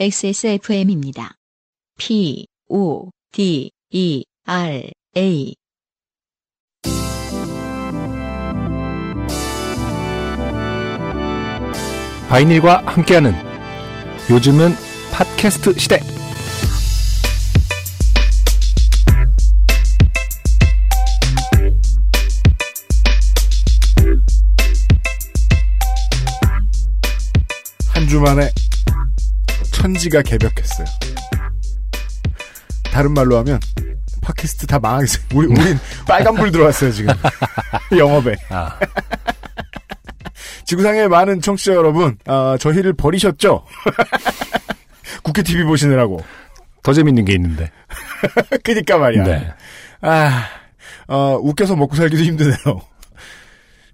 XSFM입니다. 0.00 1.34
P, 1.98 2.46
O, 2.70 3.10
D, 3.32 3.70
E, 3.90 4.24
R, 4.46 4.90
A. 5.18 5.54
바이닐과 12.30 12.84
함께하는 12.86 13.34
요즘은 14.30 14.70
팟캐스트 15.12 15.78
시대. 15.78 16.00
한 27.92 28.06
주 28.08 28.20
만에 28.20 28.50
천지가 29.80 30.20
개벽했어요. 30.20 30.86
다른 32.92 33.12
말로 33.12 33.38
하면 33.38 33.58
팟캐스트 34.20 34.66
다 34.66 34.78
망했어요. 34.78 35.24
우리 35.34 35.46
우린 35.46 35.78
빨간불 36.06 36.50
들어왔어요 36.52 36.92
지금 36.92 37.14
영업에. 37.96 38.36
아, 38.50 38.78
지구상의 40.66 41.08
많은 41.08 41.40
청취자 41.40 41.72
여러분, 41.72 42.18
아, 42.26 42.58
저희를 42.60 42.92
버리셨죠? 42.92 43.64
국회 45.22 45.42
TV 45.42 45.64
보시느라고. 45.64 46.22
더 46.82 46.92
재밌는 46.92 47.24
게 47.24 47.32
있는데. 47.34 47.70
그니까 48.62 48.98
말이야. 48.98 49.22
네. 49.24 49.52
아, 50.02 50.44
어, 51.08 51.38
웃겨서 51.40 51.74
먹고 51.76 51.96
살기도 51.96 52.22
힘드네요. 52.22 52.82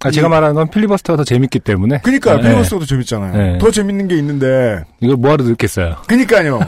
아, 0.03 0.11
제가 0.11 0.29
말하는 0.29 0.55
건 0.55 0.69
필리버스터가 0.69 1.17
더 1.17 1.23
재밌기 1.23 1.59
때문에. 1.59 2.01
그니까 2.03 2.35
네. 2.35 2.41
필리버스터도 2.43 2.85
재밌잖아요. 2.85 3.33
네. 3.35 3.57
더 3.57 3.71
재밌는 3.71 4.07
게 4.07 4.15
있는데. 4.17 4.83
이걸 4.99 5.15
뭐하러 5.17 5.43
듣겠어요. 5.45 5.95
그니까요. 6.07 6.59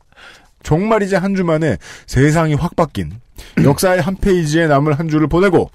정말 0.62 1.02
이제 1.02 1.16
한 1.16 1.34
주 1.36 1.44
만에 1.44 1.76
세상이 2.06 2.54
확 2.54 2.74
바뀐 2.76 3.12
역사의 3.62 4.00
한 4.02 4.16
페이지에 4.16 4.66
남을 4.66 4.98
한 4.98 5.08
주를 5.08 5.26
보내고 5.28 5.70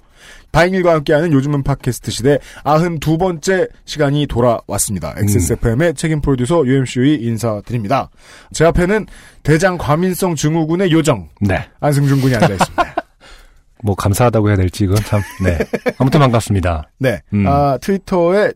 바잉일과 0.51 0.93
함께하는 0.95 1.31
요즘은 1.31 1.63
팟캐스트 1.63 2.11
시대 2.11 2.39
92번째 2.65 3.69
시간이 3.85 4.27
돌아왔습니다. 4.27 5.13
XSFM의 5.17 5.93
책임 5.93 6.19
프로듀서 6.19 6.65
UMC의 6.65 7.21
인사드립니다. 7.23 8.09
제 8.51 8.65
앞에는 8.65 9.05
대장 9.43 9.77
과민성 9.77 10.35
증후군의 10.35 10.91
요정 10.91 11.29
네. 11.39 11.65
안승준 11.79 12.19
군이 12.19 12.35
앉아 12.35 12.49
있습니다. 12.53 12.95
뭐 13.83 13.95
감사하다고 13.95 14.49
해야 14.49 14.57
될지 14.57 14.83
이건 14.83 14.97
참. 14.97 15.21
네. 15.43 15.57
아무튼 15.97 16.19
반갑습니다. 16.19 16.89
네, 16.99 17.21
음. 17.33 17.45
아, 17.47 17.77
트위터에 17.81 18.51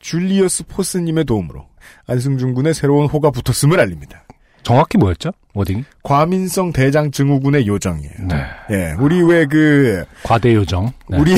줄리어스 0.00 0.64
포스님의 0.66 1.24
도움으로 1.24 1.66
안승준 2.06 2.54
군의 2.54 2.74
새로운 2.74 3.06
호가 3.06 3.30
붙었음을 3.30 3.80
알립니다. 3.80 4.24
정확히 4.62 4.96
뭐였죠? 4.98 5.30
Wording? 5.52 5.84
과민성 6.02 6.72
대장 6.72 7.10
증후군의 7.10 7.66
요정이에요. 7.66 8.12
네. 8.28 8.44
예, 8.70 8.94
우리 8.98 9.22
왜그 9.22 10.04
과대 10.22 10.54
요정. 10.54 10.90
네. 11.08 11.18
우리 11.18 11.34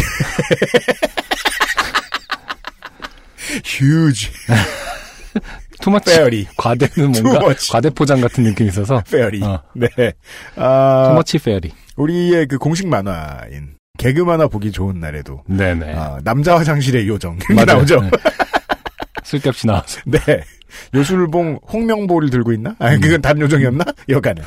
huge 3.65 4.29
too 5.81 5.93
much. 5.93 6.15
Fairy 6.17 6.47
과대는 6.57 7.13
뭔가. 7.23 7.55
과대 7.70 7.91
포장 7.91 8.20
같은 8.20 8.45
느낌이 8.45 8.69
있어서. 8.70 9.03
Fairy 9.11 9.42
어. 9.43 9.63
네 9.75 9.89
아, 10.57 11.07
투머치 11.09 11.39
페어리. 11.39 11.73
우리의 11.97 12.47
그 12.47 12.58
공식 12.58 12.86
만화인 12.89 13.77
개그 13.98 14.20
만화 14.22 14.47
보기 14.47 14.72
좋은 14.72 15.00
날에도 15.00 15.42
네네. 15.48 15.94
아, 15.94 16.20
남자 16.22 16.56
화장실의 16.56 17.08
요정. 17.08 17.39
나오죠 17.67 18.01
네. 18.02 18.11
쓸데없이 19.24 19.67
나와서. 19.67 20.01
네 20.06 20.18
요술봉 20.95 21.61
홍명보를 21.73 22.30
들고 22.30 22.52
있나 22.52 22.77
아 22.79 22.95
음. 22.95 23.01
그건 23.01 23.23
다른 23.23 23.40
요정이었나 23.42 23.85
여간에 24.08 24.42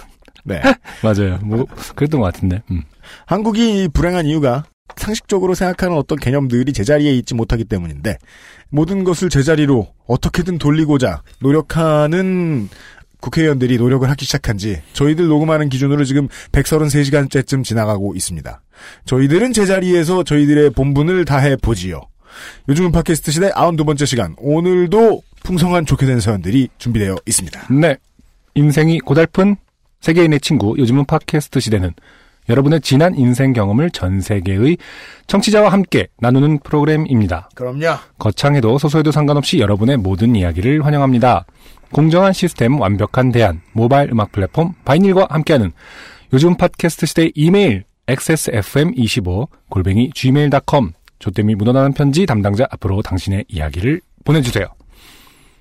네 0.45 0.61
맞아요. 1.03 1.39
뭐, 1.41 1.65
그랬던 1.95 2.19
것 2.21 2.31
같은데. 2.31 2.61
음. 2.71 2.83
한국이 3.25 3.89
불행한 3.93 4.25
이유가 4.25 4.63
상식적으로 4.95 5.53
생각하는 5.55 5.95
어떤 5.95 6.17
개념들이 6.19 6.73
제자리에 6.73 7.13
있지 7.13 7.33
못하기 7.33 7.65
때문인데 7.65 8.17
모든 8.69 9.03
것을 9.03 9.29
제자리로 9.29 9.87
어떻게든 10.07 10.57
돌리고자 10.57 11.23
노력하는 11.39 12.69
국회의원들이 13.19 13.77
노력을 13.77 14.09
하기 14.09 14.25
시작한 14.25 14.57
지 14.57 14.81
저희들 14.93 15.27
녹음하는 15.27 15.69
기준으로 15.69 16.03
지금 16.05 16.27
133시간째쯤 16.51 17.63
지나가고 17.63 18.15
있습니다. 18.15 18.61
저희들은 19.05 19.53
제자리에서 19.53 20.23
저희들의 20.23 20.71
본분을 20.71 21.25
다해 21.25 21.55
보지요. 21.57 22.01
요즘은 22.69 22.91
팟캐스트 22.91 23.31
시대 23.31 23.49
92번째 23.51 24.05
시간 24.05 24.35
오늘도 24.37 25.21
풍성한 25.43 25.85
좋게 25.85 26.05
된 26.05 26.19
사연들이 26.19 26.69
준비되어 26.77 27.15
있습니다. 27.25 27.73
네. 27.73 27.97
인생이 28.55 28.99
고달픈 28.99 29.55
세계인의 30.01 30.39
친구, 30.39 30.75
요즘은 30.77 31.05
팟캐스트 31.05 31.59
시대는 31.59 31.93
여러분의 32.49 32.81
지난 32.81 33.15
인생 33.15 33.53
경험을 33.53 33.91
전 33.91 34.21
세계의 34.21 34.77
청취자와 35.27 35.69
함께 35.71 36.07
나누는 36.19 36.59
프로그램입니다. 36.59 37.49
그럼요. 37.53 37.99
거창해도 38.17 38.79
소소해도 38.79 39.11
상관없이 39.11 39.59
여러분의 39.59 39.97
모든 39.97 40.35
이야기를 40.35 40.83
환영합니다. 40.83 41.45
공정한 41.91 42.33
시스템, 42.33 42.79
완벽한 42.79 43.31
대안, 43.31 43.61
모바일 43.73 44.11
음악 44.11 44.31
플랫폼 44.31 44.73
바이닐과 44.85 45.27
함께하는 45.29 45.71
요즘 46.33 46.55
팟캐스트 46.55 47.05
시대 47.05 47.31
이메일 47.35 47.83
xsfm25 48.07 49.47
골뱅이 49.69 50.11
gmail.com 50.11 50.91
조땜이 51.19 51.55
묻어나는 51.55 51.93
편지 51.93 52.25
담당자 52.25 52.67
앞으로 52.71 53.01
당신의 53.01 53.45
이야기를 53.47 54.01
보내주세요. 54.23 54.67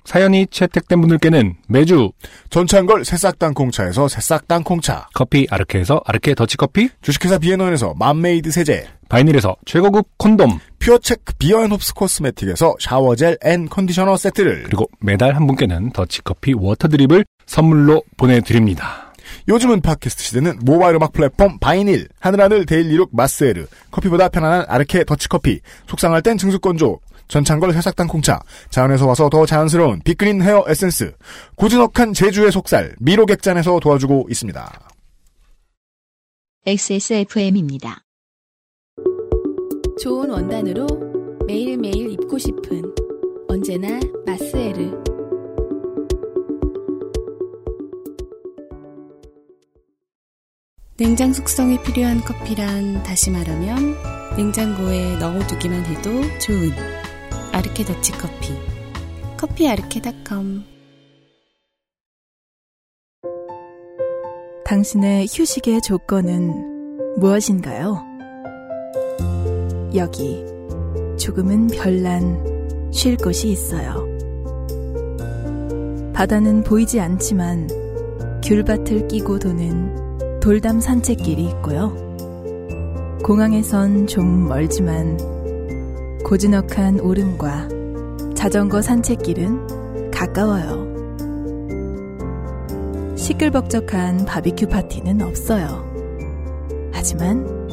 사연이 0.09 0.47
채택된 0.47 1.01
분들께는 1.01 1.53
매주 1.67 2.11
전창걸 2.49 3.05
새싹 3.05 3.37
땅콩차에서 3.37 4.07
새싹 4.07 4.47
땅콩차. 4.47 5.07
커피 5.13 5.45
아르케에서 5.51 6.01
아르케 6.03 6.33
더치커피, 6.33 6.89
주식회사 7.03 7.37
비앤원에서 7.37 7.93
맘메이드 7.93 8.49
세제. 8.49 8.87
바이닐에서 9.07 9.55
최고급 9.65 10.07
콘돔, 10.17 10.57
퓨어체크 10.79 11.35
비어앤홉스 11.37 11.93
코스메틱에서 11.93 12.77
샤워젤 12.79 13.37
and 13.43 13.69
컨디셔너 13.69 14.17
세트를. 14.17 14.63
그리고 14.63 14.89
매달 14.99 15.35
한 15.35 15.45
분께는 15.45 15.91
더치커피 15.91 16.53
water 16.57 16.84
drip을 16.84 17.23
선물로 17.45 18.01
보내드립니다. 18.17 19.13
요즘은 19.47 19.81
팟캐스트 19.81 20.23
시대는 20.23 20.59
모바일 20.63 20.95
음악 20.95 21.13
플랫폼 21.13 21.59
바이닐 21.59 22.07
하늘하늘 22.19 22.65
daily 22.65 22.89
look 22.89 23.09
마스에르 23.13 23.67
커피보다 23.91 24.29
편안한 24.29 24.65
아르케 24.67 25.03
더치커피 25.03 25.59
속상할 25.87 26.23
땐 26.23 26.39
증숙건조 26.39 26.99
전창걸 27.29 27.71
새싹 27.73 28.07
땅콩차 28.07 28.41
자연에서 28.69 29.07
와서 29.07 29.29
더 29.29 29.45
자연스러운 29.45 30.01
빅그린 30.03 30.41
헤어 30.41 30.65
에센스 30.67 31.13
고즈넉한 31.55 32.13
제주의 32.13 32.51
속살 32.51 32.95
미로객잔에서 32.99 33.79
도와주고 33.79 34.27
있습니다. 34.29 34.89
XSFM입니다. 36.65 38.01
좋은 40.01 40.29
원단으로 40.29 40.87
매일매일 41.47 42.11
입고 42.11 42.37
싶은 42.37 42.83
언제나 43.47 43.99
마스에르 44.25 44.91
냉장 50.97 51.31
숙성이 51.31 51.81
필요한 51.81 52.19
커피란 52.21 53.03
다시 53.03 53.31
말하면 53.31 53.95
냉장고에 54.35 55.17
넣어두기만 55.17 55.85
해도 55.85 56.11
좋은 56.39 56.71
아르케 57.51 57.83
더치 57.83 58.11
커피 58.13 58.53
커피 59.37 59.67
아르케닷컴 59.67 60.63
당신의 64.65 65.25
휴식의 65.31 65.81
조건은 65.81 67.17
무엇인가요? 67.17 68.05
여기 69.95 70.45
조금은 71.17 71.67
별난 71.67 72.91
쉴 72.91 73.17
곳이 73.17 73.49
있어요. 73.49 74.07
바다는 76.13 76.63
보이지 76.63 76.99
않지만 76.99 77.67
귤밭을 78.43 79.07
끼고 79.07 79.39
도는 79.39 80.39
돌담 80.39 80.79
산책길이 80.79 81.45
있고요. 81.45 81.95
공항에선 83.23 84.05
좀 84.05 84.47
멀지만 84.47 85.17
고즈넉한 86.23 86.99
오름과 86.99 87.69
자전거 88.35 88.81
산책길은 88.81 90.11
가까워요. 90.11 90.87
시끌벅적한 93.15 94.25
바비큐 94.25 94.67
파티는 94.67 95.21
없어요. 95.21 95.85
하지만 96.91 97.67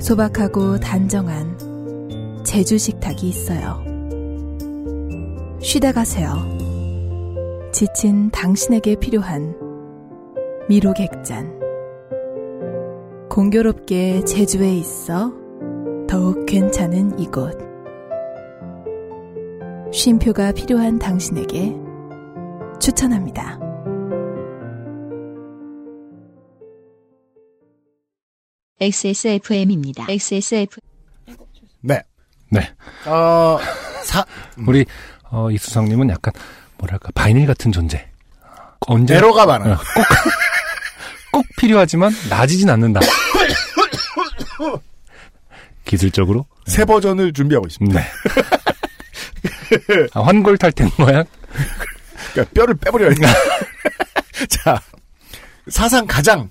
소박하고 0.00 0.78
단정한 0.78 1.56
제주 2.44 2.78
식탁이 2.78 3.28
있어요. 3.28 3.84
쉬다 5.60 5.92
가세요. 5.92 6.34
지친 7.72 8.30
당신에게 8.30 8.96
필요한 8.96 9.56
미로객잔. 10.68 11.60
공교롭게 13.28 14.24
제주에 14.24 14.74
있어 14.76 15.39
더욱 16.10 16.44
괜찮은 16.44 17.20
이곳. 17.20 17.56
쉼표가 19.92 20.50
필요한 20.50 20.98
당신에게 20.98 21.72
추천합니다. 22.80 23.60
XSFM입니다. 28.80 30.06
XSF 30.08 30.80
네. 31.80 32.02
네. 32.50 32.68
어, 33.06 33.60
사, 34.02 34.26
우리 34.66 34.84
어, 35.30 35.48
이수성님은 35.52 36.10
약간 36.10 36.34
뭐랄까 36.78 37.10
바이닐 37.14 37.46
같은 37.46 37.70
존재. 37.70 38.10
언제 38.88 39.14
에러가 39.14 39.46
많아요. 39.46 39.74
어, 39.74 39.76
꼭, 39.76 40.04
꼭 41.30 41.46
필요하지만 41.60 42.10
나지진 42.28 42.68
않는다. 42.68 42.98
기술적으로 45.84 46.46
새 46.66 46.84
버전을 46.84 47.32
준비하고 47.32 47.66
있습니다. 47.66 48.00
네. 48.00 48.06
아, 50.14 50.22
환골 50.22 50.58
탈퇴 50.58 50.86
모양. 50.98 51.24
그러니까 52.32 52.52
뼈를 52.54 52.74
빼버려야 52.74 53.10
돼. 53.10 53.26
자, 54.48 54.80
사상 55.68 56.06
가장 56.06 56.50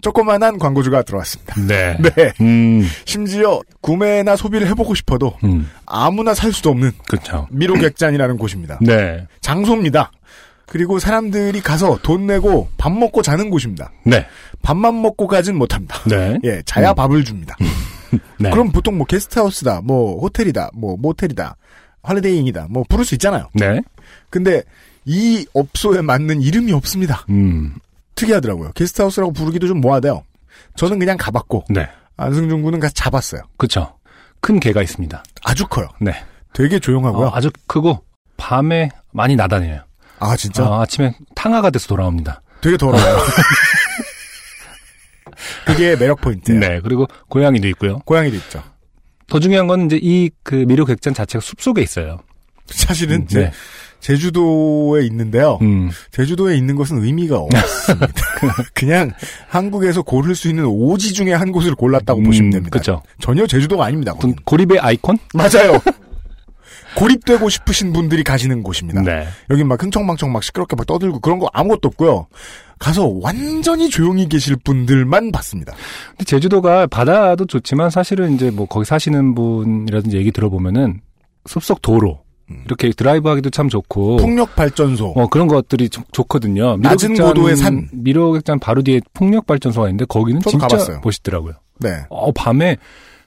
조그만한 0.00 0.58
광고주가 0.58 1.02
들어왔습니다. 1.02 1.54
네. 1.66 1.96
네. 2.00 2.32
음, 2.40 2.88
심지어 3.04 3.60
구매나 3.80 4.34
소비를 4.36 4.66
해보고 4.68 4.94
싶어도 4.94 5.36
음, 5.44 5.70
아무나 5.86 6.34
살 6.34 6.52
수도 6.52 6.70
없는 6.70 6.92
그렇죠. 7.06 7.46
미로객잔이라는 7.50 8.36
곳입니다. 8.36 8.78
네, 8.80 9.26
장소입니다. 9.40 10.10
그리고 10.66 10.98
사람들이 10.98 11.60
가서 11.60 11.98
돈 12.02 12.26
내고 12.26 12.68
밥 12.78 12.90
먹고 12.92 13.22
자는 13.22 13.50
곳입니다. 13.50 13.92
네, 14.04 14.26
밥만 14.62 15.00
먹고 15.02 15.28
가진 15.28 15.56
못합니다. 15.56 16.00
네. 16.08 16.38
예, 16.44 16.62
자야 16.64 16.90
음. 16.90 16.94
밥을 16.96 17.24
줍니다. 17.24 17.56
네. 18.38 18.50
그럼 18.50 18.72
보통 18.72 18.98
뭐 18.98 19.06
게스트하우스다, 19.06 19.80
뭐 19.82 20.20
호텔이다, 20.20 20.70
뭐 20.74 20.96
모텔이다, 20.96 21.56
할리데이인이다, 22.02 22.66
뭐 22.70 22.84
부를 22.88 23.04
수 23.04 23.14
있잖아요. 23.14 23.48
네. 23.54 23.80
근데 24.30 24.62
이 25.04 25.46
업소에 25.54 26.02
맞는 26.02 26.42
이름이 26.42 26.72
없습니다. 26.72 27.24
음, 27.30 27.74
특이하더라고요. 28.14 28.72
게스트하우스라고 28.74 29.32
부르기도 29.32 29.66
좀 29.66 29.80
뭐하대요. 29.80 30.22
저는 30.76 30.98
그냥 30.98 31.16
가봤고 31.16 31.64
네. 31.70 31.88
안승준 32.16 32.62
군은 32.62 32.80
가서 32.80 32.94
잡았어요. 32.94 33.42
그렇죠. 33.56 33.96
큰 34.40 34.60
개가 34.60 34.82
있습니다. 34.82 35.22
아주 35.44 35.66
커요. 35.66 35.88
네. 36.00 36.12
되게 36.52 36.78
조용하고요. 36.78 37.28
어, 37.28 37.30
아주 37.34 37.50
크고 37.66 38.04
밤에 38.36 38.90
많이 39.12 39.36
나다녀요. 39.36 39.80
아 40.18 40.36
진짜 40.36 40.64
아, 40.64 40.82
아침에 40.82 41.14
탕화가 41.34 41.70
돼서 41.70 41.88
돌아옵니다. 41.88 42.42
되게 42.60 42.76
더러워요. 42.76 43.18
그게 45.66 45.96
매력 45.96 46.20
포인트예요. 46.20 46.60
네. 46.60 46.80
그리고 46.82 47.06
고양이도 47.28 47.68
있고요. 47.68 47.98
고양이도 48.04 48.36
있죠. 48.36 48.62
더 49.28 49.40
중요한 49.40 49.66
건 49.66 49.86
이제 49.86 49.96
이그 49.96 50.66
객잔 50.86 51.14
자체가 51.14 51.40
숲 51.40 51.60
속에 51.60 51.82
있어요. 51.82 52.18
사실은 52.66 53.22
음, 53.22 53.26
제, 53.26 53.40
네. 53.40 53.52
제주도에 54.00 55.06
있는데요. 55.06 55.58
음, 55.62 55.90
제주도에 56.10 56.56
있는 56.56 56.76
것은 56.76 57.02
의미가 57.02 57.38
없습니다. 57.38 58.06
그냥 58.74 59.12
한국에서 59.48 60.02
고를 60.02 60.34
수 60.34 60.48
있는 60.48 60.66
오지 60.66 61.12
중에 61.12 61.32
한 61.32 61.52
곳을 61.52 61.74
골랐다고 61.74 62.20
음, 62.20 62.24
보시면 62.24 62.50
됩니다. 62.50 62.70
그렇죠. 62.72 63.02
전혀 63.20 63.46
제주도가 63.46 63.86
아닙니다. 63.86 64.14
고립의 64.44 64.80
아이콘? 64.80 65.18
맞아요. 65.34 65.80
고립되고 66.96 67.48
싶으신 67.48 67.92
분들이 67.92 68.22
가시는 68.22 68.62
곳입니다. 68.62 69.02
네. 69.02 69.26
여긴 69.50 69.68
막 69.68 69.82
흥청망청 69.82 70.32
막 70.32 70.42
시끄럽게 70.42 70.76
막 70.76 70.86
떠들고 70.86 71.20
그런 71.20 71.38
거 71.38 71.48
아무것도 71.52 71.88
없고요. 71.88 72.26
가서 72.78 73.08
완전히 73.20 73.88
조용히 73.88 74.28
계실 74.28 74.56
분들만 74.56 75.30
봤습니다. 75.32 75.72
근데 76.10 76.24
제주도가 76.24 76.86
바다도 76.88 77.46
좋지만 77.46 77.90
사실은 77.90 78.34
이제 78.34 78.50
뭐 78.50 78.66
거기 78.66 78.84
사시는 78.84 79.34
분이라든지 79.34 80.16
얘기 80.16 80.32
들어보면은 80.32 81.00
숲속 81.46 81.80
도로 81.82 82.20
이렇게 82.66 82.90
드라이브 82.90 83.28
하기도 83.28 83.50
참 83.50 83.68
좋고 83.68 84.16
음. 84.16 84.16
풍력 84.18 84.54
발전소. 84.56 85.12
어 85.16 85.26
그런 85.28 85.46
것들이 85.48 85.88
좀 85.88 86.04
좋거든요. 86.12 86.76
낮은 86.76 87.14
고도의 87.14 87.56
산. 87.56 87.88
미로객잔 87.92 88.58
바로 88.58 88.82
뒤에 88.82 89.00
풍력 89.14 89.46
발전소가 89.46 89.86
있는데 89.88 90.04
거기는 90.06 90.40
진짜 90.42 90.58
가봤어요. 90.66 91.00
멋있더라고요. 91.02 91.54
네. 91.78 92.02
어 92.10 92.30
밤에 92.32 92.76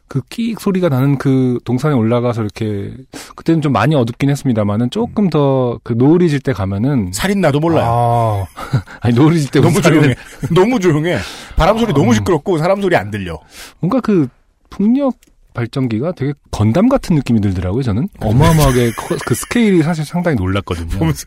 그 0.08 0.22
끼익 0.30 0.60
소리가 0.60 0.88
나는 0.90 1.18
그 1.18 1.60
동산에 1.66 1.96
올라가서 1.96 2.42
이렇게 2.44 2.94
그때는 3.36 3.62
좀 3.62 3.72
많이 3.74 3.96
어둡긴 3.96 4.30
했습니다만은 4.30 4.90
조금 4.92 5.30
더 5.30 5.80
그 5.84 5.94
노을이 5.94 6.30
질 6.30 6.40
때 6.40 6.54
가면은 6.54 7.12
살인 7.14 7.42
나도 7.42 7.60
몰라요. 7.60 7.86
아, 7.88 8.46
아니 9.02 9.16
노을이 9.16 9.40
질 9.42 9.52
때 9.52 9.60
너무 9.62 9.82
조용해. 9.82 10.16
너무 10.54 10.80
조용해. 10.80 11.18
바람 11.56 11.78
소리 11.80 11.92
아. 11.92 11.94
너무 11.96 12.14
시끄럽고 12.14 12.58
사람 12.58 12.82
소리 12.82 12.96
안 12.96 13.10
들려. 13.12 13.40
뭔가 13.80 14.00
그 14.02 14.28
풍력 14.70 15.16
발전기가 15.56 16.12
되게 16.12 16.34
건담 16.52 16.88
같은 16.88 17.16
느낌이 17.16 17.42
들더라고요, 17.42 17.82
저는. 17.82 18.08
어마어마하게 18.20 18.92
커- 18.98 19.16
그 19.26 19.34
스케일이 19.34 19.82
사실 19.82 20.06
상당히 20.06 20.36
놀랐거든요. 20.38 20.88
보면서 21.00 21.26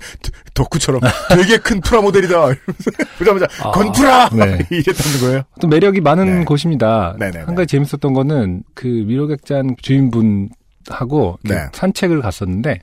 덕후처럼 0.54 1.00
되게 1.30 1.56
큰 1.58 1.80
프라모델이다. 1.80 2.34
이러면서 2.34 2.90
보자마자 3.18 3.46
아, 3.64 3.70
건프라 3.72 4.28
네. 4.30 4.58
이랬다는 4.70 5.20
거예요. 5.20 5.42
또 5.60 5.66
매력이 5.66 6.00
많은 6.00 6.40
네. 6.40 6.44
곳입니다. 6.44 7.16
네네네. 7.18 7.44
한 7.46 7.54
가지 7.56 7.66
재밌었던 7.72 8.12
거는 8.12 8.62
그 8.74 8.86
미로객잔 8.86 9.74
주인분하고 9.82 11.38
네. 11.42 11.56
산책을 11.72 12.20
갔었는데 12.20 12.78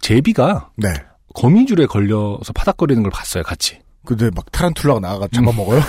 제비가 0.00 0.70
네. 0.76 0.88
거미줄에 1.34 1.86
걸려서 1.86 2.52
파닥거리는 2.54 3.02
걸 3.02 3.10
봤어요, 3.10 3.42
같이. 3.44 3.78
근데 4.04 4.30
막 4.34 4.50
타란툴라가 4.50 4.98
나가 5.00 5.28
잡아먹어요. 5.32 5.80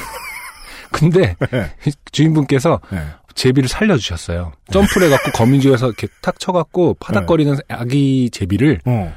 근데 0.91 1.35
네. 1.51 1.71
주인분께서 2.11 2.79
네. 2.91 2.99
제비를 3.35 3.69
살려주셨어요. 3.69 4.51
점프를 4.71 5.07
해갖고 5.07 5.31
거미줄에서 5.37 5.87
이렇게 5.87 6.07
탁 6.21 6.39
쳐갖고 6.39 6.95
파닥거리는 6.99 7.57
아기 7.69 8.29
제비를 8.31 8.79
어. 8.85 9.13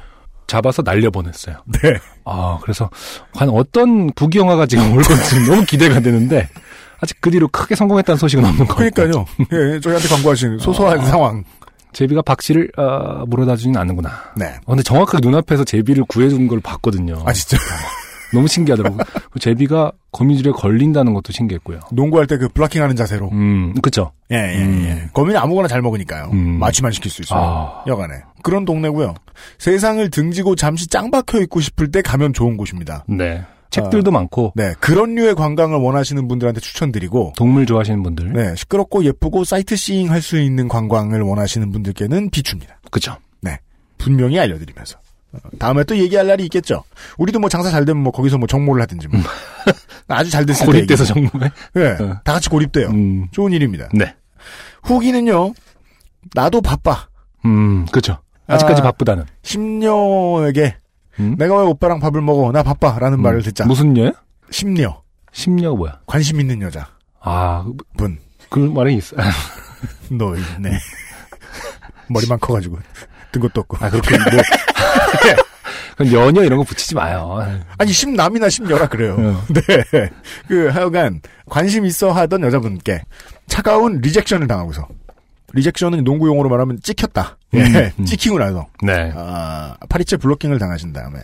잡아서 0.47 0.81
날려보냈어요. 0.83 1.57
네. 1.65 1.93
아, 2.25 2.59
그래서 2.61 2.89
과연 3.33 3.53
어떤 3.53 4.11
부기영화가 4.13 4.65
지금 4.67 4.91
올 4.95 5.03
건지 5.03 5.39
너무 5.49 5.65
기대가 5.65 5.99
되는데 5.99 6.49
아직 6.99 7.17
그 7.19 7.31
뒤로 7.31 7.47
크게 7.47 7.75
성공했다는 7.75 8.17
소식은 8.17 8.45
없는 8.45 8.65
것 8.67 8.75
같아요. 8.75 8.91
그러니까요. 8.91 9.25
예, 9.51 9.79
저희한테 9.79 10.07
광고하신 10.07 10.59
소소한 10.59 10.99
아. 10.99 11.05
상황. 11.05 11.43
제비가 11.93 12.21
박씨를 12.21 12.71
어, 12.77 13.23
물어다주지는 13.25 13.79
않는구나. 13.79 14.11
네. 14.35 14.47
어, 14.65 14.71
근데 14.71 14.83
정확하게 14.83 15.25
눈앞에서 15.25 15.63
제비를 15.63 16.03
구해준 16.09 16.47
걸 16.47 16.59
봤거든요. 16.59 17.23
아 17.25 17.31
진짜 17.31 17.57
너무 18.35 18.47
신기하더라고요. 18.47 18.99
그 19.31 19.39
제비가 19.39 19.91
거미줄에 20.11 20.51
걸린다는 20.51 21.13
것도 21.13 21.31
신기했고요. 21.33 21.79
농구할 21.91 22.27
때 22.27 22.37
그 22.37 22.47
블락킹 22.49 22.81
하는 22.83 22.95
자세로. 22.95 23.29
음, 23.31 23.73
그쵸. 23.81 24.11
예, 24.31 24.35
예, 24.35 24.63
음. 24.63 24.83
예. 24.85 25.09
거미는 25.13 25.39
아무거나 25.39 25.67
잘 25.67 25.81
먹으니까요. 25.81 26.29
음. 26.33 26.59
마취만 26.59 26.91
시킬 26.91 27.09
수 27.09 27.21
있어요. 27.21 27.39
아. 27.41 27.83
여간에. 27.87 28.15
그런 28.43 28.65
동네고요. 28.65 29.15
세상을 29.57 30.07
등지고 30.11 30.55
잠시 30.55 30.87
짱 30.87 31.09
박혀 31.11 31.39
있고 31.41 31.61
싶을 31.61 31.89
때 31.91 32.01
가면 32.01 32.33
좋은 32.33 32.57
곳입니다. 32.57 33.05
네. 33.07 33.43
책들도 33.71 34.09
많고, 34.11 34.53
네, 34.55 34.73
그런 34.79 35.15
류의 35.15 35.35
관광을 35.35 35.77
원하시는 35.79 36.27
분들한테 36.29 36.61
추천드리고, 36.61 37.33
동물 37.35 37.65
좋아하시는 37.65 38.01
분들. 38.03 38.31
네, 38.33 38.55
시끄럽고 38.55 39.03
예쁘고 39.03 39.43
사이트시잉 39.43 40.11
할 40.11 40.21
수 40.21 40.39
있는 40.39 40.67
관광을 40.69 41.21
원하시는 41.21 41.71
분들께는 41.71 42.29
비춥니다. 42.29 42.79
그쵸. 42.91 43.17
분명히 43.97 44.37
알려드리면서. 44.39 44.97
어, 45.43 45.49
다음에 45.59 45.83
또 45.83 45.97
얘기할 45.97 46.27
날이 46.27 46.43
있겠죠. 46.45 46.83
우리도 47.17 47.39
뭐 47.39 47.49
장사 47.49 47.69
잘 47.69 47.85
되면 47.85 48.01
뭐 48.03 48.11
거기서 48.11 48.37
뭐 48.37 48.47
정모를 48.47 48.81
하든지 48.83 49.07
뭐. 49.07 49.19
아주 50.07 50.29
잘 50.29 50.45
됐을 50.45 50.65
때. 50.65 50.71
고립돼서. 50.71 51.05
정말. 51.05 51.51
네, 51.73 51.87
어. 52.01 52.19
다 52.23 52.33
같이 52.33 52.49
고립돼요. 52.49 52.87
음, 52.89 53.27
좋은 53.31 53.51
일입니다. 53.51 53.89
네. 53.93 54.15
후기는요, 54.83 55.53
나도 56.33 56.61
바빠. 56.61 57.07
음, 57.45 57.85
그쵸. 57.91 58.17
아직까지 58.47 58.81
아. 58.81 58.83
바쁘다는. 58.85 59.25
심녀에게 59.43 60.75
음? 61.19 61.35
내가 61.37 61.57
왜 61.57 61.63
오빠랑 61.65 61.99
밥을 61.99 62.21
먹어? 62.21 62.51
나 62.51 62.61
바빠. 62.63 62.97
라는 62.99 63.21
말을 63.21 63.41
듣자. 63.41 63.65
무슨 63.65 63.93
녀요? 63.93 64.11
심녀. 64.51 65.01
심녀가 65.31 65.75
뭐야? 65.75 65.99
관심 66.05 66.39
있는 66.39 66.61
여자. 66.61 66.87
아, 67.21 67.65
분. 67.97 68.19
그 68.49 68.59
말이 68.59 68.95
있어. 68.97 69.15
너, 70.11 70.35
네. 70.59 70.71
머리만 72.09 72.39
커가지고. 72.39 72.77
뜬 73.31 73.41
것도 73.41 73.61
없고. 73.61 73.77
아, 73.81 73.89
그렇군. 73.89 74.17
뭐. 74.19 74.41
그럼 75.97 76.11
연여 76.13 76.43
이런 76.43 76.57
거 76.59 76.63
붙이지 76.65 76.95
마요. 76.95 77.45
아니, 77.77 77.91
심남이나 77.91 78.49
심녀라 78.49 78.87
그래요. 78.87 79.15
어. 79.17 79.43
네. 79.53 80.09
그, 80.47 80.67
하여간, 80.67 81.21
관심 81.49 81.85
있어 81.85 82.11
하던 82.11 82.41
여자분께 82.43 83.01
차가운 83.47 83.99
리젝션을 84.01 84.47
당하고서. 84.47 84.87
리젝션은 85.53 86.03
농구 86.03 86.27
용어로 86.27 86.49
말하면 86.49 86.79
찍혔다. 86.83 87.37
예, 87.53 87.61
음, 87.61 87.91
음. 87.99 88.05
찍히고 88.05 88.39
나서. 88.39 88.67
네. 88.83 89.13
아, 89.15 89.75
파리채 89.87 90.17
블로킹을 90.17 90.59
당하신 90.59 90.91
다음에. 90.91 91.19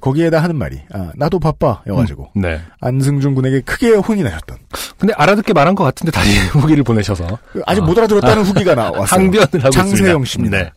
거기에다 0.00 0.40
하는 0.40 0.54
말이, 0.54 0.80
아, 0.92 1.10
나도 1.16 1.40
바빠. 1.40 1.82
여가지고. 1.88 2.30
네. 2.36 2.60
안승준 2.80 3.34
군에게 3.34 3.62
크게 3.62 3.94
혼이 3.94 4.22
나셨던. 4.22 4.56
근데 4.98 5.14
알아듣게 5.16 5.52
말한 5.52 5.74
것 5.74 5.82
같은데 5.82 6.12
다시 6.12 6.38
후기를 6.50 6.84
보내셔서 6.84 7.38
아직 7.66 7.82
아. 7.82 7.84
못 7.84 7.98
알아들었다는 7.98 8.44
후기가 8.44 8.76
나왔어요. 8.76 9.02
항변을 9.20 9.46
하고 9.64 9.70
장세영. 9.70 10.24
씨입니다. 10.26 10.58
네. 10.58 10.70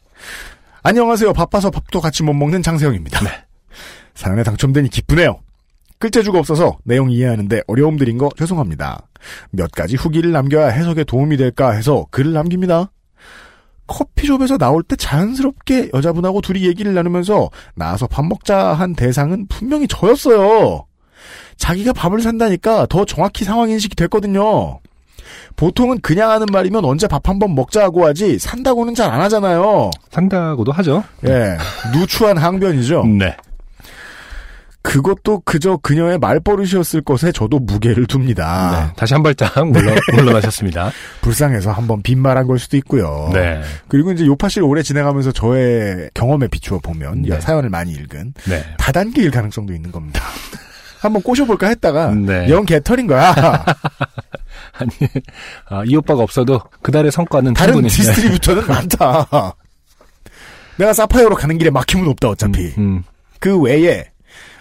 안녕하세요. 0.87 1.33
바빠서 1.33 1.71
밥도 1.71 1.99
같이 1.99 2.21
못 2.21 2.33
먹는 2.33 2.61
장세영입니다. 2.61 3.19
네. 3.21 3.31
사연에 4.13 4.43
당첨되니 4.43 4.89
기쁘네요. 4.89 5.39
끌재주가 5.97 6.37
없어서 6.37 6.77
내용 6.83 7.09
이해하는데 7.09 7.63
어려움 7.65 7.97
드린 7.97 8.19
거 8.19 8.29
죄송합니다. 8.37 9.07
몇 9.49 9.71
가지 9.71 9.95
후기를 9.95 10.31
남겨야 10.31 10.67
해석에 10.67 11.03
도움이 11.03 11.37
될까 11.37 11.71
해서 11.71 12.05
글을 12.11 12.33
남깁니다. 12.33 12.91
커피숍에서 13.87 14.59
나올 14.59 14.83
때 14.83 14.95
자연스럽게 14.95 15.89
여자분하고 15.91 16.41
둘이 16.41 16.67
얘기를 16.67 16.93
나누면서 16.93 17.49
나와서 17.73 18.05
밥 18.05 18.23
먹자 18.23 18.75
한 18.75 18.93
대상은 18.93 19.47
분명히 19.47 19.87
저였어요. 19.87 20.85
자기가 21.57 21.93
밥을 21.93 22.21
산다니까 22.21 22.85
더 22.85 23.05
정확히 23.05 23.43
상황 23.43 23.71
인식이 23.71 23.95
됐거든요. 23.95 24.81
보통은 25.55 25.99
그냥 26.01 26.31
하는 26.31 26.45
말이면 26.51 26.83
언제 26.85 27.07
밥 27.07 27.27
한 27.27 27.39
번 27.39 27.55
먹자고 27.55 28.05
하지 28.05 28.37
산다고는 28.39 28.93
잘 28.95 29.09
안 29.11 29.21
하잖아요. 29.21 29.91
산다고도 30.11 30.71
하죠. 30.71 31.03
예, 31.27 31.57
누추한 31.93 32.37
항변이죠. 32.37 33.05
네. 33.05 33.35
그것도 34.81 35.41
그저 35.45 35.77
그녀의 35.77 36.19
말버릇이었을 36.19 37.01
것에 37.01 37.31
저도 37.31 37.57
무게를 37.57 38.05
둡니다. 38.07 38.85
네. 38.89 38.93
다시 38.95 39.15
한 39.15 39.23
발짝 39.23 39.67
물러, 39.67 39.95
물러나셨습니다. 40.13 40.91
불쌍해서 41.21 41.71
한번 41.71 42.03
빈말한 42.03 42.45
걸 42.45 42.59
수도 42.59 42.77
있고요. 42.77 43.31
네. 43.33 43.61
그리고 43.87 44.11
이제 44.11 44.27
요파씨를 44.27 44.67
오래 44.67 44.83
진행하면서 44.83 45.31
저의 45.31 46.11
경험에 46.13 46.47
비추어 46.49 46.77
보면 46.79 47.23
네. 47.23 47.39
사연을 47.41 47.69
많이 47.71 47.93
읽은 47.93 48.35
네. 48.47 48.63
다단계일 48.77 49.31
가능성도 49.31 49.73
있는 49.73 49.91
겁니다. 49.91 50.21
한번 51.01 51.23
꼬셔볼까 51.23 51.67
했다가 51.67 52.11
네. 52.13 52.47
영 52.49 52.63
개털인 52.65 53.07
거야. 53.07 53.33
아니, 54.79 54.89
아, 55.69 55.83
이 55.85 55.95
오빠가 55.95 56.21
없어도 56.23 56.59
그달의 56.81 57.11
성과는 57.11 57.53
다른. 57.53 57.81
distributor는 57.83 58.65
많다. 58.67 59.55
내가 60.77 60.93
사파이어로 60.93 61.35
가는 61.35 61.57
길에 61.57 61.69
막힘은 61.69 62.07
없다 62.09 62.29
어차피. 62.29 62.65
음, 62.77 62.79
음. 62.79 63.03
그 63.39 63.59
외에 63.59 64.05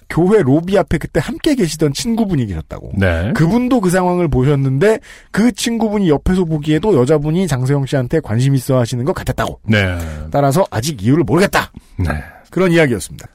교회 0.09 0.42
로비 0.42 0.78
앞에 0.78 0.99
그때 0.99 1.18
함께 1.18 1.54
계시던 1.54 1.92
친구분이 1.92 2.47
계셨다고. 2.47 2.92
네. 2.97 3.33
그분도 3.35 3.80
그 3.80 3.90
상황을 3.90 4.28
보셨는데 4.28 5.00
그 5.33 5.50
친구분이 5.50 6.09
옆에서 6.09 6.44
보기에도 6.44 6.94
여자분이 6.94 7.49
장세영 7.49 7.87
씨한테 7.87 8.21
관심 8.21 8.54
있어 8.54 8.78
하시는 8.78 9.04
것 9.04 9.12
같았다고. 9.14 9.61
네. 9.64 9.99
따라서 10.30 10.64
아직 10.71 11.02
이유를 11.02 11.25
모르겠다. 11.25 11.73
네. 11.99 12.11
그런 12.50 12.71
이야기였습니다. 12.71 13.26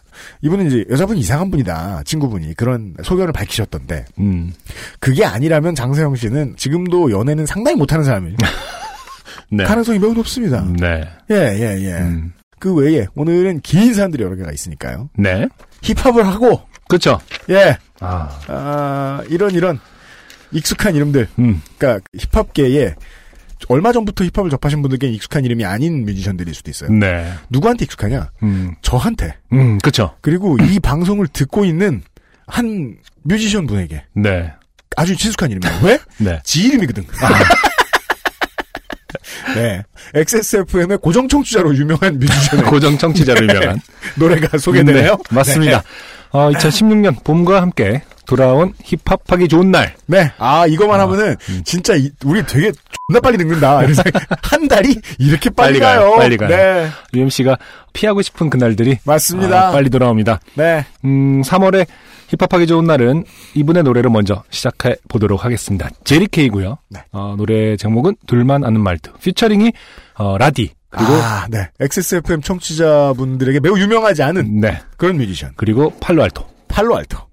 이분은 0.42 0.68
이제 0.68 0.86
여자분이 0.90 1.20
이상한 1.20 1.52
분이다. 1.52 2.04
친구분이 2.06 2.54
그런 2.56 2.96
소견을 3.04 3.34
밝히셨던데 3.34 4.06
음. 4.20 4.54
그게 5.00 5.26
아니라면 5.26 5.76
장세영 5.76 6.16
씨는 6.16 6.56
지금도 6.58 7.12
연애는 7.12 7.46
상당히 7.46 7.78
못하는 7.78 8.04
사람일 8.04 8.36
네. 9.52 9.64
가능성이 9.64 10.00
매우 10.00 10.14
높습니다. 10.14 10.66
네. 10.80 11.08
예, 11.32 11.36
예, 11.36 11.82
예. 11.86 11.94
음. 12.00 12.34
그 12.60 12.74
외에 12.74 13.08
오늘은 13.16 13.62
긴 13.62 13.94
사람들이 13.94 14.24
여러 14.24 14.36
개가 14.36 14.52
있으니까요. 14.52 15.10
네. 15.18 15.48
힙합을 15.82 16.26
하고 16.28 16.62
그쵸. 16.88 17.20
예, 17.50 17.78
아, 18.00 18.30
아, 18.48 19.24
이런 19.30 19.52
이런 19.52 19.80
익숙한 20.52 20.96
이름들. 20.96 21.28
음. 21.40 21.62
그러니까 21.78 22.04
힙합계에 22.18 22.96
얼마 23.70 23.94
전부터 23.94 24.26
힙합을 24.26 24.50
접하신 24.50 24.82
분들께 24.82 25.08
익숙한 25.10 25.46
이름이 25.46 25.64
아닌 25.64 26.04
뮤지션들일 26.04 26.56
수도 26.56 26.72
있어요. 26.72 26.92
네. 26.92 27.32
누구한테 27.50 27.86
익숙하냐? 27.86 28.32
음. 28.42 28.74
저한테. 28.82 29.36
음, 29.54 29.78
그쵸. 29.78 30.16
그리고 30.22 30.58
이 30.60 30.78
방송을 30.82 31.28
듣고 31.28 31.66
있는 31.66 32.02
한 32.48 32.98
뮤지션 33.24 33.68
분에게 33.68 34.04
네. 34.14 34.52
아주 34.98 35.16
친숙한 35.16 35.52
이름이에요. 35.52 35.80
왜? 35.84 36.00
네. 36.18 36.40
지 36.44 36.64
이름이거든. 36.64 37.06
네. 39.56 39.84
XSFM의 40.16 40.98
고정 40.98 41.28
청취자로 41.28 41.76
유명한 41.76 42.18
뮤지션의 42.20 42.66
고정 42.66 42.98
청취자로 42.98 43.48
유명한. 43.48 43.80
노래가 44.16 44.58
소개되네요. 44.58 45.16
네, 45.16 45.18
맞습니다. 45.30 45.84
어, 46.32 46.50
2016년 46.52 47.24
봄과 47.24 47.62
함께 47.62 48.02
돌아온 48.30 48.74
힙합하기 48.84 49.48
좋은 49.48 49.72
날. 49.72 49.96
네. 50.06 50.32
아, 50.38 50.68
이거만 50.68 51.00
아, 51.00 51.04
하면은 51.04 51.36
음. 51.50 51.62
진짜 51.66 51.96
이- 51.96 52.12
우리 52.26 52.46
되게 52.46 52.72
존나 53.08 53.20
빨리 53.22 53.38
늙는다. 53.38 53.80
한 54.44 54.68
달이 54.68 54.96
이렇게 55.18 55.50
빨리, 55.50 55.80
빨리 55.80 55.80
가요, 55.80 56.00
가요. 56.12 56.16
빨리 56.18 56.38
가요. 56.38 56.50
네. 56.50 56.90
UMC가 57.16 57.58
피하고 57.94 58.22
싶은 58.22 58.52
그날들이 58.52 59.00
맞습니다. 59.04 59.70
아, 59.70 59.72
빨리 59.72 59.90
돌아옵니다. 59.90 60.40
네. 60.54 60.86
음, 61.06 61.42
3월에 61.42 61.88
힙합하기 62.28 62.68
좋은 62.68 62.86
날은 62.86 63.26
이분의 63.56 63.82
노래를 63.82 64.12
먼저 64.12 64.44
시작해 64.52 64.96
보도록 65.08 65.44
하겠습니다. 65.44 65.90
제리케이고요. 66.04 66.78
네. 66.90 67.00
어, 67.12 67.34
노래 67.36 67.76
제목은 67.78 68.16
둘만 68.28 68.64
아는 68.64 68.80
말투. 68.82 69.12
피처링이 69.24 69.74
어, 70.20 70.38
라디 70.38 70.72
그리고 70.92 71.14
아, 71.14 71.48
네. 71.50 71.68
XSFM 71.80 72.42
청취자분들에게 72.44 73.60
매우 73.62 73.80
유명하지 73.80 74.22
않은 74.22 74.60
네 74.62 74.80
그런 74.98 75.18
뮤지션. 75.18 75.52
그리고 75.56 75.92
팔로알토. 76.00 76.46
팔로알토. 76.68 77.29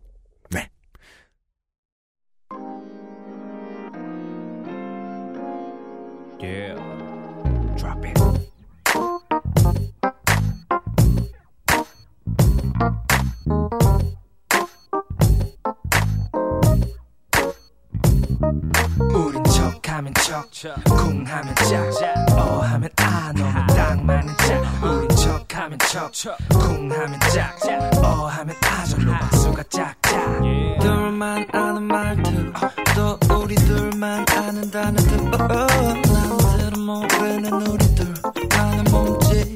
우린 19.15 19.45
척하면 19.45 20.13
척, 20.15 20.51
쿵하면 20.85 21.55
짝, 21.55 22.37
어 22.37 22.61
하면 22.63 22.91
아, 22.97 23.33
너는 23.37 23.67
딱 23.69 24.03
맞는 24.05 24.37
짝. 24.39 24.85
우린 24.85 25.09
척하면 25.11 25.79
척, 25.79 26.11
쿵하면 26.49 27.21
짝, 27.33 27.57
어 28.03 28.27
하면 28.27 28.57
아, 28.65 28.85
절로 28.85 29.13
박수가 29.13 29.63
짝짝. 29.71 30.41
둘만 30.81 31.47
아는 31.53 31.85
말투, 31.85 32.53
또 32.97 33.19
우리 33.39 33.55
둘만 33.55 34.27
아는 34.29 34.69
단어들. 34.73 35.31
남들은 35.31 36.81
모르는 36.81 37.53
우리 37.69 37.95
둘만의 37.95 38.83
몸짓. 38.91 39.55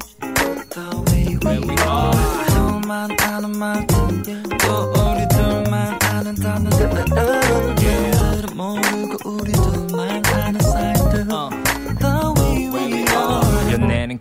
The 0.70 0.86
way 1.08 1.36
we 1.42 1.74
are. 1.82 2.46
둘만 2.50 3.16
아 3.62 3.99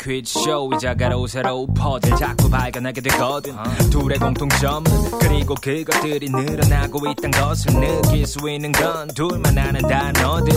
퀴즈 0.10 0.39
쇼이자 0.39 0.96
가로 0.96 1.28
세로 1.28 1.68
퍼즐 1.68 2.16
자꾸 2.16 2.50
발견하게 2.50 3.00
되거든. 3.00 3.56
둘의 3.92 4.18
공통점 4.18 4.84
그리고 5.22 5.54
그것들이 5.54 6.28
늘어나고 6.32 7.08
있단 7.12 7.30
것을 7.30 7.80
느낄 7.80 8.25
수 8.25 8.50
있는 8.50 8.72
건 8.72 9.08
둘만 9.10 9.56
아는 9.56 9.80
단어들. 9.82 10.51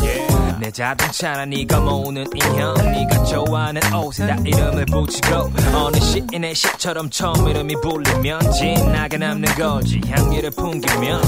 내 0.58 0.70
자동차나 0.70 1.44
네가 1.44 1.80
모으는 1.80 2.24
인형 2.34 2.74
네가 2.76 3.24
좋아하는 3.24 3.82
옷에 3.92 4.26
다 4.26 4.36
이름을 4.42 4.86
붙이고 4.86 5.50
어느 5.74 5.96
시인의 5.98 6.54
시처럼 6.54 7.10
처음 7.10 7.46
이름이 7.46 7.74
불리면 7.82 8.52
진하게 8.52 9.18
남는 9.18 9.54
거지. 9.54 10.00
향기를 10.08 10.50
풍기면 10.52 11.20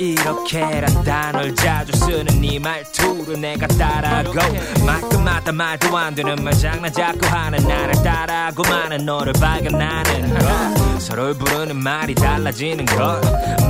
이렇게란 0.00 1.04
단어를 1.04 1.54
자주 1.54 1.92
쓰는 1.94 2.40
네 2.40 2.58
말투를 2.58 3.38
내가 3.38 3.66
따라하고 3.66 4.32
말끝마다 4.86 5.52
말도 5.52 5.94
안 5.94 6.14
되는 6.14 6.42
말 6.42 6.54
장난 6.54 6.90
자꾸 6.90 7.26
하는 7.26 7.58
나를 7.68 7.92
따라하고 8.02 8.62
많은 8.62 9.04
너를 9.04 9.34
발견하는 9.34 10.38
것. 10.38 11.00
서로를 11.00 11.34
부르는 11.34 11.76
말이 11.76 12.14
달라지는 12.14 12.86
것 12.86 13.20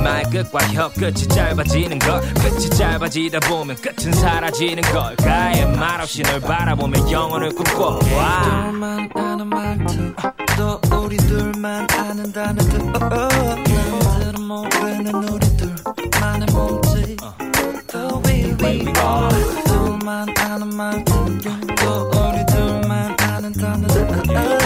말 0.01 0.23
끝과 0.29 0.59
혀 0.73 0.89
끝이 0.89 1.27
짧아지는 1.27 1.99
것. 1.99 2.21
끝이 2.35 2.69
짧아지다 2.69 3.39
보면 3.41 3.75
끝은 3.77 4.11
사라지는 4.13 4.81
걸. 4.91 5.15
가해 5.17 5.65
말없이 5.65 6.23
널 6.23 6.39
바라보며 6.39 7.11
영혼을 7.11 7.49
꿈꿔. 7.53 7.99
둘만 7.99 9.09
아는 9.13 9.47
말투. 9.47 10.13
또 10.57 10.81
우리 10.97 11.17
둘만 11.17 11.87
아는 11.91 12.31
단어들 12.31 12.79
모르는 14.51 15.15
우리 15.15 15.47
둘만의 15.55 16.47
몸짓 16.51 17.17
The 17.87 18.09
way 18.25 18.53
we 18.61 18.81
are 18.89 19.63
둘만 19.63 20.27
아는 20.37 20.75
말투 20.75 21.13
또 21.79 22.11
우리 22.11 22.45
둘만 22.47 23.15
아는 23.21 23.53
단어들 23.53 24.60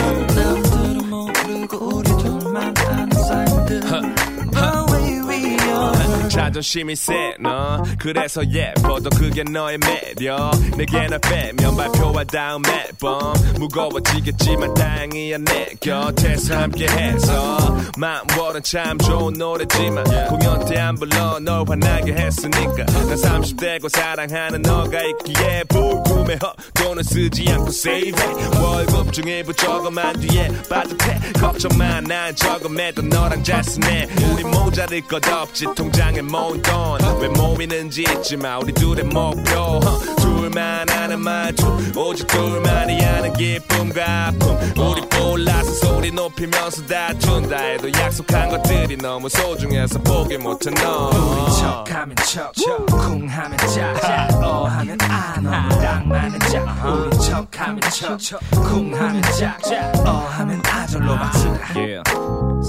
자존심이 6.56 6.96
세너. 6.96 7.84
그래서 8.00 8.42
예뻐도 8.50 9.10
그게 9.10 9.44
너의 9.44 9.78
매력. 9.78 10.52
내게 10.78 11.06
널 11.08 11.20
빼면 11.20 11.76
발표와 11.76 12.24
다음 12.24 12.62
앨범. 12.66 13.34
무거워지겠지만 13.60 14.74
다행이야 14.74 15.38
내 15.40 15.74
곁에서 15.82 16.56
함께해서. 16.56 17.78
마음월은 17.98 18.64
참 18.64 18.98
좋은 19.00 19.34
노래지만 19.34 20.04
공연 20.30 20.64
때 20.66 20.80
안 20.80 20.96
불러. 20.96 21.40
널 21.40 21.66
화나게 21.68 22.14
했으니까. 22.14 22.86
난 22.86 23.16
30대고 23.16 23.90
사랑하는 23.90 24.62
너가 24.62 24.98
있기에 25.04 25.64
불금의 25.68 26.40
헛돈을 26.42 27.04
쓰지 27.04 27.50
않고 27.50 27.68
save 27.68 28.14
it 28.14 28.60
월급 28.62 29.12
중 29.12 29.28
일부 29.28 29.54
저금한 29.54 30.22
뒤에 30.22 30.48
빠듯해. 30.70 31.20
걱정 31.34 31.78
마난 31.78 32.34
저금해도 32.34 33.02
너랑 33.02 33.44
잘 33.44 33.62
쓰네 33.62 34.08
우리 34.32 34.44
모자랄 34.46 35.02
것 35.02 35.28
없지. 35.28 35.66
통장에 35.76 36.22
뭐 36.22 36.45
long 36.46 36.62
gone 36.62 37.04
왜 37.22 37.28
모이는지 37.30 38.04
있지만 38.04 38.62
우리 38.62 38.74
둘의 38.74 39.06
목표 39.06 39.60
어, 39.60 40.35
둘만 40.56 40.90
아는 40.90 41.20
말투. 41.20 41.66
오직 41.98 42.26
둘만이 42.28 43.04
아는 43.06 43.34
기쁨과 43.34 44.28
아픔 44.28 44.58
우리 44.78 45.02
몰라서 45.20 45.70
소리 45.74 46.12
높이면서 46.12 46.86
다툰다 46.86 47.58
해도 47.58 47.92
약속한 47.92 48.48
것들이 48.50 48.96
너무 48.96 49.28
소중해서 49.28 50.00
포기 50.00 50.38
못해 50.38 50.72
너. 50.72 51.10
우린 51.10 51.54
척하면 51.60 52.16
척, 52.26 52.54
쿵 52.88 53.28
하면 53.28 53.58
짝, 53.58 54.42
어 54.42 54.66
하면 54.66 54.98
안, 55.02 55.44
너무 55.44 55.70
딱 55.82 56.08
맞는 56.08 56.40
짝. 56.40 56.86
우린 56.86 57.20
척하면 57.20 57.82
척, 58.18 58.40
쿵 58.52 58.94
하면 58.96 59.22
짝, 59.38 59.60
어 60.08 60.12
하면 60.38 60.62
아절로 60.72 61.16
박수다. 61.16 61.66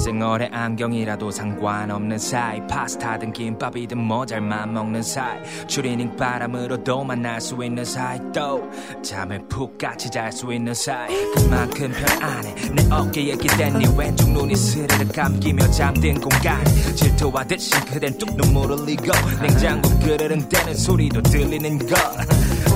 생얼에 0.05 0.50
안경이라도 0.52 1.31
상관없는 1.31 2.19
사이. 2.19 2.66
파스타든 2.66 3.33
김밥이든 3.33 3.97
뭐 3.97 4.26
잘만 4.26 4.75
먹는 4.75 5.02
사이. 5.02 5.38
추리닝 5.66 6.16
바람으로도 6.16 7.02
만날 7.05 7.40
수 7.40 7.57
있는 7.64 7.75
사이 7.85 8.18
또 8.35 8.62
잠을 9.02 9.40
푹 9.49 9.76
같이 9.78 10.11
잘 10.11 10.33
수 10.33 10.52
있는 10.52 10.75
사이. 10.75 11.09
그만큼 11.35 11.92
편안해. 11.92 12.54
내 12.73 12.87
어깨에 12.90 13.37
기댄 13.37 13.78
네 13.78 13.87
왼쪽 13.97 14.30
눈이 14.30 14.54
스르르 14.56 15.06
감기며 15.12 15.71
잠든 15.71 16.21
공간 16.21 16.64
질투하듯이 16.95 17.71
그댄 17.87 18.16
뚝 18.18 18.37
눈물을 18.37 18.78
흘리고 18.78 19.04
냉장고 19.40 19.88
그르릉 20.00 20.49
대는 20.49 20.75
소리도 20.75 21.23
들리는 21.23 21.78
것. 21.87 21.97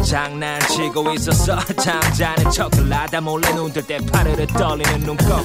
장난치고 0.05 1.13
있었어 1.13 1.59
잠자는 1.59 2.51
척을 2.51 2.91
하다 2.93 3.21
몰래 3.21 3.53
눈뜰 3.53 3.87
때 3.87 3.99
파르르 4.11 4.47
떨리는 4.47 5.01
눈곱 5.01 5.45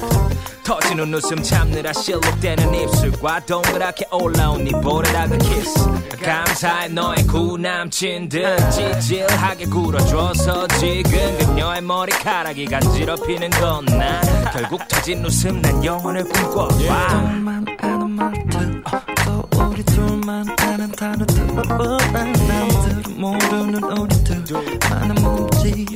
터지는 0.64 1.14
웃음 1.14 1.40
참느라 1.42 1.92
실룩대는 1.92 2.74
입술과 2.74 3.44
동그랗게 3.46 4.06
올라온 4.10 4.64
네 4.64 4.70
보르닥은 4.72 5.38
키스. 5.38 5.78
감사해 6.20 6.88
너의 6.88 7.24
구남친들 7.26 8.56
찌질하 8.70 9.45
게 9.54 9.64
굴어줘서 9.66 10.66
지금 10.68 11.38
그녀의 11.38 11.80
머리카락이 11.82 12.64
간지럽히는 12.66 13.50
건난 13.50 14.20
결국 14.52 14.86
터진 14.88 15.24
웃음 15.24 15.62
난 15.62 15.84
영원을 15.84 16.24
꿈꿔. 16.24 16.68
둘만 16.68 17.64
아는 17.80 18.10
말들 18.10 18.82
또 19.24 19.48
우리 19.68 19.82
둘만 19.84 20.46
아는 20.60 20.90
단어들 20.92 21.46
남들은 21.46 23.20
모르는 23.20 23.82
우리들. 23.84 24.44
많은 24.90 25.14
몸짓 25.22 25.86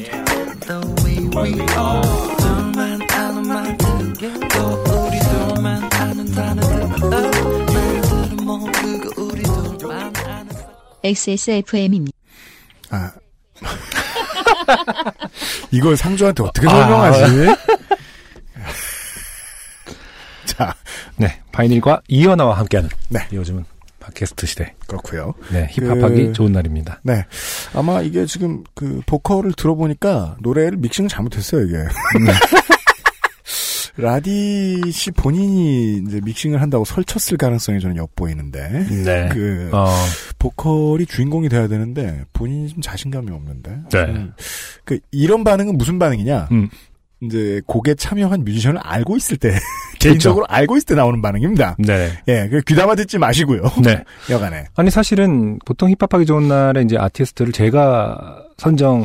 The 0.60 0.80
way 1.04 1.18
we 1.36 1.60
are. 1.60 2.36
둘만 2.38 3.02
아는 3.10 3.42
말들 3.48 4.48
또 4.48 4.82
우리 5.06 5.18
둘만 5.18 5.92
아는 5.92 6.24
단어들 6.32 6.78
남들은 7.10 8.36
모르고 8.46 9.22
우리 9.22 9.42
둘만 9.42 10.12
아는. 10.16 10.48
XSFM입니다. 11.02 12.16
아. 12.90 13.10
이걸 15.70 15.96
상주한테 15.96 16.42
어떻게 16.42 16.66
설명하지? 16.68 17.56
자, 20.46 20.74
네, 21.16 21.40
바이닐과 21.52 22.02
이현아와 22.08 22.58
함께하는 22.58 22.90
네. 23.08 23.20
요즘은 23.32 23.64
팟캐스트 24.00 24.46
시대. 24.46 24.74
그렇고요. 24.86 25.34
네, 25.52 25.68
힙합하기 25.70 26.26
그- 26.28 26.32
좋은 26.32 26.52
날입니다. 26.52 27.00
네. 27.02 27.24
아마 27.74 28.00
이게 28.00 28.26
지금 28.26 28.64
그 28.74 29.00
보컬을 29.06 29.52
들어보니까 29.52 30.36
노래를 30.40 30.78
믹싱을 30.78 31.08
잘못했어요, 31.08 31.66
이게. 31.66 31.76
라디 33.96 34.90
씨 34.92 35.10
본인이 35.10 36.02
이제 36.06 36.20
믹싱을 36.24 36.60
한다고 36.60 36.84
설쳤을 36.84 37.36
가능성이 37.36 37.80
저는 37.80 37.96
엿보이는데. 37.96 38.86
네. 39.04 39.28
그, 39.32 39.70
어, 39.72 39.88
보컬이 40.38 41.06
주인공이 41.06 41.48
돼야 41.48 41.68
되는데, 41.68 42.24
본인이 42.32 42.68
좀 42.68 42.80
자신감이 42.80 43.30
없는데. 43.30 43.76
네. 43.92 43.98
음, 44.04 44.32
그, 44.84 44.98
이런 45.10 45.44
반응은 45.44 45.76
무슨 45.76 45.98
반응이냐? 45.98 46.48
음. 46.52 46.68
이제 47.22 47.60
곡에 47.66 47.94
참여한 47.96 48.44
뮤지션을 48.44 48.80
알고 48.82 49.16
있을 49.16 49.36
때, 49.36 49.50
개인적으로 50.00 50.46
알고 50.48 50.76
있을 50.78 50.86
때 50.86 50.94
나오는 50.94 51.20
반응입니다. 51.20 51.76
네. 51.78 52.10
예, 52.28 52.48
그 52.48 52.62
귀담아 52.62 52.94
듣지 52.94 53.18
마시고요. 53.18 53.62
네. 53.84 54.02
여간에. 54.30 54.64
아니 54.74 54.90
사실은 54.90 55.58
보통 55.66 55.90
힙합하기 55.90 56.24
좋은 56.24 56.48
날에 56.48 56.80
이제 56.82 56.96
아티스트를 56.96 57.52
제가 57.52 58.42
선정 58.56 59.04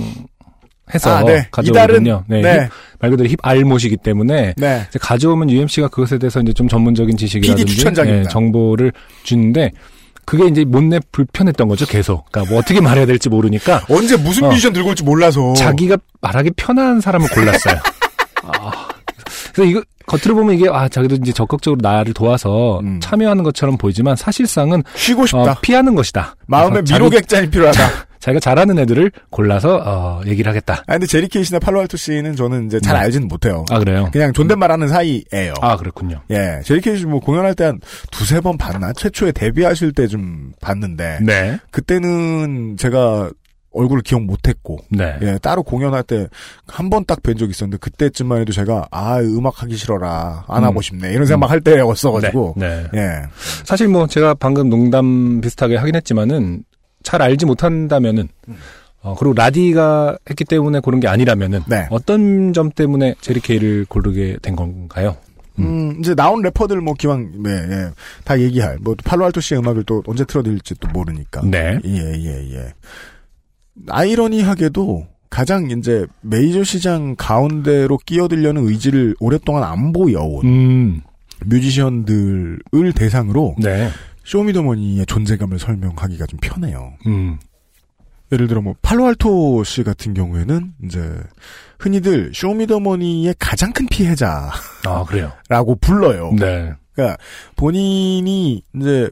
해서 0.93 1.15
아, 1.17 1.23
네. 1.23 1.47
가져오거든요. 1.51 2.23
네. 2.27 2.41
힙- 2.41 2.69
말 2.99 3.11
그대로 3.11 3.27
힙 3.29 3.39
알못이기 3.41 3.97
때문에 3.97 4.53
네. 4.55 4.85
이제 4.89 4.99
가져오면 4.99 5.49
UMC가 5.49 5.87
그것에 5.87 6.17
대해서 6.19 6.39
이제 6.41 6.53
좀 6.53 6.67
전문적인 6.67 7.17
지식이라든지. 7.17 7.85
예, 8.07 8.23
정보를 8.23 8.91
주는데 9.23 9.71
그게 10.25 10.45
이제 10.47 10.63
못내 10.65 10.99
불편했던 11.11 11.67
거죠 11.67 11.85
계속. 11.85 12.31
그러니까 12.31 12.51
뭐 12.53 12.59
어떻게 12.61 12.81
말해야 12.81 13.05
될지 13.05 13.29
모르니까 13.29 13.85
언제 13.89 14.15
무슨 14.17 14.43
어. 14.45 14.49
뮤지션 14.49 14.73
들고 14.73 14.89
올지 14.89 15.03
몰라서. 15.03 15.53
자기가 15.53 15.97
말하기 16.21 16.51
편한 16.55 17.01
사람을 17.01 17.29
골랐어요. 17.29 17.75
아, 18.43 18.87
그래서 19.53 19.69
이거 19.69 19.81
겉으로 20.07 20.35
보면 20.35 20.55
이게 20.55 20.67
아 20.71 20.87
자기도 20.87 21.15
이제 21.15 21.31
적극적으로 21.31 21.79
나를 21.81 22.13
도와서 22.13 22.79
음. 22.83 22.99
참여하는 23.01 23.43
것처럼 23.43 23.77
보이지만 23.77 24.15
사실상은 24.15 24.83
쉬고 24.95 25.25
싶다. 25.25 25.51
어, 25.51 25.55
피하는 25.61 25.95
것이다. 25.95 26.35
마음에 26.47 26.81
그래서 26.81 26.93
미로 26.93 27.09
자기- 27.09 27.21
객잔이 27.21 27.49
필요하다. 27.49 27.89
자기가 28.25 28.39
잘하는 28.39 28.79
애들을 28.79 29.11
골라서 29.29 29.83
어, 29.85 30.21
얘기를 30.25 30.49
하겠다. 30.49 30.81
아, 30.87 30.93
근데 30.93 31.05
제리 31.05 31.27
케이시나 31.27 31.59
팔로알토 31.59 31.95
씨는 31.95 32.35
저는 32.35 32.65
이제 32.65 32.79
잘 32.79 32.95
네. 32.95 33.01
알지는 33.01 33.27
못해요. 33.27 33.65
아 33.69 33.77
그래요? 33.77 34.09
그냥 34.11 34.33
존댓말하는 34.33 34.87
사이예요. 34.87 35.53
아 35.61 35.77
그렇군요. 35.77 36.21
예, 36.31 36.59
제리 36.65 36.81
케이시 36.81 37.05
뭐 37.05 37.19
공연할 37.19 37.53
때 37.53 37.65
한 37.65 37.79
두세 38.11 38.41
번 38.41 38.57
봤나? 38.57 38.93
최초에 38.93 39.31
데뷔하실 39.31 39.93
때 39.93 40.07
좀 40.07 40.53
봤는데 40.59 41.19
네, 41.21 41.59
그때는 41.69 42.77
제가 42.77 43.29
얼굴을 43.71 44.01
기억 44.01 44.23
못했고 44.23 44.77
네, 44.89 45.17
예, 45.21 45.37
따로 45.41 45.61
공연할 45.61 46.01
때 46.03 46.27
한 46.67 46.89
번 46.89 47.05
딱 47.05 47.21
뵌 47.21 47.35
적이 47.37 47.51
있었는데 47.51 47.77
그때쯤만 47.77 48.41
해도 48.41 48.53
제가 48.53 48.87
아 48.89 49.19
음악 49.19 49.61
하기 49.61 49.75
싫어라 49.75 50.45
안 50.47 50.63
음. 50.63 50.67
하고 50.67 50.81
싶네 50.81 51.11
이런 51.11 51.27
생각 51.27 51.51
할 51.51 51.61
때였어가지고 51.61 52.55
네, 52.57 52.87
네. 52.91 52.99
예, 52.99 53.21
사실 53.65 53.87
뭐 53.87 54.07
제가 54.07 54.33
방금 54.33 54.69
농담 54.69 55.41
비슷하게 55.41 55.75
하긴 55.75 55.95
했지만은 55.95 56.63
잘 57.05 57.21
알지 57.21 57.45
못한다면은 57.45 58.27
어, 59.01 59.15
그리고 59.17 59.33
라디가 59.33 60.17
했기 60.29 60.43
때문에 60.43 60.79
고른 60.79 60.99
게 60.99 61.07
아니라면은 61.07 61.61
네. 61.67 61.87
어떤 61.91 62.51
점 62.51 62.71
때문에 62.71 63.15
제리 63.21 63.39
케이를 63.39 63.85
고르게 63.87 64.37
된 64.41 64.55
건가요? 64.55 65.15
음, 65.59 65.97
이제 65.99 66.15
나온 66.15 66.41
래퍼들 66.41 66.81
뭐 66.81 66.95
기왕 66.95 67.31
예, 67.47 67.51
예, 67.51 67.91
다 68.25 68.37
얘기할 68.39 68.79
뭐 68.81 68.95
팔로알토 69.05 69.39
씨의 69.39 69.59
음악을 69.59 69.83
또 69.83 70.03
언제 70.07 70.25
틀어드릴지 70.25 70.75
또 70.81 70.89
모르니까 70.89 71.41
네. 71.45 71.79
예, 71.85 71.97
예, 71.97 72.55
예. 72.55 72.73
아이러니하게도 73.87 75.07
가장 75.29 75.69
이제 75.69 76.05
메이저 76.21 76.63
시장 76.63 77.15
가운데로 77.15 77.99
끼어들려는 77.99 78.67
의지를 78.67 79.15
오랫동안 79.19 79.63
안 79.63 79.93
보여온 79.93 80.45
음, 80.45 81.01
뮤지션들을 81.45 82.93
대상으로 82.95 83.55
네, 83.59 83.89
쇼미더머니의 84.25 85.05
존재감을 85.05 85.59
설명하기가 85.59 86.25
좀 86.25 86.39
편해요. 86.41 86.93
음, 87.05 87.39
예를 88.31 88.47
들어 88.47 88.61
뭐 88.61 88.75
팔로알토 88.81 89.63
씨 89.63 89.83
같은 89.83 90.13
경우에는 90.13 90.73
이제 90.83 90.99
흔히들 91.79 92.31
쇼미더머니의 92.33 93.35
가장 93.39 93.71
큰 93.71 93.87
피해자라고 93.87 94.51
아 94.87 95.03
그래요. 95.05 95.31
불러요. 95.79 96.33
네, 96.37 96.73
그러니까 96.93 97.17
본인이 97.55 98.63
이제 98.75 99.09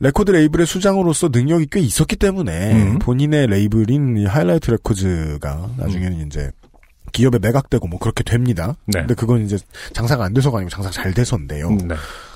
레코드 0.00 0.32
레이블의 0.32 0.66
수장으로서 0.66 1.30
능력이 1.32 1.68
꽤 1.70 1.80
있었기 1.80 2.16
때문에 2.16 2.72
음. 2.72 2.98
본인의 2.98 3.46
레이블인 3.46 4.16
이 4.18 4.26
하이라이트 4.26 4.72
레코드가 4.72 5.70
나중에는 5.76 6.26
이제 6.26 6.50
기업에 7.12 7.38
매각되고 7.38 7.86
뭐 7.86 8.00
그렇게 8.00 8.24
됩니다. 8.24 8.76
네. 8.86 9.00
근데 9.00 9.14
그건 9.14 9.44
이제 9.44 9.58
장사가 9.92 10.24
안 10.24 10.34
돼서가 10.34 10.58
아니고 10.58 10.70
장사가 10.70 10.92
잘 10.92 11.14
돼서인데요. 11.14 11.68
음, 11.68 11.78
네, 11.88 11.94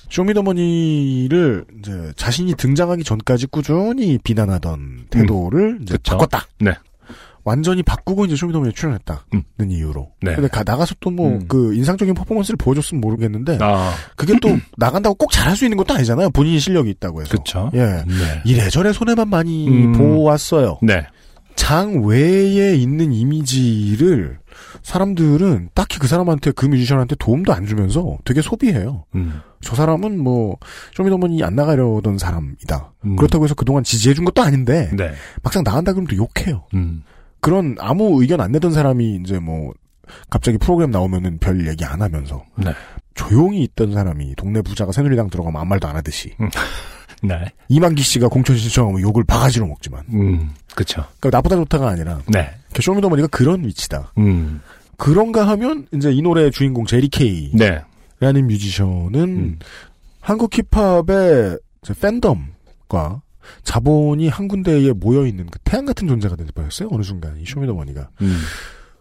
쇼미더머니를 0.08 1.64
이제 1.78 2.12
자신이 2.16 2.54
등장하기 2.54 3.04
전까지 3.04 3.46
꾸준히 3.48 4.18
비난하던 4.18 5.06
태도를 5.10 5.80
이제 5.82 5.96
그쵸. 5.96 6.12
바꿨다. 6.12 6.46
네. 6.60 6.72
완전히 7.44 7.84
바꾸고 7.84 8.24
이제 8.24 8.34
쇼미더머니에 8.34 8.72
출연했다는 8.72 9.20
음. 9.34 9.70
이유로. 9.70 10.10
네. 10.20 10.34
근데 10.34 10.48
가, 10.48 10.64
나가서 10.64 10.96
또뭐 10.98 11.28
음. 11.28 11.44
그 11.46 11.74
인상적인 11.74 12.12
퍼포먼스를 12.14 12.56
보여줬으면 12.56 13.00
모르겠는데 13.00 13.58
아, 13.60 13.94
그게 14.16 14.34
또 14.42 14.48
나간다고 14.76 15.14
꼭 15.14 15.30
잘할 15.30 15.56
수 15.56 15.64
있는 15.64 15.76
것도 15.76 15.94
아니잖아요. 15.94 16.30
본인이 16.30 16.58
실력이 16.58 16.90
있다고 16.90 17.20
해서. 17.20 17.30
그렇죠. 17.30 17.70
예. 17.74 17.78
네, 17.78 18.42
이래저래 18.44 18.92
손해만 18.92 19.28
많이 19.28 19.68
음. 19.68 19.92
보았어요. 19.92 20.80
네, 20.82 21.06
장 21.54 22.04
외에 22.04 22.74
있는 22.74 23.12
이미지를 23.12 24.38
사람들은 24.82 25.70
딱히 25.74 25.98
그 25.98 26.06
사람한테 26.06 26.52
그 26.52 26.66
뮤지션한테 26.66 27.16
도움도 27.18 27.52
안 27.52 27.66
주면서 27.66 28.18
되게 28.24 28.42
소비해요. 28.42 29.04
음, 29.14 29.40
저 29.60 29.74
사람은 29.74 30.18
뭐 30.18 30.56
쇼미더머니 30.94 31.42
안 31.42 31.54
나가려던 31.56 32.18
사람이다. 32.18 32.92
음. 33.04 33.16
그렇다고 33.16 33.44
해서 33.44 33.54
그동안 33.54 33.84
지지해준 33.84 34.24
것도 34.24 34.42
아닌데 34.42 34.90
네, 34.94 35.12
막상 35.42 35.62
나간다 35.64 35.92
그러면 35.92 36.08
또 36.08 36.16
욕해요. 36.16 36.64
음, 36.74 37.02
그런 37.40 37.76
아무 37.78 38.20
의견 38.20 38.40
안 38.40 38.52
내던 38.52 38.72
사람이 38.72 39.20
이제 39.24 39.38
뭐 39.38 39.72
갑자기 40.30 40.58
프로그램 40.58 40.90
나오면은 40.90 41.38
별 41.38 41.66
얘기 41.66 41.84
안 41.84 42.02
하면서 42.02 42.44
네. 42.56 42.72
조용히 43.14 43.62
있던 43.62 43.92
사람이 43.92 44.34
동네 44.36 44.62
부자가 44.62 44.92
새누리당 44.92 45.30
들어가면 45.30 45.60
아무 45.60 45.70
말도 45.70 45.88
안 45.88 45.96
하듯이 45.96 46.34
음. 46.40 46.48
네. 47.22 47.52
이만기 47.68 48.02
씨가 48.02 48.28
공천 48.28 48.56
신청하면 48.56 49.00
욕을 49.00 49.24
바가지로 49.24 49.66
먹지만. 49.66 50.04
음, 50.12 50.50
그쵸. 50.74 51.04
그러니까 51.18 51.38
나보다 51.38 51.56
좋다가 51.56 51.88
아니라 51.88 52.20
네. 52.26 52.50
쇼미더머니가 52.82 53.28
그런 53.28 53.64
위치다. 53.64 54.12
음, 54.18 54.60
그런가 54.96 55.46
하면 55.48 55.86
이제 55.92 56.10
이 56.12 56.22
노래의 56.22 56.50
주인공 56.50 56.86
제리 56.86 57.08
케이라는 57.08 57.82
네. 58.20 58.42
뮤지션은 58.42 59.20
음. 59.20 59.58
한국 60.20 60.50
힙합의 60.52 61.58
팬덤과 62.00 63.22
자본이 63.62 64.28
한 64.28 64.48
군데에 64.48 64.92
모여 64.92 65.26
있는 65.26 65.46
그 65.46 65.58
태양 65.60 65.84
같은 65.84 66.08
존재가 66.08 66.36
되버렸어요. 66.36 66.88
어느 66.90 67.02
순간 67.02 67.38
이 67.40 67.44
쇼미더머니가 67.44 68.10
음, 68.22 68.40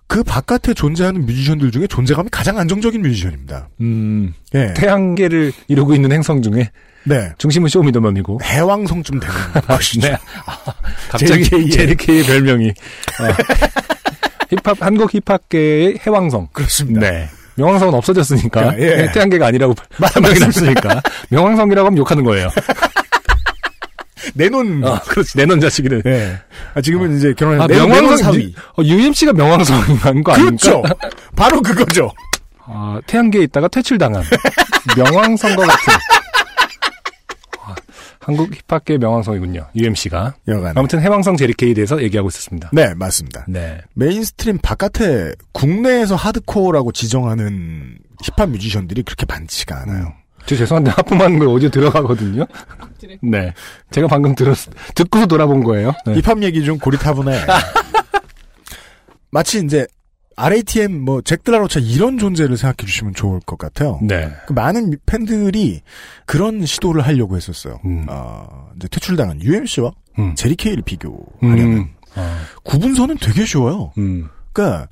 그 0.07 0.23
바깥에 0.23 0.73
존재하는 0.73 1.25
뮤지션들 1.25 1.71
중에 1.71 1.87
존재감이 1.87 2.29
가장 2.31 2.57
안정적인 2.57 3.01
뮤지션입니다. 3.01 3.69
음, 3.81 4.33
예, 4.53 4.73
태양계를 4.75 5.51
이루고 5.67 5.95
있는 5.95 6.11
행성 6.11 6.41
중에 6.41 6.69
네. 7.05 7.31
중심은 7.37 7.69
쇼미더머니고. 7.69 8.39
해왕성쯤 8.43 9.19
되는 9.19 9.35
것이죠. 9.67 10.07
네. 10.07 10.17
아, 10.45 10.57
갑자기 11.09 11.69
제리케이의 11.69 12.23
별명이 12.23 12.69
어, 12.69 13.33
힙합 14.49 14.81
한국 14.81 15.11
힙합계의 15.13 15.99
해왕성. 16.05 16.49
그렇습니다. 16.51 16.99
네. 16.99 17.29
명왕성은 17.57 17.93
없어졌으니까 17.93 18.77
예. 18.79 18.95
네, 18.97 19.11
태양계가 19.13 19.47
아니라고 19.47 19.73
판명이 20.13 20.39
났으니까 20.39 21.01
명왕성이라고 21.29 21.85
하면 21.87 21.97
욕하는 21.97 22.23
거예요. 22.25 22.49
내놓은 24.33 24.83
어, 24.83 24.99
그렇지 25.07 25.37
내놓은 25.37 25.59
자식이는. 25.61 26.01
예. 26.05 26.37
아, 26.73 26.81
지금은 26.81 27.15
이제 27.17 27.33
결혼한 27.37 27.61
아, 27.61 27.67
명왕성 27.67 28.17
사위. 28.17 28.53
어, 28.77 28.83
UMC가 28.83 29.31
명왕성인 29.33 29.99
거 30.23 30.33
아닙니까? 30.33 30.33
그렇죠. 30.33 30.83
바로 31.35 31.61
그거죠. 31.61 32.11
아, 32.65 32.99
태양계에 33.05 33.43
있다가 33.43 33.67
퇴출당한 33.67 34.23
명왕성과 34.97 35.65
같은 35.67 35.93
아, 35.93 35.97
한국 38.25 38.49
힙합계 38.67 38.97
명왕성이군요. 38.97 39.67
UMC가. 39.75 40.33
여간. 40.47 40.75
아무튼 40.75 40.99
해왕성 40.99 41.37
제리케이에 41.37 41.75
대해서 41.75 42.01
얘기하고 42.01 42.29
있었습니다. 42.29 42.71
네, 42.73 42.95
맞습니다. 42.95 43.45
네. 43.47 43.81
mainstream 43.93 44.57
바깥에 44.63 45.33
국내에서 45.51 46.15
하드코어라고 46.15 46.91
지정하는 46.91 47.99
힙합 48.23 48.49
뮤지션들이 48.49 49.03
그렇게 49.03 49.27
많지가 49.29 49.79
않아요. 49.83 50.11
저 50.47 50.55
죄송한데 50.55 50.89
하품하는 50.89 51.37
거 51.37 51.45
오디오 51.45 51.69
들어가거든요. 51.69 52.47
네. 53.21 53.53
제가 53.91 54.07
방금 54.07 54.33
들었, 54.33 54.57
듣고서 54.95 55.27
돌아본 55.27 55.63
거예요. 55.63 55.93
네. 56.07 56.15
힙합 56.15 56.41
얘기 56.41 56.65
좀 56.65 56.79
고리타분해. 56.79 57.45
마치 59.29 59.63
이제 59.63 59.85
RATM 60.35 60.99
뭐 61.01 61.21
잭드라로차 61.21 61.79
이런 61.79 62.17
존재를 62.17 62.57
생각해 62.57 62.85
주시면 62.85 63.13
좋을 63.13 63.39
것 63.41 63.57
같아요. 63.57 63.99
네. 64.01 64.31
그 64.47 64.53
많은 64.53 64.97
팬들이 65.05 65.81
그런 66.25 66.65
시도를 66.65 67.01
하려고 67.05 67.35
했었어요. 67.37 67.79
음. 67.85 68.05
어, 68.09 68.69
이제 68.75 68.87
퇴출당한 68.89 69.41
UMC와 69.41 69.91
음. 70.19 70.35
제리 70.35 70.55
케이를 70.55 70.83
비교하려면 70.83 71.77
음. 71.77 71.89
아, 72.15 72.39
구분선은 72.63 73.17
되게 73.21 73.45
쉬워요. 73.45 73.91
음. 73.97 74.27
그러니까 74.53 74.87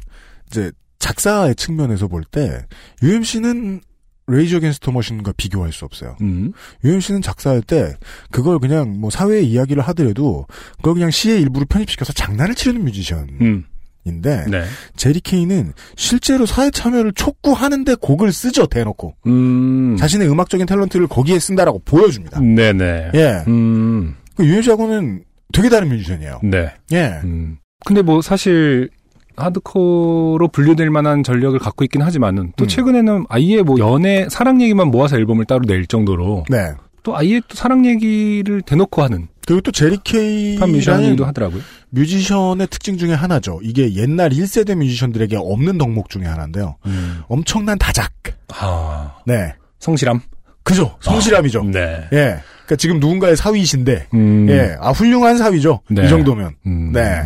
이제 0.48 0.72
작사의 1.00 1.56
측면에서 1.56 2.08
볼 2.08 2.24
때 2.24 2.66
UMC는 3.02 3.82
레이저 4.28 4.60
겐스터 4.62 4.92
머신과 4.94 5.34
비교할 5.36 5.74
수 5.74 5.84
없어요. 5.84 6.16
음. 6.22 6.54
UMC는 6.86 7.22
작사할 7.22 7.62
때 7.62 7.96
그걸 8.32 8.58
그냥 8.60 9.02
뭐 9.02 9.10
사회의 9.10 9.46
이야기를 9.50 9.84
하더라도 9.84 10.48
그걸 10.78 10.94
그냥 10.94 11.12
시의 11.12 11.42
일부로 11.42 11.66
편입시켜서 11.66 12.14
장난을 12.14 12.56
치르는 12.56 12.86
뮤지션 12.86 13.66
인데 14.06 14.44
음. 14.48 14.52
네. 14.52 14.64
제리 14.96 15.20
케이는 15.20 15.74
실제로 15.96 16.46
사회 16.46 16.70
참여를 16.70 17.14
촉구하는데 17.14 17.96
곡을 17.96 18.32
쓰죠 18.34 18.68
대놓고 18.68 19.16
음. 19.28 19.96
자신의 19.98 20.30
음악적인 20.30 20.66
탤런트를 20.66 21.08
거기에 21.08 21.40
쓴다라고 21.40 21.80
보여줍니다. 21.86 22.42
네네. 22.42 23.12
예, 23.16 23.44
음. 23.48 24.16
그 24.36 24.46
UMC하고는 24.46 25.24
되게 25.54 25.70
다른 25.70 25.90
뮤지션이에요. 25.90 26.42
네. 26.44 26.72
예, 26.92 27.20
음. 27.24 27.58
근데 27.86 28.02
뭐 28.02 28.22
사실 28.22 28.90
하드코어로 29.36 30.50
분류될 30.50 30.90
만한 30.90 31.24
전력을 31.24 31.58
갖고 31.60 31.84
있긴 31.84 32.02
하지만은 32.02 32.52
또 32.56 32.66
음. 32.66 32.68
최근에는 32.68 33.26
아예 33.30 33.62
뭐 33.62 33.80
연애 33.80 34.28
사랑 34.30 34.62
얘기만 34.62 34.90
모아서 34.90 35.18
앨범을 35.18 35.46
따로 35.46 35.62
낼 35.66 35.86
정도로 35.88 36.46
네. 36.50 36.74
또 37.04 37.18
아예 37.18 37.42
또 37.48 37.56
사랑 37.56 37.86
얘기를 37.86 38.62
대놓고 38.62 39.02
하는 39.02 39.28
그리고 39.46 39.62
또 39.62 39.72
제리 39.72 39.98
케이라는 40.04 40.74
뮤지션이기도 40.74 41.26
하더라고요. 41.26 41.62
뮤지션의 41.90 42.68
특징 42.68 42.98
중에 42.98 43.14
하나죠. 43.14 43.60
이게 43.64 43.94
옛날 43.96 44.30
1세대 44.30 44.76
뮤지션들에게 44.76 45.38
없는 45.38 45.78
덕목 45.78 46.10
중에 46.10 46.24
하나인데요. 46.26 46.78
음. 46.86 47.22
엄청난 47.28 47.78
다작. 47.78 48.12
아. 48.50 49.16
네. 49.26 49.54
성실함. 49.80 50.22
그죠. 50.64 50.98
성실함이죠. 51.02 51.64
네. 51.64 52.08
예. 52.14 52.40
그러니까 52.66 52.76
지금 52.78 53.00
누군가의 53.00 53.36
사위이신데, 53.36 54.08
음. 54.14 54.48
예. 54.50 54.76
아, 54.80 54.92
훌륭한 54.92 55.38
사위죠. 55.38 55.82
네. 55.90 56.06
이 56.06 56.10
정도면. 56.10 56.52
음. 56.66 56.92
네. 56.94 57.24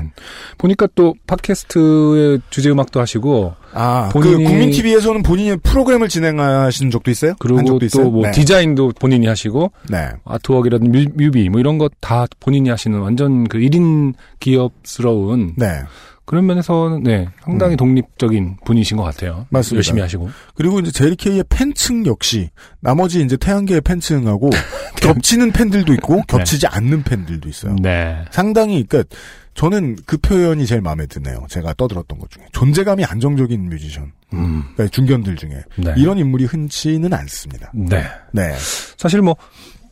보니까 0.57 0.87
또 0.95 1.13
팟캐스트의 1.27 2.39
주제 2.49 2.69
음악도 2.71 2.99
하시고 2.99 3.53
아, 3.73 4.09
그 4.11 4.19
본인이- 4.19 4.45
국민TV에서는 4.45 5.21
본인이 5.23 5.55
프로그램을 5.57 6.09
진행하시는 6.09 6.89
적도 6.91 7.11
있어요? 7.11 7.31
한 7.31 7.37
그리고 7.39 7.63
적도 7.63 7.85
있어요? 7.85 8.05
또뭐 8.05 8.23
네. 8.23 8.31
디자인도 8.31 8.93
본인이 8.99 9.27
하시고 9.27 9.71
네. 9.89 10.09
아트웍이라든 10.25 10.91
뮤, 10.91 11.05
뮤비 11.13 11.49
뭐 11.49 11.59
이런 11.59 11.77
거 11.77 11.87
다 12.01 12.25
본인이 12.39 12.69
하시는 12.69 12.97
완전 12.99 13.47
그 13.47 13.57
1인 13.59 14.13
기업스러운 14.39 15.53
네. 15.55 15.81
그런 16.27 16.45
면에서는 16.45 17.03
네 17.03 17.29
상당히 17.41 17.75
음. 17.75 17.77
독립적인 17.77 18.57
분이신 18.65 18.97
것 18.97 19.03
같아요. 19.03 19.47
맞습니다. 19.49 19.77
열심히 19.77 20.01
하시고 20.01 20.29
그리고 20.55 20.79
이제 20.79 20.91
제리케이의 20.91 21.45
팬층 21.47 22.05
역시, 22.05 22.49
나머지 22.81 23.21
이제 23.23 23.37
태양계의 23.37 23.79
팬층하고 23.81 24.49
겹치는 25.01 25.51
팬들도 25.51 25.93
있고, 25.93 26.21
겹치지 26.27 26.67
않는 26.67 27.03
팬들도 27.03 27.47
있어요. 27.47 27.75
네. 27.81 28.25
상당히, 28.31 28.83
그니까, 28.83 29.07
저는 29.53 29.95
그 30.05 30.17
표현이 30.17 30.65
제일 30.65 30.81
마음에 30.81 31.05
드네요. 31.05 31.45
제가 31.49 31.73
떠들었던 31.75 32.19
것 32.19 32.29
중에. 32.29 32.43
존재감이 32.51 33.05
안정적인 33.05 33.69
뮤지션. 33.69 34.11
음. 34.33 34.63
그러니까 34.73 34.87
중견들 34.93 35.35
중에. 35.35 35.63
네. 35.77 35.93
이런 35.97 36.17
인물이 36.17 36.45
흔치는 36.45 37.13
않습니다. 37.13 37.71
네. 37.73 38.03
네. 38.33 38.53
사실 38.97 39.21
뭐 39.21 39.35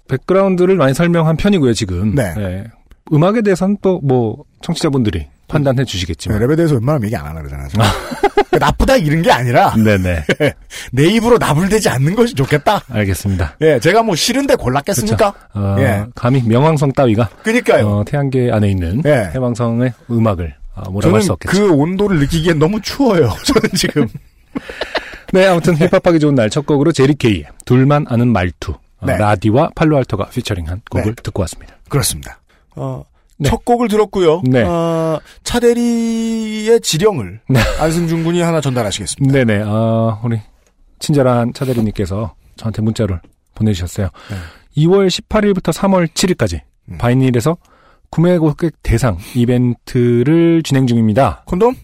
백그라운드를 0.10 0.76
많이 0.76 0.94
설명한 0.94 1.38
편이고요 1.38 1.74
지금. 1.74 2.14
네. 2.14 2.66
음악에 3.14 3.42
대해서는 3.42 3.78
또 3.82 4.02
뭐 4.04 4.44
청취자분들이 4.62 5.28
판단해 5.48 5.78
네, 5.78 5.86
주시겠지만. 5.86 6.40
랩에 6.40 6.56
대해서 6.56 6.76
웬만하면 6.76 7.06
얘기 7.06 7.16
안 7.16 7.26
하라 7.26 7.40
그러잖아요. 7.42 7.68
그러니까 7.70 8.58
나쁘다 8.60 8.96
이런 8.98 9.22
게 9.22 9.32
아니라, 9.32 9.74
네네. 9.82 10.24
내 10.92 11.08
입으로 11.08 11.38
나불대지 11.38 11.90
않는 11.90 12.16
것이 12.16 12.34
좋겠다. 12.36 12.82
알겠습니다. 12.90 13.58
예, 13.62 13.80
제가 13.80 14.04
뭐 14.04 14.16
싫은데 14.16 14.56
골랐겠습니까? 14.56 15.34
어, 15.54 15.76
예. 15.80 16.06
감히 16.16 16.42
명왕성 16.42 16.94
따위가 16.94 17.30
그니까요. 17.44 17.88
어, 17.88 18.04
태양계 18.06 18.52
안에 18.52 18.70
있는 18.70 19.02
예. 19.06 19.32
해왕성의 19.34 19.94
음악을 20.10 20.56
어, 20.76 20.90
뭐라고 20.90 21.16
할수 21.16 21.28
저는 21.28 21.34
없겠죠. 21.34 21.58
그 21.68 21.72
온도를 21.74 22.20
느끼기엔 22.20 22.60
너무 22.60 22.82
추워요. 22.82 23.30
저는 23.46 23.70
지금. 23.76 24.08
네, 25.34 25.46
아무튼 25.48 25.76
힙합하기 25.76 26.20
좋은 26.20 26.36
날 26.36 26.50
첫 26.50 26.66
곡으로 26.66 26.92
제리케이의 26.92 27.46
둘만 27.66 28.06
아는 28.10 28.30
말투. 28.30 28.72
어, 29.00 29.06
네. 29.06 29.18
라디와 29.18 29.72
팔로알토가 29.76 30.30
피처링한 30.30 30.82
곡을 30.90 31.16
네. 31.16 31.22
듣고 31.24 31.42
왔습니다. 31.42 31.76
그렇습니다. 31.90 32.40
어, 32.76 33.04
네. 33.38 33.50
첫 33.50 33.66
곡을 33.66 33.88
들었고요. 33.88 34.42
네. 34.46 34.64
어, 34.64 35.20
차대리의 35.44 36.80
지령을 36.82 37.42
네. 37.50 37.60
안승준 37.80 38.24
군이 38.24 38.42
하나 38.42 38.62
전달하시겠습니다. 38.62 39.34
네네, 39.34 39.64
어, 39.64 40.22
우리 40.24 40.40
친절한 41.00 41.54
차대리님께서 41.54 42.34
저한테 42.56 42.82
문자를 42.82 43.20
보내주셨어요. 43.56 44.10
네. 44.30 44.84
2월 44.84 45.08
18일부터 45.08 45.74
3월 45.74 46.08
7일까지 46.08 46.62
음. 46.90 46.98
바이닐에서 46.98 47.58
구매 48.10 48.38
고객 48.38 48.82
대상 48.84 49.18
이벤트를 49.36 50.64
진행 50.64 50.88
중입니다. 50.88 51.44
콘돔? 51.46 51.76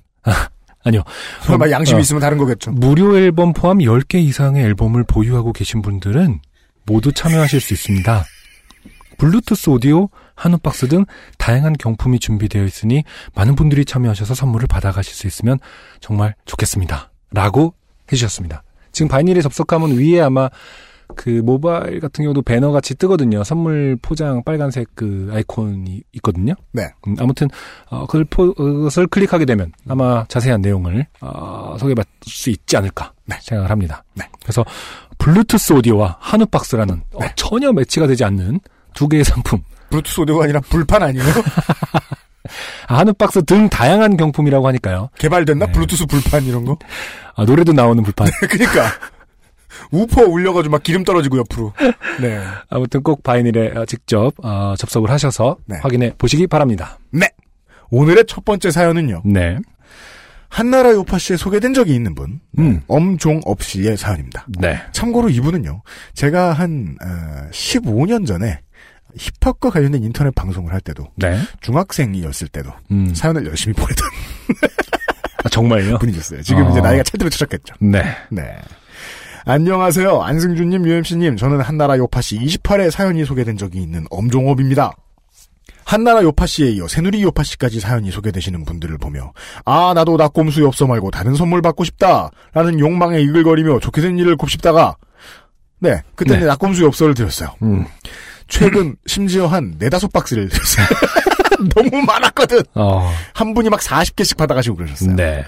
아니요. 0.84 1.04
설마 1.42 1.70
양심이 1.70 1.98
어, 1.98 2.02
있으면 2.02 2.22
다른 2.22 2.38
거겠죠. 2.38 2.72
무료 2.72 3.18
앨범 3.18 3.54
포함 3.54 3.80
10개 3.80 4.16
이상의 4.16 4.64
앨범을 4.64 5.04
보유하고 5.04 5.54
계신 5.54 5.82
분들은 5.82 6.40
모두 6.86 7.12
참여하실 7.12 7.60
수 7.60 7.74
있습니다. 7.74 8.24
블루투스 9.18 9.70
오디오, 9.70 10.10
한우 10.42 10.58
박스 10.58 10.88
등 10.88 11.06
다양한 11.38 11.74
경품이 11.74 12.18
준비되어 12.18 12.64
있으니 12.66 13.04
많은 13.36 13.54
분들이 13.54 13.86
참여하셔서 13.86 14.34
선물을 14.34 14.68
받아가실 14.68 15.14
수 15.14 15.28
있으면 15.28 15.60
정말 16.00 16.34
좋겠습니다. 16.46 17.12
라고 17.32 17.76
해주셨습니다. 18.12 18.64
지금 18.92 19.08
바이닐에 19.08 19.42
접속하면 19.42 20.00
위에 20.00 20.20
아마 20.20 20.50
그 21.16 21.30
모바일 21.30 22.00
같은 22.00 22.24
경우도 22.24 22.42
배너 22.42 22.72
같이 22.72 22.96
뜨거든요. 22.96 23.44
선물 23.44 24.00
포장 24.02 24.44
빨간색 24.44 24.88
그 24.96 25.30
아이콘이 25.32 26.02
있거든요. 26.14 26.56
네. 26.72 26.90
음, 27.08 27.16
아무튼 27.20 27.48
어, 27.90 28.08
그걸 28.08 28.26
포, 28.26 28.52
그것을 28.56 29.06
클릭하게 29.06 29.46
되면 29.46 29.72
아마 29.88 30.26
자세한 30.28 30.62
내용을 30.62 31.06
어, 31.20 31.76
소개받을 31.80 32.10
수 32.24 32.50
있지 32.50 32.78
않을까 32.78 33.14
생각을 33.42 33.70
합니다. 33.70 34.04
네. 34.16 34.28
그래서 34.42 34.66
블루투스 35.20 35.74
오디오와 35.74 36.18
한우박스라는 36.20 37.04
어, 37.14 37.20
전혀 37.36 37.72
매치가 37.72 38.08
되지 38.08 38.24
않는 38.24 38.60
두 38.96 39.08
개의 39.08 39.24
상품 39.26 39.62
블루투스 39.92 40.22
오디오가 40.22 40.46
아니라 40.46 40.60
불판 40.62 41.04
아니에요? 41.04 41.26
아, 42.88 42.98
한우박스 42.98 43.44
등 43.46 43.70
다양한 43.70 44.18
경품이라고 44.18 44.68
하니까요. 44.68 45.10
개발됐나? 45.20 45.68
네. 45.68 45.72
블루투스 45.72 46.08
불판 46.08 46.46
이런 46.46 46.66
거? 46.66 46.78
아, 47.36 47.46
노래도 47.46 47.72
나오는 47.74 48.02
불판. 48.02 48.28
그니까. 48.50 48.90
우퍼 49.92 50.24
울려가지고 50.24 50.72
막 50.72 50.84
기름 50.84 51.04
떨어지고 51.04 51.38
옆으로. 51.38 51.74
네. 52.20 52.42
아무튼 52.70 53.04
꼭 53.04 53.24
바이닐에 53.24 53.72
어, 53.76 53.86
직접 53.86 54.34
어, 54.44 54.74
접속을 54.78 55.10
하셔서 55.10 55.58
네. 55.66 55.78
확인해 55.82 56.14
보시기 56.18 56.48
바랍니다. 56.48 56.98
네. 57.12 57.30
오늘의 57.90 58.26
첫 58.28 58.44
번째 58.46 58.72
사연은요. 58.72 59.22
네. 59.26 59.58
한나라 60.50 60.92
요파 60.92 61.18
씨에 61.18 61.38
소개된 61.38 61.74
적이 61.74 61.96
있는 61.96 62.14
분, 62.14 62.42
음. 62.60 62.82
엄종업 62.88 63.64
씨의 63.64 63.96
사연입니다. 63.96 64.46
네. 64.60 64.82
참고로 64.92 65.30
이분은요, 65.30 65.82
제가 66.14 66.52
한, 66.52 66.98
어, 67.02 67.50
15년 67.52 68.28
전에 68.28 68.60
힙합과 69.18 69.70
관련된 69.70 70.04
인터넷 70.04 70.34
방송을 70.36 70.74
할 70.74 70.82
때도, 70.82 71.08
네. 71.16 71.40
중학생이었을 71.62 72.48
때도, 72.50 72.72
음. 72.92 73.14
사연을 73.14 73.46
열심히 73.46 73.74
보내던 73.74 74.08
아, 75.44 75.50
정말요? 75.50 75.98
분이셨어요. 76.00 76.42
지금 76.44 76.66
어. 76.66 76.72
이제 76.72 76.82
나이가 76.82 77.04
제대로 77.04 77.30
추적했죠. 77.30 77.76
네. 77.80 78.04
네. 78.30 78.58
안녕하세요. 79.46 80.22
안승준님, 80.22 80.86
UMC님. 80.86 81.36
저는 81.36 81.62
한나라 81.62 81.98
요파씨 81.98 82.38
28회 82.38 82.92
사연이 82.92 83.26
소개된 83.26 83.58
적이 83.58 83.82
있는 83.82 84.06
엄종업입니다. 84.12 84.92
한나라 85.84 86.24
요파씨에 86.24 86.70
이어 86.70 86.88
새누리 86.88 87.22
요파씨까지 87.24 87.80
사연이 87.80 88.12
소개되시는 88.12 88.64
분들을 88.66 88.98
보며 88.98 89.34
아 89.66 89.92
나도 89.94 90.16
낙곰수 90.16 90.64
엽서 90.64 90.88
말고 90.88 91.12
다른 91.12 91.36
선물 91.36 91.62
받고 91.62 91.84
싶다 91.84 92.30
라는 92.54 92.80
욕망에 92.80 93.20
이글거리며 93.20 93.80
좋게 93.80 94.00
된 94.00 94.18
일을 94.18 94.38
곱씹다가 94.38 94.96
네 95.80 96.02
그때 96.16 96.40
네. 96.40 96.46
낙곰수 96.46 96.86
엽서를 96.86 97.14
드렸어요. 97.14 97.56
음. 97.64 97.86
최근 98.52 98.96
심지어 99.06 99.48
한 99.48 99.76
네다섯 99.80 100.12
박스를. 100.12 100.50
너무 101.74 102.02
많았거든. 102.02 102.62
어. 102.76 103.12
한 103.34 103.54
분이 103.54 103.70
막 103.70 103.80
40개씩 103.80 104.38
받아가시고 104.38 104.76
그러셨어요. 104.76 105.16
네. 105.16 105.44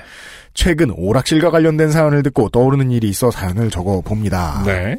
최근 0.53 0.91
오락실과 0.91 1.51
관련된 1.51 1.91
사연을 1.91 2.23
듣고 2.23 2.49
떠오르는 2.49 2.91
일이 2.91 3.09
있어 3.09 3.29
사연을 3.29 3.69
적어 3.71 4.01
봅니다. 4.01 4.63
네. 4.65 4.97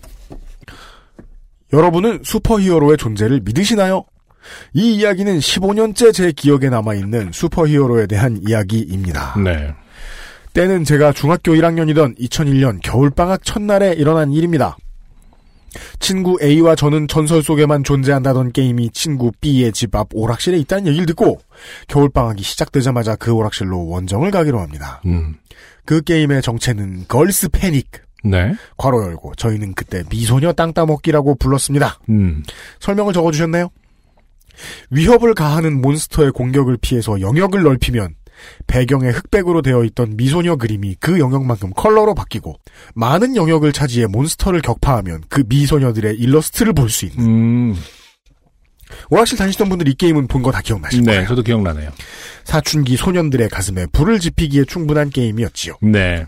여러분은 1.72 2.20
슈퍼히어로의 2.24 2.98
존재를 2.98 3.40
믿으시나요? 3.44 4.04
이 4.74 4.96
이야기는 4.96 5.38
15년째 5.38 6.12
제 6.12 6.32
기억에 6.32 6.68
남아있는 6.68 7.30
슈퍼히어로에 7.32 8.06
대한 8.06 8.38
이야기입니다. 8.46 9.34
네. 9.42 9.72
때는 10.52 10.84
제가 10.84 11.12
중학교 11.12 11.52
1학년이던 11.52 12.18
2001년 12.18 12.80
겨울방학 12.82 13.44
첫날에 13.44 13.92
일어난 13.92 14.32
일입니다. 14.32 14.76
친구 15.98 16.38
A와 16.42 16.74
저는 16.74 17.08
전설 17.08 17.42
속에만 17.42 17.84
존재한다던 17.84 18.52
게임이 18.52 18.90
친구 18.90 19.32
B의 19.40 19.72
집 19.72 19.94
앞 19.94 20.08
오락실에 20.12 20.58
있다는 20.58 20.86
얘기를 20.88 21.06
듣고 21.06 21.40
겨울방학이 21.88 22.42
시작되자마자 22.42 23.16
그 23.16 23.32
오락실로 23.32 23.86
원정을 23.86 24.30
가기로 24.30 24.60
합니다. 24.60 25.00
음. 25.06 25.36
그 25.84 26.02
게임의 26.02 26.42
정체는 26.42 27.04
걸스 27.08 27.48
패닉. 27.50 27.90
네. 28.24 28.54
괄호 28.78 29.04
열고 29.04 29.34
저희는 29.36 29.74
그때 29.74 30.02
미소녀 30.10 30.52
땅 30.54 30.72
따먹기라고 30.72 31.34
불렀습니다. 31.34 31.98
음. 32.08 32.42
설명을 32.80 33.12
적어주셨나요? 33.12 33.68
위협을 34.90 35.34
가하는 35.34 35.80
몬스터의 35.80 36.32
공격을 36.32 36.78
피해서 36.80 37.20
영역을 37.20 37.62
넓히면 37.62 38.14
배경에 38.66 39.10
흑백으로 39.10 39.62
되어 39.62 39.84
있던 39.84 40.16
미소녀 40.16 40.56
그림이 40.56 40.96
그 41.00 41.18
영역만큼 41.18 41.70
컬러로 41.74 42.14
바뀌고 42.14 42.56
많은 42.94 43.36
영역을 43.36 43.72
차지해 43.72 44.06
몬스터를 44.06 44.60
격파하면 44.62 45.24
그 45.28 45.44
미소녀들의 45.46 46.16
일러스트를 46.16 46.72
볼 46.72 46.88
수 46.90 47.04
있는 47.06 47.24
음. 47.26 47.76
오락실 49.10 49.38
다니시던 49.38 49.68
분들 49.68 49.88
이 49.88 49.94
게임은 49.94 50.28
본 50.28 50.42
거 50.42 50.52
다 50.52 50.60
기억나실 50.60 51.00
네. 51.02 51.12
거예요. 51.14 51.28
저도 51.28 51.42
기억나네요. 51.42 51.90
사춘기 52.44 52.96
소년들의 52.96 53.48
가슴에 53.48 53.86
불을 53.92 54.20
지피기에 54.20 54.64
충분한 54.66 55.10
게임이었지요. 55.10 55.74
네. 55.82 56.26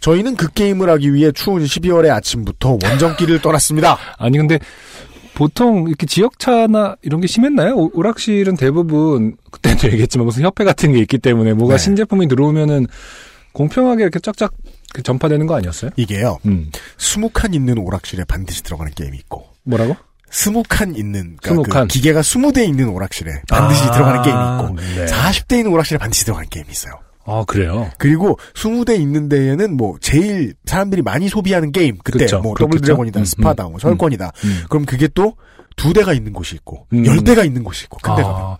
저희는 0.00 0.36
그 0.36 0.52
게임을 0.52 0.90
하기 0.90 1.14
위해 1.14 1.32
추운 1.32 1.64
12월의 1.64 2.10
아침부터 2.10 2.78
원정길을 2.82 3.40
떠났습니다. 3.40 3.96
아니 4.18 4.36
근데 4.36 4.58
보통 5.34 5.86
이렇게 5.88 6.06
지역차나 6.06 6.96
이런 7.02 7.20
게 7.20 7.26
심했나요? 7.26 7.74
오- 7.76 7.90
오락실은 7.94 8.56
대부분 8.56 9.36
그때도 9.50 9.88
얘기했지만 9.92 10.26
무슨 10.26 10.42
협회 10.44 10.64
같은 10.64 10.92
게 10.92 10.98
있기 11.00 11.18
때문에 11.18 11.52
뭐가 11.54 11.76
네. 11.76 11.82
신제품이 11.82 12.28
들어오면은 12.28 12.86
공평하게 13.52 14.02
이렇게 14.02 14.18
쫙쫙 14.20 14.52
그 14.92 15.02
전파되는 15.02 15.46
거 15.46 15.56
아니었어요? 15.56 15.90
이게요. 15.96 16.38
음. 16.46 16.70
스무 16.98 17.28
칸 17.30 17.52
있는 17.54 17.78
오락실에 17.78 18.24
반드시 18.24 18.62
들어가는 18.62 18.92
게임이 18.94 19.16
있고 19.18 19.44
뭐라고? 19.64 19.96
스무 20.30 20.62
칸 20.68 20.94
있는 20.96 21.36
그러니까 21.40 21.48
스무 21.50 21.62
그 21.62 21.70
칸. 21.70 21.88
기계가 21.88 22.22
스무 22.22 22.52
대 22.52 22.64
있는 22.64 22.88
오락실에 22.88 23.42
반드시 23.48 23.82
아, 23.84 23.90
들어가는 23.92 24.22
게임이 24.22 24.38
있고 24.40 24.80
네. 25.00 25.06
40대 25.06 25.58
있는 25.58 25.72
오락실에 25.72 25.98
반드시 25.98 26.24
들어가는 26.24 26.48
게임이 26.48 26.68
있어요. 26.70 26.94
아 27.26 27.44
그래요. 27.46 27.90
그리고 27.98 28.38
20대 28.54 28.98
있는 29.00 29.28
데에는 29.28 29.76
뭐 29.76 29.96
제일 30.00 30.54
사람들이 30.66 31.02
많이 31.02 31.28
소비하는 31.28 31.72
게임 31.72 31.98
그때 32.04 32.20
그쵸, 32.20 32.40
뭐 32.40 32.54
더블. 32.58 32.80
드래곤이다 32.80 33.20
음, 33.20 33.24
스파다 33.24 33.66
음, 33.66 33.70
뭐 33.72 33.80
철권이다 33.80 34.32
음. 34.44 34.64
그럼 34.68 34.84
그게 34.84 35.08
또 35.08 35.34
두 35.76 35.92
대가 35.92 36.12
있는 36.12 36.32
곳이 36.32 36.54
있고 36.54 36.86
음. 36.92 37.04
열 37.04 37.24
대가 37.24 37.42
있는 37.42 37.64
곳이 37.64 37.86
있고 37.86 37.98
큰데 38.00 38.22
가면 38.22 38.36
아, 38.40 38.56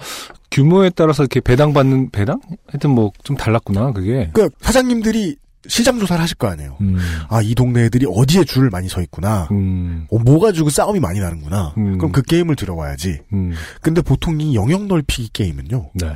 규모에 0.51 0.91
따라서 0.91 1.23
이렇게 1.23 1.39
배당 1.41 1.73
받는 1.73 2.11
배당? 2.11 2.41
하여튼 2.67 2.91
뭐 2.91 3.13
좀 3.23 3.37
달랐구나 3.37 3.93
그게. 3.93 4.31
그 4.33 4.49
사장님들이 4.61 5.37
시장 5.69 6.01
조사를 6.01 6.21
하실 6.21 6.37
거 6.37 6.49
아니에요. 6.49 6.77
음. 6.81 6.99
아 7.29 7.41
이 7.41 7.55
동네 7.55 7.85
애들이 7.85 8.05
어디에 8.13 8.43
줄을 8.43 8.69
많이 8.69 8.89
서 8.89 9.01
있구나. 9.01 9.47
음. 9.53 10.09
어, 10.11 10.19
뭐 10.19 10.41
가지고 10.41 10.71
싸움이 10.71 10.99
많이 10.99 11.21
나는구나. 11.21 11.75
음. 11.79 11.99
그럼 11.99 12.11
그 12.11 12.21
게임을 12.21 12.57
들어와야지. 12.57 13.21
음. 13.33 13.53
근데 13.81 14.03
보통 14.03 14.41
이 14.41 14.57
영역 14.57 14.87
넓히기 14.87 15.31
게임은요. 15.33 15.91
네. 15.95 16.13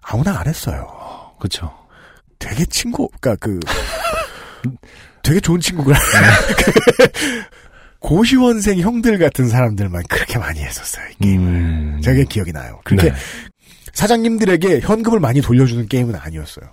아무나 0.00 0.38
안 0.40 0.46
했어요. 0.48 0.88
그렇죠. 1.42 1.72
되게 2.38 2.64
친구, 2.66 3.08
그니까 3.20 3.36
그, 3.40 3.58
되게 5.24 5.40
좋은 5.40 5.60
친구구나. 5.60 5.98
고시원생 7.98 8.78
형들 8.78 9.18
같은 9.18 9.48
사람들만 9.48 10.04
그렇게 10.08 10.38
많이 10.38 10.60
했었어요, 10.60 11.04
이 11.10 11.22
게임을. 11.22 11.46
음. 11.46 12.00
되게 12.02 12.24
기억이 12.24 12.52
나요. 12.52 12.80
그렇게 12.84 13.10
네. 13.10 13.16
사장님들에게 13.92 14.80
현금을 14.80 15.18
많이 15.18 15.40
돌려주는 15.40 15.88
게임은 15.88 16.14
아니었어요. 16.14 16.66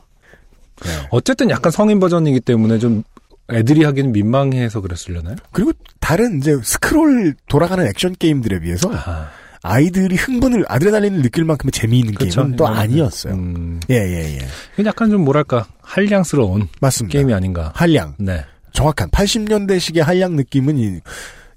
네. 0.86 1.08
어쨌든 1.10 1.50
약간 1.50 1.72
성인 1.72 2.00
버전이기 2.00 2.42
때문에 2.42 2.78
좀 2.78 3.04
애들이 3.52 3.84
하기는 3.84 4.12
민망해서 4.12 4.82
그랬으려나요? 4.82 5.36
그리고 5.52 5.74
다른 6.00 6.38
이제 6.38 6.56
스크롤 6.64 7.34
돌아가는 7.48 7.86
액션 7.88 8.16
게임들에 8.16 8.60
비해서 8.60 8.92
아, 8.94 9.32
아이들이 9.62 10.16
흥분을, 10.16 10.66
아드레날린을 10.68 11.22
느낄 11.22 11.44
만큼의 11.44 11.72
재미있는 11.72 12.14
그쵸. 12.14 12.42
게임은 12.42 12.56
또 12.56 12.66
이거는, 12.66 12.80
아니었어요. 12.80 13.34
음, 13.34 13.80
예, 13.90 13.96
예, 13.96 14.40
예. 14.40 14.86
약간 14.86 15.10
좀 15.10 15.26
뭐랄까 15.26 15.68
한량스러운 15.82 16.68
맞습니다. 16.80 17.12
게임이 17.18 17.34
아닌가. 17.34 17.72
한량. 17.76 18.16
네. 18.18 18.44
정확한 18.72 19.10
80년대식의 19.10 20.00
한량 20.02 20.36
느낌은 20.36 20.78
이 20.78 21.00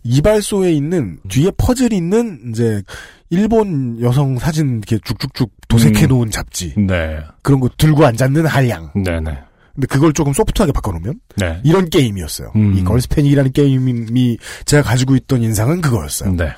이발소에 0.05 0.73
있는 0.73 1.19
뒤에 1.29 1.53
퍼즐 1.57 1.93
있는 1.93 2.51
이제 2.51 2.83
일본 3.31 4.01
여성 4.01 4.37
사진 4.39 4.79
이렇게 4.79 4.99
쭉쭉쭉 5.05 5.51
도색해 5.69 6.07
놓은 6.07 6.31
잡지 6.31 6.75
네. 6.77 7.21
그런 7.43 7.61
거 7.61 7.69
들고 7.77 8.05
앉았는 8.05 8.47
한량. 8.47 8.91
네네. 8.95 9.39
근데 9.75 9.87
그걸 9.87 10.13
조금 10.13 10.33
소프트하게 10.33 10.73
바꿔놓으면 10.73 11.21
네. 11.37 11.61
이런 11.65 11.89
게임이었어요. 11.89 12.53
음. 12.57 12.75
이 12.77 12.83
걸스패닉이라는 12.83 13.53
게임이 13.53 14.39
제가 14.67 14.83
가지고 14.83 15.15
있던 15.17 15.43
인상은 15.43 15.81
그거였어요. 15.81 16.33
네. 16.35 16.53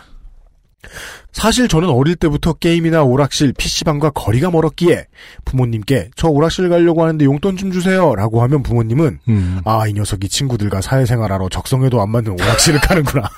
사실 1.35 1.67
저는 1.69 1.91
어릴 1.91 2.15
때부터 2.15 2.53
게임이나 2.55 3.03
오락실, 3.03 3.53
PC방과 3.59 4.11
거리가 4.11 4.51
멀었기에 4.53 5.07
부모님께 5.45 6.11
저 6.17 6.29
오락실 6.29 6.69
가려고 6.69 7.03
하는데 7.03 7.25
용돈 7.25 7.57
좀 7.57 7.73
주세요 7.73 8.15
라고 8.15 8.41
하면 8.43 8.63
부모님은 8.63 9.19
음. 9.29 9.61
아, 9.65 9.87
이 9.89 9.93
녀석이 9.93 10.29
친구들과 10.29 10.81
사회생활하러 10.81 11.49
적성에도 11.49 12.01
안 12.01 12.11
맞는 12.11 12.33
오락실을 12.33 12.81
가는구나. 12.87 13.29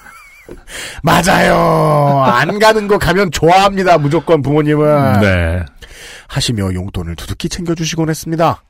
맞아요. 1.02 2.22
안 2.24 2.58
가는 2.58 2.86
거 2.86 2.98
가면 2.98 3.30
좋아합니다. 3.32 3.98
무조건 3.98 4.42
부모님은. 4.42 5.20
네. 5.20 5.64
하시며 6.28 6.72
용돈을 6.74 7.16
두둑히 7.16 7.48
챙겨주시곤 7.48 8.10
했습니다. 8.10 8.62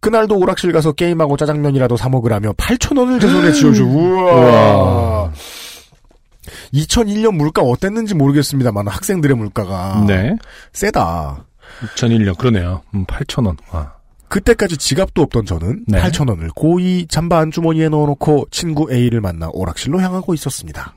그날도 0.00 0.36
오락실 0.38 0.72
가서 0.72 0.92
게임하고 0.92 1.36
짜장면이라도 1.38 1.96
사 1.96 2.08
먹으라며 2.08 2.52
8천원을 2.52 3.20
제 3.20 3.28
손에 3.28 3.50
쥐어주. 3.52 3.82
우와. 3.84 4.32
우와. 4.34 5.32
2001년 6.72 7.36
물가 7.36 7.62
어땠는지 7.62 8.14
모르겠습니다만 8.14 8.88
학생들의 8.88 9.36
물가가 9.36 10.04
네. 10.06 10.36
세다. 10.72 11.46
2001년 11.94 12.36
그러네요. 12.36 12.82
음, 12.94 13.06
8,000원. 13.06 13.56
와. 13.70 13.94
그때까지 14.28 14.78
지갑도 14.78 15.22
없던 15.22 15.44
저는 15.44 15.84
네. 15.86 16.00
8천 16.00 16.28
원을 16.30 16.48
고이 16.54 17.06
잠바 17.06 17.38
안주머니에 17.38 17.90
넣어놓고 17.90 18.46
친구 18.50 18.90
A를 18.90 19.20
만나 19.20 19.50
오락실로 19.52 20.00
향하고 20.00 20.32
있었습니다. 20.32 20.94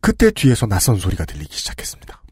그때 0.00 0.30
뒤에서 0.30 0.66
낯선 0.66 0.96
소리가 0.96 1.24
들리기 1.24 1.52
시작했습니다. 1.52 2.22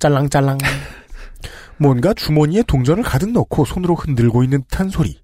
짤랑짤랑. 0.00 0.58
뭔가 1.78 2.12
주머니에 2.12 2.62
동전을 2.66 3.04
가득 3.04 3.30
넣고 3.30 3.64
손으로 3.64 3.94
흔들고 3.94 4.42
있는 4.42 4.62
듯한 4.64 4.88
소리. 4.88 5.20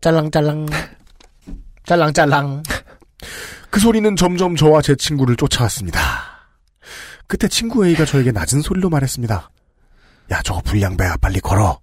짤랑짤랑. 0.00 0.66
짤랑짤랑. 1.86 2.62
그 3.72 3.80
소리는 3.80 4.14
점점 4.16 4.54
저와 4.54 4.82
제 4.82 4.94
친구를 4.94 5.34
쫓아왔습니다. 5.36 5.98
그때 7.26 7.48
친구 7.48 7.86
A가 7.86 8.04
저에게 8.04 8.30
낮은 8.30 8.60
소리로 8.60 8.90
말했습니다. 8.90 9.50
야, 10.30 10.42
저거 10.42 10.60
불량배야. 10.60 11.16
빨리 11.22 11.40
걸어. 11.40 11.80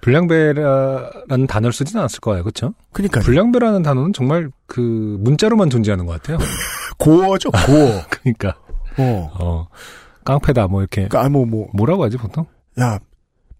불량배라는 0.00 1.46
단어를 1.46 1.70
쓰진 1.74 1.98
않았을 1.98 2.20
거예요. 2.20 2.42
그렇죠? 2.42 2.72
그러니까 2.92 3.20
불량배라는 3.20 3.82
단어는 3.82 4.14
정말 4.14 4.50
그 4.66 5.18
문자로만 5.20 5.68
존재하는 5.68 6.06
것 6.06 6.14
같아요. 6.14 6.38
고어죠, 6.98 7.50
고어. 7.50 8.02
그러니까 8.08 8.56
어. 8.96 9.30
어 9.38 9.66
깡패다 10.24 10.66
뭐 10.68 10.80
이렇게 10.80 11.08
그러니까 11.08 11.28
뭐 11.28 11.44
뭐, 11.44 11.68
뭐라고 11.74 12.04
하지 12.04 12.16
보통? 12.16 12.46
야, 12.80 12.98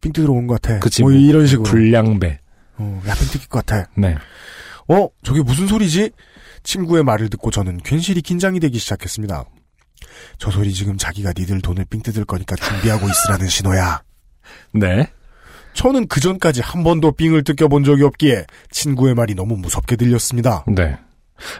삥 0.00 0.12
뜯으러 0.14 0.32
온 0.32 0.46
것 0.46 0.60
같아. 0.62 0.80
그치, 0.80 1.02
뭐, 1.02 1.10
뭐, 1.12 1.20
이런 1.20 1.46
식으로. 1.46 1.64
불량배. 1.68 2.40
어, 2.78 3.02
야, 3.06 3.12
삥 3.14 3.30
뜯길 3.30 3.48
것 3.50 3.66
같아. 3.66 3.90
네. 3.94 4.16
어, 4.88 5.08
저게 5.22 5.42
무슨 5.42 5.66
소리지? 5.66 6.10
친구의 6.62 7.04
말을 7.04 7.28
듣고 7.30 7.50
저는 7.50 7.78
괜시리 7.78 8.22
긴장이 8.22 8.60
되기 8.60 8.78
시작했습니다. 8.78 9.44
저 10.38 10.50
소리 10.50 10.72
지금 10.72 10.96
자기가 10.96 11.32
니들 11.36 11.60
돈을 11.60 11.84
삥 11.86 12.02
뜯을 12.02 12.24
거니까 12.24 12.56
준비하고 12.56 13.08
있으라는 13.08 13.48
신호야. 13.48 14.02
네. 14.74 15.08
저는 15.74 16.06
그 16.06 16.20
전까지 16.20 16.60
한 16.60 16.84
번도 16.84 17.12
삥을 17.12 17.44
뜯겨본 17.44 17.84
적이 17.84 18.04
없기에 18.04 18.44
친구의 18.70 19.14
말이 19.14 19.34
너무 19.34 19.56
무섭게 19.56 19.96
들렸습니다. 19.96 20.64
네. 20.66 20.96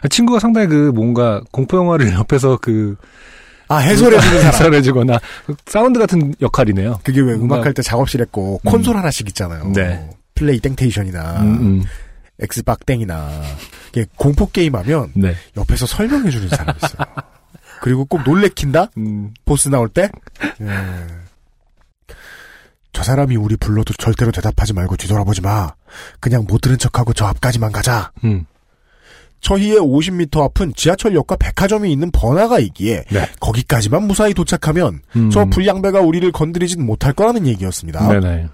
친구가 0.09 0.39
상당히 0.39 0.67
그 0.67 0.91
뭔가 0.93 1.41
공포 1.51 1.77
영화를 1.77 2.13
옆에서 2.15 2.57
그 2.61 2.95
아, 3.69 3.77
해설해주는 3.77 4.41
사람. 4.41 4.53
해설해주거나 4.53 5.19
사운드 5.65 5.99
같은 5.99 6.35
역할이네요. 6.41 6.99
그게 7.03 7.21
왜 7.21 7.33
음악할 7.33 7.73
때 7.73 7.81
작업실에 7.81 8.25
꼭 8.29 8.61
콘솔 8.63 8.95
하나씩 8.95 9.27
있잖아요. 9.29 9.71
네. 9.73 10.09
플레이 10.35 10.59
땡테이션이나 10.59 11.41
음, 11.41 11.47
음. 11.61 11.83
엑스박땡이나 12.39 13.41
공포 14.17 14.49
게임 14.49 14.75
하면 14.75 15.11
네. 15.15 15.35
옆에서 15.57 15.85
설명해 15.85 16.29
주는 16.31 16.49
사람이 16.49 16.73
있어요. 16.83 17.07
그리고 17.81 18.05
꼭 18.05 18.23
놀래킨다? 18.23 18.87
음, 18.97 19.33
보스 19.45 19.69
나올 19.69 19.89
때? 19.89 20.09
예. 20.61 20.67
저 22.93 23.03
사람이 23.03 23.35
우리 23.35 23.57
불러도 23.57 23.93
절대로 23.95 24.31
대답하지 24.31 24.73
말고 24.73 24.95
뒤돌아보지 24.95 25.41
마. 25.41 25.73
그냥 26.19 26.45
못 26.47 26.61
들은 26.61 26.77
척하고 26.77 27.11
저 27.13 27.25
앞까지만 27.25 27.71
가자. 27.71 28.11
음. 28.23 28.45
저희의 29.41 29.77
50m 29.79 30.41
앞은 30.41 30.73
지하철역과 30.75 31.35
백화점이 31.35 31.91
있는 31.91 32.09
번화가이기에 32.11 33.03
네. 33.11 33.29
거기까지만 33.41 34.03
무사히 34.07 34.33
도착하면 34.33 35.01
음. 35.17 35.29
저 35.29 35.43
불량배가 35.45 35.99
우리를 35.99 36.31
건드리진 36.31 36.85
못할 36.85 37.13
거라는 37.13 37.45
얘기였습니다. 37.47 38.07
네네. 38.07 38.47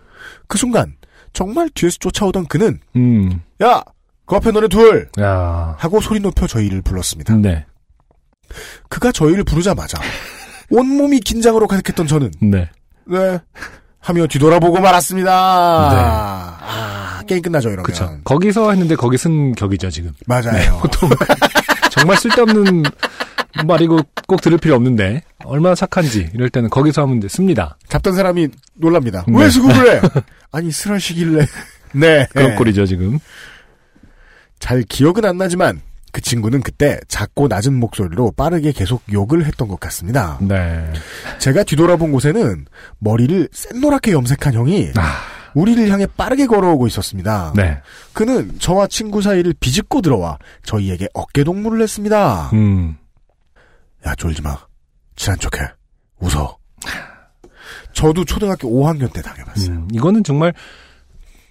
그 0.47 0.57
순간 0.57 0.95
정말 1.33 1.69
뒤에서 1.73 1.97
쫓아오던 1.99 2.47
그는 2.47 2.79
음. 2.95 3.41
야! 3.61 3.81
그 4.25 4.35
앞에 4.35 4.51
너네 4.51 4.67
둘! 4.67 5.09
야. 5.19 5.75
하고 5.77 5.99
소리 6.01 6.19
높여 6.19 6.45
저희를 6.47 6.81
불렀습니다. 6.81 7.35
네. 7.35 7.65
그가 8.89 9.11
저희를 9.11 9.43
부르자마자 9.43 9.99
온몸이 10.71 11.19
긴장으로 11.19 11.67
가득했던 11.67 12.07
저는 12.07 12.31
네. 12.41 12.69
네 13.05 13.39
하며 13.99 14.27
뒤돌아보고 14.27 14.79
말았습니다. 14.79 15.31
아, 15.31 17.21
게임 17.27 17.41
끝나죠 17.41 17.69
이러면. 17.69 17.83
그쵸. 17.83 18.17
거기서 18.23 18.71
했는데 18.71 18.95
거기 18.95 19.17
쓴 19.17 19.53
격이죠, 19.53 19.89
지금. 19.89 20.13
맞아요. 20.25 20.77
보통 20.79 21.09
정말 21.91 22.17
쓸데없는 22.17 22.83
말이고 23.65 23.99
꼭 24.27 24.41
들을 24.41 24.57
필요 24.57 24.75
없는데 24.75 25.23
얼마나 25.43 25.75
착한지 25.75 26.29
이럴 26.33 26.49
때는 26.49 26.69
거기서 26.69 27.01
하면 27.03 27.19
돼, 27.19 27.27
씁니다. 27.27 27.77
잡던 27.87 28.15
사람이 28.15 28.49
놀랍니다. 28.75 29.25
네. 29.27 29.39
왜 29.39 29.49
수급을 29.49 29.95
해? 29.95 30.01
아니 30.51 30.71
쓰러시길래. 30.71 31.45
네. 31.93 32.27
그런 32.31 32.55
꼴이죠, 32.55 32.85
지금. 32.85 33.19
잘 34.59 34.83
기억은 34.83 35.25
안 35.25 35.37
나지만 35.37 35.81
그 36.11 36.21
친구는 36.21 36.61
그때 36.61 36.99
작고 37.07 37.47
낮은 37.47 37.73
목소리로 37.73 38.31
빠르게 38.31 38.71
계속 38.71 39.01
욕을 39.11 39.45
했던 39.45 39.67
것 39.67 39.79
같습니다. 39.79 40.37
네. 40.41 40.91
제가 41.39 41.63
뒤돌아본 41.63 42.11
곳에는 42.11 42.65
머리를 42.99 43.49
샛노랗게 43.51 44.11
염색한 44.11 44.53
형이 44.53 44.91
아, 44.95 45.21
우리를 45.53 45.87
향해 45.89 46.07
빠르게 46.17 46.47
걸어오고 46.47 46.87
있었습니다. 46.87 47.53
네. 47.55 47.79
그는 48.13 48.57
저와 48.59 48.87
친구 48.87 49.21
사이를 49.21 49.53
비집고 49.59 50.01
들어와 50.01 50.37
저희에게 50.63 51.07
어깨 51.13 51.43
동무를 51.43 51.81
했습니다. 51.81 52.49
음. 52.53 52.97
야 54.05 54.15
쫄지 54.15 54.41
마. 54.41 54.57
친한 55.15 55.37
척해. 55.39 55.67
웃어. 56.19 56.57
저도 57.93 58.23
초등학교 58.25 58.69
5학년 58.69 59.11
때 59.11 59.21
당해봤어요. 59.21 59.71
음, 59.75 59.87
이거는 59.91 60.23
정말 60.23 60.53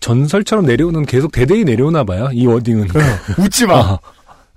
전설처럼 0.00 0.64
내려오는 0.66 1.04
계속 1.04 1.32
대대히 1.32 1.64
내려오나 1.64 2.04
봐요. 2.04 2.28
이 2.32 2.46
워딩은. 2.46 2.88
웃지 3.38 3.66
마. 3.66 3.74
어, 3.74 4.00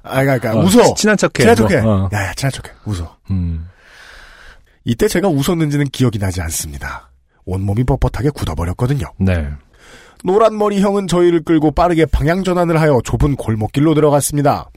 아, 0.04 0.22
그러니까 0.24 0.54
어, 0.54 0.60
웃어. 0.62 0.94
친한 0.96 1.18
척해. 1.18 1.32
친한 1.40 1.56
척해. 1.56 1.82
뭐, 1.82 2.04
어. 2.06 2.10
야 2.14 2.28
야 2.28 2.34
친한 2.34 2.52
척해. 2.52 2.74
웃어. 2.86 3.18
음. 3.32 3.68
이때 4.86 5.08
제가 5.08 5.28
웃었는지는 5.28 5.88
기억이 5.90 6.18
나지 6.20 6.42
않습니다. 6.42 7.12
온몸이 7.46 7.84
뻣뻣하게 7.84 8.34
굳어버렸거든요. 8.34 9.06
네. 9.20 9.50
노란 10.24 10.58
머리 10.58 10.82
형은 10.82 11.08
저희를 11.08 11.44
끌고 11.44 11.72
빠르게 11.72 12.06
방향 12.06 12.44
전환을 12.44 12.80
하여 12.80 13.00
좁은 13.04 13.36
골목길로 13.36 13.94
들어갔습니다. 13.96 14.70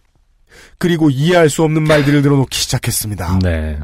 그리고 0.79 1.11
이해할 1.11 1.49
수 1.51 1.63
없는 1.63 1.85
말들을 1.85 2.23
들어놓기 2.23 2.57
시작했습니다. 2.59 3.39
네. 3.43 3.79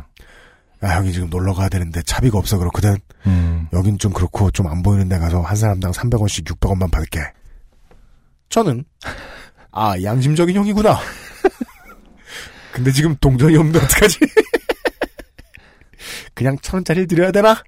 야, 0.82 0.96
형이 0.96 1.12
지금 1.12 1.28
놀러 1.30 1.52
가야 1.54 1.68
되는데 1.68 2.02
차비가 2.02 2.38
없어 2.38 2.58
그렇거든. 2.58 2.96
음. 3.26 3.68
여긴 3.72 3.98
좀 3.98 4.12
그렇고 4.12 4.50
좀 4.50 4.66
안 4.66 4.82
보이는 4.82 5.08
데 5.08 5.18
가서 5.18 5.40
한 5.42 5.56
사람당 5.56 5.92
300원씩 5.92 6.44
600원만 6.46 6.90
받을게. 6.90 7.20
저는 8.48 8.84
아 9.72 9.94
양심적인 10.02 10.56
형이구나. 10.56 10.98
근데 12.72 12.90
지금 12.92 13.14
동전이 13.20 13.56
없는데 13.56 13.78
어떡하지? 13.78 14.18
그냥 16.34 16.56
천 16.62 16.76
원짜리를 16.78 17.06
드려야 17.08 17.30
되나? 17.32 17.62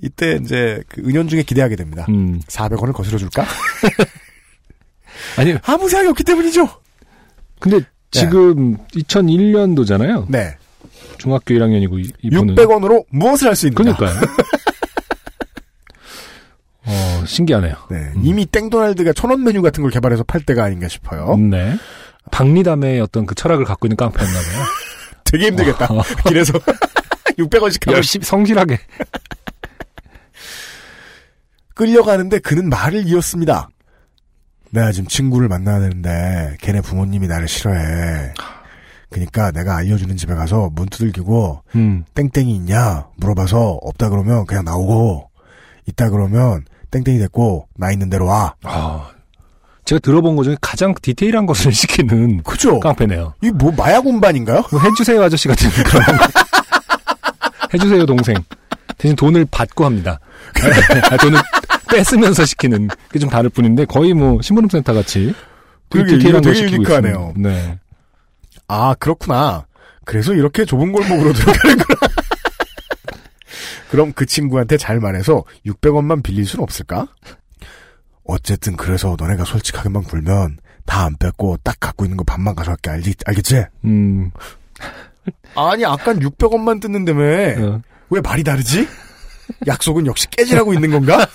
이때 0.00 0.38
이제 0.40 0.82
그 0.88 1.00
은연중에 1.00 1.42
기대하게 1.42 1.74
됩니다. 1.76 2.06
음. 2.08 2.40
400원을 2.46 2.92
거슬러 2.92 3.18
줄까? 3.18 3.44
아니, 5.36 5.56
아무 5.64 5.88
생각이 5.88 6.08
없기 6.10 6.22
때문이죠. 6.24 6.68
근데 7.58 7.80
지금 8.10 8.76
2001년도잖아요. 8.94 10.26
네. 10.28 10.56
중학교 11.18 11.54
1학년이고 11.54 11.98
이- 12.04 12.12
이분은 12.22 12.54
600원으로 12.54 13.04
무엇을 13.10 13.48
할 13.48 13.56
수 13.56 13.66
있는가? 13.66 13.96
그러니까요. 13.96 14.26
어, 16.86 17.22
신기하네요. 17.26 17.74
네. 17.90 18.12
이미 18.22 18.46
땡도날드가 18.46 19.12
천원 19.12 19.44
메뉴 19.44 19.60
같은 19.60 19.82
걸 19.82 19.90
개발해서 19.90 20.24
팔 20.24 20.40
때가 20.40 20.64
아닌가 20.64 20.88
싶어요. 20.88 21.36
네. 21.36 21.76
박리담의 22.30 23.00
어떤 23.00 23.26
그 23.26 23.34
철학을 23.34 23.64
갖고 23.64 23.86
있는 23.86 23.96
깡패였나 23.96 24.32
봐요. 24.40 24.64
되게 25.24 25.46
힘들겠다. 25.48 25.86
어. 25.92 26.02
길에서 26.28 26.54
600원씩 27.38 27.86
하고 27.86 27.96
열심히 27.96 28.24
성실하게. 28.24 28.78
끌려가는데 31.74 32.38
그는 32.40 32.68
말을 32.68 33.06
이었습니다. 33.06 33.68
내가 34.70 34.92
지금 34.92 35.06
친구를 35.08 35.48
만나야 35.48 35.80
되는데 35.80 36.56
걔네 36.60 36.80
부모님이 36.82 37.26
나를 37.28 37.48
싫어해. 37.48 38.32
그러니까 39.10 39.50
내가 39.52 39.76
알려주는 39.76 40.16
집에 40.18 40.34
가서 40.34 40.68
문 40.74 40.86
두들기고 40.88 41.62
음. 41.76 42.04
땡땡이 42.14 42.54
있냐 42.56 43.06
물어봐서 43.16 43.78
없다 43.82 44.10
그러면 44.10 44.44
그냥 44.44 44.64
나오고 44.64 45.30
있다 45.86 46.10
그러면 46.10 46.64
땡땡이 46.90 47.18
됐고 47.18 47.68
나 47.76 47.90
있는 47.90 48.10
대로 48.10 48.26
와. 48.26 48.54
아, 48.64 49.08
제가 49.86 49.98
들어본 50.00 50.36
것 50.36 50.44
중에 50.44 50.56
가장 50.60 50.94
디테일한 51.00 51.46
것을 51.46 51.72
시키는 51.72 52.42
그죠? 52.42 52.78
깡패네요. 52.80 53.32
이 53.42 53.50
뭐 53.50 53.72
마약 53.72 54.06
운반인가요? 54.06 54.64
뭐 54.70 54.78
해주세요 54.80 55.22
아저씨 55.22 55.48
같은 55.48 55.70
그런 55.84 56.04
거. 56.18 56.26
해주세요 57.72 58.04
동생. 58.04 58.36
대신 58.98 59.16
돈을 59.16 59.46
받고 59.50 59.84
합니다. 59.86 60.18
아, 61.10 61.16
돈을 61.16 61.38
뺏으면서 61.90 62.44
시키는 62.46 62.88
게 63.12 63.18
좀 63.18 63.28
다를 63.30 63.50
뿐인데 63.50 63.84
거의 63.86 64.14
뭐 64.14 64.40
신부름센터 64.42 64.92
같이 64.94 65.34
되게 65.90 66.04
디테일한 66.16 66.42
걸 66.42 66.54
시키고 66.54 66.74
유니크하네요. 66.76 67.32
있습니다. 67.36 67.48
네. 67.50 67.78
아 68.68 68.94
그렇구나. 68.98 69.66
그래서 70.04 70.34
이렇게 70.34 70.64
좁은 70.64 70.92
골목으로 70.92 71.32
들어가는구나. 71.32 71.98
그럼 73.90 74.12
그 74.12 74.26
친구한테 74.26 74.76
잘 74.76 75.00
말해서 75.00 75.44
600원만 75.66 76.22
빌릴 76.22 76.46
순 76.46 76.60
없을까? 76.60 77.08
어쨌든 78.24 78.76
그래서 78.76 79.16
너네가 79.18 79.44
솔직하게만 79.44 80.04
굴면 80.04 80.58
다 80.84 81.04
안 81.04 81.16
뺏고 81.16 81.58
딱 81.62 81.76
갖고 81.80 82.04
있는 82.04 82.16
거 82.16 82.24
반만 82.24 82.54
가져갈게 82.54 82.90
알지, 82.90 83.14
알겠지? 83.26 83.64
음. 83.84 84.30
아니 85.54 85.84
아깐 85.84 86.18
600원만 86.20 86.80
뜯는다며 86.80 87.22
어. 87.74 87.82
왜 88.10 88.20
말이 88.22 88.42
다르지? 88.44 88.86
약속은 89.66 90.06
역시 90.06 90.26
깨지라고 90.30 90.72
있는 90.74 90.90
건가? 90.90 91.26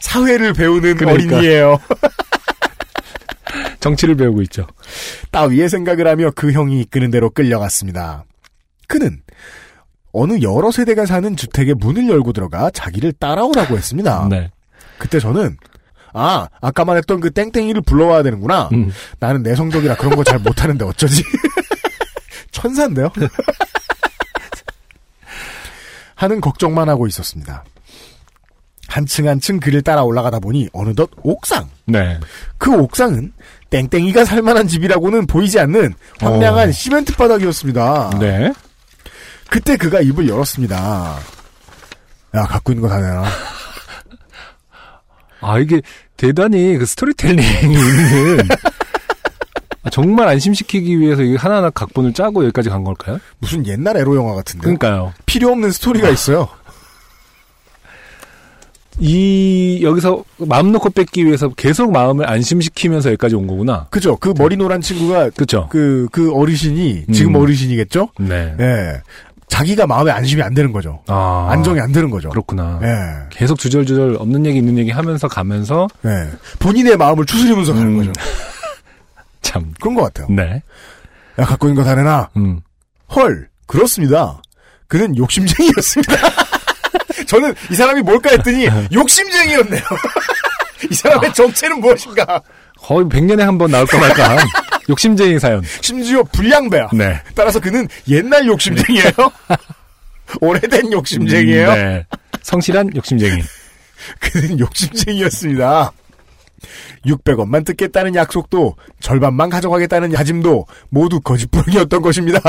사회를 0.00 0.52
배우는 0.52 0.96
그러니까. 0.96 1.36
어린이예요. 1.36 1.78
정치를 3.80 4.16
배우고 4.16 4.42
있죠. 4.42 4.66
따위의 5.30 5.68
생각을 5.68 6.06
하며 6.06 6.30
그 6.34 6.52
형이 6.52 6.80
이끄는 6.82 7.10
대로 7.10 7.30
끌려갔습니다. 7.30 8.24
그는 8.88 9.22
어느 10.12 10.40
여러 10.42 10.70
세대가 10.70 11.06
사는 11.06 11.36
주택의 11.36 11.74
문을 11.74 12.08
열고 12.08 12.32
들어가 12.32 12.70
자기를 12.70 13.12
따라오라고 13.14 13.76
했습니다. 13.76 14.26
네. 14.28 14.50
그때 14.98 15.20
저는 15.20 15.56
아 16.12 16.48
아까 16.60 16.84
말했던 16.84 17.20
그 17.20 17.30
땡땡이를 17.30 17.82
불러와야 17.82 18.22
되는구나. 18.22 18.68
음. 18.72 18.90
나는 19.20 19.42
내성적이라 19.42 19.96
그런 19.96 20.16
거 20.16 20.24
잘 20.24 20.38
못하는데 20.38 20.84
어쩌지? 20.84 21.22
천사인데요? 22.50 23.10
하는 26.14 26.40
걱정만 26.40 26.88
하고 26.88 27.06
있었습니다. 27.06 27.64
한층 28.88 29.28
한층 29.28 29.60
그를 29.60 29.82
따라 29.82 30.02
올라가다 30.02 30.40
보니 30.40 30.68
어느덧 30.72 31.10
옥상. 31.22 31.68
네. 31.84 32.18
그 32.56 32.74
옥상은 32.74 33.32
땡땡이가 33.70 34.24
살만한 34.24 34.66
집이라고는 34.66 35.26
보이지 35.26 35.60
않는 35.60 35.94
황량한 36.20 36.70
어. 36.70 36.72
시멘트 36.72 37.14
바닥이었습니다. 37.14 38.10
네. 38.18 38.52
그때 39.50 39.76
그가 39.76 40.00
입을 40.00 40.28
열었습니다. 40.28 41.16
야, 42.34 42.42
갖고 42.44 42.72
있는 42.72 42.82
거 42.82 42.88
다 42.88 42.98
내놔. 43.00 43.24
아, 45.40 45.58
이게 45.58 45.80
대단히 46.16 46.76
그 46.78 46.86
스토리텔링이 46.86 47.46
있는. 47.62 48.38
아, 49.84 49.90
정말 49.90 50.28
안심시키기 50.28 50.98
위해서 50.98 51.22
이게 51.22 51.36
하나하나 51.36 51.70
각본을 51.70 52.12
짜고 52.12 52.42
여기까지 52.44 52.68
간 52.70 52.82
걸까요? 52.84 53.18
무슨 53.38 53.64
옛날 53.66 53.96
에로 53.96 54.16
영화 54.16 54.34
같은데. 54.34 54.62
그러니까요. 54.62 55.12
필요 55.26 55.50
없는 55.50 55.70
스토리가 55.70 56.08
있어요. 56.10 56.48
이, 59.00 59.80
여기서 59.82 60.24
마음 60.38 60.72
놓고 60.72 60.90
뺏기 60.90 61.24
위해서 61.24 61.48
계속 61.50 61.92
마음을 61.92 62.28
안심시키면서 62.28 63.10
여기까지 63.10 63.36
온 63.36 63.46
거구나. 63.46 63.86
그죠? 63.90 64.16
그 64.16 64.34
머리 64.36 64.56
노란 64.56 64.80
친구가 64.80 65.30
그쵸? 65.30 65.68
그, 65.70 66.08
그 66.10 66.32
어르신이, 66.32 67.06
지금 67.12 67.34
음. 67.34 67.40
어르신이겠죠? 67.40 68.08
네. 68.18 68.54
예. 68.58 69.00
자기가 69.48 69.86
마음에 69.86 70.10
안심이 70.10 70.42
안 70.42 70.52
되는 70.52 70.72
거죠. 70.72 71.00
아. 71.06 71.48
안정이 71.50 71.80
안 71.80 71.90
되는 71.92 72.10
거죠. 72.10 72.28
그렇구나. 72.28 72.80
예. 72.82 73.28
계속 73.30 73.58
주절주절 73.58 74.16
없는 74.18 74.44
얘기 74.46 74.58
있는 74.58 74.76
얘기 74.78 74.90
하면서 74.90 75.26
가면서 75.28 75.88
예. 76.04 76.28
본인의 76.58 76.96
마음을 76.96 77.24
추스리면서 77.24 77.72
가는 77.74 77.88
음. 77.88 77.96
거죠. 77.98 78.12
참. 79.40 79.72
그런 79.80 79.94
것 79.94 80.02
같아요. 80.02 80.26
네. 80.34 80.62
야, 81.38 81.44
갖고 81.44 81.66
있는 81.68 81.82
거 81.82 81.88
다 81.88 81.94
내놔. 81.94 82.28
음. 82.36 82.60
헐, 83.14 83.48
그렇습니다. 83.66 84.42
그는 84.86 85.16
욕심쟁이였습니다. 85.16 86.12
저는 87.28 87.54
이 87.70 87.74
사람이 87.74 88.02
뭘까 88.02 88.30
했더니 88.30 88.68
욕심쟁이였네요. 88.92 89.82
이 90.90 90.94
사람의 90.94 91.32
정체는 91.34 91.80
무엇인가? 91.80 92.40
거의 92.78 93.04
100년에 93.06 93.40
한 93.40 93.58
번 93.58 93.70
나올까 93.70 93.98
말까 93.98 94.30
한 94.38 94.38
욕심쟁이 94.88 95.38
사연. 95.38 95.62
심지어 95.82 96.22
불량배야. 96.22 96.88
네. 96.94 97.20
따라서 97.34 97.60
그는 97.60 97.86
옛날 98.08 98.46
욕심쟁이에요. 98.46 99.10
오래된 100.40 100.92
욕심쟁이에요. 100.92 101.74
네. 101.74 102.06
성실한 102.42 102.90
욕심쟁이. 102.96 103.42
그는 104.20 104.58
욕심쟁이였습니다. 104.60 105.92
600원만 107.06 107.64
뜯겠다는 107.64 108.14
약속도 108.14 108.76
절반만 109.00 109.48
가져가겠다는 109.50 110.10
다짐도 110.12 110.66
모두 110.90 111.20
거짓부렁이었던 111.20 112.02
것입니다. 112.02 112.40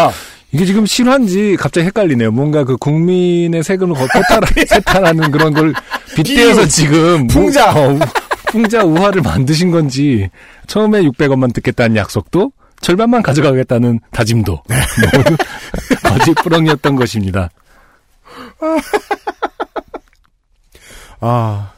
이게 0.52 0.66
지금 0.66 0.86
실화인지 0.86 1.58
갑자기 1.60 1.86
헷갈리네요. 1.88 2.32
뭔가 2.32 2.64
그 2.64 2.76
국민의 2.78 3.64
세금을 3.64 3.96
거- 3.96 4.08
포탈, 4.08 4.66
세탈하 4.68 5.14
는 5.14 5.30
그런 5.32 5.54
걸 5.54 5.74
빗대어서 6.16 6.66
지금 6.68 7.28
뭐- 7.28 7.28
풍자. 7.28 7.72
어, 7.74 7.94
우- 7.94 8.00
풍자 8.48 8.84
우화를 8.84 9.22
만드신 9.22 9.70
건지 9.70 10.28
처음에 10.66 11.04
600원만 11.04 11.54
듣겠다는 11.54 11.96
약속도 11.98 12.52
절반만 12.82 13.22
가져가겠다는 13.22 14.00
다짐도 14.12 14.64
네. 14.68 14.76
모두 15.18 15.38
거짓부렁이었던 16.04 16.96
것입니다. 16.96 17.50
아, 21.22 21.72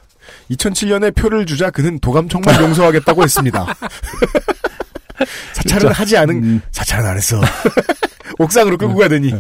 2007년에 0.52 1.16
표를 1.16 1.46
주자 1.46 1.70
그는 1.70 2.00
도감청만 2.00 2.62
용서하겠다고 2.62 3.24
했습니다. 3.24 3.66
사찰은 5.54 5.80
진짜. 5.80 5.94
하지 5.94 6.18
않은, 6.18 6.44
음. 6.44 6.62
사찰은 6.72 7.06
안 7.06 7.18
했어. 7.18 7.40
옥상으로 8.40 8.78
끌고 8.78 8.96
가더니, 8.96 9.34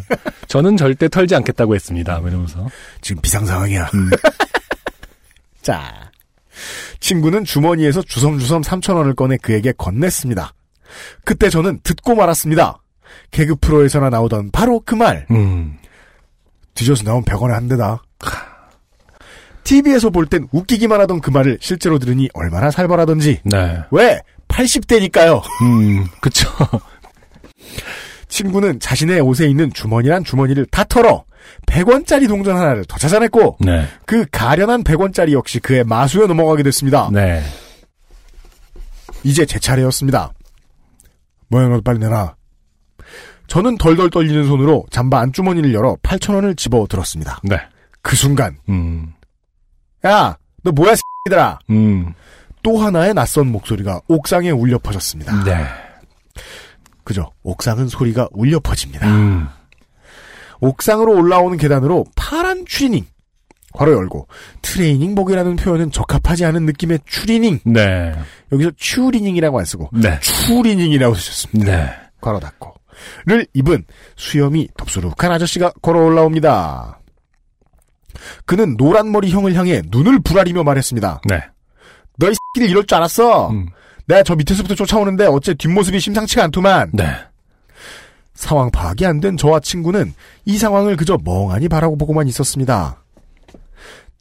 저는 0.47 0.77
절대 0.77 1.09
털지 1.09 1.35
않겠다고 1.35 1.73
했습니다. 1.75 2.19
이러면서 2.19 2.67
지금 3.01 3.21
비상 3.21 3.45
상황이야. 3.45 3.89
음. 3.93 4.09
자. 5.61 6.11
친구는 6.99 7.45
주머니에서 7.45 8.03
주섬주섬 8.03 8.61
3천 8.61 8.95
원을 8.95 9.15
꺼내 9.15 9.37
그에게 9.37 9.71
건넸습니다. 9.71 10.51
그때 11.23 11.49
저는 11.49 11.79
듣고 11.81 12.13
말았습니다. 12.13 12.77
개그 13.31 13.55
프로에서나 13.55 14.09
나오던 14.09 14.51
바로 14.51 14.79
그 14.85 14.93
말. 14.93 15.25
음. 15.31 15.77
뒤져서 16.75 17.03
나온 17.03 17.23
100원에 17.23 17.51
한 17.51 17.67
대다. 17.67 18.03
TV에서 19.63 20.09
볼 20.09 20.25
땐 20.25 20.47
웃기기만 20.51 20.99
하던 21.01 21.21
그 21.21 21.29
말을 21.29 21.57
실제로 21.61 21.99
들으니 21.99 22.29
얼마나 22.33 22.71
살벌하던지. 22.71 23.41
네. 23.43 23.79
왜? 23.91 24.19
80대니까요. 24.47 25.41
음, 25.63 26.05
그쵸. 26.21 26.49
친구는 28.27 28.79
자신의 28.79 29.19
옷에 29.21 29.47
있는 29.47 29.71
주머니란 29.73 30.23
주머니를 30.23 30.65
다 30.67 30.83
털어 30.83 31.25
100원짜리 31.65 32.27
동전 32.27 32.55
하나를 32.57 32.85
더 32.85 32.97
찾아냈고 32.97 33.57
네. 33.59 33.85
그 34.05 34.25
가련한 34.31 34.83
100원짜리 34.83 35.33
역시 35.33 35.59
그의 35.59 35.83
마수에 35.83 36.27
넘어가게 36.27 36.63
됐습니다. 36.63 37.09
네. 37.11 37.41
이제 39.23 39.45
제 39.45 39.59
차례였습니다. 39.59 40.31
뭐야 41.49 41.67
너 41.67 41.81
빨리 41.81 41.99
내놔. 41.99 42.35
저는 43.47 43.77
덜덜 43.77 44.09
떨리는 44.09 44.45
손으로 44.47 44.85
잠바 44.91 45.19
안주머니를 45.19 45.73
열어 45.73 45.97
8천원을 46.01 46.55
집어 46.55 46.85
들었습니다. 46.89 47.39
네. 47.43 47.57
그 48.01 48.15
순간 48.15 48.57
음. 48.69 49.13
야 50.05 50.41
너 50.63 50.71
뭐야 50.71 50.95
새끼들아 50.95 51.59
음. 51.69 52.13
또 52.63 52.77
하나의 52.77 53.13
낯선 53.13 53.51
목소리가 53.51 54.01
옥상에 54.07 54.51
울려 54.51 54.77
퍼졌습니다. 54.77 55.43
네. 55.43 55.65
그죠? 57.03 57.31
옥상은 57.43 57.87
소리가 57.87 58.29
울려 58.31 58.59
퍼집니다. 58.59 59.07
음. 59.07 59.47
옥상으로 60.59 61.13
올라오는 61.17 61.57
계단으로 61.57 62.05
파란 62.15 62.65
추리닝 62.67 63.05
괄호 63.73 63.93
열고 63.93 64.27
트레이닝복이라는 64.61 65.55
표현은 65.55 65.91
적합하지 65.91 66.45
않은 66.45 66.65
느낌의 66.65 66.99
추리닝 67.05 67.59
네. 67.63 68.13
여기서 68.51 68.71
추리닝이라고 68.77 69.57
안 69.59 69.65
쓰고 69.65 69.89
네. 69.93 70.19
추리닝이라고 70.19 71.15
쓰셨습니다. 71.15 71.71
네. 71.75 71.91
괄호 72.21 72.39
닫고 72.39 72.75
를 73.25 73.47
입은 73.55 73.83
수염이 74.15 74.67
덥수룩한 74.77 75.31
아저씨가 75.31 75.71
걸어 75.81 76.01
올라옵니다. 76.03 77.00
그는 78.45 78.77
노란 78.77 79.11
머리 79.11 79.31
형을 79.31 79.53
향해 79.55 79.81
눈을 79.87 80.19
부라리며 80.19 80.63
말했습니다. 80.63 81.21
네. 81.25 81.41
너이 82.17 82.33
새끼들 82.53 82.69
이럴 82.69 82.85
줄 82.85 82.95
알았어. 82.97 83.49
음. 83.49 83.67
내가 84.07 84.23
저 84.23 84.35
밑에서부터 84.35 84.75
쫓아오는데 84.75 85.25
어째 85.27 85.53
뒷모습이 85.53 85.99
심상치가 85.99 86.43
않더만. 86.45 86.91
네. 86.93 87.05
상황 88.33 88.71
파악이 88.71 89.05
안 89.05 89.19
된 89.21 89.37
저와 89.37 89.59
친구는 89.59 90.13
이 90.45 90.57
상황을 90.57 90.95
그저 90.97 91.17
멍하니 91.23 91.69
바라고 91.69 91.95
보고만 91.97 92.27
있었습니다. 92.27 92.97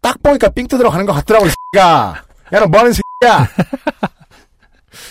딱 0.03 0.23
보니까 0.23 0.49
삥 0.51 0.67
뜯으러 0.69 0.91
가는 0.91 1.05
것 1.07 1.13
같더라고, 1.13 1.47
이 1.47 1.51
새끼야. 1.51 2.23
야, 2.53 2.61
너 2.61 2.67
뭐하는 2.67 2.93
새끼야? 2.93 3.49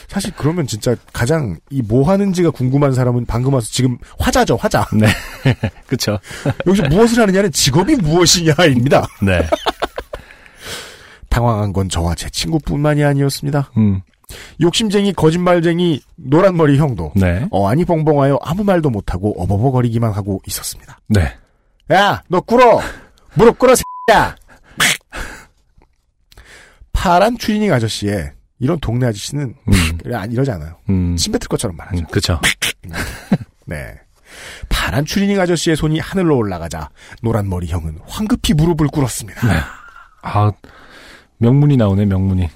사실 0.07 0.31
그러면 0.35 0.67
진짜 0.67 0.95
가장 1.13 1.57
이 1.69 1.81
뭐 1.89 2.07
하는지가 2.09 2.51
궁금한 2.51 2.93
사람은 2.93 3.25
방금 3.25 3.53
와서 3.53 3.67
지금 3.71 3.97
화자죠, 4.19 4.55
화자. 4.57 4.85
네. 4.93 5.07
그쵸. 5.87 6.19
여기서 6.67 6.87
무엇을 6.89 7.19
하느냐는 7.21 7.51
직업이 7.51 7.95
무엇이냐입니다. 7.95 9.07
네. 9.23 9.47
당황한 11.29 11.73
건 11.73 11.89
저와 11.89 12.15
제 12.15 12.29
친구뿐만이 12.29 13.03
아니었습니다. 13.03 13.71
음. 13.77 14.01
욕심쟁이, 14.61 15.13
거짓말쟁이, 15.13 16.01
노란머리 16.15 16.77
형도 16.77 17.11
네. 17.15 17.47
어안이 17.49 17.85
벙벙하여 17.85 18.37
아무 18.43 18.63
말도 18.63 18.89
못하고 18.91 19.33
어버버거리기만 19.41 20.11
하고 20.11 20.41
있었습니다. 20.45 20.99
네. 21.07 21.33
야, 21.91 22.21
너 22.27 22.39
꿇어! 22.41 22.81
무릎 23.33 23.57
꿇어, 23.57 23.73
새끼야! 23.75 24.35
파란 26.93 27.37
추리닝 27.37 27.71
아저씨의 27.73 28.31
이런 28.59 28.79
동네 28.79 29.07
아저씨는 29.07 29.55
음. 29.67 30.13
안 30.13 30.31
이러지 30.31 30.51
않아요. 30.51 30.75
음. 30.89 31.15
침 31.15 31.31
뱉을 31.31 31.47
것처럼 31.47 31.75
말하죠. 31.77 31.99
음, 31.99 32.05
그쵸. 32.11 32.39
네. 33.65 33.95
파란 34.67 35.05
추리닝 35.05 35.39
아저씨의 35.39 35.75
손이 35.75 35.99
하늘로 35.99 36.37
올라가자 36.37 36.89
노란 37.21 37.49
머리 37.49 37.67
형은 37.67 37.99
황급히 38.05 38.53
무릎을 38.53 38.87
꿇었습니다. 38.87 39.41
아, 40.21 40.51
명문이 41.37 41.77
나오네, 41.77 42.05
명문이. 42.05 42.49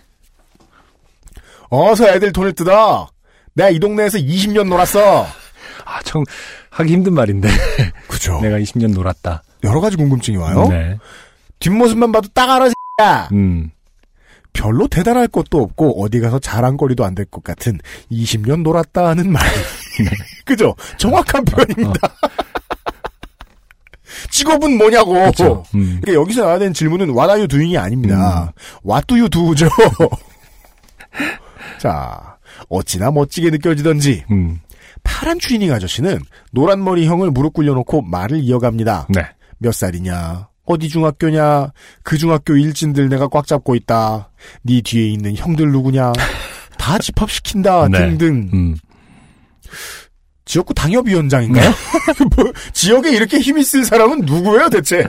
어서 1.70 2.08
애들 2.08 2.32
돈을 2.32 2.54
뜯어! 2.54 3.10
내가 3.54 3.70
이 3.70 3.80
동네에서 3.80 4.20
20년 4.20 4.68
놀았어! 4.68 5.26
아, 5.86 6.02
참, 6.04 6.24
하기 6.70 6.94
힘든 6.94 7.14
말인데. 7.14 7.50
그죠. 8.08 8.40
내가 8.42 8.60
20년 8.60 8.94
놀았다. 8.94 9.44
여러 9.64 9.82
가지 9.82 9.96
궁금증이 9.98 10.38
와요. 10.38 10.68
네. 10.70 10.98
뒷모습만 11.60 12.12
봐도 12.12 12.28
딱 12.34 12.50
알아! 12.50 12.70
음. 13.34 13.72
별로 14.54 14.88
대단할 14.88 15.28
것도 15.28 15.62
없고 15.62 16.04
어디 16.04 16.20
가서 16.20 16.40
자랑거리도 16.40 17.06
안 17.06 17.16
될 17.16 17.26
것 17.26 17.44
같은 17.44 17.80
20년 18.12 18.62
놀았다는 18.64 19.32
말. 19.32 19.44
그죠? 20.46 20.76
정확한 20.98 21.46
표현입니다. 21.46 21.94
직업은 24.30 24.78
뭐냐고. 24.78 25.16
음. 25.76 26.00
그러니까 26.02 26.14
여기서 26.14 26.42
나와야 26.42 26.60
되는 26.60 26.74
질문은 26.74 27.10
what 27.10 27.30
are 27.30 27.40
you 27.40 27.48
doing이 27.48 27.78
아닙니다. 27.78 28.54
what 28.86 29.06
do 29.08 29.18
you 29.18 29.30
do죠. 29.30 29.68
자, 31.80 32.38
어찌나 32.70 33.12
멋지게 33.12 33.50
느껴지던지 33.50 34.24
음. 34.32 34.60
파란 35.04 35.40
추리닝 35.40 35.72
아저씨는 35.74 36.20
노란 36.52 36.84
머리 36.84 37.06
형을 37.06 37.32
무릎 37.32 37.54
꿇려놓고 37.54 38.04
말을 38.04 38.40
이어갑니다. 38.40 39.08
네. 39.10 39.26
몇 39.58 39.74
살이냐? 39.74 40.48
어디 40.66 40.90
중학교냐? 40.90 41.72
그 42.04 42.18
중학교 42.18 42.56
일진들 42.56 43.10
내가 43.10 43.28
꽉 43.28 43.48
잡고 43.48 43.76
있다. 43.76 44.30
네 44.64 44.82
뒤에 44.82 45.08
있는 45.10 45.36
형들 45.36 45.72
누구냐? 45.72 46.14
다 46.78 46.98
집합시킨다. 46.98 47.88
네. 47.90 48.00
등등. 48.00 48.50
음. 48.54 48.76
지역구 50.46 50.74
당협위원장인가요? 50.74 51.72
뭐, 52.36 52.52
지역에 52.74 53.12
이렇게 53.12 53.40
힘 53.40 53.58
있을 53.58 53.86
사람은 53.86 54.22
누구예요, 54.26 54.70
대체? 54.70 55.06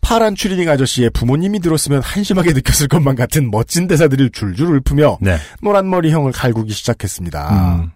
파란 0.00 0.34
추리닝 0.34 0.68
아저씨의 0.68 1.10
부모님이 1.10 1.60
들었으면 1.60 2.00
한심하게 2.02 2.52
느꼈을 2.52 2.88
것만 2.88 3.16
같은 3.16 3.50
멋진 3.50 3.86
대사들을 3.86 4.30
줄줄 4.30 4.76
읊으며 4.76 5.18
네. 5.20 5.36
노란 5.62 5.88
머리 5.90 6.10
형을 6.10 6.32
갈구기 6.32 6.72
시작했습니다. 6.72 7.80
음. 7.80 7.90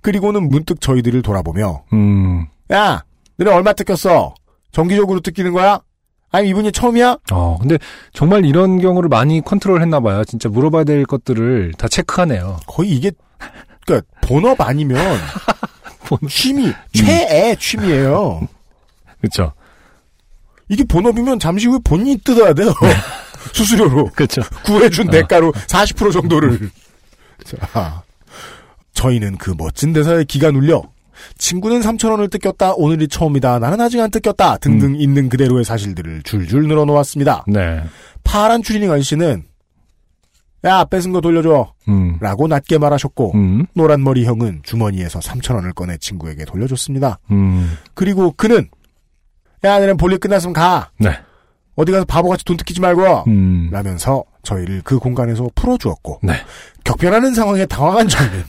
그리고는 0.00 0.48
문득 0.48 0.80
저희들을 0.80 1.22
돌아보며 1.22 1.84
음. 1.92 2.46
야, 2.72 3.04
너네 3.36 3.50
얼마 3.50 3.72
뜯겼어? 3.72 4.34
정기적으로 4.72 5.20
뜯기는 5.20 5.52
거야? 5.52 5.80
아니 6.30 6.48
이분이 6.48 6.72
처음이야? 6.72 7.18
어, 7.32 7.58
근데 7.60 7.78
정말 8.12 8.44
이런 8.44 8.80
경우를 8.80 9.08
많이 9.08 9.40
컨트롤 9.40 9.80
했나 9.80 10.00
봐요. 10.00 10.24
진짜 10.24 10.48
물어봐야 10.48 10.84
될 10.84 11.04
것들을 11.06 11.74
다 11.78 11.86
체크하네요. 11.88 12.58
거의 12.66 12.90
이게 12.90 13.12
그러니까 13.86 14.06
본업 14.20 14.60
아니면 14.60 14.98
본업. 16.06 16.28
취미 16.28 16.72
최애 16.92 17.56
취미예요. 17.56 18.46
그렇죠. 19.20 19.52
이게 20.68 20.82
본업이면 20.84 21.38
잠시 21.38 21.68
후에 21.68 21.78
본인이 21.84 22.16
뜯어야 22.18 22.52
돼요. 22.52 22.72
수수료로 23.52 24.10
그렇죠. 24.14 24.42
구해준 24.64 25.10
대가로 25.10 25.52
40% 25.52 26.12
정도를. 26.12 26.70
자, 27.44 28.02
저희는 28.94 29.36
그 29.36 29.54
멋진 29.56 29.92
대사에 29.92 30.24
기가 30.24 30.50
눌려 30.50 30.82
친구는 31.38 31.80
3천 31.80 32.10
원을 32.10 32.28
뜯겼다. 32.28 32.74
오늘이 32.74 33.08
처음이다. 33.08 33.58
나는 33.58 33.80
아직 33.80 34.00
안 34.00 34.10
뜯겼다. 34.10 34.58
등등 34.58 34.96
있는 34.96 35.28
그대로의 35.28 35.64
사실들을 35.64 36.22
줄줄 36.22 36.68
늘어놓았습니다. 36.68 37.44
네. 37.48 37.82
파란 38.24 38.62
추리닝 38.62 38.90
아저씨는 38.90 39.44
야 40.64 40.84
뺏은 40.84 41.12
거 41.12 41.20
돌려줘 41.20 41.72
음. 41.88 42.16
라고 42.20 42.48
낮게 42.48 42.78
말하셨고 42.78 43.32
음. 43.34 43.66
노란 43.74 44.02
머리 44.02 44.24
형은 44.24 44.60
주머니에서 44.62 45.18
3천 45.18 45.56
원을 45.56 45.72
꺼내 45.74 45.98
친구에게 45.98 46.44
돌려줬습니다. 46.46 47.18
음. 47.30 47.76
그리고 47.92 48.32
그는 48.36 48.68
야 49.62 49.78
너는 49.78 49.96
볼일 49.96 50.18
끝났으면 50.18 50.54
가 50.54 50.90
네. 50.98 51.10
어디 51.76 51.92
가서 51.92 52.04
바보같이 52.04 52.44
돈 52.44 52.56
뜯기지 52.56 52.80
말고 52.80 53.24
음. 53.26 53.68
라면서 53.72 54.24
저희를 54.42 54.82
그 54.84 54.98
공간에서 54.98 55.48
풀어주었고 55.54 56.20
네. 56.22 56.34
격변하는 56.84 57.34
상황에 57.34 57.66
당황한 57.66 58.08
저희는 58.08 58.44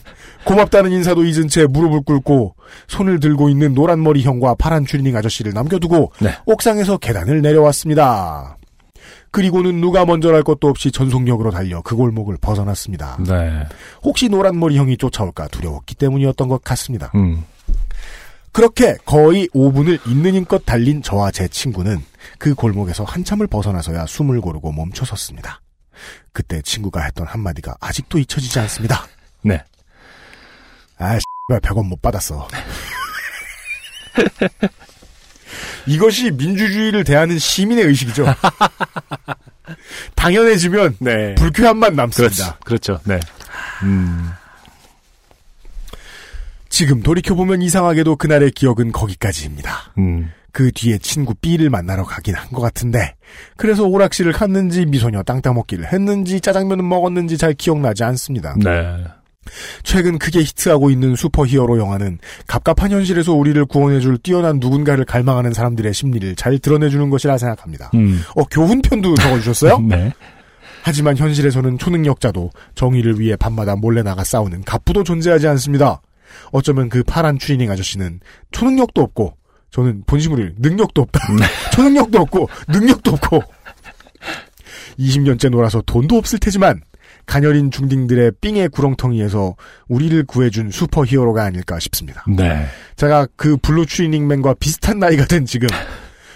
고맙다는 0.46 0.92
인사도 0.92 1.26
잊은 1.26 1.48
채 1.48 1.66
무릎을 1.66 2.02
꿇고 2.02 2.56
손을 2.88 3.20
들고 3.20 3.50
있는 3.50 3.74
노란 3.74 4.02
머리 4.02 4.22
형과 4.22 4.56
파란 4.56 4.86
추리닝 4.86 5.16
아저씨를 5.16 5.54
남겨두고 5.54 6.14
네. 6.20 6.32
옥상에서 6.46 6.98
계단을 6.98 7.42
내려왔습니다. 7.42 8.58
그리고는 9.32 9.82
누가 9.82 10.06
먼저랄 10.06 10.44
것도 10.44 10.70
없이 10.70 10.92
전속력으로 10.92 11.52
달려 11.52 11.82
그 11.82 11.96
골목을 11.96 12.38
벗어났습니다. 12.40 13.18
네. 13.28 13.66
혹시 14.02 14.30
노란 14.30 14.58
머리 14.58 14.78
형이 14.78 14.96
쫓아올까 14.96 15.50
두려웠기 15.50 15.96
때문이었던 15.96 16.48
것 16.48 16.64
같습니다. 16.64 17.12
음. 17.16 17.44
그렇게 18.54 18.96
거의 19.06 19.50
5분을 19.50 20.08
있는 20.08 20.36
힘껏 20.36 20.66
달린 20.66 21.02
저와 21.02 21.32
제 21.32 21.50
친구는 21.50 22.02
그 22.38 22.56
골목에서 22.56 23.04
한참을 23.04 23.48
벗어나서야 23.48 24.06
숨을 24.06 24.40
고르고 24.40 24.72
멈춰섰습니다. 24.72 25.60
그때 26.32 26.62
친구가 26.62 27.02
했던 27.02 27.28
한마디가 27.28 27.76
아직도 27.82 28.18
잊혀지지 28.20 28.60
않습니다. 28.60 29.06
네. 29.42 29.62
아, 30.98 31.18
씨발 31.18 31.62
100원 31.62 31.88
못 31.88 32.02
받았어. 32.02 32.48
이것이 35.88 36.32
민주주의를 36.32 37.04
대하는 37.04 37.38
시민의 37.38 37.86
의식이죠. 37.86 38.26
당연해지면 40.16 40.98
네. 41.00 41.36
불쾌함만 41.36 41.96
남습니다. 41.96 42.58
그렇죠. 42.64 42.98
그렇죠. 42.98 43.00
네. 43.06 43.20
음. 43.84 44.32
지금 46.70 47.02
돌이켜보면 47.04 47.62
이상하게도 47.62 48.16
그날의 48.18 48.52
기억은 48.52 48.92
거기까지입니다. 48.92 49.94
음. 49.98 50.32
그 50.52 50.72
뒤에 50.72 50.98
친구 50.98 51.34
B를 51.36 51.70
만나러 51.70 52.06
가긴 52.06 52.34
한 52.36 52.50
것 52.50 52.62
같은데 52.62 53.16
그래서 53.58 53.84
오락실을 53.84 54.32
갔는지 54.32 54.86
미소녀 54.86 55.22
땅 55.24 55.42
따먹기를 55.42 55.92
했는지 55.92 56.40
짜장면은 56.40 56.88
먹었는지 56.88 57.38
잘 57.38 57.54
기억나지 57.54 58.04
않습니다. 58.06 58.56
네. 58.64 59.04
최근 59.84 60.18
크게 60.18 60.40
히트하고 60.40 60.90
있는 60.90 61.16
슈퍼히어로 61.16 61.78
영화는 61.78 62.20
갑갑한 62.48 62.92
현실에서 62.92 63.34
우리를 63.34 63.64
구원해줄 63.66 64.18
뛰어난 64.20 64.60
누군가를 64.60 65.06
갈망하는 65.06 65.54
사람들의 65.54 65.94
심리를 65.94 66.36
잘 66.36 66.58
드러내주는 66.60 67.10
것이라 67.10 67.38
생각합니다. 67.38 67.92
음. 67.94 68.22
어 68.36 68.44
교훈편도 68.46 69.16
적어주셨어요? 69.16 69.80
네. 69.88 70.14
하지만 70.84 71.18
현실에서는 71.18 71.78
초능력자도 71.78 72.52
정의를 72.76 73.20
위해 73.20 73.36
밤마다 73.36 73.76
몰래 73.76 74.04
나가 74.04 74.24
싸우는 74.24 74.64
갑부도 74.64 75.04
존재하지 75.04 75.48
않습니다. 75.48 76.02
어쩌면 76.52 76.90
그 76.90 77.04
파란 77.04 77.40
추리닝 77.40 77.72
아저씨는 77.72 78.20
초능력도 78.52 79.02
없고 79.02 79.36
저는 79.72 80.04
본심으로 80.06 80.50
능력도 80.58 81.02
없다. 81.02 81.20
초능력도 81.74 82.20
없고 82.22 82.50
능력도 82.68 83.12
없고 83.12 83.44
20년째 85.00 85.50
놀아서 85.50 85.82
돈도 85.86 86.18
없을 86.18 86.40
테지만 86.40 86.82
가녀린 87.26 87.72
중딩들의 87.72 88.34
삥의 88.42 88.70
구렁텅이에서 88.70 89.56
우리를 89.88 90.26
구해준 90.26 90.72
슈퍼히어로가 90.72 91.44
아닐까 91.44 91.80
싶습니다. 91.80 92.24
네. 92.28 92.66
제가 92.96 93.28
그 93.36 93.58
blue 93.58 93.86
추리닝맨과 93.86 94.56
비슷한 94.60 95.00
나이가 95.00 95.26
된 95.26 95.46
지금 95.46 95.68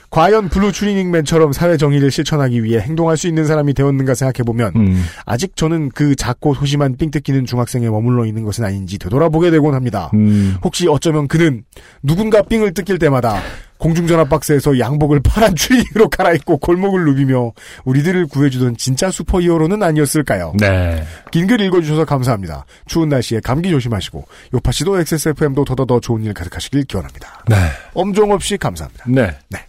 과연 0.10 0.49
blue 0.50 0.72
추리닝맨처럼 0.72 1.53
사회 1.53 1.78
정의를 1.78 2.10
실천하기 2.10 2.64
위해 2.64 2.80
행동할 2.82 3.16
수 3.16 3.28
있는 3.28 3.45
사람이 3.45 3.74
되었는가 3.74 4.16
생각해보면 4.16 4.74
음. 4.76 5.05
아직 5.26 5.55
저는 5.55 5.89
그 5.89 6.16
작고 6.16 6.55
소심한 6.55 6.97
삥 6.97 7.12
뜯기는 7.12 7.45
중학생에 7.45 7.89
머물러 7.89 8.26
있는 8.26 8.43
것은 8.43 8.64
아닌지 8.66 8.97
되돌아보게 8.97 9.51
되곤 9.51 9.76
합니다. 9.76 10.10
음. 10.16 10.55
혹시 10.64 10.88
어쩌면 10.88 11.28
그는 11.28 11.64
누군가 12.01 12.41
삥을 12.41 12.74
뜯길 12.74 12.97
때마다 12.97 13.39
공중전화 13.78 14.26
박스에서 14.26 14.78
양복을 14.78 15.22
파란 15.24 15.55
추리닝으로 15.55 16.10
갈아입고 16.10 16.57
골목을 16.57 17.05
누비며 17.05 17.53
우리들을 17.86 18.28
구해주던 18.28 18.76
진짜 18.76 19.10
슈퍼히어로는 19.10 19.82
아니었을까요? 19.84 20.53
네. 20.60 21.03
긴 21.32 21.47
글 21.47 21.62
읽어주셔서 21.62 22.03
감사합니다. 22.05 22.66
추운 22.88 23.07
날씨에 23.10 23.39
감기 23.39 23.70
조심하시고 23.70 24.28
요파 24.53 24.72
씨도 24.74 24.99
XSFM도 24.99 25.64
더더더 25.66 25.99
좋은 26.01 26.24
일 26.26 26.34
가득하시길 26.34 26.84
기원합니다. 26.86 27.43
네. 27.47 27.55
엄종 27.93 28.32
없이 28.34 28.57
감사합니다. 28.57 29.05
네. 29.07 29.32
네. 29.49 29.60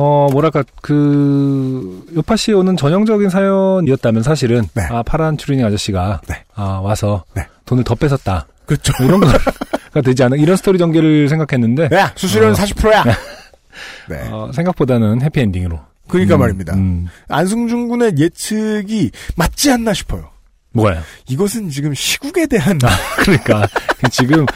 어, 0.00 0.28
뭐랄까, 0.30 0.62
그, 0.80 2.06
요파 2.14 2.36
씨 2.36 2.52
오는 2.52 2.76
전형적인 2.76 3.30
사연이었다면 3.30 4.22
사실은, 4.22 4.62
네. 4.72 4.82
아, 4.90 5.02
파란 5.02 5.36
추리닝 5.36 5.66
아저씨가, 5.66 6.20
네. 6.28 6.44
아, 6.54 6.78
와서, 6.80 7.24
네. 7.34 7.44
돈을 7.64 7.82
더 7.82 7.96
뺏었다. 7.96 8.46
그렇죠. 8.64 8.92
뭐 8.98 9.08
이런 9.08 9.18
거가 9.90 10.00
되지 10.04 10.22
않아. 10.22 10.36
이런 10.36 10.56
스토리 10.56 10.78
전개를 10.78 11.28
생각했는데, 11.28 11.88
야, 11.96 12.12
수수료는 12.14 12.52
어. 12.52 12.56
40%야! 12.56 13.04
네. 14.08 14.28
어, 14.30 14.52
생각보다는 14.54 15.20
해피엔딩으로. 15.22 15.80
그러니까 16.06 16.36
음, 16.36 16.38
말입니다. 16.38 16.74
음, 16.74 17.08
안승준 17.26 17.88
군의 17.88 18.12
예측이 18.16 19.10
맞지 19.34 19.72
않나 19.72 19.94
싶어요. 19.94 20.30
뭐가요? 20.74 21.00
이것은 21.28 21.70
지금 21.70 21.92
시국에 21.92 22.46
대한 22.46 22.78
그러니까, 23.18 23.66
지금, 24.12 24.46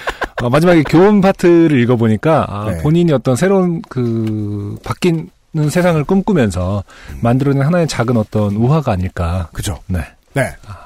어, 0.42 0.50
마지막에 0.50 0.82
교훈 0.82 1.20
파트를 1.20 1.78
읽어보니까, 1.80 2.46
아, 2.48 2.70
네. 2.70 2.78
본인이 2.78 3.12
어떤 3.12 3.36
새로운 3.36 3.80
그, 3.88 4.76
바뀌는 4.84 5.70
세상을 5.70 6.02
꿈꾸면서 6.04 6.82
만들어낸 7.20 7.62
하나의 7.62 7.86
작은 7.86 8.16
어떤 8.16 8.56
우화가 8.56 8.92
아닐까, 8.92 9.48
그죠. 9.52 9.78
네, 9.86 10.00
네. 10.34 10.42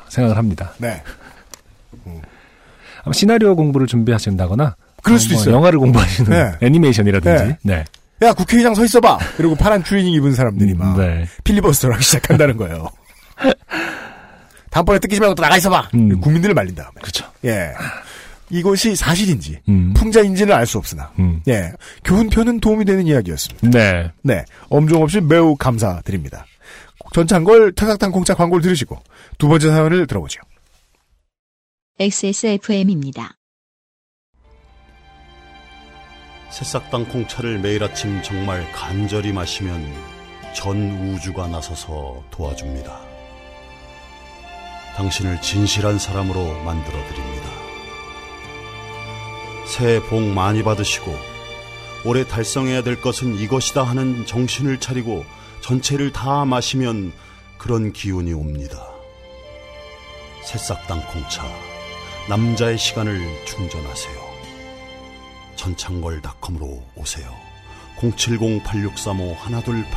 생각을 0.09 0.37
합니다. 0.37 0.73
네. 0.79 1.03
아마 3.03 3.13
시나리오 3.13 3.55
공부를 3.57 3.87
준비하신다거나 3.87 4.77
그럴 5.03 5.19
수도 5.19 5.35
뭐 5.35 5.43
있어요. 5.43 5.55
영화를 5.55 5.79
공부하시는 5.79 6.31
네. 6.31 6.67
애니메이션이라든지. 6.67 7.57
네. 7.63 7.85
야, 8.23 8.33
국회의장 8.33 8.75
서 8.75 8.85
있어봐! 8.85 9.19
그리고 9.37 9.55
파란 9.55 9.85
추리닝 9.85 10.13
입은 10.15 10.35
사람들이 10.35 10.75
막 10.75 10.99
네. 10.99 11.27
필리버스터를 11.45 11.95
하기 11.95 12.05
시작한다는 12.05 12.57
거예요. 12.57 12.89
다음번에 14.71 14.99
뜯기지 14.99 15.21
말고 15.21 15.35
또 15.35 15.43
나가 15.43 15.57
있어봐! 15.57 15.91
음. 15.95 16.21
국민들을 16.21 16.55
말린 16.55 16.75
다음에. 16.75 16.93
그렇죠. 17.01 17.27
예. 17.45 17.73
이것이 18.51 18.95
사실인지, 18.95 19.61
음. 19.69 19.93
풍자인지는 19.95 20.55
알 20.55 20.67
수 20.67 20.79
없으나, 20.79 21.13
음. 21.19 21.43
예. 21.49 21.73
교훈편은 22.05 22.61
도움이 22.61 22.85
되는 22.85 23.07
이야기였습니다. 23.07 23.71
네. 23.71 24.11
네. 24.23 24.45
엄종 24.69 25.03
없이 25.03 25.21
매우 25.21 25.57
감사드립니다. 25.57 26.47
전창걸 27.13 27.73
타삭탕 27.73 28.13
공짜 28.13 28.35
광고를 28.35 28.63
들으시고, 28.63 28.99
두 29.39 29.49
번째 29.49 29.69
사연을 29.71 30.07
들어보죠. 30.07 30.41
XSFM입니다. 31.99 33.37
새싹당 36.51 37.07
콩차를 37.07 37.59
매일 37.59 37.83
아침 37.83 38.23
정말 38.23 38.71
간절히 38.73 39.33
마시면 39.33 39.93
전 40.55 41.13
우주가 41.15 41.47
나서서 41.49 42.23
도와줍니다. 42.31 42.99
당신을 44.97 45.41
진실한 45.43 45.99
사람으로 45.99 46.63
만들어 46.63 46.97
드립니다. 47.09 47.49
새해 49.67 50.01
복 50.01 50.23
많이 50.23 50.63
받으시고 50.63 51.15
올해 52.05 52.27
달성해야 52.27 52.83
될 52.83 53.01
것은 53.01 53.37
이것이다 53.37 53.83
하는 53.83 54.27
정신을 54.27 54.79
차리고 54.79 55.25
전체를 55.61 56.13
다 56.13 56.45
마시면 56.45 57.13
그런 57.59 57.93
기운이 57.93 58.33
옵니다. 58.33 58.87
새싹 60.45 60.87
땅콩차 60.87 61.43
남자의 62.29 62.79
시간을 62.79 63.45
충전하세요. 63.45 64.25
전창걸닷컴으로 65.57 66.81
오세요. 66.95 67.35
070-8635-1288 67.99 69.97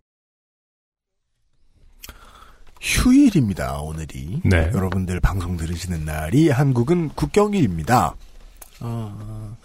휴일입니다, 2.81 3.79
오늘이. 3.79 4.41
네. 4.43 4.71
여러분들 4.73 5.19
방송 5.19 5.55
들으시는 5.55 6.03
날이 6.03 6.49
한국은 6.49 7.09
국경일입니다. 7.09 8.15
아, 8.79 9.55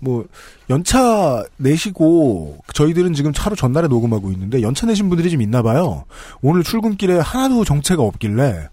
뭐, 0.00 0.26
연차 0.68 1.42
내시고, 1.56 2.58
저희들은 2.74 3.14
지금 3.14 3.32
차로 3.32 3.56
전날에 3.56 3.88
녹음하고 3.88 4.30
있는데, 4.32 4.60
연차 4.60 4.86
내신 4.86 5.08
분들이 5.08 5.30
좀 5.30 5.40
있나 5.40 5.62
봐요. 5.62 6.04
오늘 6.42 6.62
출근길에 6.62 7.18
하나도 7.18 7.64
정체가 7.64 8.02
없길래, 8.02 8.68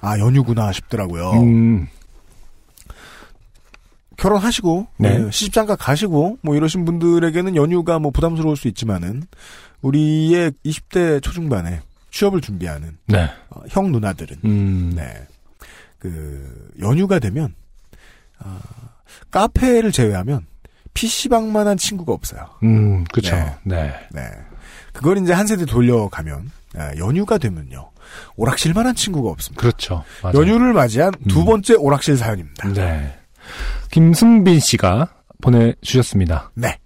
아, 0.00 0.18
연휴구나 0.18 0.72
싶더라고요. 0.72 1.30
음, 1.42 1.86
결혼하시고, 4.16 4.88
네. 4.98 5.18
네, 5.18 5.30
시집장가 5.30 5.76
가시고, 5.76 6.38
뭐 6.42 6.56
이러신 6.56 6.84
분들에게는 6.84 7.54
연휴가 7.54 8.00
뭐 8.00 8.10
부담스러울 8.10 8.56
수 8.56 8.66
있지만은, 8.66 9.22
우리의 9.82 10.50
20대 10.64 11.22
초중반에 11.22 11.80
취업을 12.16 12.40
준비하는, 12.40 12.96
네. 13.06 13.28
어, 13.50 13.60
형 13.68 13.92
누나들은, 13.92 14.38
음, 14.46 14.92
네. 14.96 15.26
그, 15.98 16.72
연휴가 16.80 17.18
되면, 17.18 17.54
아, 18.38 18.58
카페를 19.30 19.92
제외하면, 19.92 20.46
PC방만한 20.94 21.76
친구가 21.76 22.14
없어요. 22.14 22.48
음, 22.62 23.04
그쵸. 23.12 23.36
네. 23.36 23.54
네. 23.64 23.94
네. 24.12 24.22
그걸 24.94 25.18
이제 25.18 25.34
한 25.34 25.46
세대 25.46 25.66
돌려가면, 25.66 26.50
아, 26.76 26.96
연휴가 26.96 27.36
되면요. 27.36 27.90
오락실 28.36 28.72
만한 28.72 28.94
친구가 28.94 29.28
없습니다. 29.30 29.60
그렇죠. 29.60 30.02
맞아요. 30.22 30.38
연휴를 30.38 30.72
맞이한 30.72 31.12
두 31.28 31.40
음. 31.40 31.44
번째 31.44 31.74
오락실 31.74 32.16
사연입니다. 32.16 32.72
네. 32.72 33.18
김승빈 33.90 34.58
씨가 34.60 35.08
보내주셨습니다. 35.42 36.50
네. 36.54 36.78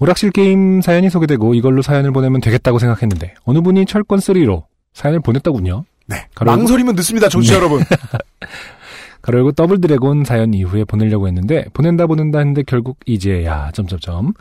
오락실 0.00 0.30
게임 0.30 0.80
사연이 0.80 1.10
소개되고 1.10 1.54
이걸로 1.54 1.82
사연을 1.82 2.10
보내면 2.10 2.40
되겠다고 2.40 2.78
생각했는데 2.78 3.34
어느 3.44 3.60
분이 3.60 3.84
철권3로 3.84 4.64
사연을 4.94 5.20
보냈더군요. 5.20 5.84
네. 6.06 6.26
망설이면 6.40 6.96
늦습니다, 6.96 7.28
정치 7.28 7.50
네. 7.50 7.56
여러분. 7.56 7.82
가로 9.22 9.38
열고 9.38 9.52
더블 9.52 9.80
드래곤 9.80 10.24
사연 10.24 10.54
이후에 10.54 10.84
보내려고 10.84 11.28
했는데 11.28 11.66
보낸다 11.74 12.06
보낸다 12.06 12.38
했는데 12.38 12.62
결국 12.62 12.98
이제야 13.04 13.70
점점점 13.72 14.32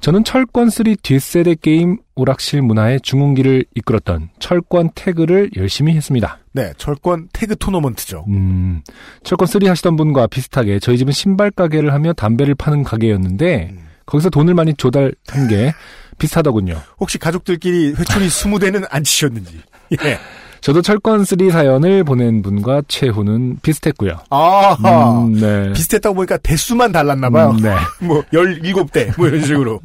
저는 0.00 0.24
철권 0.24 0.68
3 0.68 0.96
뒷세대 1.02 1.56
게임 1.56 1.98
오락실 2.16 2.60
문화의 2.60 3.00
중흥기를 3.00 3.64
이끌었던 3.74 4.28
철권 4.38 4.90
태그를 4.94 5.50
열심히 5.56 5.94
했습니다. 5.94 6.38
네, 6.52 6.72
철권 6.76 7.28
태그 7.32 7.56
토너먼트죠. 7.56 8.24
음, 8.28 8.82
철권 9.24 9.46
3 9.46 9.66
하시던 9.66 9.96
분과 9.96 10.26
비슷하게 10.26 10.78
저희 10.80 10.98
집은 10.98 11.12
신발 11.12 11.50
가게를 11.50 11.92
하며 11.94 12.12
담배를 12.12 12.54
파는 12.54 12.82
가게였는데 12.82 13.70
음. 13.72 13.89
거기서 14.10 14.28
돈을 14.30 14.54
많이 14.54 14.74
조달한 14.74 15.48
게 15.48 15.72
비슷하더군요. 16.18 16.76
혹시 16.98 17.16
가족들끼리 17.18 17.94
회초리 17.96 18.28
스무 18.28 18.58
대는 18.58 18.82
안 18.90 19.02
치셨는지. 19.02 19.60
예. 20.04 20.18
저도 20.60 20.82
철권 20.82 21.24
3 21.24 21.50
사연을 21.50 22.04
보낸 22.04 22.42
분과 22.42 22.82
최후는 22.86 23.60
비슷했고요. 23.62 24.18
아하. 24.28 25.22
음, 25.22 25.32
네. 25.32 25.72
비슷했다고 25.72 26.14
보니까 26.14 26.36
대수만 26.36 26.92
달랐나봐요. 26.92 27.50
음, 27.52 27.56
네. 27.62 27.74
뭐, 28.06 28.22
17대, 28.30 29.16
뭐 29.16 29.28
이런 29.28 29.42
식으로. 29.42 29.80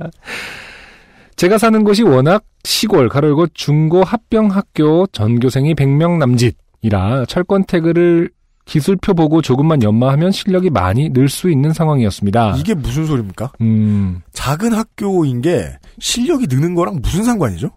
제가 1.38 1.58
사는 1.58 1.82
곳이 1.86 2.04
워낙 2.04 2.44
시골 2.66 3.08
가로열고 3.08 3.48
중고 3.54 4.04
합병학교 4.04 5.08
전교생이 5.08 5.76
100명 5.76 6.18
남짓 6.18 6.58
이라 6.82 7.26
철권 7.26 7.66
태그를 7.66 8.30
기술표 8.66 9.14
보고 9.14 9.42
조금만 9.42 9.84
연마하면 9.84 10.32
실력이 10.32 10.70
많이 10.72 11.10
늘 11.10 11.30
수 11.30 11.50
있는 11.52 11.72
상황이었습니다. 11.74 12.56
이게 12.58 12.74
무슨 12.74 13.06
소리입니까? 13.06 13.52
음, 13.62 14.22
작은 14.34 14.74
학교인 14.74 15.42
게 15.42 15.78
실력이 16.00 16.48
느는 16.48 16.74
거랑 16.76 17.00
무슨 17.02 17.24
상관이죠? 17.24 17.70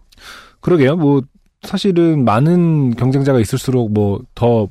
그러게요. 0.61 0.95
뭐 0.95 1.21
사실은 1.63 2.23
많은 2.25 2.95
경쟁자가 2.95 3.39
있을수록 3.39 3.91
뭐 3.93 4.19
더 4.35 4.67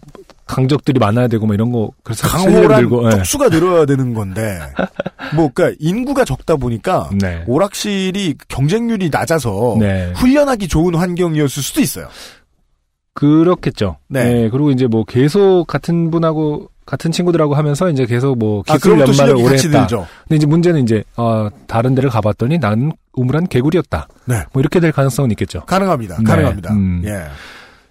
강적들이 0.46 0.98
많아야 0.98 1.28
되고 1.28 1.44
뭐 1.44 1.54
이런 1.54 1.70
거 1.70 1.90
그래서 2.02 2.26
강호란 2.26 2.80
늘고 2.80 3.06
예. 3.06 3.10
떡수가 3.10 3.50
늘어야 3.50 3.84
되는 3.84 4.14
건데, 4.14 4.58
뭐, 5.36 5.50
그니까, 5.52 5.76
인구가 5.78 6.24
적다 6.24 6.56
보니까, 6.56 7.10
네. 7.20 7.44
오락실이 7.46 8.36
경쟁률이 8.48 9.10
낮아서, 9.10 9.76
네. 9.78 10.10
훈련하기 10.16 10.68
좋은 10.68 10.94
환경이었을 10.94 11.62
수도 11.62 11.82
있어요. 11.82 12.08
그렇겠죠. 13.18 13.96
네. 14.08 14.24
네. 14.24 14.48
그리고 14.48 14.70
이제 14.70 14.86
뭐 14.86 15.04
계속 15.04 15.64
같은 15.66 16.10
분하고 16.10 16.70
같은 16.86 17.10
친구들하고 17.10 17.54
하면서 17.54 17.90
이제 17.90 18.06
계속 18.06 18.38
뭐 18.38 18.62
아, 18.68 18.74
기술 18.74 18.96
또 19.04 19.10
연마를 19.12 19.34
오래 19.36 19.56
했다. 19.56 19.80
늘죠. 19.80 20.06
근데 20.22 20.36
이제 20.36 20.46
문제는 20.46 20.82
이제 20.84 21.02
어, 21.16 21.48
다른 21.66 21.94
데를 21.94 22.10
가봤더니 22.10 22.58
나는 22.58 22.92
우물한 23.14 23.48
개구리였다. 23.48 24.06
네. 24.26 24.44
뭐 24.52 24.60
이렇게 24.60 24.78
될 24.80 24.92
가능성은 24.92 25.32
있겠죠. 25.32 25.62
가능합니다. 25.66 26.18
네. 26.18 26.24
가능합니다. 26.24 26.72
음. 26.72 27.02
예. 27.04 27.24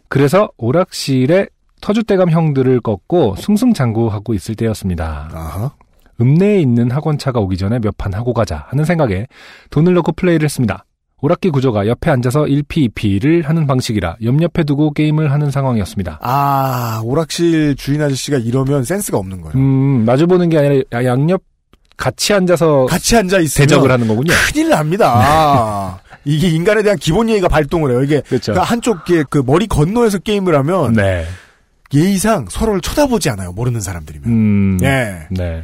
그래서 0.08 0.50
오락실에 0.58 1.48
터줏대감 1.82 2.30
형들을 2.32 2.80
꺾고 2.80 3.36
승승장구하고 3.38 4.34
있을 4.34 4.56
때였습니다. 4.56 5.30
아하. 5.34 5.72
읍내에 6.20 6.60
있는 6.62 6.90
학원차가 6.90 7.40
오기 7.42 7.58
전에 7.58 7.78
몇 7.80 7.94
판 7.98 8.14
하고 8.14 8.34
가자 8.34 8.66
하는 8.70 8.86
생각에 8.86 9.28
돈을 9.70 9.94
넣고 9.96 10.14
플레이를 10.14 10.46
했습니다. 10.46 10.86
오락기 11.22 11.50
구조가 11.50 11.88
옆에 11.88 12.12
앉아서 12.12 12.42
1P, 12.44 12.92
2P를 12.94 13.44
하는 13.44 13.66
방식이라 13.66 14.18
옆옆에 14.24 14.64
두고 14.66 14.92
게임을 14.92 15.32
하는 15.32 15.50
상황이었습니다. 15.50 16.20
아, 16.22 17.02
오락실 17.04 17.76
주인 17.76 18.02
아저씨가 18.04 18.38
이러면 18.38 18.84
센스가 18.84 19.18
없는 19.18 19.42
거예요. 19.42 19.56
음, 19.58 20.06
마주보는 20.06 20.50
게 20.50 20.58
아니라 20.60 20.76
야- 20.94 21.04
양옆 21.06 21.42
같이 21.98 22.34
앉아서 22.34 22.86
같이 22.86 23.18
앉아 23.18 23.40
있으면 23.40 23.68
대적을 23.68 23.90
하는 23.92 24.08
거군요. 24.08 24.32
큰일 24.54 24.70
납니다. 24.70 26.00
이게 26.24 26.50
인간에 26.50 26.84
대한 26.84 27.00
기본 27.00 27.28
예의가 27.30 27.48
발동을 27.48 27.90
해요. 27.90 28.04
이게 28.04 28.22
그렇죠. 28.22 28.52
그러니까 28.52 28.72
한쪽 28.72 29.04
게그 29.06 29.42
머리 29.48 29.66
건너에서 29.66 30.20
게임을 30.20 30.54
하면 30.56 30.94
네. 30.94 31.26
예의상 31.94 32.46
서로를 32.50 32.82
쳐다보지 32.82 33.32
않아요. 33.32 33.52
모르는 33.54 33.82
사람들이면. 33.82 34.30
음. 34.30 34.78
예. 34.84 35.26
네. 35.32 35.64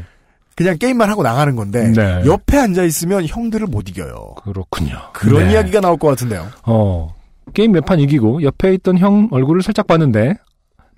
그냥 0.56 0.78
게임만 0.78 1.10
하고 1.10 1.24
나가는 1.24 1.56
건데 1.56 1.91
네. 1.91 2.24
옆에 2.26 2.58
앉아 2.58 2.84
있으면 2.84 3.26
형들을 3.26 3.68
못 3.68 3.89
이겨요. 3.89 4.36
그렇군요. 4.43 4.97
그런 5.14 5.47
네. 5.47 5.54
이야기가 5.54 5.82
나올 5.82 5.97
것 5.97 6.08
같은데요. 6.10 6.47
어. 6.64 7.14
게임 7.54 7.72
몇 7.72 7.86
판 7.86 7.99
이기고 7.99 8.43
옆에 8.43 8.74
있던 8.76 8.97
형 8.97 9.28
얼굴을 9.32 9.62
살짝 9.64 9.88
봤는데 9.88 10.36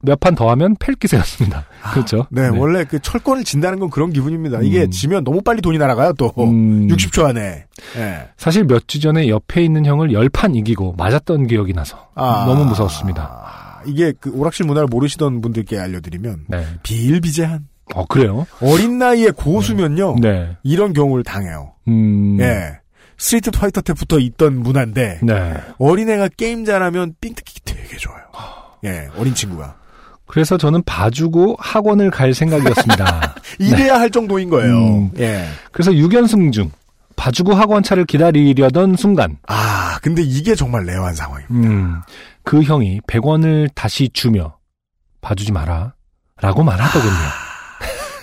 몇 0.02 0.20
판 0.20 0.36
더 0.36 0.52
하면 0.52 0.76
팰기세였습니다. 0.76 1.66
그렇죠. 1.94 2.28
네, 2.30 2.48
원래 2.50 2.84
그 2.84 3.00
철권을 3.00 3.44
진다는 3.44 3.80
건 3.80 3.90
그런 3.90 4.12
기분입니다. 4.14 4.60
이게 4.62 4.84
음. 4.84 4.92
지면 4.92 5.24
너무 5.24 5.42
빨리 5.42 5.62
돈이 5.62 5.78
날아가요. 5.80 6.14
또 6.14 6.32
음. 6.38 6.86
60초 6.92 7.26
안에. 7.26 7.66
예. 7.98 8.28
사실 8.38 8.66
몇 8.66 8.86
주 8.88 9.00
전에 9.00 9.28
옆에 9.30 9.64
있는 9.64 9.86
형을 9.86 10.12
열 10.14 10.30
판 10.30 10.54
이기고 10.54 10.94
맞았던 10.98 11.48
기억이 11.48 11.74
나서 11.74 12.10
아. 12.14 12.44
너무 12.46 12.66
무서웠습니다. 12.66 13.24
아, 13.24 13.82
이게 13.88 14.14
그 14.20 14.30
오락실 14.32 14.66
문화를 14.68 14.88
모르시던 14.92 15.42
분들께 15.42 15.80
알려드리면 15.80 16.46
네. 16.50 16.66
비일비재한 16.84 17.68
어, 17.94 18.06
그래요? 18.06 18.48
어린 18.62 18.98
나이에 18.98 19.32
고수면요 19.32 20.16
네. 20.22 20.58
이런 20.64 20.94
경우를 20.94 21.24
당해요. 21.24 21.74
음. 21.88 22.38
예. 22.40 22.80
스트리트 23.18 23.52
파이터 23.52 23.82
때부터 23.82 24.20
있던 24.20 24.62
문화인데 24.62 25.20
네. 25.24 25.54
어린애가 25.78 26.30
게임 26.36 26.66
잘하면 26.66 27.16
삥 27.22 27.34
뜯기 27.36 27.62
되게 27.64 27.96
좋아요. 27.98 28.22
예, 28.84 29.08
어린 29.18 29.34
친구가 29.34 29.76
그래서 30.28 30.58
저는 30.58 30.84
봐주고 30.84 31.56
학원을 31.60 32.12
갈 32.12 32.34
생각이었습니다. 32.34 33.36
이래야 33.60 34.00
할 34.00 34.10
정도인 34.10 34.50
거예요. 34.50 34.78
음. 34.78 35.12
예. 35.18 35.46
그래서 35.72 35.92
6연승 35.92 36.52
중 36.52 36.72
봐주고 37.16 37.54
학원차를 37.54 38.06
기다리려던 38.06 38.98
순간 38.98 39.38
아, 39.48 39.98
근데 40.02 40.22
이게 40.22 40.54
정말 40.56 40.84
rare한 40.84 41.16
상황입니다. 41.16 41.70
음, 41.70 42.02
그 42.44 42.62
형이 42.62 43.00
100원을 43.08 43.70
다시 43.74 44.10
주며 44.10 44.58
봐주지 45.22 45.54
마라 45.54 45.94
라고 46.42 46.64
말하더군요. 46.64 47.45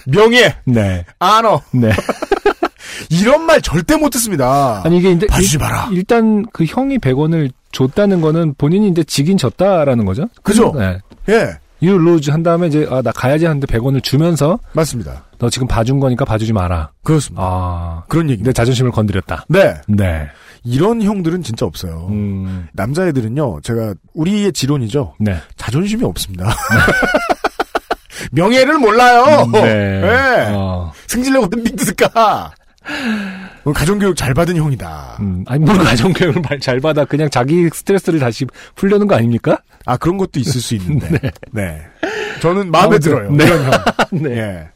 명예, 0.07 0.57
네. 0.65 1.05
안어. 1.19 1.61
네. 1.73 1.91
이런 3.11 3.45
말 3.47 3.61
절대 3.61 3.97
못 3.97 4.11
듣습니다. 4.11 4.83
아니, 4.85 4.99
이게 4.99 5.11
이제. 5.13 5.27
봐주지 5.27 5.57
일- 5.57 5.61
마라. 5.61 5.89
일단 5.93 6.45
그 6.53 6.65
형이 6.65 6.99
100원을 6.99 7.51
줬다는 7.73 8.21
거는 8.21 8.55
본인이 8.59 8.89
이제 8.89 9.03
지긴 9.05 9.39
졌다라는 9.39 10.05
거죠. 10.05 10.29
그죠? 10.43 10.73
네. 10.77 10.99
예, 11.29 11.57
You 11.83 12.01
lose 12.01 12.31
한 12.31 12.43
다음에 12.43 12.69
이제, 12.69 12.87
아, 12.91 13.03
나 13.03 13.11
가야지 13.13 13.45
하는데 13.47 13.67
100원을 13.67 14.03
주면서 14.03 14.59
맞습니다. 14.73 15.25
너 15.39 15.51
지금 15.51 15.67
봐준 15.67 15.99
거니까 16.01 16.25
봐주지 16.25 16.53
마라. 16.53 16.91
그렇습니다. 17.03 17.43
아. 17.45 18.03
그런 18.09 18.31
얘기. 18.31 18.43
내 18.45 18.53
자존심을 18.53 18.93
건드렸다. 18.93 19.47
네. 19.49 19.75
네. 19.89 20.29
이런 20.65 21.03
형들은 21.03 21.43
진짜 21.43 21.67
없어요. 21.67 22.07
음. 22.11 22.69
남자애들은요, 22.75 23.63
제가, 23.63 23.95
우리의 24.15 24.53
지론이죠. 24.53 25.15
네. 25.19 25.39
자존심이 25.57 26.05
없습니다. 26.05 26.55
명예를 28.31 28.79
몰라요. 28.79 29.47
네. 29.53 29.61
예. 30.03 30.47
어. 30.55 30.93
승질내고 31.07 31.49
빙드스까. 31.49 32.53
가정교육 33.75 34.17
잘 34.17 34.35
받은 34.35 34.57
형이다. 34.57 35.19
음, 35.21 35.45
아니, 35.47 35.65
뭘 35.65 35.79
가정교육을 35.79 36.43
말- 36.49 36.59
잘 36.59 36.81
받아. 36.81 37.05
그냥 37.05 37.31
자기 37.31 37.69
스트레스를 37.73 38.19
다시 38.19 38.45
풀려는 38.75 39.07
거 39.07 39.15
아닙니까? 39.15 39.59
아, 39.87 39.97
그런 39.97 40.17
것도 40.19 40.41
있을 40.41 40.61
수 40.61 40.75
있는데. 40.75 41.09
네. 41.53 41.81
저는 42.41 42.71
마음에 42.73 42.99
들어요. 42.99 43.31
네. 43.31 43.45
이런 43.45 43.65
형. 43.65 43.73
네. 44.23 44.31
예. 44.37 44.69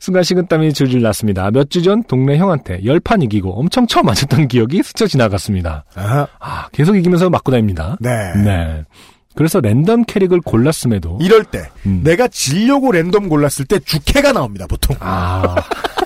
순간 0.00 0.22
식은땀이 0.22 0.72
줄줄 0.74 1.02
났습니다. 1.02 1.50
몇 1.50 1.68
주 1.70 1.82
전 1.82 2.02
동네 2.04 2.36
형한테 2.36 2.84
열판 2.84 3.22
이기고 3.22 3.58
엄청 3.58 3.86
처음 3.86 4.06
맞았던 4.06 4.48
기억이 4.48 4.82
스쳐 4.82 5.06
지나갔습니다. 5.06 5.84
아하. 5.94 6.26
아, 6.40 6.68
계속 6.72 6.94
이기면서 6.96 7.30
맞고 7.30 7.50
다닙니다. 7.52 7.96
네. 8.00 8.10
네. 8.36 8.84
그래서 9.38 9.60
랜덤 9.60 10.02
캐릭을 10.02 10.40
골랐음에도 10.40 11.16
이럴 11.20 11.44
때, 11.44 11.70
음. 11.86 12.00
내가 12.02 12.26
지려고 12.26 12.90
랜덤 12.90 13.28
골랐을 13.28 13.66
때 13.68 13.78
주캐가 13.78 14.32
나옵니다, 14.32 14.66
보통. 14.66 14.96
아, 14.98 15.54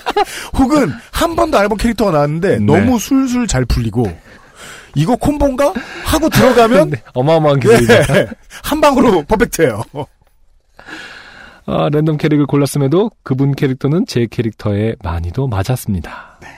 혹은 0.52 0.92
한 1.10 1.34
번도 1.34 1.56
안 1.56 1.64
해본 1.64 1.78
캐릭터가 1.78 2.10
나왔는데 2.10 2.58
네. 2.58 2.62
너무 2.62 2.98
술술 2.98 3.46
잘 3.46 3.64
풀리고 3.64 4.04
이거 4.94 5.16
콤보인가? 5.16 5.72
하고 6.04 6.28
들어가면 6.28 6.90
네, 7.00 7.02
어마어마한 7.14 7.60
기술이다. 7.60 8.12
네, 8.12 8.26
한 8.62 8.82
방으로 8.82 9.22
퍼펙트예요. 9.22 9.82
아, 11.64 11.88
랜덤 11.90 12.18
캐릭을 12.18 12.44
골랐음에도 12.44 13.12
그분 13.22 13.54
캐릭터는 13.54 14.04
제 14.04 14.26
캐릭터에 14.30 14.96
많이도 15.02 15.46
맞았습니다. 15.46 16.36
네. 16.42 16.48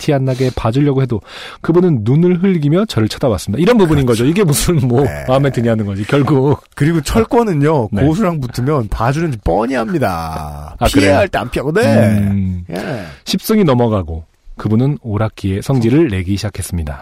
아, 0.00 0.02
티안 0.02 0.24
나게 0.24 0.50
봐주려고 0.56 1.02
해도 1.02 1.20
그분은 1.60 2.00
눈을 2.02 2.42
흘기며 2.42 2.86
저를 2.86 3.08
쳐다봤습니다. 3.08 3.60
이런 3.60 3.76
부분인 3.76 4.06
거죠. 4.06 4.24
이게 4.24 4.42
무슨 4.44 4.76
뭐 4.88 5.02
네. 5.04 5.24
마음에 5.28 5.50
드냐는 5.50 5.84
거지. 5.84 6.04
결국 6.06 6.62
그리고 6.74 7.00
철권은요 7.02 7.88
네. 7.92 8.02
고수랑 8.06 8.40
붙으면 8.40 8.88
봐주는 8.88 9.30
지 9.32 9.38
뻔히 9.44 9.74
합니다. 9.74 10.74
아, 10.78 10.86
피해야? 10.86 11.18
할 11.18 11.28
때 11.28 11.38
안 11.38 11.50
피하고 11.50 11.72
네. 11.72 11.82
음, 12.18 12.64
예. 12.70 13.04
10승이 13.24 13.64
넘어가고 13.64 14.24
그분은 14.56 14.98
오락기에 15.02 15.60
성질을 15.62 16.08
내기 16.08 16.36
시작했습니다. 16.36 17.00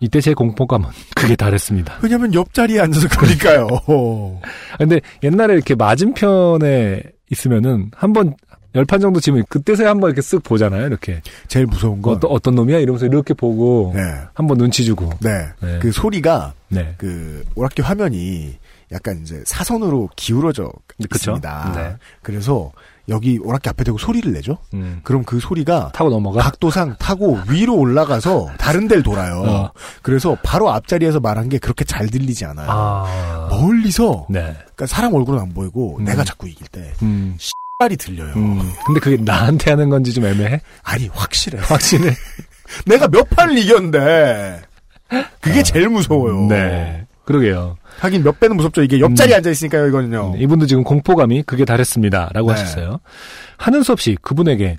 이때 0.00 0.20
제 0.20 0.34
공포감은 0.34 0.88
극에 1.14 1.36
달했습니다. 1.36 1.98
왜냐면 2.02 2.34
옆자리에 2.34 2.80
앉아서 2.80 3.08
그러니까요. 3.08 3.68
근데 4.78 5.00
옛날에 5.22 5.54
이렇게 5.54 5.74
맞은편에 5.76 7.02
있으면은 7.30 7.90
한번 7.96 8.34
열 8.74 8.84
판 8.84 9.00
정도 9.00 9.20
치면 9.20 9.44
그때서야 9.48 9.90
한번 9.90 10.10
이렇게 10.10 10.20
쓱 10.22 10.42
보잖아요. 10.44 10.86
이렇게 10.86 11.20
제일 11.48 11.66
무서운 11.66 12.00
건 12.02 12.14
어떤 12.16 12.30
어떤 12.30 12.54
놈이야 12.54 12.78
이러면서 12.78 13.06
이렇게 13.06 13.34
보고 13.34 13.92
네. 13.94 14.00
한번 14.34 14.58
눈치 14.58 14.84
주고. 14.84 15.10
네. 15.20 15.46
네. 15.60 15.78
그 15.80 15.92
소리가 15.92 16.54
네. 16.68 16.94
그 16.98 17.44
오락기 17.54 17.82
화면이 17.82 18.56
약간 18.92 19.20
이제 19.22 19.42
사선으로 19.46 20.10
기울어져? 20.16 20.70
있습니다. 20.98 21.72
네. 21.74 21.96
그래서 22.22 22.70
여기 23.08 23.38
오락기 23.38 23.68
앞에 23.70 23.82
대고 23.84 23.98
소리를 23.98 24.30
내죠. 24.32 24.58
음. 24.74 25.00
그럼 25.02 25.24
그 25.24 25.40
소리가 25.40 25.90
타고 25.92 26.10
넘어가. 26.10 26.40
각도상 26.42 26.96
타고 26.98 27.38
위로 27.50 27.76
올라가서 27.76 28.50
다른 28.58 28.86
데를 28.86 29.02
돌아요. 29.02 29.42
어. 29.42 29.70
그래서 30.02 30.36
바로 30.44 30.70
앞자리에서 30.70 31.18
말한 31.20 31.48
게 31.48 31.58
그렇게 31.58 31.84
잘 31.84 32.08
들리지 32.08 32.44
않아요. 32.44 32.66
아. 32.70 33.48
멀리서 33.50 34.26
네. 34.30 34.40
그러니까 34.42 34.86
사람 34.86 35.14
얼굴은 35.14 35.40
안 35.40 35.52
보이고 35.54 35.96
음. 35.98 36.04
내가 36.04 36.22
자꾸 36.24 36.48
이길 36.48 36.66
때 36.68 36.92
음. 37.02 37.36
빨이 37.82 37.96
들려요. 37.96 38.32
음. 38.36 38.72
근데 38.86 39.00
그게 39.00 39.16
나한테 39.20 39.70
하는 39.70 39.88
건지 39.88 40.12
좀 40.12 40.24
애매해. 40.24 40.60
아니 40.84 41.08
확실해. 41.08 41.58
확실해. 41.58 42.14
내가 42.86 43.08
몇 43.08 43.28
판을 43.30 43.58
이겼는데 43.58 44.62
그게 45.40 45.62
제일 45.64 45.88
무서워요. 45.88 46.46
네. 46.46 47.04
그러게요. 47.24 47.76
하긴 47.98 48.22
몇 48.22 48.38
배는 48.38 48.56
무섭죠. 48.56 48.82
이게 48.82 49.00
옆자리에 49.00 49.34
음. 49.34 49.38
앉아 49.38 49.50
있으니까요. 49.50 49.88
이거는요. 49.88 50.32
네, 50.34 50.42
이분도 50.42 50.66
지금 50.66 50.84
공포감이 50.84 51.42
극에 51.42 51.64
달했습니다. 51.64 52.30
라고 52.32 52.52
네. 52.52 52.60
하셨어요. 52.60 53.00
하는 53.56 53.82
수 53.82 53.92
없이 53.92 54.16
그분에게 54.22 54.78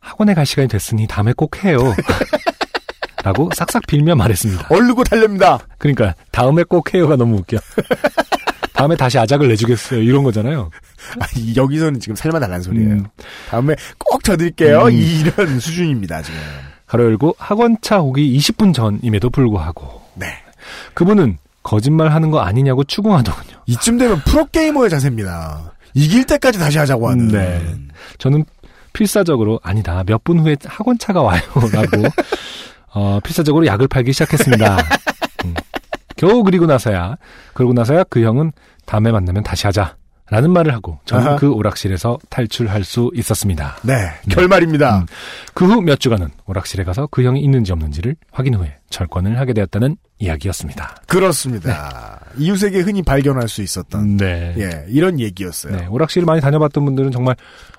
학원에 0.00 0.34
갈 0.34 0.46
시간이 0.46 0.68
됐으니 0.68 1.06
다음에 1.08 1.32
꼭 1.36 1.64
해요. 1.64 1.78
라고 3.24 3.48
싹싹 3.54 3.82
빌며 3.86 4.14
말했습니다. 4.14 4.66
얼르고 4.70 5.02
달렵니다. 5.04 5.58
그러니까 5.78 6.14
다음에 6.30 6.62
꼭 6.62 6.92
해요가 6.94 7.16
너무 7.16 7.38
웃겨. 7.38 7.56
다음에 8.84 8.96
다시 8.96 9.18
아작을 9.18 9.48
내주겠어요. 9.48 10.02
이런 10.02 10.22
거잖아요. 10.24 10.68
아, 11.18 11.24
이- 11.36 11.54
여기서는 11.56 12.00
지금 12.00 12.14
살만 12.14 12.38
달라는 12.42 12.62
소리예요. 12.62 12.90
음. 12.92 13.06
다음에 13.48 13.74
꼭 13.98 14.22
져드릴게요. 14.22 14.82
음. 14.84 14.92
이런 14.92 15.58
수준입니다 15.60 16.20
지금. 16.20 16.38
가로 16.86 17.04
열고 17.04 17.34
학원차 17.38 18.00
오기 18.00 18.36
20분 18.38 18.74
전임에도 18.74 19.30
불구하고 19.30 20.02
네. 20.16 20.26
그분은 20.92 21.38
거짓말 21.62 22.12
하는 22.12 22.30
거 22.30 22.40
아니냐고 22.40 22.84
추궁하더군요. 22.84 23.56
이쯤 23.64 23.96
되면 23.96 24.20
프로게이머의 24.26 24.90
자세입니다. 24.90 25.72
이길 25.94 26.24
때까지 26.24 26.58
다시 26.58 26.76
하자고 26.76 27.08
하는. 27.08 27.28
네. 27.28 27.64
저는 28.18 28.44
필사적으로 28.92 29.60
아니다. 29.62 30.04
몇 30.06 30.22
분 30.24 30.40
후에 30.40 30.56
학원차가 30.62 31.22
와요라고 31.22 32.02
어, 32.92 33.18
필사적으로 33.24 33.64
약을 33.66 33.88
팔기 33.88 34.12
시작했습니다. 34.12 34.76
음. 35.46 35.54
겨우 36.16 36.42
그리고 36.42 36.66
나서야 36.66 37.16
그러고 37.54 37.72
나서야 37.72 38.04
그 38.04 38.22
형은 38.22 38.52
다음에 38.86 39.12
만나면 39.12 39.42
다시 39.42 39.66
하자 39.66 39.96
라는 40.30 40.52
말을 40.52 40.72
하고 40.72 40.98
저는 41.04 41.26
아하. 41.26 41.36
그 41.36 41.50
오락실에서 41.52 42.18
탈출할 42.30 42.82
수 42.82 43.10
있었습니다. 43.14 43.76
네. 43.82 44.08
결말입니다. 44.30 45.00
음. 45.00 45.06
그후 45.52 45.82
몇 45.82 46.00
주간은 46.00 46.28
오락실에 46.46 46.82
가서 46.82 47.06
그 47.10 47.22
형이 47.22 47.40
있는지 47.40 47.72
없는지를 47.72 48.16
확인 48.32 48.54
후에 48.54 48.78
철권을 48.88 49.38
하게 49.38 49.52
되었다는 49.52 49.96
이야기였습니다. 50.18 50.96
그렇습니다. 51.06 52.20
이웃에게 52.38 52.80
흔히 52.80 53.02
발견할 53.02 53.48
수 53.48 53.60
있었던 53.60 54.16
네. 54.16 54.54
예 54.56 54.86
이런 54.88 55.20
얘기였어요. 55.20 55.76
네, 55.76 55.86
오락실 55.86 56.24
많이 56.24 56.40
다녀봤던 56.40 56.84
분들은 56.86 57.10
정말 57.10 57.36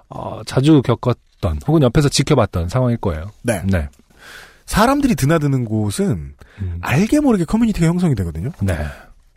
어, 0.09 0.41
자주 0.45 0.83
겪었던 0.83 1.59
혹은 1.67 1.81
옆에서 1.81 2.09
지켜봤던 2.09 2.69
상황일 2.69 2.97
거예요. 2.97 3.31
네. 3.41 3.63
네. 3.65 3.89
사람들이 4.65 5.15
드나드는 5.15 5.65
곳은 5.65 6.33
음. 6.61 6.77
알게 6.81 7.19
모르게 7.19 7.45
커뮤니티가 7.45 7.85
형성이 7.87 8.15
되거든요. 8.15 8.51
네. 8.61 8.77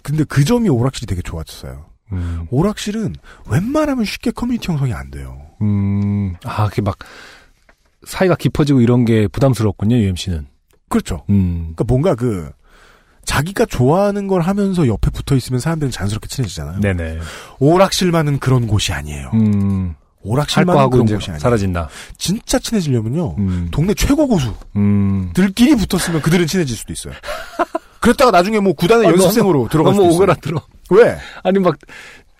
근데 0.02 0.24
그 0.24 0.44
점이 0.44 0.68
오락실이 0.68 1.06
되게 1.06 1.22
좋았어요. 1.22 1.86
음, 2.12 2.46
오락실은 2.50 3.14
웬만하면 3.50 4.04
쉽게 4.04 4.30
커뮤니티 4.30 4.70
형성이 4.70 4.94
안 4.94 5.10
돼요. 5.10 5.38
음, 5.60 6.34
아, 6.44 6.68
그게 6.68 6.80
막, 6.80 6.96
사이가 8.06 8.36
깊어지고 8.36 8.80
이런 8.80 9.04
게 9.04 9.28
부담스럽군요, 9.28 9.96
UMC는. 9.96 10.46
그렇죠. 10.88 11.24
음, 11.28 11.74
그러니까 11.74 11.84
뭔가 11.84 12.14
그 12.14 12.50
자기가 13.24 13.66
좋아하는 13.66 14.26
걸 14.26 14.40
하면서 14.40 14.86
옆에 14.86 15.10
붙어 15.10 15.36
있으면 15.36 15.60
사람들은 15.60 15.90
자연스럽게 15.90 16.28
친해지잖아요. 16.28 16.80
네네. 16.80 17.18
오락실만은 17.58 18.38
그런 18.38 18.66
곳이 18.66 18.94
아니에요. 18.94 19.30
음, 19.34 19.88
할 19.90 19.94
하고 20.82 20.90
그런 20.90 21.04
이제 21.06 21.14
곳이 21.14 21.30
아니에요. 21.30 21.38
사라진다. 21.40 21.88
진짜 22.18 22.58
친해지려면요. 22.58 23.36
음, 23.38 23.68
동네 23.70 23.94
최고 23.94 24.24
음. 24.76 25.32
고수들끼리 25.34 25.76
붙었으면 25.76 26.20
그들은 26.22 26.46
친해질 26.46 26.76
수도 26.76 26.92
있어요. 26.92 27.14
그랬다가 28.00 28.30
나중에 28.30 28.60
뭐 28.60 28.72
구단의 28.74 29.06
아, 29.06 29.10
연습생으로 29.10 29.68
들어갈 29.70 29.94
너무. 29.94 30.14
오그라들어. 30.14 30.60
왜? 30.90 31.16
아니, 31.42 31.58
막, 31.58 31.76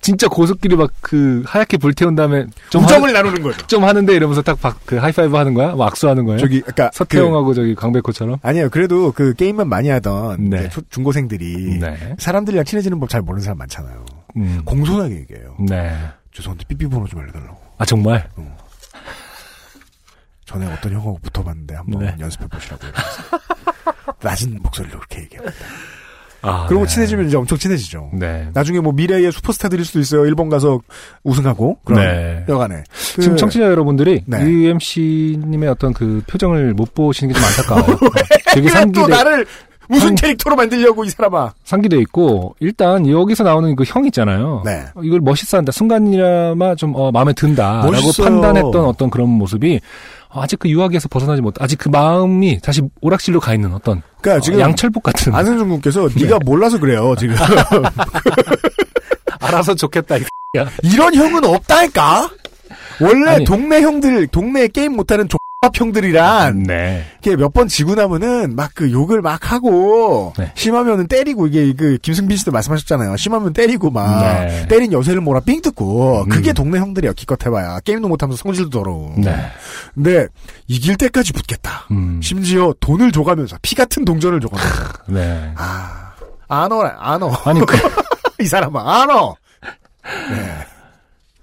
진짜 0.01 0.29
고속끼리 0.29 0.76
막 0.76 0.91
그, 1.01 1.43
하얗게 1.47 1.76
불태운 1.79 2.14
다음에 2.14 2.47
좀, 2.70 2.85
우정을 2.85 3.09
하, 3.09 3.12
나누는 3.14 3.43
거죠. 3.43 3.66
좀 3.66 3.83
하는데 3.85 4.14
이러면서 4.14 4.41
딱 4.43 4.61
박, 4.61 4.79
그 4.87 4.97
하이파이브 4.97 5.37
하는 5.37 5.55
거야? 5.55 5.72
뭐 5.72 5.85
악수하는 5.87 6.24
거예요? 6.24 6.39
저기 6.39 6.62
아까 6.66 6.91
그, 6.91 6.97
서태웅하고 6.99 7.53
저기 7.55 7.74
강백호처럼? 7.74 8.39
아니에요. 8.43 8.70
그래도 8.70 9.11
그 9.12 9.35
게임만 9.35 9.68
많이 9.68 9.89
하던 9.89 10.49
네. 10.51 10.68
초- 10.68 10.83
중고생들이 10.89 11.79
네. 11.81 12.14
사람들이랑 12.18 12.64
친해지는 12.64 13.01
법 13.01 13.09
잘 13.09 13.22
모르는 13.22 13.43
사람 13.43 13.59
많잖아요. 13.59 14.05
음, 14.37 14.62
공손하게 14.64 15.16
얘기해요. 15.16 15.57
네. 15.68 15.93
죄송한데 16.33 16.64
삐삐 16.68 16.87
번호 16.87 17.07
좀 17.09 17.18
알려달라고. 17.20 17.59
아, 17.79 17.85
정말? 17.85 18.29
전에 20.45 20.66
어떤 20.72 20.93
형하고 20.93 21.18
붙어봤는데 21.22 21.74
한번 21.74 22.01
네. 22.05 22.14
연습해 22.18 22.47
보시라고. 22.49 22.83
낮은 24.22 24.59
목소리로 24.62 24.99
그렇게 24.99 25.22
얘기합니다. 25.22 25.57
아, 26.41 26.66
그리고 26.68 26.85
네. 26.87 26.93
친해지면 26.93 27.26
이제 27.26 27.37
엄청 27.37 27.59
친해지죠. 27.59 28.11
네. 28.14 28.49
나중에 28.55 28.81
뭐 28.81 28.93
미래의 28.93 29.31
슈퍼스타들일 29.33 29.85
수도 29.85 29.99
있어요. 30.01 30.24
일본 30.24 30.49
가서 30.49 30.81
우승하고. 31.24 31.81
그럼 31.85 32.01
네. 32.01 32.45
여간에. 32.49 32.85
그- 33.16 33.22
지금 33.22 33.37
청취자 33.37 33.64
여러분들이 33.64 34.22
네. 34.26 34.41
UMC님의 34.43 35.68
어떤 35.68 35.93
그 35.93 36.22
표정을 36.29 36.72
못 36.74 36.95
보시는 36.95 37.35
게 37.35 37.39
좀 37.41 37.47
안타까워요. 37.49 37.99
되게 38.55 38.68
상기돼. 38.70 39.07
나를 39.09 39.47
무슨 39.89 40.09
상- 40.09 40.14
캐릭터로 40.16 40.57
만들려고 40.57 41.05
이 41.05 41.11
사람아. 41.11 41.53
상기돼 41.64 41.99
있고 42.01 42.55
일단 42.61 43.09
여기서 43.09 43.45
나오는 43.45 43.74
그 43.74 43.84
형 43.86 44.05
있잖아요. 44.07 44.62
네. 44.64 44.84
어, 44.95 45.01
이걸 45.03 45.20
멋있어한다. 45.20 45.72
순간이나마 45.72 46.74
좀 46.74 46.95
어, 46.95 47.11
마음에 47.11 47.32
든다라고 47.32 47.91
멋있어요. 47.91 48.26
판단했던 48.28 48.84
어떤 48.84 49.09
그런 49.11 49.28
모습이 49.30 49.80
아직 50.30 50.59
그 50.59 50.68
유아기에서 50.68 51.09
벗어나지 51.09 51.41
못. 51.41 51.55
아직 51.62 51.78
그 51.78 51.89
마음이 51.89 52.61
다시 52.61 52.82
오락실로 53.01 53.41
가 53.41 53.55
있는 53.55 53.72
어떤 53.72 54.03
그러니까 54.20 54.39
어, 54.39 54.41
지금 54.43 54.61
양철복 54.61 55.03
같은 55.03 55.34
안승준 55.34 55.68
군께서 55.70 56.07
네가 56.14 56.41
몰라서 56.45 56.78
그래요 56.78 57.14
지금. 57.18 57.34
알아서 59.41 59.74
좋겠다. 59.74 60.16
이런 60.82 61.14
형은 61.14 61.45
없다니까. 61.45 62.28
원래 63.01 63.30
아니. 63.36 63.45
동네 63.45 63.80
형들, 63.80 64.26
동네 64.28 64.66
게임 64.68 64.97
못하는 64.97 65.28
족 65.28 65.39
밥 65.61 65.76
형들이란 65.78 66.62
네. 66.62 67.04
이렇게 67.20 67.34
몇 67.36 67.52
번 67.52 67.66
지고 67.66 67.96
나면은 67.96 68.54
막 68.54 68.70
그 68.74 68.92
욕을 68.92 69.22
막 69.22 69.50
하고 69.50 70.32
네. 70.38 70.52
심하면은 70.54 71.09
때리고 71.09 71.48
이게 71.48 71.72
그 71.72 71.98
김승빈 72.00 72.36
씨도 72.36 72.52
말씀하셨잖아요. 72.52 73.16
심하면 73.16 73.52
때리고 73.52 73.90
막 73.90 74.20
네. 74.20 74.68
때린 74.68 74.92
여세를 74.92 75.20
몰아 75.20 75.40
삥 75.40 75.61
뜯고 75.62 76.22
음. 76.24 76.28
그게 76.28 76.52
동네 76.52 76.78
형들이야 76.78 77.12
기껏 77.14 77.44
해봐야 77.44 77.80
게임도 77.80 78.06
못하면서 78.06 78.40
성질도 78.40 78.70
더러워. 78.70 79.14
네. 79.16 79.34
근데 79.94 80.28
이길 80.68 80.96
때까지 80.96 81.32
붙겠다. 81.32 81.86
음. 81.90 82.20
심지어 82.22 82.72
돈을 82.78 83.11
줘가면서 83.11 83.56
피 83.62 83.74
같은 83.74 84.04
동전을 84.04 84.38
줘가면서 84.40 84.74
네. 85.09 85.52
아 85.56 86.12
안어라 86.46 86.98
안어 87.00 87.32
아니 87.44 87.59
그 87.66 87.76
이 88.40 88.46
사람아 88.46 89.02
안어. 89.02 89.34
네. 90.04 90.66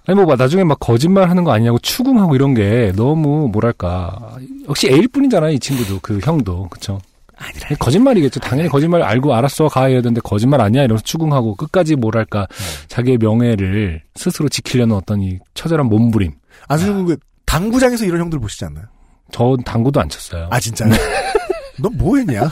아니 0.07 0.21
뭐 0.21 0.35
나중에 0.35 0.63
막 0.63 0.79
거짓말 0.79 1.29
하는 1.29 1.43
거 1.43 1.51
아니냐고 1.51 1.79
추궁하고 1.79 2.35
이런 2.35 2.53
게 2.53 2.91
너무 2.95 3.49
뭐랄까. 3.51 4.37
역시 4.69 4.87
A일 4.87 5.07
뿐이잖아요 5.07 5.51
이 5.51 5.59
친구도. 5.59 5.99
그 6.01 6.19
형도. 6.21 6.67
그쵸? 6.69 6.99
아니라 7.37 7.69
거짓말이겠죠. 7.79 8.39
당연히 8.39 8.69
거짓말 8.69 9.01
알고 9.01 9.33
알았어 9.33 9.67
가야 9.67 10.01
되는데 10.01 10.21
거짓말 10.21 10.61
아니야? 10.61 10.83
이러면서 10.83 11.03
추궁하고 11.03 11.55
끝까지 11.55 11.95
뭐랄까. 11.95 12.47
자기의 12.87 13.17
명예를 13.17 14.01
스스로 14.15 14.47
지키려는 14.47 14.95
어떤 14.95 15.21
이 15.21 15.39
처절한 15.53 15.87
몸부림. 15.87 16.33
안승준 16.67 17.05
그 17.05 17.17
당구장에서 17.45 18.05
이런 18.05 18.21
형들 18.21 18.39
보시지 18.39 18.65
않나요? 18.65 18.85
저 19.31 19.57
당구도 19.65 19.99
안 19.99 20.07
쳤어요. 20.07 20.47
아 20.51 20.59
진짜요? 20.59 20.91
너 21.77 21.89
뭐했냐? 21.89 22.47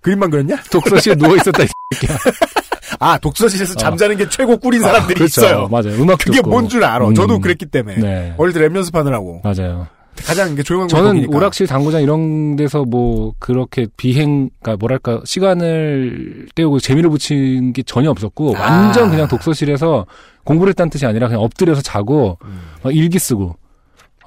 그림만 0.00 0.30
그렸냐? 0.30 0.56
독서실에 0.70 1.14
누워 1.16 1.36
있었다 1.36 1.62
이 1.62 1.68
새끼야 1.94 2.18
아 2.98 3.18
독서실에서 3.18 3.74
잠자는 3.74 4.16
게 4.16 4.28
최고 4.28 4.56
꿀인 4.58 4.80
사람들이 4.82 5.14
그렇죠. 5.14 5.40
있어요. 5.42 5.68
맞아요 5.68 5.94
음악도 6.02 6.30
그게. 6.32 6.40
뭔 6.42 6.68
줄 6.68 6.82
알아. 6.84 7.06
음. 7.08 7.14
저도 7.14 7.38
그랬기 7.38 7.66
때문에 7.66 7.96
네 7.98 8.34
어릴 8.36 8.52
때 8.52 8.60
랩 8.60 8.74
연습하느라고 8.76 9.40
맞아요 9.44 9.86
가장 10.26 10.50
이게 10.52 10.62
조용한 10.62 10.88
저는 10.88 11.10
곳이니까. 11.12 11.36
오락실 11.36 11.66
당구장 11.66 12.02
이런 12.02 12.56
데서 12.56 12.84
뭐 12.84 13.32
그렇게 13.38 13.86
비행, 13.96 14.50
그러니까 14.60 14.76
뭐랄까 14.78 15.20
시간을 15.24 16.48
때우고 16.54 16.80
재미를 16.80 17.08
붙인 17.10 17.72
게 17.72 17.82
전혀 17.84 18.10
없었고 18.10 18.56
아. 18.58 18.60
완전 18.60 19.08
그냥 19.10 19.28
독서실에서 19.28 20.04
공부를 20.44 20.70
했다는 20.72 20.90
뜻이 20.90 21.06
아니라 21.06 21.28
그냥 21.28 21.42
엎드려서 21.42 21.80
자고 21.80 22.38
음. 22.44 22.60
막 22.82 22.94
일기 22.94 23.18
쓰고 23.18 23.56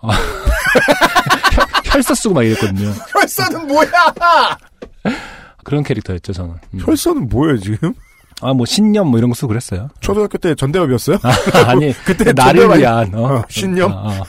아, 0.02 0.14
혈- 1.54 1.68
혈서 1.96 2.16
쓰고 2.16 2.34
막 2.34 2.44
이랬거든요. 2.44 2.92
혈서는 3.12 3.68
뭐야? 3.68 3.90
그런 5.64 5.84
캐릭터였죠 5.84 6.34
저는. 6.34 6.56
음. 6.74 6.80
혈서는 6.82 7.30
뭐예요 7.30 7.58
지금? 7.60 7.94
아 8.42 8.54
뭐 8.54 8.66
신념 8.66 9.08
뭐 9.08 9.18
이런 9.20 9.30
거 9.30 9.36
쓰고 9.36 9.48
그랬어요. 9.50 9.90
초등학교 10.02 10.38
때 10.38 10.54
전대협이었어요? 10.56 11.18
아 11.66 11.76
니 11.76 11.94
그때 12.06 12.34
나를 12.34 12.62
전대협 12.62 12.80
위한 12.80 13.14
어, 13.16 13.36
어, 13.38 13.44
신념? 13.50 13.92
아, 13.92 14.10
아. 14.10 14.24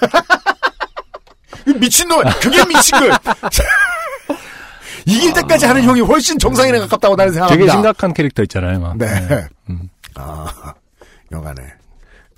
미친놈! 1.80 2.22
그게 2.42 2.62
미친 2.66 2.98
거야! 3.00 3.18
이길 5.06 5.32
때까지 5.32 5.66
하는 5.66 5.82
형이 5.82 6.00
훨씬 6.02 6.38
정상인에 6.38 6.78
가깝다고 6.80 7.16
나는 7.16 7.32
생각합니다. 7.32 7.64
되게 7.66 7.72
심각한 7.72 8.12
캐릭터 8.14 8.42
있잖아요. 8.42 8.80
막. 8.80 8.96
네. 8.96 9.06
음. 9.70 9.88
아, 10.14 10.46
여간에. 11.32 11.62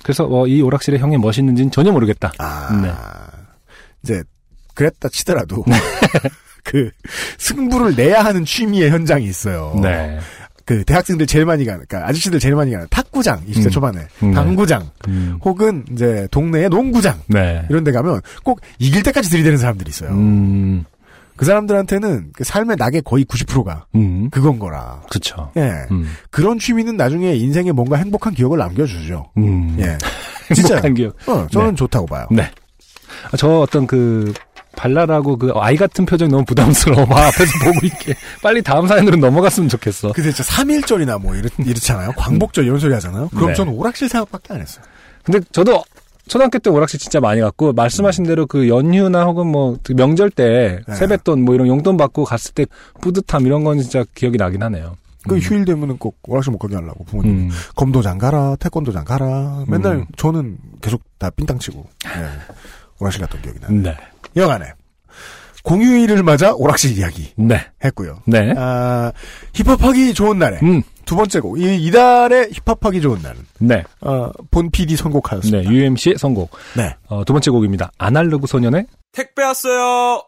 그래서 0.03 0.27
어, 0.31 0.47
이 0.47 0.63
오락실의 0.63 0.99
형이 1.01 1.19
멋있는지는 1.19 1.71
전혀 1.71 1.93
모르겠다. 1.93 2.33
아, 2.39 2.71
네. 2.83 2.93
이제, 4.05 4.23
그랬다 4.75 5.09
치더라도, 5.09 5.65
그, 6.67 6.91
승부를 7.39 7.95
내야 7.95 8.25
하는 8.25 8.45
취미의 8.45 8.91
현장이 8.91 9.25
있어요. 9.25 9.79
네. 9.81 10.19
그, 10.65 10.85
대학생들 10.85 11.27
제일 11.27 11.45
많이 11.45 11.65
가는, 11.65 11.85
그니까 11.87 12.09
아저씨들 12.09 12.41
제일 12.41 12.57
많이 12.57 12.73
가는 12.73 12.87
탁구장, 12.91 13.41
20대 13.47 13.67
음. 13.67 13.71
초반에, 13.71 14.01
음, 14.25 14.31
네. 14.31 14.35
당구장, 14.35 14.91
음. 15.07 15.39
혹은 15.45 15.85
이제 15.93 16.27
동네의 16.33 16.69
농구장, 16.69 17.21
네. 17.29 17.65
이런 17.71 17.85
데 17.85 17.93
가면 17.93 18.21
꼭 18.43 18.61
이길 18.81 19.05
때까지 19.05 19.31
들이대는 19.31 19.59
사람들이 19.59 19.89
있어요. 19.89 20.11
음. 20.11 20.85
그 21.37 21.45
사람들한테는 21.45 22.31
그 22.33 22.43
삶의 22.43 22.77
낙의 22.79 23.03
거의 23.03 23.25
90%가 23.27 23.87
음. 23.95 24.29
그건 24.31 24.59
거라. 24.59 25.03
그쵸. 25.11 25.53
예. 25.59 25.71
음. 25.91 26.11
그런 26.31 26.59
취미는 26.59 26.97
나중에 26.97 27.35
인생에 27.35 27.73
뭔가 27.73 27.97
행복한 27.97 28.33
기억을 28.33 28.59
남겨주죠. 28.59 29.31
음. 29.37 29.77
예. 29.79 29.99
진짜. 30.55 30.77
행복한 30.81 30.95
기억. 30.95 31.29
어, 31.29 31.47
저는 31.49 31.71
네. 31.71 31.77
좋다고 31.77 32.07
봐요. 32.07 32.27
네. 32.31 32.51
아, 33.31 33.37
저 33.37 33.61
어떤 33.61 33.87
그 33.87 34.33
발랄하고 34.77 35.37
그 35.37 35.53
아이 35.57 35.77
같은 35.77 36.07
표정이 36.07 36.31
너무 36.31 36.45
부담스러워. 36.45 37.07
막 37.07 37.19
앞에서 37.19 37.53
보고 37.65 37.87
있게 37.87 38.15
빨리 38.43 38.63
다음 38.63 38.87
사연으로 38.87 39.17
넘어갔으면 39.17 39.69
좋겠어. 39.69 40.13
근데 40.13 40.31
진짜 40.31 40.63
3일절이나 40.63 41.21
뭐 41.21 41.35
이렇, 41.35 41.49
이렇잖아요. 41.59 42.13
광복절 42.17 42.65
이런 42.65 42.79
소리 42.79 42.93
하잖아요. 42.95 43.29
그럼 43.31 43.49
네. 43.49 43.55
저는 43.55 43.73
오락실 43.73 44.09
생각밖에 44.09 44.55
안 44.55 44.61
했어요. 44.61 44.85
근데 45.25 45.41
저도 45.51 45.83
초등학교 46.29 46.59
때 46.59 46.71
오락실 46.71 46.99
진짜 47.01 47.21
많이 47.21 47.41
갔고 47.41 47.73
말씀하신 47.73 48.25
대로 48.25 48.47
그 48.47 48.69
연휴나 48.69 49.25
혹은 49.25 49.47
뭐그 49.49 49.93
명절 49.95 50.31
때 50.31 50.81
네. 50.87 50.95
세뱃돈 50.95 51.43
뭐 51.45 51.55
이런 51.55 51.67
용돈 51.69 51.97
받고 51.97 52.25
갔을 52.25 52.53
때 52.53 52.67
뿌듯함 53.01 53.47
이런 53.47 53.65
건 53.65 53.79
진짜 53.81 54.05
기억이 54.15 54.37
나긴 54.37 54.63
하네요. 54.63 54.97
그 55.29 55.39
휴일 55.39 55.65
되면은 55.65 55.99
꼭 55.99 56.17
오락실 56.29 56.53
못 56.53 56.59
가게 56.59 56.77
하려고 56.77 57.05
부모님이. 57.05 57.43
음. 57.45 57.51
검도장 57.75 58.19
가라, 58.19 58.57
태권도장 58.61 59.05
가라. 59.05 59.65
맨날 59.67 59.97
음. 59.97 60.07
저는 60.17 60.57
계속 60.81 61.03
다 61.19 61.31
삥땅 61.31 61.59
치고. 61.59 61.85
예. 62.07 62.29
오락실 63.01 63.21
갔던 63.23 63.43
기억이 63.43 63.59
나요. 63.61 63.73
네. 63.73 63.97
영안에. 64.37 64.67
공휴일을 65.65 66.23
맞아 66.23 66.55
오락실 66.55 66.97
이야기 66.97 67.33
네. 67.37 67.61
했고요. 67.85 68.23
네. 68.27 68.55
아, 68.57 69.13
힙합하기 69.53 70.15
좋은 70.15 70.39
날에. 70.39 70.59
음. 70.63 70.83
두 71.05 71.17
번째 71.17 71.41
곡. 71.41 71.59
이, 71.59 71.85
이달의 71.87 72.51
힙합하기 72.53 73.01
좋은 73.01 73.21
날은. 73.23 73.39
네. 73.61 73.83
어, 74.01 74.31
본 74.51 74.71
PD 74.71 74.97
선곡하였습니다. 74.97 75.69
네. 75.69 75.75
UMC의 75.75 76.19
선곡. 76.19 76.51
네. 76.77 76.95
어, 77.09 77.25
두 77.25 77.33
번째 77.33 77.51
곡입니다. 77.51 77.91
아날로그 77.99 78.47
소년의 78.47 78.87
택배 79.13 79.43
왔어요. 79.43 80.23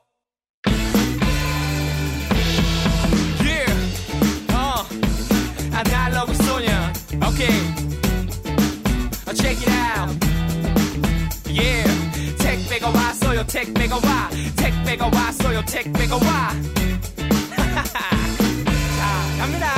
택배가 13.58 13.96
와. 13.96 14.30
택배가 14.54 15.10
왔어요. 15.12 15.60
택배가 15.64 16.14
와. 16.14 16.20
자, 18.96 19.36
갑니다. 19.40 19.74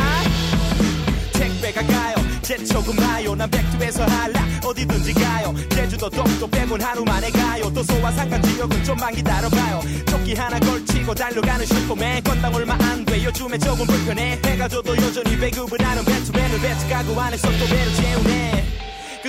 택배가 1.33 1.87
가요? 1.87 2.15
제초금 2.43 2.95
마요. 2.97 3.35
난 3.35 3.49
백두에서 3.51 4.05
한라. 4.05 4.45
어디든지 4.67 5.15
가요. 5.15 5.55
제주도 5.71 6.11
독도 6.11 6.47
빼곤 6.51 6.83
하루 6.83 7.03
만에 7.07 7.31
가요. 7.31 7.73
또 7.75 7.83
소와 7.83 8.13
상가 8.13 8.39
지역은 8.43 8.85
좀만 8.85 9.15
기다려봐요. 9.15 9.81
조끼 10.07 10.35
하나 10.35 10.59
걸치고 10.61 11.15
달려가는 11.15 11.65
슈퍼맨 11.65 12.23
건당 12.25 12.55
얼마 12.55 12.75
안 12.75 13.03
돼 13.07 13.25
요즘에 13.25 13.57
조금 13.57 13.87
불편해. 13.87 14.39
해가 14.45 14.69
져도 14.69 14.95
여전히 14.95 15.39
배급을 15.39 15.83
하는 15.83 16.05
배트맨을 16.05 16.61
배트 16.61 16.87
가구 16.91 17.19
안에서 17.19 17.49
또 17.49 17.67
배를 17.67 17.95
재우네 17.95 18.80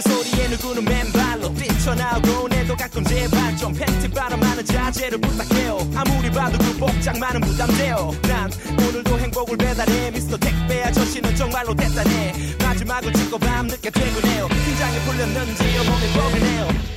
그 0.04 0.10
소리에 0.10 0.48
누구는 0.48 0.84
맨발로 0.86 1.54
뛰쳐나오고 1.54 2.48
내도 2.48 2.76
가끔 2.76 3.04
제발 3.04 3.56
좀 3.56 3.72
팬티 3.74 4.10
바람하는 4.10 4.66
자제를 4.66 5.20
부탁해요. 5.20 5.78
아무리 5.96 6.32
봐도 6.32 6.58
그 6.58 6.78
복장만은 6.78 7.42
부담돼요. 7.42 8.12
난 8.24 8.50
오늘도 8.80 9.20
행복을 9.20 9.58
배달해 9.58 10.12
미스터 10.12 10.38
택배 10.38 10.84
아저씨는 10.84 11.36
정말로 11.36 11.76
대단해. 11.76 12.34
마지막을 12.64 13.14
찍고 13.14 13.38
밤늦게 13.38 13.92
퇴근해요. 13.92 14.48
긴장이 14.48 15.00
풀렸는지 15.00 15.64
몸이 15.64 16.14
뻐근해요 16.14 16.91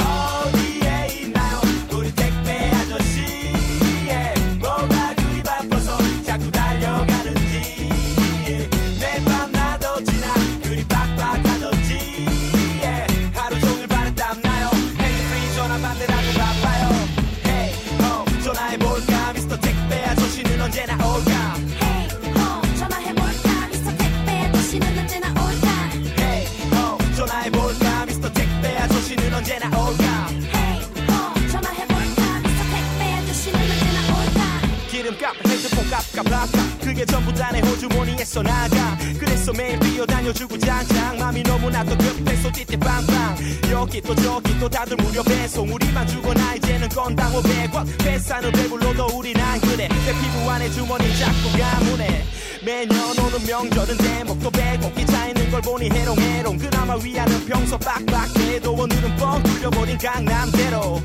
값값값 36.15 36.79
그 36.81 36.87
그게 36.95 37.05
전부 37.05 37.33
다 37.33 37.51
내 37.51 37.61
호주머니에서 37.61 38.43
나가. 38.43 38.97
그래서 39.19 39.53
매일 39.53 39.79
뛰어다녀주고 39.81 40.59
장장 40.59 41.19
맘이 41.19 41.43
너무나도 41.43 41.97
급해서 41.99 42.51
띠띠 42.53 42.77
빵빵. 42.77 43.37
여기 43.73 44.01
또 44.01 44.15
저기 44.15 44.59
또 44.61 44.69
다들 44.69 44.97
무료 44.97 45.23
배송. 45.25 45.73
우리만 45.73 46.07
주거나 46.07 46.55
이제는 46.55 46.89
건당 46.89 47.33
500원. 47.33 48.03
회사는 48.03 48.53
배불러도 48.53 49.07
우린 49.17 49.37
안 49.41 49.61
그래. 49.61 49.89
내 49.89 50.12
피부 50.12 50.51
안에 50.51 50.71
주머니 50.71 51.17
자꾸 51.19 51.59
가문해. 51.59 52.25
매년 52.65 52.97
오는 53.19 53.47
명절은 53.47 53.97
대목도 53.97 54.51
백옥 54.51 54.95
기차 54.95 55.27
있는 55.29 55.51
걸 55.51 55.61
보니 55.62 55.91
해롱해롱. 55.91 56.59
그나마 56.59 56.95
위안은 56.95 57.47
평소 57.47 57.77
빡빡해도 57.79 58.73
오늘은 58.73 59.17
뻥 59.17 59.43
뚫려버린 59.43 59.99
강남대로 59.99 61.03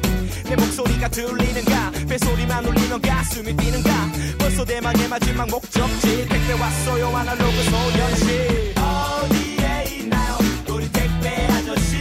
내 0.49 0.55
목소리가 0.55 1.07
들리는가? 1.09 1.91
뱃소리만 2.09 2.65
울리면 2.65 3.01
가슴이 3.01 3.55
뛰는가? 3.55 3.89
벌써 4.39 4.65
대망의 4.65 5.07
마지막 5.07 5.47
목적지. 5.47 6.27
택배 6.27 6.53
왔어요 6.53 7.07
아날로그 7.15 7.63
소년시. 7.63 8.73
어디에 8.75 9.97
있나요? 9.99 10.37
우리 10.69 10.91
택배 10.91 11.45
아저씨 11.45 11.98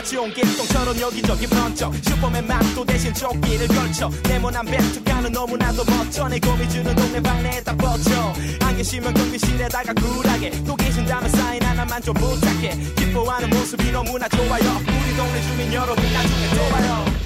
마치 0.00 0.16
옹기똥처럼 0.16 0.98
여기저기 0.98 1.46
번쩍. 1.46 1.94
슈퍼맨 2.02 2.46
망토 2.46 2.86
대신 2.86 3.12
조끼를 3.12 3.68
걸쳐. 3.68 4.10
네모난 4.22 4.64
배트가는 4.64 5.30
너무나도 5.30 5.84
멋져. 5.84 6.26
내 6.26 6.40
고민 6.40 6.66
주는 6.70 6.94
동네 6.94 7.20
방네에 7.20 7.62
다 7.62 7.76
뻗쳐. 7.76 8.32
안 8.62 8.76
계시면 8.78 9.12
경비실에다가 9.12 9.92
굴하게. 9.92 10.64
또 10.64 10.74
계신다면 10.74 11.28
사인 11.28 11.62
하나만 11.62 12.00
좀 12.00 12.14
부탁해. 12.14 12.78
기뻐하는 12.96 13.50
모습이 13.50 13.92
너무나 13.92 14.26
좋아요. 14.28 14.80
우리 14.88 15.16
동네 15.18 15.42
주민 15.42 15.74
여러분 15.74 16.02
나중에 16.14 16.48
또 16.48 16.68
봐요 16.70 17.19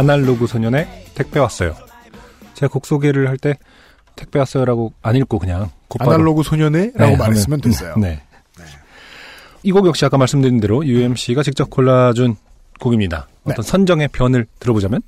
아날로그 0.00 0.46
소년의 0.46 1.06
택배 1.14 1.40
왔어요. 1.40 1.74
제가 2.54 2.70
곡 2.72 2.86
소개를 2.86 3.28
할 3.28 3.38
때 3.38 3.54
택배 4.14 4.38
왔어요라고 4.38 4.92
안 5.02 5.16
읽고 5.16 5.38
그냥 5.38 5.70
곧바로 5.88 6.12
아날로그 6.12 6.42
소년의라고 6.42 7.12
네, 7.12 7.16
말했으면 7.16 7.60
하면- 7.60 7.60
됐어요. 7.60 7.96
네. 7.96 8.22
이곡 9.62 9.86
역시 9.86 10.04
아까 10.04 10.16
말씀드린 10.16 10.60
대로 10.60 10.86
UMC가 10.86 11.42
직접 11.42 11.68
골라준 11.70 12.36
곡입니다. 12.78 13.26
네. 13.44 13.52
어떤 13.52 13.62
선정의 13.64 14.08
변을 14.08 14.46
들어보자면 14.60 15.02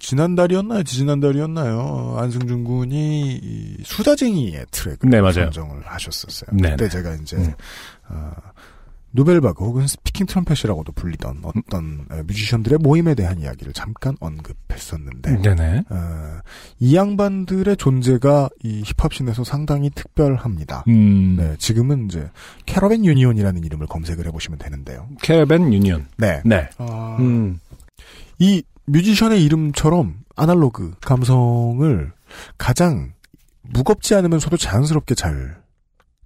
지난달이었나요? 0.00 0.84
지지난달이었나요? 0.84 2.16
안승준 2.18 2.62
군이 2.64 3.40
이 3.42 3.76
수다쟁이의 3.82 4.66
트랙을 4.70 5.10
네, 5.10 5.20
맞아요. 5.20 5.50
선정을 5.50 5.82
하셨었어요. 5.84 6.50
네, 6.52 6.70
그때 6.70 6.84
네. 6.84 6.88
제가 6.90 7.14
이제 7.14 7.36
음. 7.36 7.52
어, 8.08 8.30
누벨바그 9.10 9.64
혹은 9.64 9.86
스피킹 9.86 10.26
트럼펫이라고도 10.26 10.92
불리던 10.92 11.42
어떤 11.42 12.06
어, 12.10 12.22
뮤지션들의 12.26 12.78
모임에 12.80 13.14
대한 13.14 13.40
이야기를 13.40 13.72
잠깐 13.72 14.16
언급했었는데 14.20 15.42
네네. 15.42 15.84
어, 15.88 16.40
이 16.78 16.94
양반들의 16.94 17.76
존재가 17.76 18.50
이 18.62 18.82
힙합씬에서 18.84 19.44
상당히 19.44 19.90
특별합니다. 19.90 20.84
음, 20.88 21.36
네, 21.36 21.56
지금은 21.58 22.06
이제 22.06 22.30
캐러밴 22.66 23.04
유니온이라는 23.04 23.64
이름을 23.64 23.86
검색을 23.86 24.26
해보시면 24.26 24.58
되는데요. 24.58 25.08
캐러밴 25.22 25.72
유니온. 25.72 26.06
네, 26.18 26.42
네. 26.44 26.68
어, 26.78 27.16
음, 27.18 27.60
이 28.38 28.62
뮤지션의 28.86 29.42
이름처럼 29.44 30.16
아날로그 30.36 30.94
감성을 31.00 32.12
가장 32.56 33.12
무겁지 33.62 34.14
않으면서도 34.14 34.56
자연스럽게 34.56 35.14
잘 35.14 35.56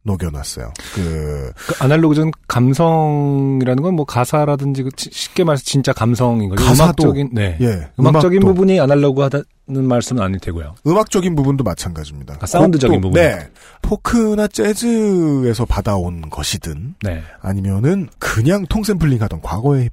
녹여놨어요. 0.05 0.73
그, 0.95 1.53
그 1.55 1.75
아날로그전 1.85 2.33
감성이라는 2.49 3.83
건 3.83 3.93
뭐 3.93 4.05
가사라든지 4.07 4.85
쉽게 4.97 5.45
말해서 5.45 5.63
진짜 5.65 5.93
감성인 5.93 6.49
거죠. 6.49 6.65
가사도, 6.65 7.05
음악적인 7.05 7.31
네. 7.33 7.59
예. 7.61 7.89
음악적인 8.01 8.39
음악도, 8.39 8.55
부분이 8.55 8.81
아날로그하다는 8.81 9.45
말씀은 9.87 10.23
아닐 10.23 10.41
테고요. 10.41 10.75
음악적인 10.87 11.37
부분도 11.37 11.63
마찬가지입니다. 11.63 12.39
아, 12.41 12.47
사운드적인 12.47 13.01
부분. 13.03 13.21
네. 13.21 13.49
포크나 13.83 14.49
재즈에서 14.49 15.67
받아온 15.67 16.31
것이든, 16.31 16.95
네. 17.03 17.23
아니면은 17.43 18.09
그냥 18.19 18.65
통샘플링 18.67 19.21
하던 19.23 19.43
과거의 19.43 19.91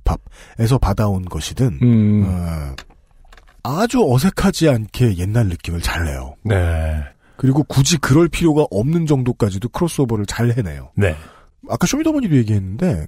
힙합에서 0.58 0.78
받아온 0.78 1.26
것이든, 1.26 1.80
음, 1.82 2.24
어, 2.26 2.76
아주 3.64 4.02
어색하지 4.10 4.70
않게 4.70 5.18
옛날 5.18 5.48
느낌을 5.48 5.82
잘 5.82 6.06
내요. 6.06 6.36
네. 6.44 7.04
그리고 7.40 7.64
굳이 7.64 7.98
그럴 7.98 8.28
필요가 8.28 8.66
없는 8.70 9.06
정도까지도 9.06 9.70
크로스오버를 9.70 10.26
잘 10.26 10.52
해내요. 10.52 10.92
네. 10.96 11.16
아까 11.70 11.88
쇼미더머니도 11.88 12.36
얘기했는데 12.36 13.06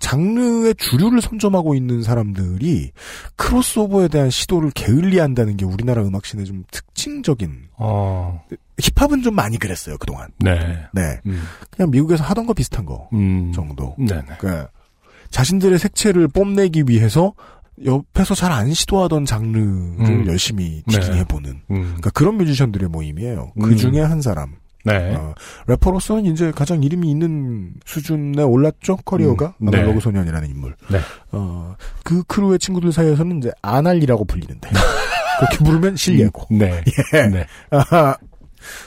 장르의 0.00 0.74
주류를 0.76 1.20
선점하고 1.20 1.74
있는 1.74 2.02
사람들이 2.02 2.92
크로스오버에 3.36 4.08
대한 4.08 4.30
시도를 4.30 4.70
게을리한다는 4.70 5.58
게 5.58 5.66
우리나라 5.66 6.02
음악씬의 6.02 6.46
좀 6.46 6.64
특징적인 6.70 7.68
어, 7.76 8.42
힙합은 8.80 9.22
좀 9.22 9.34
많이 9.34 9.58
그랬어요 9.58 9.98
그 9.98 10.06
동안. 10.06 10.30
네. 10.38 10.86
네, 10.94 11.20
음, 11.26 11.42
그냥 11.70 11.90
미국에서 11.90 12.24
하던 12.24 12.46
거 12.46 12.54
비슷한 12.54 12.86
거 12.86 13.10
음, 13.12 13.52
정도. 13.52 13.94
네네. 13.98 14.22
그러니까 14.38 14.70
자신들의 15.28 15.78
색채를 15.78 16.28
뽐내기 16.28 16.84
위해서 16.86 17.34
옆에서 17.84 18.34
잘 18.34 18.52
안 18.52 18.72
시도하던 18.72 19.24
장르를 19.24 19.64
음. 19.64 20.26
열심히 20.28 20.82
네. 20.86 21.00
디깅해보는 21.00 21.50
음, 21.70 21.82
그러니까 21.82 22.10
그런 22.10 22.36
뮤지션들의 22.36 22.88
모임이에요. 22.88 23.52
음. 23.56 23.62
그 23.62 23.76
중에 23.76 24.00
한 24.00 24.22
사람. 24.22 24.56
네. 24.84 25.14
어, 25.14 25.34
래퍼로서는 25.66 26.26
이제 26.26 26.52
가장 26.52 26.82
이름이 26.82 27.10
있는 27.10 27.72
수준에 27.86 28.42
올랐죠 28.42 28.96
커리어가 28.98 29.54
음, 29.62 29.70
네. 29.70 29.78
아날로그 29.78 30.00
소년이라는 30.00 30.48
인물. 30.50 30.76
네. 30.90 31.00
어, 31.32 31.74
그 32.04 32.22
크루의 32.24 32.58
친구들 32.58 32.92
사이에서는 32.92 33.38
이제 33.38 33.50
아날리라고 33.62 34.24
불리는데 34.26 34.68
그렇게 35.40 35.64
부르면 35.64 35.96
실례고. 35.96 36.46
네. 36.50 36.84
예. 37.14 37.26
네. 37.26 37.46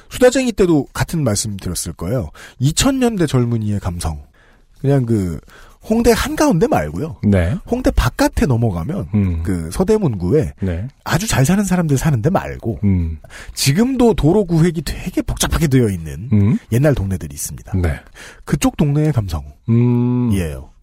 수다쟁이 0.10 0.52
때도 0.54 0.88
같은 0.94 1.24
말씀 1.24 1.58
드렸을 1.58 1.94
거예요. 1.94 2.30
2000년대 2.62 3.28
젊은이의 3.28 3.80
감성. 3.80 4.24
그냥 4.80 5.06
그 5.06 5.40
홍대 5.90 6.12
한가운데 6.16 6.68
말고요. 6.68 7.18
네. 7.24 7.56
홍대 7.70 7.92
바깥에 7.92 8.46
넘어가면 8.46 9.08
음, 9.14 9.44
그 9.44 9.70
서대문구에 9.72 10.54
네. 10.62 10.88
아주 11.04 11.28
잘 11.28 11.46
사는 11.46 11.64
사람들 11.64 11.98
사는데 11.98 12.30
말고 12.30 12.80
음, 12.84 13.20
지금도 13.54 14.14
도로 14.16 14.46
구획이 14.46 14.82
되게 14.82 15.22
복잡하게 15.22 15.68
되어 15.68 15.88
있는 15.90 16.30
음, 16.34 16.58
옛날 16.72 16.94
동네들이 16.94 17.34
있습니다. 17.34 17.72
네. 17.78 18.00
그쪽 18.44 18.76
동네의 18.78 19.14
감성이에요. 19.14 19.50
음, 19.70 20.30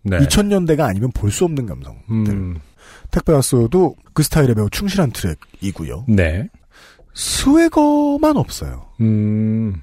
네. 0.05 0.19
2000년대가 0.19 0.81
아니면 0.83 1.11
볼 1.13 1.31
수 1.31 1.45
없는 1.45 1.67
감성들. 1.67 2.33
음, 2.35 2.61
택배 3.11 3.33
왔어도 3.33 3.97
그 4.13 4.23
스타일에 4.23 4.55
매우 4.55 4.69
충실한 4.71 5.11
트랙이고요. 5.13 6.05
네. 6.09 6.49
swagger만 7.15 8.37
없어요. 8.37 8.87
음, 9.01 9.83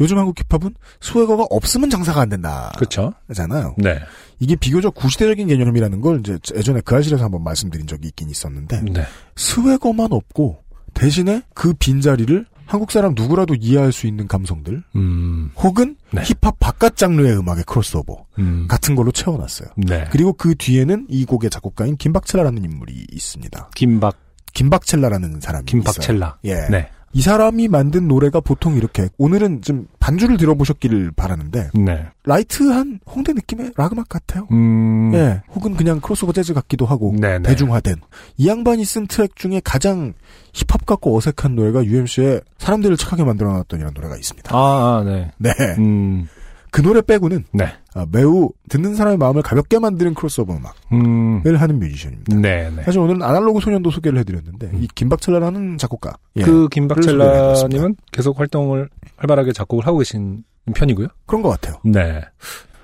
요즘 0.00 0.18
한국 0.18 0.36
힙합은 0.38 0.74
swagger가 1.00 1.46
없으면 1.50 1.90
장사가 1.90 2.20
안 2.20 2.28
된다. 2.28 2.72
그쵸. 2.78 3.12
잖아요. 3.34 3.74
네. 3.78 3.98
이게 4.40 4.56
비교적 4.56 4.94
구시대적인 4.94 5.48
개념이라는 5.48 6.00
걸 6.00 6.20
이제 6.20 6.38
예전에 6.54 6.80
그 6.84 6.96
아실에서 6.96 7.24
한번 7.24 7.42
말씀드린 7.42 7.86
적이 7.86 8.08
있긴 8.08 8.30
있었는데 8.30 8.82
네. 8.82 9.04
swagger만 9.36 10.12
없고 10.12 10.62
대신에 10.94 11.42
그 11.54 11.74
빈자리를 11.74 12.46
한국 12.66 12.92
사람 12.92 13.14
누구라도 13.14 13.54
이해할 13.54 13.92
수 13.92 14.06
있는 14.06 14.28
감성들 14.28 14.82
음, 14.94 15.50
혹은 15.56 15.96
네. 16.12 16.22
힙합 16.22 16.58
바깥 16.58 16.96
장르의 16.96 17.36
음악의 17.38 17.64
크로스오버 17.64 18.26
음, 18.38 18.66
같은 18.68 18.94
걸로 18.94 19.10
채워놨어요. 19.10 19.70
네. 19.76 20.04
그리고 20.10 20.34
그 20.34 20.54
뒤에는 20.54 21.06
이 21.08 21.24
곡의 21.24 21.48
작곡가인 21.48 21.96
김박첼라라는 21.96 22.62
인물이 22.62 23.06
있습니다. 23.10 23.70
김박, 23.74 24.16
김박첼라라는 24.52 25.40
사람이 25.40 25.64
있어요. 25.66 25.82
김박첼라. 25.82 26.38
예. 26.44 26.54
네. 26.70 26.90
이 27.18 27.20
사람이 27.20 27.66
만든 27.66 28.06
노래가 28.06 28.38
보통 28.38 28.76
이렇게 28.76 29.08
오늘은 29.18 29.62
좀 29.62 29.88
반주를 29.98 30.36
들어보셨기를 30.36 31.10
바라는데 31.16 31.70
네. 31.74 32.06
light한 32.22 33.00
홍대 33.06 33.32
느낌의 33.32 33.72
락 33.76 33.92
음악 33.92 34.08
같아요. 34.08 34.46
음. 34.52 35.10
예, 35.14 35.42
혹은 35.52 35.74
그냥 35.74 35.98
크로스오버 35.98 36.32
재즈 36.32 36.54
같기도 36.54 36.86
하고 36.86 37.12
네네. 37.18 37.40
대중화된 37.40 37.96
이 38.36 38.46
양반이 38.46 38.84
쓴 38.84 39.08
트랙 39.08 39.34
중에 39.34 39.60
가장 39.64 40.14
힙합 40.52 40.86
같고 40.86 41.16
어색한 41.16 41.56
노래가 41.56 41.84
UMC의 41.84 42.40
사람들을 42.58 42.96
착하게 42.96 43.24
만들어놨더니라는 43.24 43.94
노래가 43.94 44.14
있습니다. 44.14 44.56
아, 44.56 44.58
아, 45.00 45.02
네. 45.04 45.32
네, 45.38 45.50
음. 45.78 46.28
그 46.70 46.82
노래 46.82 47.00
빼고는 47.02 47.44
네. 47.52 47.66
아, 47.94 48.06
매우 48.12 48.50
듣는 48.68 48.94
사람의 48.94 49.18
마음을 49.18 49.42
가볍게 49.42 49.78
만드는 49.78 50.14
크로스오버 50.14 50.52
음악을 50.54 50.72
음. 50.92 51.42
하는 51.56 51.78
뮤지션입니다. 51.78 52.36
네, 52.36 52.70
네. 52.74 52.82
사실 52.82 53.00
오늘은 53.00 53.22
아날로그 53.22 53.60
소년도 53.60 53.90
소개를 53.90 54.18
해드렸는데 54.20 54.70
이 54.80 54.88
김박첼라라는 54.94 55.78
작곡가 55.78 56.14
예, 56.36 56.42
그 56.42 56.50
소개를 56.50 56.68
해봤습니다. 56.68 56.78
김박첼라님은 56.78 57.96
계속 58.12 58.38
활동을 58.38 58.88
활발하게 59.16 59.52
작곡을 59.52 59.86
하고 59.86 59.98
계신 59.98 60.44
편이고요. 60.74 61.08
그런 61.26 61.42
것 61.42 61.48
같아요. 61.50 61.76
네. 61.84 62.20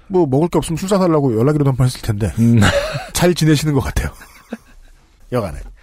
뭐 0.08 0.26
먹을 0.26 0.48
게 0.48 0.58
없으면 0.58 0.76
술 0.76 0.88
사달라고 0.88 1.38
연락이라도 1.38 1.70
한 1.70 1.76
번 1.76 1.86
했을 1.86 2.00
텐데 2.02 2.32
음. 2.38 2.60
잘 3.12 3.34
지내시는 3.34 3.74
것 3.74 3.80
같아요. 3.80 4.10
여하간에 5.32 5.58
어, 5.58 5.73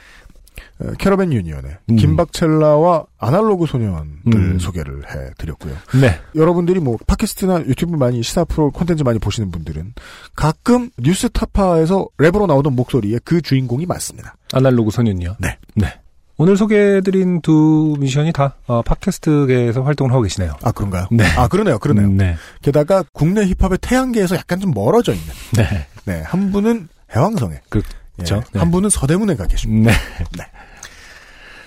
캐러밴 0.98 1.34
유니언의 1.34 1.78
음. 1.90 1.96
김박첼라와 1.96 3.06
아날로그 3.18 3.66
소년을 3.66 4.06
음. 4.34 4.60
소개를 4.60 5.04
해드렸고요. 5.10 5.74
네. 6.00 6.20
여러분들이 6.36 6.80
뭐 6.80 6.98
팟캐스트나 7.08 7.66
유튜브 7.68 7.96
많이 7.96 8.24
시사 8.24 8.44
프로 8.46 8.72
콘텐츠 8.72 9.04
많이 9.04 9.20
보시는 9.20 9.52
분들은 9.52 9.94
가끔 10.36 10.90
뉴스 10.98 11.30
타파에서 11.30 12.08
랩으로 12.18 12.48
나오던 12.48 12.76
목소리의 12.76 13.22
그 13.24 13.42
주인공이 13.42 13.86
맞습니다. 13.86 14.36
아날로그 14.54 14.92
소년이요. 14.92 15.36
네. 15.40 15.58
네. 15.76 15.94
오늘 16.38 16.58
소개해드린 16.58 17.42
두 17.42 17.96
미션이 18.00 18.34
다 18.34 18.56
어, 18.66 18.82
팟캐스트계에서 18.82 19.84
활동을 19.84 20.12
하고 20.12 20.24
계시네요. 20.24 20.56
아 20.64 20.72
그런가요? 20.72 21.06
네. 21.12 21.24
아 21.38 21.48
그러네요, 21.48 21.78
그러네요. 21.78 22.08
네. 22.08 22.36
게다가 22.64 23.04
국내 23.14 23.46
힙합의 23.46 23.78
태양계에서 23.80 24.38
약간 24.38 24.60
좀 24.60 24.72
멀어져 24.74 25.14
있는. 25.14 25.28
네. 25.56 25.86
네, 26.06 26.24
한 26.24 26.52
분은 26.52 26.88
해왕성에, 27.16 27.60
그렇죠. 27.70 27.90
예, 28.20 28.24
네. 28.54 28.60
한 28.60 28.72
분은 28.72 28.90
서대문에 28.90 29.36
가 29.36 29.46
계십니다. 29.46 29.92
네. 29.92 30.26
네. 30.38 30.44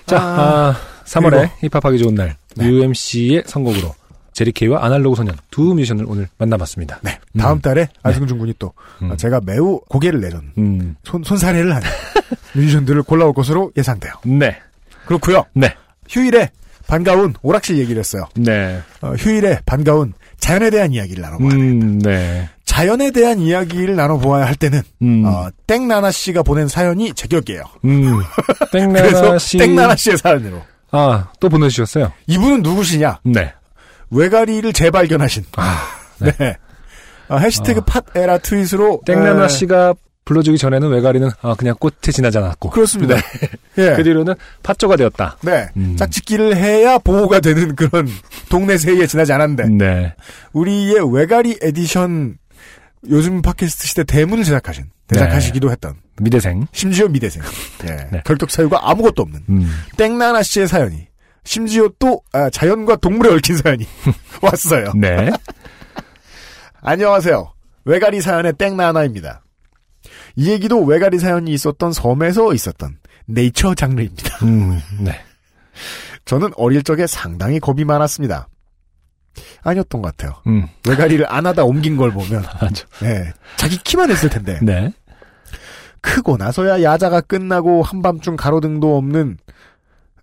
자, 0.05 0.17
아, 0.21 0.41
아, 0.69 0.75
3월에 1.05 1.49
그리고- 1.61 1.75
힙합하기 1.79 1.97
좋은 1.99 2.15
날 2.15 2.35
네. 2.55 2.65
UMC의 2.67 3.43
선곡으로 3.45 3.93
제리케이와 4.33 4.83
아날로그 4.83 5.15
소년 5.15 5.35
두 5.49 5.73
미션을 5.73 6.05
오늘 6.07 6.27
만나봤습니다. 6.37 6.99
네. 7.03 7.17
다음 7.39 7.61
달에 7.61 7.87
안승준 8.03 8.37
군이 8.37 8.53
또 8.59 8.73
음. 9.01 9.11
아, 9.11 9.15
제가 9.15 9.39
매우 9.45 9.79
고개를 9.87 10.19
내전 10.21 10.51
음. 10.57 10.95
손 11.03 11.23
손사래를 11.23 11.73
하는 11.73 11.87
뮤지션들을 12.53 13.03
골라올 13.03 13.33
것으로 13.33 13.71
예상돼요. 13.77 14.13
네. 14.25 14.57
그렇고요. 15.05 15.45
네. 15.53 15.73
휴일에 16.09 16.49
반가운 16.87 17.33
오락실 17.41 17.77
얘기를 17.77 17.99
했어요. 17.99 18.25
네. 18.35 18.79
어, 19.01 19.13
휴일에 19.13 19.59
반가운 19.65 20.13
자연에 20.39 20.69
대한 20.69 20.91
이야기를 20.93 21.21
나눠보아야 21.21 21.49
됩니다. 21.51 21.85
음, 21.85 21.99
네. 21.99 22.49
자연에 22.75 23.11
대한 23.11 23.39
이야기를 23.39 23.95
나눠보아야 23.95 24.45
할 24.45 24.55
때는 24.55 24.81
음. 25.01 25.23
어, 25.25 25.47
땡나나 25.65 26.11
씨가 26.11 26.43
보낸 26.43 26.67
사연이 26.67 27.13
제격이에요. 27.13 27.63
음. 27.85 28.19
땡나나 28.73 29.01
그래서 29.01 29.37
씨. 29.39 29.57
땡나나 29.57 29.95
씨의 29.95 30.17
사연으로 30.17 30.61
아, 30.91 31.29
또 31.39 31.47
보내주셨어요? 31.47 32.11
이분은 32.27 32.63
누구시냐? 32.63 33.19
네. 33.23 33.53
외가리를 34.11 34.73
재발견하신 34.73 35.45
아, 35.55 35.87
네. 36.19 36.57
아, 37.29 37.37
해시태그 37.37 37.81
팟에라 38.13 38.39
트윗으로 38.39 39.01
땡나나 39.05 39.45
에, 39.45 39.47
씨가 39.47 39.93
불러주기 40.25 40.57
전에는 40.57 40.89
왜가리는 40.89 41.29
아, 41.41 41.55
그냥 41.57 41.75
꽃에 41.79 42.11
지나지 42.11 42.39
않았고. 42.39 42.71
그렇습니다. 42.71 43.15
네. 43.15 43.21
예. 43.91 43.95
그 43.95 44.03
뒤로는 44.03 44.33
팥조가 44.63 44.97
되었다. 44.97 45.37
네. 45.43 45.69
음. 45.77 45.95
짝짓기를 45.95 46.57
해야 46.57 46.97
보호가 46.97 47.39
되는 47.39 47.73
그런 47.75 48.09
동네 48.49 48.77
세계에 48.77 49.07
지나지 49.07 49.31
않았는데 49.31 49.69
네. 49.85 50.13
우리의 50.51 51.13
외가리 51.13 51.57
에디션 51.61 52.37
요즘 53.09 53.41
팟캐스트 53.41 53.87
시대 53.87 54.03
대문을 54.03 54.43
제작하신 54.43 54.85
제작하시기도 55.07 55.71
했던 55.71 55.95
미대생. 56.19 56.67
심지어 56.71 57.07
미대생 57.07 57.43
예. 57.87 58.07
네. 58.11 58.21
결격 58.25 58.49
사유가 58.49 58.89
아무것도 58.89 59.21
없는 59.21 59.43
음. 59.49 59.71
땡나나 59.97 60.43
씨의 60.43 60.67
사연이 60.67 61.07
심지어 61.43 61.89
또 61.99 62.21
아, 62.31 62.49
자연과 62.49 62.97
동물에 62.97 63.31
얽힌 63.33 63.57
사연이 63.57 63.85
왔어요. 64.41 64.93
네. 64.95 65.31
안녕하세요. 66.81 67.53
외가리 67.85 68.21
사연의 68.21 68.53
땡나나입니다. 68.53 69.43
이 70.35 70.49
얘기도 70.49 70.83
외가리 70.83 71.19
사연이 71.19 71.51
있었던 71.53 71.93
섬에서 71.93 72.53
있었던 72.53 72.97
네이처 73.27 73.75
장르입니다. 73.75 74.45
음, 74.45 74.79
네. 74.99 75.19
저는 76.25 76.51
어릴 76.57 76.83
적에 76.83 77.05
상당히 77.07 77.59
겁이 77.59 77.85
많았습니다. 77.85 78.47
아니었던 79.63 80.01
것 80.01 80.15
같아요. 80.15 80.35
음. 80.47 80.67
외가리를 80.87 81.25
안 81.31 81.45
하다 81.45 81.63
옮긴 81.65 81.97
걸 81.97 82.11
보면 82.11 82.43
맞아. 82.61 82.85
예, 83.03 83.33
자기 83.57 83.77
키만 83.77 84.11
했을 84.11 84.29
텐데 84.29 84.59
네. 84.61 84.93
크고 86.01 86.37
나서야 86.37 86.83
야자가 86.83 87.21
끝나고 87.21 87.81
한밤중 87.81 88.35
가로등도 88.35 88.95
없는 88.97 89.37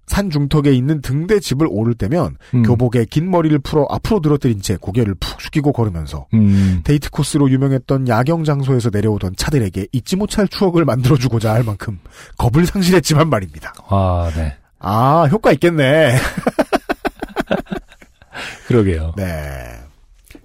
산 0.07 0.31
중턱에 0.31 0.73
있는 0.73 1.01
등대 1.01 1.41
집을 1.41 1.67
오를 1.71 1.95
때면 1.95 2.37
음. 2.55 2.63
교복에 2.65 3.07
긴 3.07 3.31
머리를 3.31 3.59
풀어 3.61 3.87
앞으로 3.89 4.21
늘어뜨린 4.23 4.61
채 4.61 4.77
고개를 4.77 5.15
푹 5.15 5.41
숙이고 5.41 5.73
걸으면서 5.73 6.27
음. 6.35 6.83
데이트 6.85 7.11
코스로 7.11 7.51
유명했던 7.51 8.09
야경 8.09 8.45
장소에서 8.45 8.91
내려오던 8.93 9.37
차들에게 9.37 9.87
잊지 9.93 10.17
못할 10.17 10.49
추억을 10.49 10.85
만들어주고자 10.85 11.55
할 11.55 11.63
만큼 11.63 11.99
겁을 12.37 12.67
상실했지만 12.67 13.31
말입니다. 13.31 13.73
아, 13.89 14.31
네. 14.37 14.57
아 14.79 15.29
효과 15.31 15.53
있겠네. 15.53 16.17
그러게요. 18.67 19.15
네. 19.17 19.79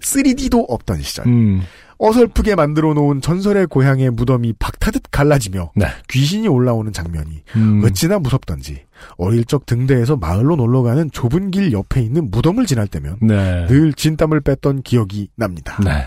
3D도 0.00 0.66
없던 0.68 1.02
시절. 1.02 1.26
음. 1.26 1.62
어설프게 1.98 2.54
만들어 2.54 2.94
놓은 2.94 3.20
전설의 3.20 3.66
고향의 3.66 4.10
무덤이 4.10 4.54
박타듯 4.58 5.10
갈라지며 5.10 5.72
네. 5.74 5.86
귀신이 6.08 6.46
올라오는 6.46 6.92
장면이 6.92 7.42
음. 7.56 7.82
어찌나 7.84 8.20
무섭던지 8.20 8.84
어릴 9.16 9.44
적 9.44 9.66
등대에서 9.66 10.16
마을로 10.16 10.54
놀러가는 10.54 11.10
좁은 11.10 11.50
길 11.50 11.72
옆에 11.72 12.00
있는 12.00 12.30
무덤을 12.30 12.66
지날 12.66 12.86
때면 12.86 13.18
네. 13.20 13.66
늘 13.66 13.92
진땀을 13.92 14.40
뺐던 14.40 14.82
기억이 14.82 15.28
납니다. 15.34 15.76
네. 15.84 16.06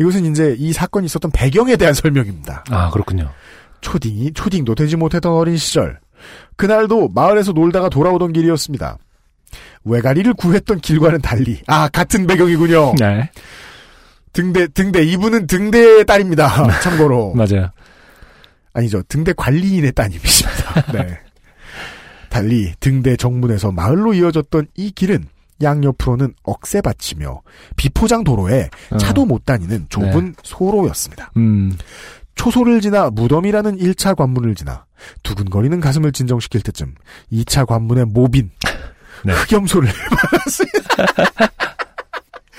이것은 0.00 0.24
이제 0.24 0.56
이 0.58 0.72
사건이 0.72 1.04
있었던 1.04 1.30
배경에 1.30 1.76
대한 1.76 1.92
설명입니다. 1.92 2.64
아, 2.70 2.90
그렇군요. 2.90 3.30
초딩이 3.82 4.32
초딩도 4.32 4.74
되지 4.74 4.96
못했던 4.96 5.32
어린 5.32 5.58
시절 5.58 6.00
그날도 6.56 7.08
마을에서 7.08 7.52
놀다가 7.52 7.90
돌아오던 7.90 8.32
길이었습니다. 8.32 8.96
외가리를 9.84 10.32
구했던 10.34 10.80
길과는 10.80 11.20
달리 11.20 11.60
아 11.66 11.88
같은 11.88 12.26
배경이군요. 12.26 12.94
네. 12.98 13.30
등대 14.32 14.68
등대 14.68 15.02
이분은 15.02 15.46
등대의 15.46 16.04
딸입니다. 16.06 16.80
참고로 16.82 17.34
맞아요. 17.34 17.70
아니죠 18.72 19.02
등대 19.08 19.32
관리인의 19.32 19.92
따님이십니다. 19.92 20.92
네. 20.92 21.18
달리 22.28 22.72
등대 22.78 23.16
정문에서 23.16 23.72
마을로 23.72 24.14
이어졌던 24.14 24.68
이 24.76 24.92
길은 24.92 25.26
양옆으로는 25.62 26.34
억새 26.44 26.80
밭이며 26.80 27.42
비포장 27.76 28.24
도로에 28.24 28.70
어. 28.90 28.96
차도 28.96 29.26
못 29.26 29.44
다니는 29.44 29.86
좁은 29.88 30.34
소로였습니다. 30.42 31.32
음. 31.36 31.76
초소를 32.36 32.80
지나 32.80 33.10
무덤이라는 33.10 33.76
1차 33.76 34.16
관문을 34.16 34.54
지나 34.54 34.86
두근거리는 35.22 35.78
가슴을 35.80 36.12
진정시킬 36.12 36.62
때쯤 36.62 36.94
2차 37.32 37.66
관문의 37.66 38.06
모빈 38.06 38.50
네. 39.24 39.32
흑염소를 39.32 39.88
만났습니다. 40.10 41.50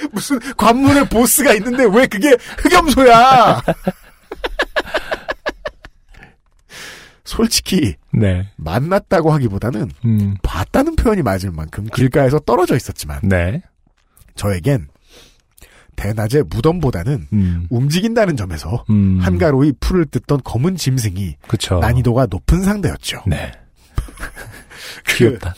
무슨 0.12 0.40
관문에 0.56 1.08
보스가 1.08 1.54
있는데 1.56 1.86
왜 1.86 2.08
그게 2.08 2.36
흑염소야? 2.58 3.62
솔직히 7.24 7.96
네. 8.12 8.50
만났다고 8.58 9.32
하기보다는 9.32 9.90
음. 10.04 10.36
봤다는 10.44 10.98
표현이 10.98 11.22
맞을 11.22 11.52
만큼 11.52 11.86
길가에서 11.86 12.40
떨어져 12.40 12.76
있었지만 12.76 13.22
네. 13.24 13.62
저에겐 14.36 14.90
대낮에 15.96 16.44
무덤보다는 16.44 17.28
음. 17.32 17.68
움직인다는 17.70 18.36
점에서 18.36 18.84
음. 18.90 19.20
한가로이 19.22 19.74
풀을 19.80 20.08
뜯던 20.08 20.42
검은 20.44 20.76
짐승이 20.76 21.38
그쵸. 21.48 21.80
난이도가 21.80 22.28
높은 22.30 22.64
상대였죠. 22.64 23.24
네. 23.28 23.52
귀엽다. 25.08 25.54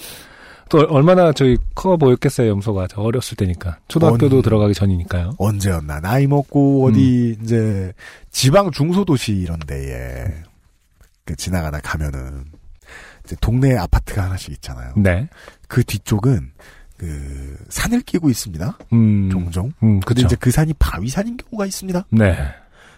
또 0.73 0.79
얼마나 0.89 1.31
저희 1.31 1.55
커 1.75 1.97
보였겠어요, 1.97 2.49
염소가. 2.49 2.87
저 2.87 2.99
어렸을 3.01 3.37
때니까. 3.37 3.77
초등학교도 3.89 4.37
언- 4.37 4.41
들어가기 4.41 4.73
전이니까요. 4.73 5.35
언제였나 5.37 5.99
나이 5.99 6.25
먹고 6.25 6.87
어디 6.87 7.37
이제 7.43 7.93
지방 8.31 8.71
중소도시 8.71 9.33
이런 9.33 9.59
데에 9.59 10.25
그 11.25 11.35
지나가다 11.35 11.79
가면은 11.81 12.45
이제 13.23 13.35
동네 13.39 13.77
아파트가 13.77 14.23
하나씩 14.23 14.49
있잖아요. 14.53 14.93
네. 14.97 15.29
그 15.67 15.83
뒤쪽은 15.83 16.51
그 16.97 17.55
산을 17.69 18.01
끼고 18.01 18.31
있습니다. 18.31 18.79
음. 18.93 19.29
종종. 19.31 19.67
음, 19.83 19.99
근데 19.99 20.21
그쵸. 20.23 20.25
이제 20.25 20.35
그 20.39 20.49
산이 20.49 20.73
바위산인 20.79 21.37
경우가 21.37 21.67
있습니다. 21.67 22.03
네. 22.09 22.35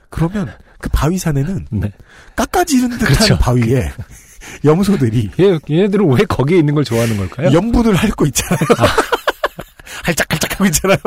그러면 0.10 0.50
그 0.80 0.88
바위산에는 0.94 1.68
네. 1.72 1.92
깎아지른 2.38 2.90
듯한 2.92 3.08
그렇죠. 3.14 3.38
바위에 3.38 3.92
염소들이 4.64 5.32
얘, 5.40 5.60
얘네들은 5.70 6.10
왜 6.12 6.24
거기에 6.26 6.58
있는 6.58 6.76
걸 6.76 6.84
좋아하는 6.84 7.18
걸까요? 7.18 7.52
염분을 7.54 7.96
핥고 7.96 8.26
있잖아요. 8.28 8.60
할짝할짝 10.04 10.52
하고 10.54 10.66
있잖아요. 10.66 10.98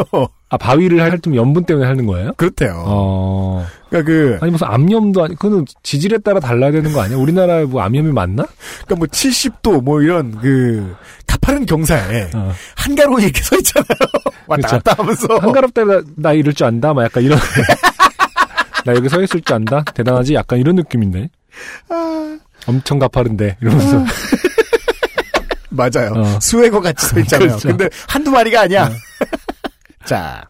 아, 0.49 0.57
바위를 0.57 1.01
할때 1.01 1.35
염분 1.35 1.65
때문에 1.65 1.87
하는 1.87 2.07
거예요? 2.07 2.33
그렇대요. 2.37 2.83
어. 2.87 3.67
그러니까 3.89 4.11
그 4.11 4.39
아니, 4.41 4.51
무슨 4.51 4.67
암염도 4.67 5.25
아니, 5.25 5.35
그거는 5.35 5.65
지질에 5.83 6.19
따라 6.19 6.41
달라야 6.41 6.73
되는 6.73 6.93
거 6.93 7.01
아니야? 7.01 7.17
우리나라에 7.17 7.65
뭐 7.65 7.83
암염이 7.83 8.13
많나? 8.13 8.45
그러니까 8.85 8.95
뭐 8.97 9.07
70도 9.07 9.83
뭐 9.83 10.03
이런 10.03 10.39
그 10.39 10.95
가파른 11.27 11.67
경사에 11.67 12.31
어. 12.35 12.53
한가로 12.77 13.21
이렇게 13.21 13.43
서 13.43 13.57
있잖아요. 13.59 13.87
왔다 14.47 14.69
그렇죠. 14.69 14.85
갔다 14.85 15.03
하면서 15.03 15.27
한가롭다, 15.39 15.85
나, 15.85 16.03
나 16.17 16.33
이럴 16.33 16.55
줄 16.55 16.67
안다? 16.67 16.95
막 16.95 17.05
약간 17.05 17.23
이런. 17.23 17.39
나 18.85 18.95
여기 18.95 19.09
서 19.09 19.21
있을 19.23 19.41
줄 19.43 19.55
안다? 19.55 19.85
대단하지? 19.95 20.35
약간 20.35 20.59
이런 20.59 20.77
느낌인데. 20.77 21.29
아. 21.91 22.39
엄청 22.69 22.99
가파른데. 22.99 23.57
이러면서. 23.61 24.05
맞아요. 25.71 26.13
어. 26.15 26.39
수웨거 26.41 26.81
같이 26.81 27.07
서 27.07 27.19
있잖아요. 27.21 27.49
그렇죠. 27.49 27.69
근데 27.69 27.89
한두 28.09 28.31
마리가 28.31 28.63
아니야. 28.63 28.91
자. 30.05 30.45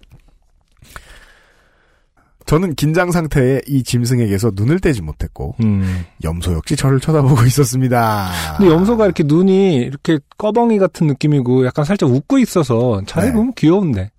저는 2.46 2.76
긴장 2.76 3.12
상태에 3.12 3.60
이 3.66 3.82
짐승에게서 3.82 4.52
눈을 4.54 4.80
떼지 4.80 5.02
못했고 5.02 5.54
음. 5.60 6.06
염소 6.24 6.54
역시 6.54 6.76
저를 6.76 6.98
쳐다보고 6.98 7.44
있었습니다. 7.44 8.30
근데 8.56 8.72
염소가 8.72 9.04
이렇게 9.04 9.22
눈이 9.22 9.76
이렇게 9.76 10.18
꺼벙이 10.38 10.78
같은 10.78 11.06
느낌이고 11.08 11.66
약간 11.66 11.84
살짝 11.84 12.08
웃고 12.08 12.38
있어서 12.38 13.02
자세히 13.06 13.30
네. 13.32 13.36
보면 13.36 13.52
귀여운데. 13.54 14.10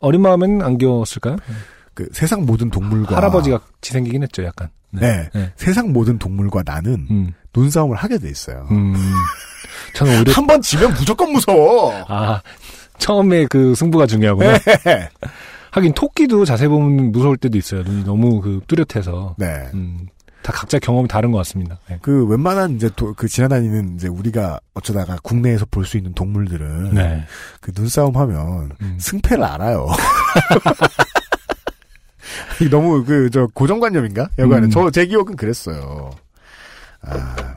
어린 0.00 0.20
마음에는 0.20 0.62
안 0.62 0.78
귀여웠을까요? 0.78 1.36
그 1.94 2.08
세상 2.12 2.44
모든 2.44 2.70
동물과 2.70 3.16
할아버지 3.16 3.50
같이 3.50 3.92
생기긴 3.92 4.22
했죠, 4.22 4.42
약간. 4.44 4.68
네. 4.90 5.28
네. 5.34 5.52
세상 5.56 5.92
모든 5.92 6.18
동물과 6.18 6.62
나는 6.64 7.06
음. 7.10 7.32
눈싸움을 7.54 7.96
하게 7.96 8.18
돼 8.18 8.28
있어요. 8.30 8.66
음. 8.70 8.94
저는 9.94 10.18
오히려 10.18 10.32
한 10.32 10.46
번 10.46 10.60
지면 10.62 10.92
무조건 10.94 11.32
무서워. 11.32 11.92
아 12.08 12.40
처음에 12.98 13.46
그 13.46 13.74
승부가 13.74 14.06
중요하구나. 14.06 14.58
네. 14.58 15.08
하긴 15.72 15.92
토끼도 15.94 16.44
자세히 16.44 16.68
보면 16.68 17.10
무서울 17.10 17.36
때도 17.36 17.58
있어요. 17.58 17.82
눈이 17.82 18.04
너무 18.04 18.40
그 18.40 18.60
뚜렷해서. 18.68 19.34
네. 19.38 19.68
음, 19.74 20.06
다 20.42 20.52
각자 20.52 20.78
경험이 20.78 21.08
다른 21.08 21.32
것 21.32 21.38
같습니다. 21.38 21.78
네. 21.88 21.98
그 22.02 22.24
웬만한 22.26 22.76
이제 22.76 22.88
도- 22.94 23.14
그 23.14 23.26
지나다니는 23.26 23.96
이제 23.96 24.06
우리가 24.06 24.60
어쩌다가 24.74 25.16
국내에서 25.24 25.66
볼 25.70 25.84
수 25.84 25.96
있는 25.96 26.12
동물들은 26.14 26.94
네. 26.94 27.24
그 27.60 27.72
눈싸움 27.76 28.16
하면 28.16 28.70
음. 28.80 28.96
승패를 29.00 29.42
알아요. 29.42 29.88
이게 32.60 32.70
너무 32.70 33.04
그 33.04 33.28
저 33.32 33.46
고정관념인가? 33.54 34.28
여간에 34.38 34.66
음. 34.66 34.70
저제 34.70 35.06
기억은 35.06 35.36
그랬어요. 35.36 36.10
아. 37.02 37.56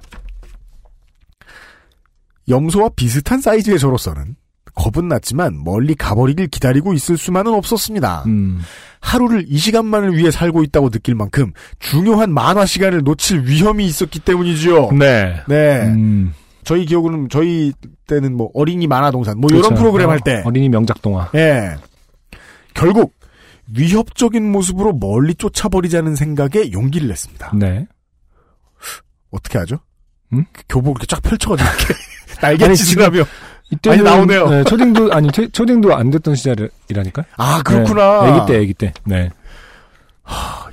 염소와 2.50 2.90
비슷한 2.96 3.42
사이즈의 3.42 3.78
저로서는 3.80 4.36
겁은 4.74 5.08
났지만 5.08 5.64
멀리 5.64 5.96
가버리길 5.96 6.48
기다리고 6.48 6.94
있을 6.94 7.18
수만은 7.18 7.54
없었습니다. 7.54 8.24
음. 8.28 8.60
하루를 9.02 9.46
이 9.48 9.58
시간만을 9.58 10.16
위해 10.16 10.32
살고 10.32 10.64
있다고 10.64 10.90
느낄 10.90 11.16
만큼 11.16 11.52
중요한 11.80 12.32
만화 12.34 12.66
시간을 12.66 13.04
놓칠 13.04 13.46
위험이 13.46 13.86
있었기 13.88 14.20
때문이죠. 14.20 14.92
네. 14.98 15.42
네. 15.48 15.82
음. 15.88 16.34
저희 16.64 16.86
기억으로는 16.86 17.30
저희 17.30 17.74
때는 18.08 18.36
뭐 18.36 18.50
어린이 18.54 18.88
만화 18.88 19.10
동산 19.12 19.40
뭐 19.40 19.48
그렇죠. 19.48 19.68
이런 19.68 19.80
프로그램 19.80 20.10
할 20.10 20.20
때. 20.20 20.38
어, 20.38 20.44
어린이 20.46 20.70
명작 20.70 21.02
동화. 21.02 21.30
예. 21.36 21.76
결국 22.74 23.14
위협적인 23.76 24.50
모습으로 24.52 24.94
멀리 24.94 25.36
쫓아버리자는 25.36 26.16
생각에 26.16 26.72
용기를 26.72 27.08
냈습니다. 27.08 27.52
네. 27.56 27.88
어떻게 29.32 29.58
하죠? 29.60 29.80
음? 30.34 30.46
그 30.54 30.64
교복 30.70 30.98
이렇게 30.98 31.06
쫙 31.08 31.22
펼쳐가지고 31.22 31.70
날갯짓을 32.42 33.02
하며 33.04 33.24
이때는 33.72 34.04
많이 34.04 34.16
나오네요. 34.18 34.50
네, 34.50 34.64
초딩도 34.64 35.14
아니 35.14 35.32
초- 35.32 35.50
초딩도 35.50 35.96
안 35.96 36.10
됐던 36.12 36.36
시절이라니까. 36.36 37.26
아 37.38 37.62
그렇구나. 37.64 38.24
네, 38.24 38.32
아기 38.32 38.52
때, 38.54 38.58
아기 38.60 38.74
때. 38.74 38.94
네. 39.06 39.30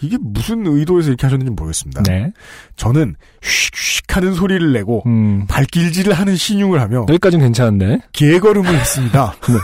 이게 0.02 0.16
무슨 0.20 0.66
의도에서 0.66 1.08
이렇게 1.08 1.26
하셨는지 1.26 1.50
모르겠습니다. 1.52 2.02
네. 2.02 2.32
저는 2.76 3.14
휙휙 3.42 4.16
하는 4.16 4.34
소리를 4.34 4.72
내고 4.72 5.02
음. 5.06 5.46
발길질을 5.46 6.12
하는 6.12 6.36
신용을 6.36 6.80
하며 6.80 7.06
여기까지는 7.08 7.44
괜찮은데. 7.46 8.00
개걸음을 8.12 8.74
했습니다. 8.74 9.34
네. 9.48 9.54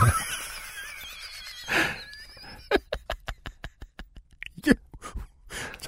이게 4.57 4.73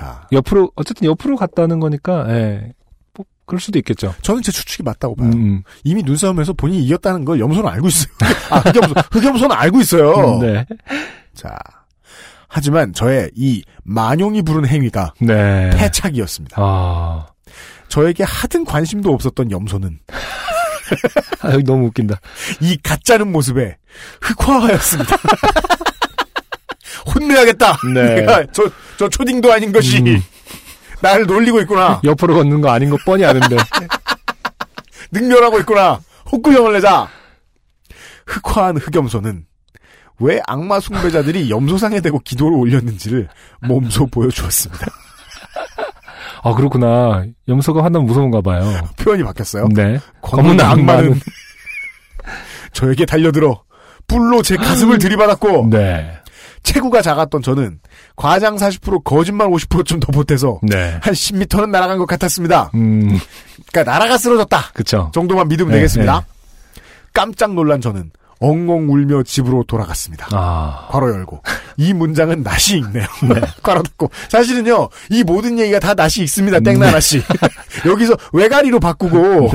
자, 0.03 0.27
옆으로 0.31 0.71
어쨌든 0.75 1.07
옆으로 1.07 1.35
갔다는 1.37 1.79
거니까. 1.79 2.25
예. 2.29 2.73
뭐 3.13 3.25
그럴 3.45 3.59
수도 3.59 3.79
있겠죠. 3.79 4.13
저는 4.21 4.41
제 4.41 4.51
추측이 4.51 4.83
맞다고 4.83 5.15
봐요. 5.15 5.29
음, 5.29 5.33
음. 5.33 5.63
이미 5.83 6.03
눈싸움에서 6.03 6.53
본인이 6.53 6.83
이겼다는 6.85 7.25
걸 7.25 7.39
염소는 7.39 7.69
알고 7.69 7.87
있어요. 7.87 8.13
아, 8.51 8.59
흑염소, 8.59 8.93
흑염소는 9.11 9.55
알고 9.55 9.79
있어요. 9.81 10.13
음, 10.13 10.39
네. 10.39 10.65
자, 11.33 11.57
하지만 12.47 12.93
저의 12.93 13.31
이 13.35 13.63
만용이 13.83 14.41
부른 14.41 14.67
행위가 14.67 15.13
네. 15.21 15.69
패착이었습니다. 15.71 16.57
아. 16.59 17.27
저에게 17.87 18.23
하등 18.23 18.63
관심도 18.63 19.13
없었던 19.13 19.51
염소는 19.51 19.99
아, 21.41 21.51
여기 21.53 21.63
너무 21.63 21.87
웃긴다. 21.87 22.19
이 22.61 22.77
가짜는 22.77 23.31
모습에 23.31 23.77
흑화하였습니다. 24.21 25.15
혼내야겠다. 27.13 27.77
네. 27.93 28.15
내가 28.15 28.45
저, 28.53 28.69
저 28.97 29.09
초딩도 29.09 29.51
아닌 29.51 29.71
것이 29.71 29.99
음. 29.99 30.21
나를 31.01 31.25
놀리고 31.25 31.59
있구나. 31.61 31.99
옆으로 32.03 32.35
걷는 32.35 32.61
거 32.61 32.69
아닌 32.69 32.89
거 32.89 32.97
뻔히 33.05 33.25
아는데. 33.25 33.57
능멸하고 35.11 35.59
있구나. 35.59 35.99
혹구형을 36.31 36.73
내자. 36.73 37.07
흑화한 38.25 38.77
흑염소는 38.77 39.45
왜 40.19 40.39
악마 40.47 40.79
숭배자들이 40.79 41.49
염소상에 41.49 41.99
대고 41.99 42.19
기도를 42.19 42.57
올렸는지를 42.57 43.27
몸소 43.61 44.07
보여주었습니다. 44.07 44.85
아, 46.45 46.53
그렇구나. 46.53 47.25
염소가 47.47 47.83
화나면 47.83 48.05
무서운가 48.07 48.41
봐요. 48.41 48.63
표현이 48.97 49.23
바뀌었어요. 49.23 49.67
네. 49.73 49.99
검은 50.21 50.57
검은 50.57 50.61
악마는 50.61 50.89
악마는. 50.89 51.19
저에게 52.73 53.05
달려들어 53.05 53.63
뿔로 54.07 54.41
제 54.41 54.55
가슴을 54.57 54.97
들이받았고 54.99 55.69
네. 55.69 56.17
체구가 56.63 57.01
작았던 57.01 57.41
저는 57.41 57.79
과장 58.15 58.55
40% 58.55 59.03
거짓말 59.03 59.47
50%좀 59.49 59.99
더 59.99 60.11
보태서 60.11 60.59
네. 60.63 60.97
한 61.01 61.13
10m는 61.13 61.69
날아간 61.69 61.97
것 61.97 62.05
같았습니다. 62.05 62.71
음, 62.73 63.19
그러니까 63.71 63.91
나라가 63.91 64.17
쓰러졌다 64.17 64.71
그쵸. 64.73 65.11
정도만 65.13 65.47
믿으면 65.49 65.71
네, 65.71 65.77
되겠습니다. 65.77 66.25
깜짝 67.13 67.53
놀란 67.53 67.81
저는 67.81 68.11
엉엉 68.39 68.91
울며 68.91 69.23
집으로 69.23 69.63
돌아갔습니다. 69.63 70.27
아. 70.31 70.87
괄호 70.91 71.09
열고 71.11 71.41
이 71.77 71.93
문장은 71.93 72.43
낯이 72.43 72.79
읽네요. 72.79 73.05
괄호 73.63 73.83
닫고 73.83 74.09
사실은요 74.29 74.89
이 75.09 75.23
모든 75.23 75.59
얘기가 75.59 75.79
다 75.79 75.93
낯이 75.93 76.23
읽습니다. 76.23 76.59
땡나나 76.59 76.99
씨 76.99 77.21
여기서 77.85 78.15
외가리로 78.33 78.79
바꾸고 78.79 79.51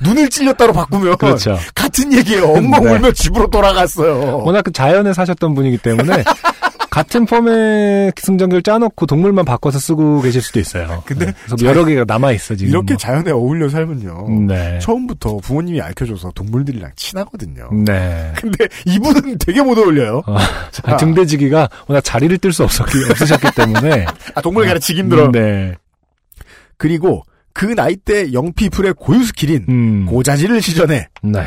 눈을 0.00 0.30
찔렸다로 0.30 0.72
바꾸면 0.72 1.16
그렇죠. 1.16 1.58
같은 1.74 2.12
얘기예요. 2.12 2.44
엉엉 2.50 2.84
네. 2.84 2.90
울며 2.92 3.12
집으로 3.12 3.48
돌아갔어요. 3.50 4.38
워낙 4.44 4.62
그 4.62 4.72
자연에 4.72 5.12
사셨던 5.12 5.54
분이기 5.54 5.78
때문에 5.78 6.24
같은 6.90 7.24
펌의 7.24 8.12
기승전결 8.14 8.62
짜놓고 8.62 9.06
동물만 9.06 9.46
바꿔서 9.46 9.78
쓰고 9.78 10.20
계실 10.20 10.42
수도 10.42 10.60
있어요. 10.60 11.02
근데 11.06 11.26
네, 11.26 11.32
그래서 11.46 11.64
여러 11.66 11.86
개가 11.86 12.04
남아 12.06 12.32
있어, 12.32 12.54
지금. 12.54 12.70
이렇게 12.70 12.92
뭐. 12.92 12.98
자연에 12.98 13.30
어울려 13.30 13.70
살면요. 13.70 14.26
네. 14.46 14.78
처음부터 14.78 15.38
부모님이 15.38 15.80
알려줘서 15.80 16.32
동물들이랑 16.34 16.90
친하거든요. 16.96 17.70
네. 17.86 18.32
근데 18.36 18.68
이분은 18.84 19.38
되게 19.38 19.62
못 19.62 19.78
어울려요. 19.78 20.22
어, 20.26 20.36
아, 20.84 20.96
등대지기가 20.98 21.70
워낙 21.86 22.02
자리를 22.02 22.36
뜰 22.38 22.52
수 22.52 22.62
없었기, 22.64 22.92
없으셨기 23.10 23.46
때문에. 23.56 24.04
아, 24.34 24.42
동물 24.42 24.66
가르치기 24.66 25.00
힘들어. 25.00 25.30
네. 25.32 25.74
그리고 26.76 27.22
그 27.54 27.66
나이 27.66 27.96
때 27.96 28.32
young 28.32 28.56
people의 28.56 28.94
고유 28.94 29.24
skill인 29.24 29.66
음. 29.68 30.06
고자질을 30.06 30.60
시전해 30.62 31.08
네. 31.22 31.44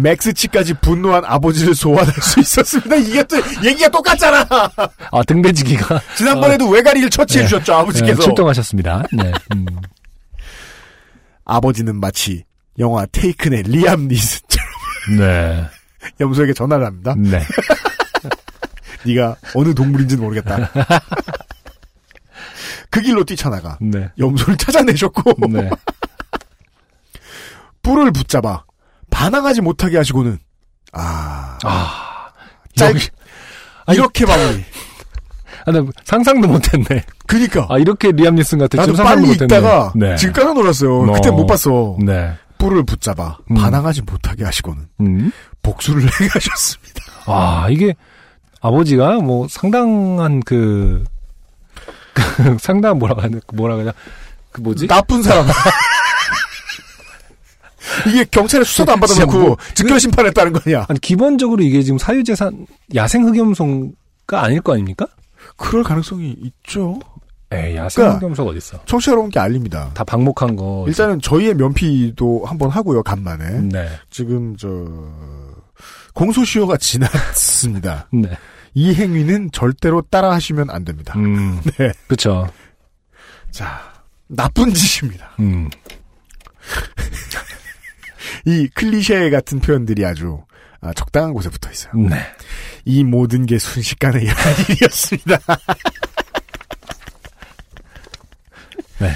max치까지 0.00 0.74
분노한 0.80 1.24
아버지를 1.26 1.74
소환할 1.74 2.12
수 2.14 2.40
있었습니다. 2.40 2.96
이게 2.96 3.22
또 3.24 3.36
얘기가 3.62 3.88
똑같잖아. 3.90 4.46
아, 4.48 5.22
등대지기가. 5.26 6.00
지난번에도 6.16 6.68
왜가리를 6.70 7.10
처치해 7.10 7.42
네. 7.44 7.48
주셨죠 7.48 7.72
네, 7.72 7.78
아버지께서. 7.80 8.22
출동하셨습니다. 8.22 9.02
네. 9.12 9.32
음. 9.54 9.66
아버지는 11.44 11.96
마치 11.96 12.44
영화 12.78 13.04
테이큰의 13.06 13.64
리암 13.64 14.08
니슨처럼 14.08 14.66
네. 15.18 15.64
염소에게 16.20 16.54
전화를 16.54 16.86
합니다. 16.86 17.14
네. 17.18 17.42
네가 19.06 19.36
어느 19.54 19.74
동물인지는 19.74 20.22
모르겠다. 20.24 20.70
그 22.90 23.00
길로 23.00 23.24
뛰쳐나가 23.24 23.76
네. 23.80 24.08
염소를 24.18 24.56
찾아내셨고 24.56 25.34
네. 25.48 25.68
뿔을 27.82 28.12
붙잡아 28.12 28.64
반항하지 29.10 29.60
못하게 29.60 29.96
하시고는 29.98 30.38
아, 30.92 31.58
아. 31.64 32.28
짧 32.76 32.90
여기- 32.90 33.08
아니, 33.86 33.98
이렇게 33.98 34.24
마무리. 34.24 34.64
아, 35.66 35.72
나 35.72 35.84
상상도 36.04 36.48
못했네. 36.48 37.04
그니까. 37.26 37.66
아, 37.68 37.78
이렇게 37.78 38.12
리암 38.12 38.36
니슨 38.36 38.58
같은 38.58 38.78
나도 38.78 38.94
빨리 38.94 39.26
못했네. 39.26 39.44
읽다가 39.44 39.92
네. 39.94 40.16
지금 40.16 40.32
깜짝 40.34 40.54
놀랐어요. 40.54 41.02
어. 41.02 41.12
그때 41.12 41.30
못 41.30 41.46
봤어. 41.46 41.96
네. 42.00 42.32
뿔을 42.58 42.84
붙잡아 42.84 43.38
음. 43.50 43.54
반항하지 43.56 44.02
못하게 44.02 44.44
하시고는 44.44 44.88
음. 45.00 45.32
복수를 45.62 46.02
행하셨습니다. 46.20 47.02
아, 47.26 47.66
이게 47.70 47.94
아버지가 48.60 49.16
뭐 49.20 49.46
상당한 49.48 50.40
그, 50.40 51.04
그 51.04 51.10
상당한 52.60 52.98
뭐라 52.98 53.22
하냐, 53.22 53.38
뭐라 53.52 53.74
그러냐. 53.76 53.92
그 54.52 54.60
뭐지? 54.60 54.86
나쁜 54.86 55.22
사람. 55.22 55.46
이게 58.08 58.24
경찰에 58.24 58.64
수사도 58.64 58.92
안 58.92 59.00
받아놓고 59.00 59.38
뭐- 59.38 59.56
즉결 59.74 60.00
심판했다는 60.00 60.52
거냐? 60.52 60.86
아니, 60.88 60.98
기본적으로 61.00 61.62
이게 61.62 61.82
지금 61.82 61.98
사유재산, 61.98 62.66
야생 62.94 63.26
흑염소가 63.26 64.42
아닐 64.42 64.60
거 64.60 64.72
아닙니까? 64.72 65.06
그럴 65.56 65.82
가능성이 65.84 66.34
있죠. 66.40 66.98
에이, 67.52 67.76
야생 67.76 68.02
그러니까 68.04 68.18
흑염소가 68.26 68.50
어딨어. 68.50 68.80
청취자 68.86 69.12
여러분께 69.12 69.38
알립니다. 69.38 69.90
다 69.94 70.02
방목한 70.02 70.56
거. 70.56 70.84
일단은 70.88 71.20
저희의 71.20 71.54
면피도 71.54 72.44
한번 72.46 72.70
하고요, 72.70 73.02
간만에. 73.02 73.60
네. 73.60 73.88
지금 74.10 74.56
저 74.56 74.68
공소시효가 76.14 76.76
지났습니다. 76.78 78.08
네. 78.12 78.30
이 78.74 78.94
행위는 78.94 79.50
절대로 79.52 80.02
따라하시면 80.02 80.70
안 80.70 80.84
됩니다. 80.84 81.14
음. 81.16 81.60
네. 81.78 81.92
그쵸. 82.08 82.48
자, 83.50 83.80
나쁜 84.26 84.74
짓입니다. 84.74 85.30
음. 85.38 85.70
이 88.46 88.68
클리셰 88.74 89.30
같은 89.30 89.60
표현들이 89.60 90.04
아주 90.04 90.42
아, 90.80 90.92
적당한 90.92 91.32
곳에 91.32 91.48
붙어 91.48 91.70
있어요. 91.70 91.92
네. 91.94 92.18
이 92.84 93.04
모든 93.04 93.46
게 93.46 93.58
순식간에 93.58 94.20
일어난 94.20 94.54
일이었습니다. 94.68 95.38
네. 98.98 99.12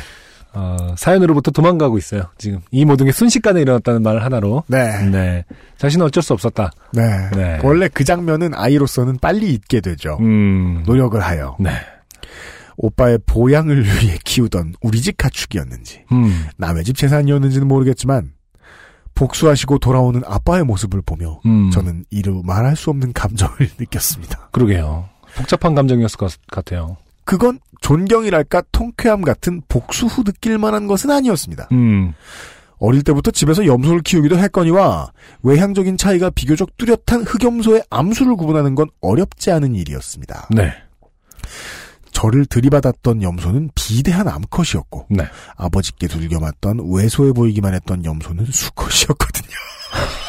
어, 0.54 0.94
사연으로부터 0.96 1.50
도망가고 1.50 1.98
있어요. 1.98 2.22
지금 2.38 2.60
이 2.70 2.84
모든 2.84 3.06
게 3.06 3.12
순식간에 3.12 3.60
일어났다는 3.60 4.02
말 4.02 4.18
하나로. 4.22 4.64
네. 4.66 5.04
네. 5.10 5.44
자신은 5.76 6.06
어쩔 6.06 6.22
수 6.22 6.32
없었다. 6.32 6.70
네. 6.92 7.30
네. 7.36 7.60
원래 7.62 7.88
그 7.88 8.04
장면은 8.04 8.54
아이로서는 8.54 9.18
빨리 9.18 9.52
잊게 9.52 9.80
되죠. 9.80 10.16
음. 10.20 10.82
노력을 10.86 11.20
하여. 11.20 11.56
네. 11.60 11.70
오빠의 12.76 13.18
보양을 13.26 13.84
위해 13.84 14.18
키우던 14.24 14.74
우리 14.80 15.00
집 15.00 15.16
가축이었는지 15.16 16.04
음. 16.12 16.44
남의 16.58 16.84
집 16.84 16.96
재산이었는지는 16.96 17.66
모르겠지만 17.66 18.32
복수하시고 19.16 19.78
돌아오는 19.78 20.22
아빠의 20.24 20.62
모습을 20.64 21.02
보며 21.02 21.40
음. 21.44 21.70
저는 21.72 22.04
이루 22.10 22.40
말할 22.44 22.76
수 22.76 22.90
없는 22.90 23.12
감정을 23.12 23.56
느꼈습니다. 23.80 24.50
그러게요. 24.52 25.08
복잡한 25.36 25.74
감정이었을 25.74 26.16
것 26.16 26.32
같아요. 26.50 26.96
그건 27.28 27.60
존경이랄까 27.82 28.62
통쾌함 28.72 29.20
같은 29.20 29.60
복수 29.68 30.06
후 30.06 30.24
느낄 30.24 30.56
만한 30.56 30.86
것은 30.86 31.10
아니었습니다. 31.10 31.68
음. 31.72 32.14
어릴 32.78 33.02
때부터 33.02 33.30
집에서 33.30 33.66
염소를 33.66 34.00
키우기도 34.00 34.38
했거니와 34.38 35.12
외향적인 35.42 35.98
차이가 35.98 36.30
비교적 36.30 36.78
뚜렷한 36.78 37.24
흑염소의 37.26 37.82
암수를 37.90 38.34
구분하는 38.36 38.74
건 38.74 38.88
어렵지 39.02 39.50
않은 39.50 39.74
일이었습니다. 39.74 40.48
네. 40.52 40.72
저를 42.12 42.46
들이받았던 42.46 43.22
염소는 43.22 43.72
비대한 43.74 44.26
암컷이었고 44.26 45.08
네. 45.10 45.24
아버지께 45.56 46.06
둘겨맞던 46.06 46.80
왜소해 46.90 47.34
보이기만 47.34 47.74
했던 47.74 48.06
염소는 48.06 48.46
수컷이었거든요. 48.46 49.54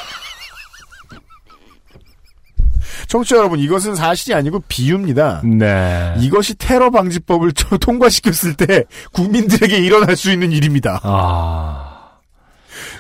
청취자 3.08 3.38
여러분 3.38 3.60
이것은 3.60 3.96
사실이 3.96 4.34
아니고 4.36 4.64
비유입니다. 4.68 5.42
네. 5.46 6.16
이것이 6.20 6.56
테러 6.56 6.90
방지법을 6.90 7.54
저- 7.54 7.78
통과시켰을 7.78 8.56
때 8.56 8.84
국민들에게 9.14 9.78
일어날 9.78 10.16
수 10.16 10.32
있는 10.32 10.52
일입니다. 10.52 11.00
아. 11.04 11.86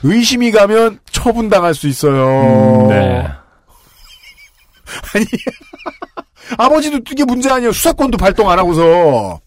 의심이 0.03 0.51
가면 0.51 0.99
처분당할 1.11 1.73
수 1.73 1.87
있어요. 1.87 2.85
음, 2.85 2.87
네. 2.89 3.27
아니 5.15 5.25
아버지도 6.57 6.97
이게 7.11 7.23
문제 7.23 7.49
아니에요. 7.51 7.71
수사권도 7.71 8.17
발동 8.17 8.49
안 8.49 8.57
하고서 8.59 9.39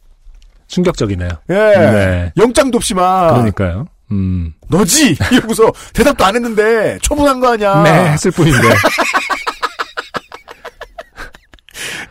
충격적이네요. 0.68 1.28
예 1.50 1.54
네. 1.54 2.32
영장도 2.36 2.76
없이만 2.76 3.28
그러니까요. 3.34 3.86
음. 4.12 4.52
너지 4.68 5.16
이러고서 5.32 5.72
대답도 5.94 6.24
안 6.24 6.34
했는데 6.36 6.98
처분한 7.02 7.40
거 7.40 7.52
아니야. 7.52 7.82
네, 7.82 7.90
했을 8.12 8.30
뿐인데. 8.30 8.58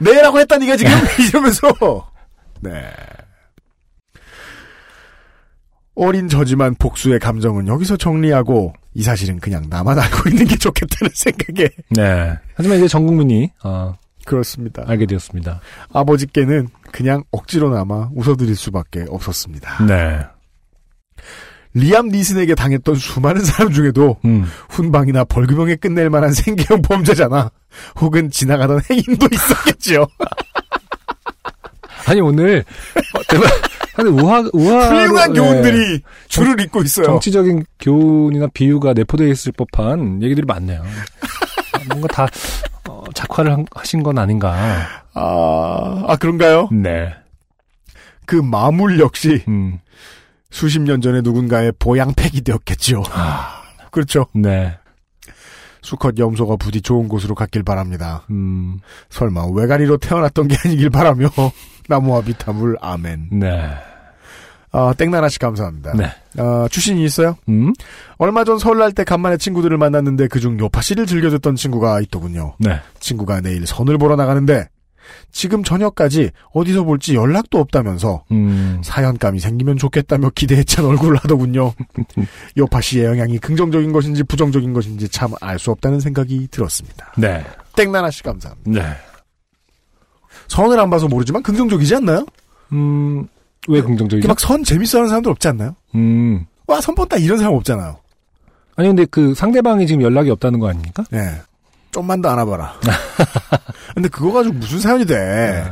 네라고 0.01 0.39
했다니까 0.39 0.77
지금 0.77 0.91
이러면서 1.29 2.11
네. 2.61 2.91
어린 5.95 6.27
저지만 6.29 6.75
복수의 6.75 7.19
감정은 7.19 7.67
여기서 7.67 7.97
정리하고 7.97 8.73
이 8.93 9.03
사실은 9.03 9.39
그냥 9.39 9.65
나만 9.69 9.99
알고 9.99 10.29
있는 10.29 10.45
게 10.45 10.57
좋겠다는 10.57 11.11
생각에 11.13 11.69
네. 11.89 12.37
하지만 12.55 12.77
이제 12.77 12.87
전 12.87 13.05
국민이, 13.05 13.51
어, 13.63 13.95
그렇습니다. 14.25 14.83
알게 14.87 15.05
되었습니다. 15.05 15.61
아버지께는 15.93 16.69
그냥 16.91 17.23
억지로나마 17.31 18.09
웃어드릴 18.13 18.55
수밖에 18.55 19.05
없었습니다. 19.09 19.85
네. 19.85 20.19
리암 21.73 22.09
니슨에게 22.09 22.55
당했던 22.55 22.95
수많은 22.95 23.43
사람 23.45 23.71
중에도 23.71 24.17
음. 24.25 24.45
훈방이나 24.69 25.23
벌금형에 25.23 25.75
끝낼 25.77 26.09
만한 26.09 26.31
생계형 26.33 26.81
범죄자나 26.81 27.49
혹은 27.99 28.29
지나가던 28.29 28.81
행인도 28.89 29.27
있었겠지요. 29.31 30.05
아니, 32.07 32.19
오늘, 32.19 32.63
어, 33.15 33.21
대박. 33.29 33.49
아니, 33.97 34.09
우화, 34.09 34.43
우화. 34.53 34.89
훌륭한 34.89 35.33
교훈들이 35.33 36.01
줄을 36.27 36.59
잇고 36.59 36.81
있어요. 36.81 37.05
정치적인 37.05 37.63
교훈이나 37.79 38.47
비유가 38.53 38.93
내포되어 38.93 39.27
있을 39.27 39.51
법한 39.53 40.23
얘기들이 40.23 40.45
많네요. 40.45 40.81
아, 40.81 41.79
뭔가 41.89 42.07
다, 42.07 42.27
어, 42.89 43.03
작화를 43.13 43.51
한- 43.53 43.65
하신 43.73 44.01
건 44.03 44.17
아닌가. 44.17 44.53
아, 45.13 46.03
아 46.07 46.15
그런가요? 46.17 46.69
네. 46.71 47.13
그 48.25 48.35
마물 48.37 48.99
역시 48.99 49.43
음. 49.47 49.79
수십 50.51 50.79
년 50.81 51.01
전에 51.01 51.21
누군가의 51.21 51.73
보양팩이 51.79 52.41
되었겠죠. 52.41 53.03
그렇죠. 53.89 54.27
네. 54.35 54.77
수컷 55.81 56.19
염소가 56.19 56.57
부디 56.57 56.81
좋은 56.81 57.07
곳으로 57.07 57.33
갔길 57.33 57.63
바랍니다. 57.63 58.23
음. 58.29 58.79
설마 59.09 59.47
외가리로 59.47 59.97
태어났던 59.97 60.47
게 60.47 60.55
아니길 60.63 60.91
바라며 60.91 61.29
나무와 61.89 62.21
비타물 62.21 62.77
아멘. 62.81 63.29
네. 63.31 63.71
아, 64.73 64.93
땡나라 64.97 65.27
씨 65.27 65.37
감사합니다. 65.39 65.93
네. 65.97 66.05
아, 66.37 66.67
출신이 66.71 67.03
있어요? 67.03 67.35
음? 67.49 67.73
얼마 68.17 68.45
전 68.45 68.57
설날 68.57 68.93
때 68.93 69.03
간만에 69.03 69.35
친구들을 69.37 69.77
만났는데 69.77 70.27
그중 70.27 70.59
요파 70.59 70.81
씨를 70.81 71.07
즐겨 71.07 71.29
듣던 71.29 71.55
친구가 71.55 71.99
있더군요. 72.01 72.55
네. 72.59 72.79
친구가 72.99 73.41
내일 73.41 73.65
선을 73.65 73.97
보러 73.97 74.15
나가는데 74.15 74.67
지금 75.31 75.63
저녁까지 75.63 76.31
어디서 76.53 76.83
볼지 76.83 77.15
연락도 77.15 77.59
없다면서 77.59 78.23
음. 78.31 78.81
사연감이 78.83 79.39
생기면 79.39 79.77
좋겠다며 79.77 80.31
기대에 80.35 80.63
찬 80.63 80.85
얼굴을 80.85 81.17
하더군요. 81.17 81.73
요파 82.57 82.81
씨의 82.81 83.05
영향이 83.05 83.39
긍정적인 83.39 83.91
것인지 83.91 84.23
부정적인 84.23 84.73
것인지 84.73 85.07
참 85.09 85.31
알 85.41 85.59
수 85.59 85.71
없다는 85.71 85.99
생각이 85.99 86.47
들었습니다. 86.51 87.13
네. 87.17 87.43
땡나라씨 87.75 88.23
감사합니다. 88.23 88.71
네. 88.71 88.95
선을 90.47 90.79
안 90.79 90.89
봐서 90.89 91.07
모르지만 91.07 91.43
긍정적이지 91.43 91.95
않나요? 91.95 92.25
음, 92.73 93.27
왜 93.67 93.81
긍정적이죠? 93.81 94.27
막 94.27 94.39
선 94.39 94.63
재밌어하는 94.63 95.07
사람들 95.09 95.31
없지 95.31 95.47
않나요? 95.49 95.75
음. 95.95 96.45
와, 96.67 96.81
선 96.81 96.95
본다 96.95 97.17
이런 97.17 97.37
사람 97.37 97.53
없잖아요. 97.55 97.97
아니, 98.75 98.87
근데 98.87 99.05
그 99.05 99.33
상대방이 99.35 99.85
지금 99.87 100.01
연락이 100.01 100.29
없다는 100.29 100.59
거 100.59 100.69
아닙니까? 100.69 101.03
예. 101.13 101.41
좀만 101.91 102.21
더 102.21 102.29
알아봐라. 102.29 102.73
근데 103.93 104.09
그거 104.09 104.31
가지고 104.31 104.55
무슨 104.55 104.79
사연이 104.79 105.05
돼. 105.05 105.63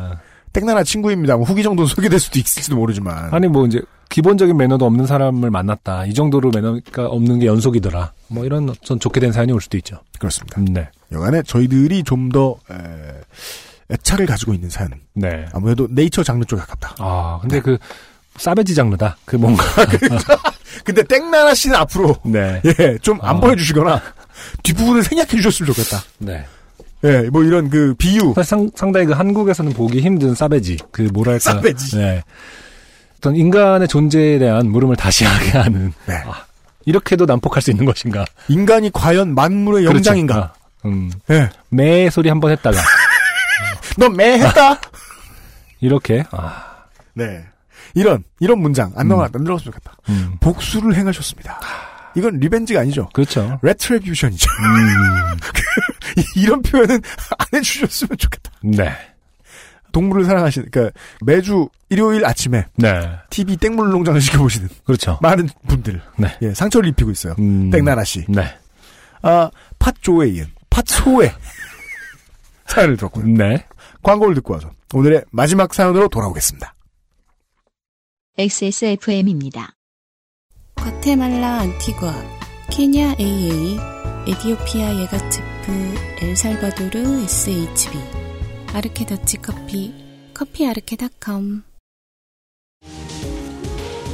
땡나라 0.53 0.83
친구입니다. 0.83 1.35
뭐 1.37 1.45
후기 1.45 1.63
정도는 1.63 1.87
소개될 1.87 2.19
수도 2.19 2.39
있을지도 2.39 2.75
모르지만. 2.75 3.33
아니, 3.33 3.47
뭐 3.47 3.65
이제, 3.67 3.81
기본적인 4.09 4.57
매너도 4.57 4.85
없는 4.85 5.05
사람을 5.05 5.51
만났다. 5.51 6.05
이 6.05 6.13
정도로 6.13 6.49
매너가 6.53 7.05
없는 7.07 7.39
게 7.39 7.45
연속이더라. 7.45 8.13
뭐 8.27 8.43
이런 8.45 8.73
전 8.83 8.99
좋게 8.99 9.19
된 9.19 9.31
사연이 9.31 9.51
올 9.51 9.61
수도 9.61 9.77
있죠. 9.77 9.99
그렇습니다. 10.19 10.59
네. 10.61 10.89
여간에 11.11 11.43
저희들이 11.43 12.03
좀 12.03 12.29
더 12.29 12.57
애착을 13.91 14.25
가지고 14.25 14.53
있는 14.53 14.69
사연은 14.69 14.99
네. 15.13 15.45
아무래도 15.53 15.87
네이처 15.89 16.23
장르 16.23 16.45
쪽에 16.45 16.59
가깝다. 16.61 16.95
아, 16.99 17.39
근데 17.41 17.59
그, 17.59 17.77
싸베지 18.37 18.75
장르다. 18.75 19.17
그 19.25 19.35
뭔가. 19.35 19.63
근데 20.85 21.03
땡나라 21.03 21.53
씨는 21.53 21.75
앞으로 21.75 22.15
네. 22.23 22.61
예, 22.65 22.97
좀안 23.01 23.37
아. 23.37 23.39
보여주시거나 23.39 24.01
뒷부분을 24.63 25.03
생략해 25.03 25.29
주셨으면 25.29 25.73
좋겠다. 25.73 26.03
네. 26.19 26.45
예, 27.05 27.29
뭐 27.31 27.43
이런 27.43 27.69
그 27.69 27.93
비유. 27.97 28.33
사실 28.35 28.49
상, 28.49 28.69
상당히 28.75 29.05
그 29.05 29.13
한국에서는 29.13 29.71
보기 29.73 30.01
힘든 30.01 30.35
싸베지. 30.35 30.77
그 30.91 31.03
뭐랄까. 31.13 31.39
싸베지. 31.39 31.97
네. 31.97 32.23
어떤 33.17 33.35
인간의 33.35 33.87
존재에 33.87 34.37
대한 34.39 34.69
물음을 34.69 34.95
다시 34.95 35.23
하게 35.25 35.51
하는. 35.57 35.93
네. 36.05 36.15
아, 36.25 36.43
이렇게도 36.85 37.25
난폭할 37.25 37.61
수 37.61 37.71
있는 37.71 37.85
것인가. 37.85 38.25
인간이 38.49 38.91
과연 38.93 39.33
만물의 39.35 39.83
그렇죠. 39.85 39.97
영장인가? 39.97 40.37
아, 40.37 40.53
음. 40.87 41.11
예. 41.29 41.49
매 41.69 42.09
소리 42.09 42.29
한번 42.29 42.51
했다가. 42.51 42.77
너 43.97 44.09
매 44.09 44.39
했다? 44.39 44.79
이렇게. 45.81 46.23
아. 46.31 46.65
네. 47.13 47.43
이런, 47.95 48.23
이런 48.39 48.59
문장, 48.59 48.91
안 48.95 49.07
나와, 49.07 49.25
안 49.25 49.31
들어갔으면 49.43 49.73
좋겠다. 49.73 49.93
음. 50.09 50.35
복수를 50.39 50.95
행하셨습니다. 50.95 51.59
이건 52.15 52.37
revenge가 52.37 52.81
아니죠. 52.81 53.09
그렇죠. 53.13 53.59
retribution이죠. 53.61 54.47
음. 54.49 55.37
이런 56.35 56.61
표현은 56.61 56.95
안 57.37 57.47
해주셨으면 57.53 58.17
좋겠다. 58.17 58.51
네. 58.63 58.91
동물을 59.91 60.25
사랑하시는, 60.25 60.69
그러니까 60.69 60.99
매주 61.25 61.69
일요일 61.89 62.25
아침에 62.25 62.65
네. 62.75 63.09
TV 63.29 63.57
땡물 63.57 63.89
농장을 63.89 64.19
지켜보시는 64.19 64.69
그렇죠. 64.85 65.17
많은 65.21 65.49
분들, 65.67 66.01
네. 66.17 66.37
예, 66.43 66.53
상처를 66.53 66.89
입히고 66.89 67.09
있어요. 67.11 67.35
음. 67.39 67.71
땡나나 67.71 68.03
씨. 68.03 68.25
네. 68.29 68.55
아, 69.23 69.49
팥조에 69.79 70.27
이은 70.29 70.45
팥소의 70.69 71.33
사연을 72.67 72.97
들었고요. 72.97 73.25
네. 73.25 73.65
광고를 74.03 74.35
듣고 74.35 74.53
와서 74.53 74.69
오늘의 74.93 75.23
마지막 75.31 75.73
사연으로 75.73 76.07
돌아오겠습니다. 76.09 76.75
XSFM입니다. 78.37 79.73
과테말라 80.83 81.59
안티과, 81.59 82.13
케냐 82.71 83.15
AA, 83.19 83.77
에디오피아 84.27 84.95
예가츠프, 85.01 85.71
엘살바도르 86.21 87.23
SHB, 87.23 87.99
아르케 88.73 89.05
더치 89.05 89.37
커피, 89.37 89.93
커피 90.33 90.65
아르케닷컴. 90.67 91.63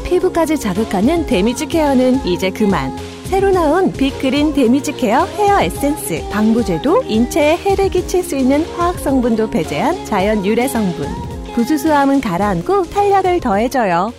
피부까지 0.05 0.59
자극하는 0.59 1.27
damage 1.27 1.67
care는 1.67 2.25
이제 2.25 2.49
그만. 2.49 2.95
새로 3.25 3.51
나온 3.51 3.91
빅그린 3.91 4.53
damage 4.53 4.91
care 4.91 5.25
헤어 5.25 5.61
에센스. 5.61 6.27
방부제도 6.29 7.03
인체에 7.03 7.57
해를 7.57 7.89
끼칠 7.89 8.23
수 8.23 8.35
있는 8.35 8.63
화학 8.75 8.99
성분도 8.99 9.49
배제한 9.49 10.05
자연 10.05 10.45
유래 10.45 10.67
성분. 10.67 11.07
부수수함은 11.55 12.21
가라앉고 12.21 12.83
탄력을 12.89 13.39
더해줘요. 13.39 14.13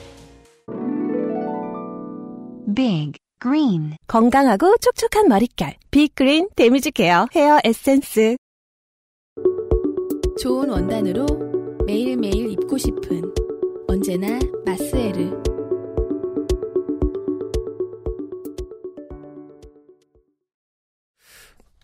Big 2.76 3.18
Green 3.40 3.96
건강하고 4.06 4.76
촉촉한 4.76 5.28
머릿결. 5.28 5.74
빅그린 5.90 6.50
damage 6.54 6.90
care 6.90 7.26
헤어 7.34 7.58
에센스. 7.64 8.36
좋은 10.38 10.68
원단으로 10.68 11.24
매일매일 11.86 12.50
입고 12.52 12.76
싶은 12.76 13.22
언제나 13.88 14.38
마스에르. 14.66 15.42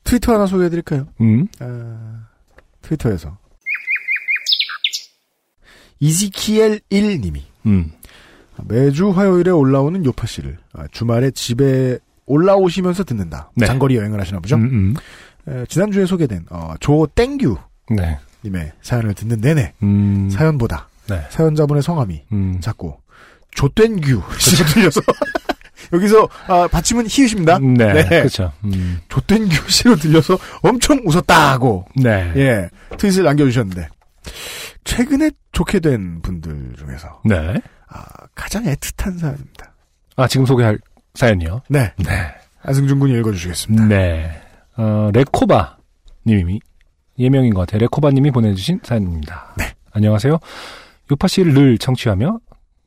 트위터 0.04 0.34
하나 0.34 0.46
소개해드릴까요? 0.46 1.08
음. 1.22 1.48
아, 1.60 2.28
트위터에서 2.82 3.38
이지키엘 6.00 6.80
1님이 6.90 7.40
음. 7.64 7.92
매주 8.64 9.10
화요일에 9.10 9.50
올라오는 9.50 10.04
요파 10.04 10.26
씨를 10.26 10.58
아, 10.74 10.86
주말에 10.90 11.30
집에 11.30 11.98
올라오시면서 12.26 13.04
듣는다. 13.04 13.50
네. 13.56 13.66
장거리 13.66 13.96
여행을 13.96 14.20
하시나 14.20 14.40
보죠. 14.40 14.56
음, 14.56 14.94
에, 15.48 15.64
지난주에 15.68 16.06
소개된 16.06 16.46
어, 16.50 16.74
조 16.80 17.06
땡규 17.14 17.56
음. 17.90 17.96
네. 17.96 18.18
님의 18.44 18.72
사연을 18.82 19.14
듣는 19.14 19.40
내내 19.40 19.72
음. 19.82 20.28
사연보다 20.30 20.88
네. 21.08 21.22
사연자분의 21.30 21.82
성함이 21.82 22.22
음. 22.32 22.58
자꾸 22.60 22.96
조땡규 23.52 24.22
씨로 24.38 24.66
들려서 24.68 25.00
여기서 25.92 26.28
아, 26.46 26.68
받침은 26.68 27.06
히읗입니다. 27.08 27.58
네. 27.58 28.04
그렇죠. 28.08 28.52
음. 28.64 28.98
조땡규 29.08 29.68
씨로 29.68 29.96
들려서 29.96 30.38
엄청 30.62 31.00
웃었다고 31.04 31.86
네. 31.96 32.32
예 32.36 32.68
트윗을 32.96 33.24
남겨주셨는데 33.24 33.88
최근에 34.84 35.30
좋게 35.52 35.80
된 35.80 36.20
분들 36.22 36.74
중에서 36.78 37.20
네. 37.24 37.60
아, 37.88 38.04
가장 38.34 38.64
애틋한 38.64 39.18
사연입니다. 39.18 39.72
아, 40.16 40.26
지금 40.26 40.46
소개할 40.46 40.78
사연이요? 41.14 41.62
네. 41.68 41.92
네. 41.98 42.34
안승준 42.62 42.98
군이 42.98 43.18
읽어주시겠습니다. 43.18 43.86
네. 43.86 44.30
어, 44.76 45.10
레코바 45.12 45.76
님이 46.26 46.60
예명인 47.18 47.52
것 47.54 47.60
같아요. 47.60 47.80
레코바 47.80 48.10
님이 48.10 48.30
보내주신 48.30 48.80
사연입니다. 48.82 49.54
네. 49.58 49.72
안녕하세요. 49.92 50.38
요파 51.10 51.28
씨를 51.28 51.52
늘 51.54 51.78
청취하며 51.78 52.38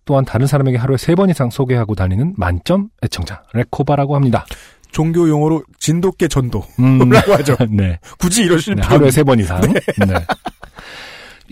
또한 0.06 0.26
다른 0.26 0.48
사람에게 0.48 0.78
하루에 0.78 0.98
세 0.98 1.16
번 1.16 1.30
이상 1.30 1.50
소개하고 1.50 1.96
다니는 1.96 2.34
만점 2.38 2.90
애청자 3.04 3.44
레코바라고 3.54 4.16
합니다. 4.16 4.46
종교 4.92 5.28
용어로 5.28 5.64
진돗개 5.80 6.28
전도라고 6.30 6.68
음, 6.80 7.12
하죠. 7.12 7.56
네. 7.70 8.00
굳이 8.18 8.44
이러실 8.44 8.76
네, 8.76 8.82
필요 8.82 8.94
하루에 8.96 9.12
세 9.12 9.24
번 9.24 9.40
이상. 9.40 9.60
네. 9.62 9.74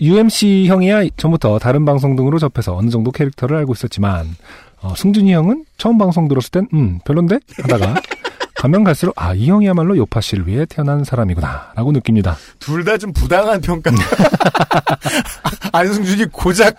UMC 0.00 0.66
형이야 0.68 1.04
전부터 1.16 1.58
다른 1.58 1.84
방송 1.84 2.16
등으로 2.16 2.38
접해서 2.38 2.76
어느 2.76 2.90
정도 2.90 3.10
캐릭터를 3.12 3.56
알고 3.58 3.72
있었지만 3.74 4.36
어, 4.80 4.94
승준이 4.96 5.32
형은 5.32 5.64
처음 5.78 5.98
방송 5.98 6.28
들었을 6.28 6.50
땐 6.50 6.68
음, 6.74 6.98
별론데 7.04 7.38
하다가 7.62 7.94
가면 8.56 8.84
갈수록 8.84 9.12
아 9.16 9.34
이 9.34 9.48
형이야말로 9.50 9.96
요파 9.96 10.20
씨를 10.20 10.46
위해 10.46 10.64
태어난 10.66 11.04
사람이구나라고 11.04 11.92
느낍니다. 11.92 12.36
둘 12.58 12.84
다 12.84 12.96
좀 12.96 13.12
부당한 13.12 13.60
평가. 13.60 13.90
안승준이 15.72 16.26
고작 16.32 16.74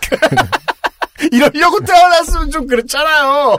이러려고 1.32 1.80
태어났으면 1.82 2.50
좀 2.52 2.68
그렇잖아요. 2.68 3.58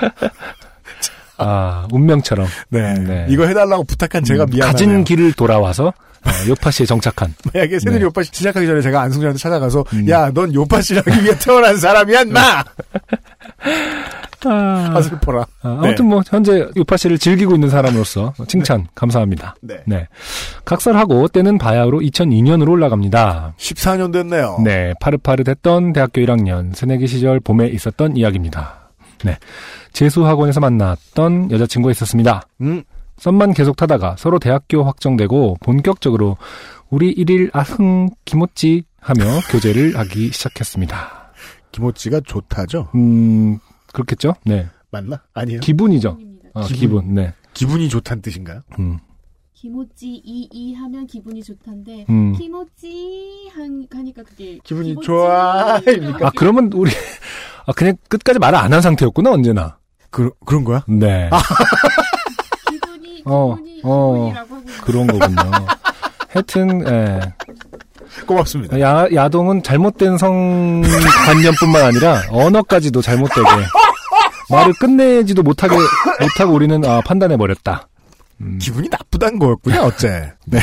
아 1.39 1.87
운명처럼 1.93 2.47
네. 2.71 2.95
네. 2.95 3.27
이거 3.29 3.47
해달라고 3.47 3.85
부탁한 3.85 4.25
제가 4.25 4.45
음, 4.45 4.51
미안하네요. 4.51 4.73
가진 4.73 5.05
길을 5.05 5.33
돌아와서 5.35 5.93
어, 6.27 6.49
요파 6.49 6.71
씨에 6.71 6.87
정착한 6.87 7.35
만약에 7.53 7.79
새누리 7.79 8.01
네. 8.01 8.07
오빠 8.07 8.23
씨 8.23 8.31
시작하기 8.33 8.67
전에 8.67 8.81
제가 8.81 9.01
안승준한테 9.03 9.39
찾아가서 9.39 9.85
음. 9.93 10.09
야넌 10.09 10.55
요파 10.55 10.81
씨를 10.81 11.03
하기 11.07 11.25
위해 11.25 11.35
태어난 11.39 11.77
사람이야 11.77 12.25
나 12.25 12.65
아, 14.45 14.93
아, 14.95 15.03
슬퍼라. 15.03 15.47
아, 15.63 15.81
아무튼 15.83 16.07
뭐 16.07 16.23
현재 16.27 16.69
요파 16.77 16.97
씨를 16.97 17.19
즐기고 17.19 17.55
있는 17.55 17.69
사람으로서 17.69 18.35
칭찬 18.49 18.87
감사합니다. 18.95 19.57
네. 19.63 20.09
각설하고 20.65 21.29
때는 21.29 21.59
바야흐로 21.59 22.01
2002년으로 22.01 22.71
올라갑니다. 22.71 23.55
14년 23.59 24.13
됐네요. 24.13 24.61
네, 24.65 24.93
파릇파릇했던 25.01 25.93
대학교 25.93 26.21
1학년 26.21 26.75
새내기 26.75 27.07
시절 27.07 27.41
봄에 27.41 27.67
있었던 27.69 28.17
이야기입니다. 28.17 28.91
네, 29.25 29.39
재수학원에서 29.93 30.61
만났던 30.61 31.51
여자친구가 31.51 31.91
있었습니다. 31.93 32.43
음. 32.61 32.83
썸만 33.19 33.55
계속 33.55 33.77
타다가 33.77 34.17
서로 34.19 34.39
대학교 34.39 34.85
확정되고 34.85 35.57
본격적으로 35.61 36.37
우리 36.91 37.15
1일 37.15 37.51
아흥 37.53 38.09
기모찌 38.25 38.85
하며 39.01 39.25
교제를 39.51 39.97
하기 39.99 40.31
시작했습니다. 40.33 41.33
김호찌가 41.73 42.21
좋다죠? 42.25 42.89
음, 42.95 43.59
그렇겠죠? 43.93 44.35
네. 44.45 44.67
맞나? 44.91 45.23
아니에요. 45.35 45.61
기분이죠. 45.61 46.19
어, 46.55 46.63
기분. 46.63 46.79
기분. 46.79 47.15
네. 47.15 47.35
기분이 47.55 47.89
좋다는 47.89 48.23
뜻인가요? 48.23 48.61
음. 48.79 48.99
기모찌 49.53 50.21
이이 50.25 50.75
하면 50.75 51.07
기분이 51.07 51.43
좋단데 51.43 52.05
음. 52.11 52.33
기모찌 52.35 53.49
한 53.55 53.87
하니까 53.91 54.23
그게 54.23 54.59
기분이 54.63 54.95
좋아입니까? 55.03 56.27
아, 56.27 56.31
그러면 56.37 56.71
우리, 56.75 56.91
아, 57.67 57.73
그냥 57.73 57.97
끝까지 58.09 58.39
말을 58.39 58.59
안 58.59 58.73
한 58.73 58.81
상태였구나, 58.83 59.31
언제나. 59.33 59.79
그, 60.11 60.31
그런 60.45 60.63
거야? 60.65 60.85
네. 60.87 61.29
기분이 61.31 61.31
어, 63.27 63.57
어, 63.83 64.33
그런 64.85 65.07
거군요. 65.07 65.37
하여튼, 66.31 66.87
예. 66.87 67.21
고맙습니다. 68.27 68.81
야, 68.81 69.07
야동은 69.13 69.63
잘못된 69.63 70.17
성관념뿐만 70.17 71.83
아니라 71.83 72.23
언어까지도 72.31 73.03
잘못되게 73.03 73.43
말을 74.51 74.73
끝내지도 74.75 75.43
못하게, 75.43 75.77
못하고 76.21 76.53
우리는 76.55 76.85
아, 76.85 77.01
판단해 77.01 77.37
버렸다. 77.37 77.89
음. 78.41 78.59
기분이 78.59 78.89
나쁘단 78.89 79.39
거였군요, 79.39 79.81
어째. 79.81 80.33
네. 80.47 80.59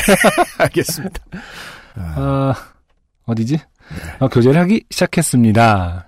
알겠습니다. 0.58 1.20
아, 1.96 2.54
어디지? 3.26 3.58
아, 4.20 4.28
교제를 4.28 4.60
하기 4.62 4.84
시작했습니다. 4.90 6.06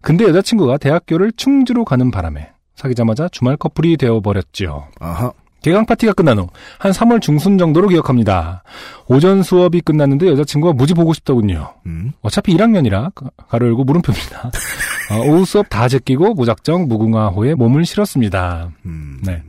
근데 0.00 0.24
여자친구가 0.24 0.78
대학교를 0.78 1.32
충주로 1.36 1.84
가는 1.84 2.10
바람에 2.10 2.50
사귀자마자 2.76 3.28
주말 3.30 3.56
커플이 3.56 3.96
되어버렸죠. 3.96 4.88
아하. 5.00 5.32
개강 5.62 5.86
파티가 5.86 6.12
끝난 6.12 6.38
후 6.38 6.48
한 6.78 6.92
3월 6.92 7.20
중순 7.20 7.58
정도로 7.58 7.88
기억합니다. 7.88 8.62
오전 9.06 9.42
수업이 9.42 9.80
끝났는데 9.80 10.28
여자친구가 10.28 10.72
무지 10.74 10.94
보고 10.94 11.12
싶더군요. 11.12 11.74
음. 11.86 12.12
어차피 12.22 12.56
1학년이라 12.56 13.12
가로 13.48 13.66
열고 13.66 13.84
물음표입니다. 13.84 14.50
어, 15.10 15.20
오후 15.26 15.44
수업 15.44 15.68
다 15.68 15.88
제끼고 15.88 16.34
무작정 16.34 16.86
무궁화호에 16.88 17.54
몸을 17.54 17.84
실었습니다. 17.84 18.70
음. 18.86 19.18
네. 19.24 19.42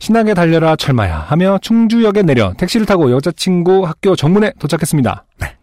신나게 0.00 0.34
달려라 0.34 0.74
철마야 0.74 1.18
하며 1.18 1.58
충주역에 1.62 2.22
내려 2.22 2.52
택시를 2.54 2.86
타고 2.86 3.12
여자친구 3.12 3.86
학교 3.86 4.16
정문에 4.16 4.52
도착했습니다. 4.58 5.24
네. 5.40 5.56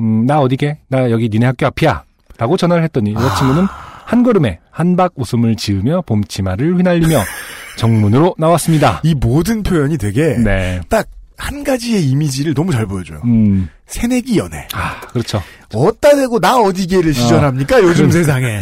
음, 0.00 0.24
나 0.24 0.40
어디게? 0.40 0.78
나 0.88 1.10
여기 1.10 1.28
니네 1.28 1.44
학교 1.46 1.66
앞이야. 1.66 2.04
라고 2.38 2.56
전화를 2.56 2.82
했더니 2.84 3.12
여자친구는 3.12 3.66
한 4.06 4.22
걸음에 4.22 4.60
한박 4.70 5.12
웃음을 5.16 5.56
지으며 5.56 6.02
봄치마를 6.06 6.78
휘날리며 6.78 7.20
정문으로 7.76 8.34
나왔습니다. 8.38 9.00
이 9.04 9.14
모든 9.14 9.62
표현이 9.62 9.98
되게 9.98 10.36
네. 10.38 10.80
딱 10.88 11.06
한 11.40 11.64
가지의 11.64 12.04
이미지를 12.04 12.52
너무 12.54 12.70
잘 12.70 12.86
보여줘요. 12.86 13.22
음. 13.24 13.68
새내기 13.86 14.38
연애. 14.38 14.68
아, 14.74 15.00
그렇죠. 15.08 15.42
어디다 15.74 16.14
대고 16.16 16.38
나 16.38 16.58
어디게를 16.60 17.14
시전합니까? 17.14 17.78
요즘 17.78 18.08
그러니까. 18.10 18.12
세상에. 18.12 18.60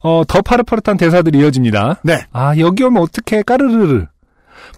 어, 0.00 0.22
더 0.26 0.40
파릇파릇한 0.40 0.96
대사들이 0.96 1.38
이어집니다. 1.38 2.00
네. 2.02 2.24
아, 2.32 2.54
여기 2.58 2.82
오면 2.82 3.02
어떡해, 3.02 3.42
까르르르. 3.42 4.06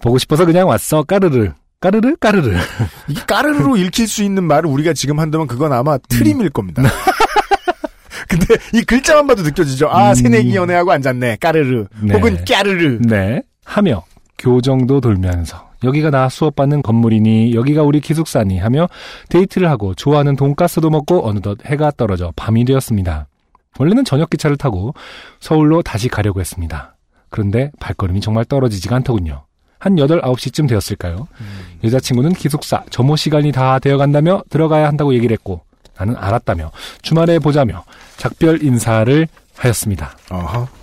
보고 0.01 0.17
싶어서 0.17 0.45
그냥 0.45 0.67
왔어, 0.67 1.03
까르르. 1.03 1.53
까르르, 1.79 2.17
까르르. 2.17 2.57
이게 3.07 3.21
까르르로 3.25 3.77
읽힐 3.77 4.07
수 4.07 4.21
있는 4.21 4.43
말을 4.43 4.69
우리가 4.69 4.91
지금 4.93 5.19
한다면 5.19 5.47
그건 5.47 5.71
아마 5.71 5.93
음. 5.93 5.99
트림일 6.09 6.49
겁니다. 6.49 6.83
근데 8.27 8.45
이 8.73 8.81
글자만 8.83 9.27
봐도 9.27 9.43
느껴지죠. 9.43 9.87
아, 9.89 10.09
음. 10.09 10.15
새내기 10.15 10.55
연애하고 10.55 10.91
앉았네. 10.91 11.37
까르르. 11.39 11.85
네. 12.03 12.13
혹은 12.13 12.43
까르르. 12.45 12.99
네. 13.01 13.41
하며, 13.69 14.03
교정도 14.37 14.99
돌면서, 14.99 15.69
여기가 15.83 16.09
나 16.09 16.27
수업받는 16.27 16.81
건물이니, 16.81 17.53
여기가 17.53 17.83
우리 17.83 18.01
기숙사니 18.01 18.57
하며, 18.57 18.87
데이트를 19.29 19.69
하고, 19.69 19.93
좋아하는 19.93 20.35
돈가스도 20.35 20.89
먹고, 20.89 21.27
어느덧 21.27 21.59
해가 21.65 21.91
떨어져 21.95 22.33
밤이 22.35 22.65
되었습니다. 22.65 23.27
원래는 23.77 24.05
저녁 24.05 24.31
기차를 24.31 24.57
타고, 24.57 24.95
서울로 25.39 25.83
다시 25.83 26.09
가려고 26.09 26.39
했습니다. 26.39 26.95
그런데 27.29 27.71
발걸음이 27.79 28.21
정말 28.21 28.43
떨어지지가 28.43 28.95
않더군요. 28.97 29.43
한 29.77 29.95
8, 29.95 30.21
9시쯤 30.21 30.67
되었을까요? 30.67 31.27
여자친구는 31.83 32.33
기숙사, 32.33 32.83
점호 32.89 33.15
시간이 33.15 33.51
다 33.51 33.77
되어간다며 33.77 34.41
들어가야 34.49 34.87
한다고 34.87 35.13
얘기를 35.13 35.31
했고, 35.33 35.61
나는 35.95 36.15
알았다며, 36.17 36.71
주말에 37.03 37.37
보자며, 37.37 37.83
작별 38.17 38.63
인사를 38.63 39.27
하였습니다. 39.55 40.17
어허. 40.31 40.78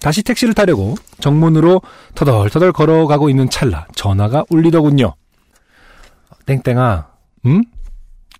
다시 0.00 0.22
택시를 0.22 0.54
타려고 0.54 0.94
정문으로 1.20 1.82
터덜터덜 2.14 2.72
걸어가고 2.72 3.30
있는 3.30 3.48
찰나 3.50 3.86
전화가 3.94 4.44
울리더군요. 4.50 5.14
땡땡아, 6.46 7.08
응? 7.46 7.62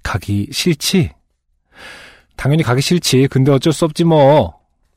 가기 0.03 0.49
싫지? 0.53 1.11
당연히 2.37 2.63
가기 2.63 2.81
싫지. 2.81 3.29
근데 3.29 3.51
어쩔 3.51 3.73
수 3.73 3.85
없지 3.85 4.05
뭐. 4.05 4.55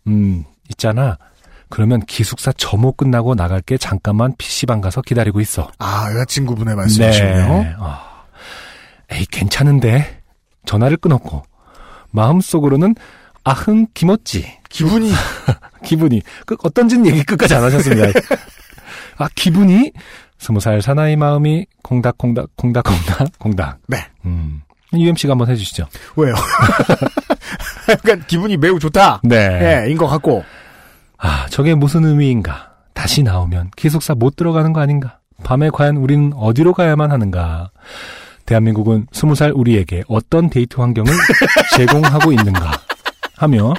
음, 0.07 0.43
있잖아. 0.69 1.17
그러면 1.69 2.01
기숙사 2.01 2.51
점호 2.51 2.91
끝나고 2.93 3.35
나갈게 3.35 3.77
잠깐만 3.77 4.35
PC방 4.37 4.81
가서 4.81 5.01
기다리고 5.01 5.39
있어. 5.39 5.71
아, 5.79 6.11
여자친구분의 6.11 6.75
말씀이시네요. 6.75 7.47
네. 7.47 7.75
아, 7.79 8.25
에이, 9.11 9.25
괜찮은데. 9.31 10.21
전화를 10.65 10.97
끊었고, 10.97 11.43
마음속으로는 12.11 12.95
아흥 13.43 13.87
기뻤지. 13.93 14.58
기분이. 14.69 15.11
기분이. 15.83 16.21
그, 16.45 16.55
어떤지는 16.63 17.07
얘기 17.07 17.23
끝까지 17.23 17.55
안 17.55 17.63
하셨습니다. 17.63 18.07
아, 19.17 19.27
기분이? 19.35 19.91
스무 20.37 20.59
살 20.59 20.81
사나이 20.81 21.15
마음이 21.15 21.65
콩닥콩닥, 21.83 22.49
콩닥콩닥, 22.55 23.39
콩닥. 23.39 23.79
네. 23.87 24.05
음. 24.25 24.61
UMC가 24.93 25.31
한번 25.33 25.49
해주시죠. 25.49 25.87
왜요? 26.15 26.33
약간 27.89 28.23
기분이 28.25 28.57
매우 28.57 28.79
좋다. 28.79 29.21
네. 29.23 29.83
예, 29.85 29.91
인것 29.91 30.09
같고. 30.09 30.43
아, 31.17 31.45
저게 31.49 31.75
무슨 31.75 32.05
의미인가? 32.05 32.71
다시 32.93 33.21
나오면 33.21 33.71
기숙사 33.75 34.15
못 34.15 34.35
들어가는 34.35 34.73
거 34.73 34.79
아닌가? 34.81 35.19
밤에 35.43 35.69
과연 35.69 35.97
우리는 35.97 36.31
어디로 36.33 36.73
가야만 36.73 37.11
하는가? 37.11 37.71
대한민국은 38.45 39.07
스무 39.11 39.35
살 39.35 39.51
우리에게 39.51 40.03
어떤 40.07 40.49
데이트 40.49 40.79
환경을 40.79 41.11
제공하고 41.75 42.31
있는가? 42.31 42.71
하며 43.37 43.73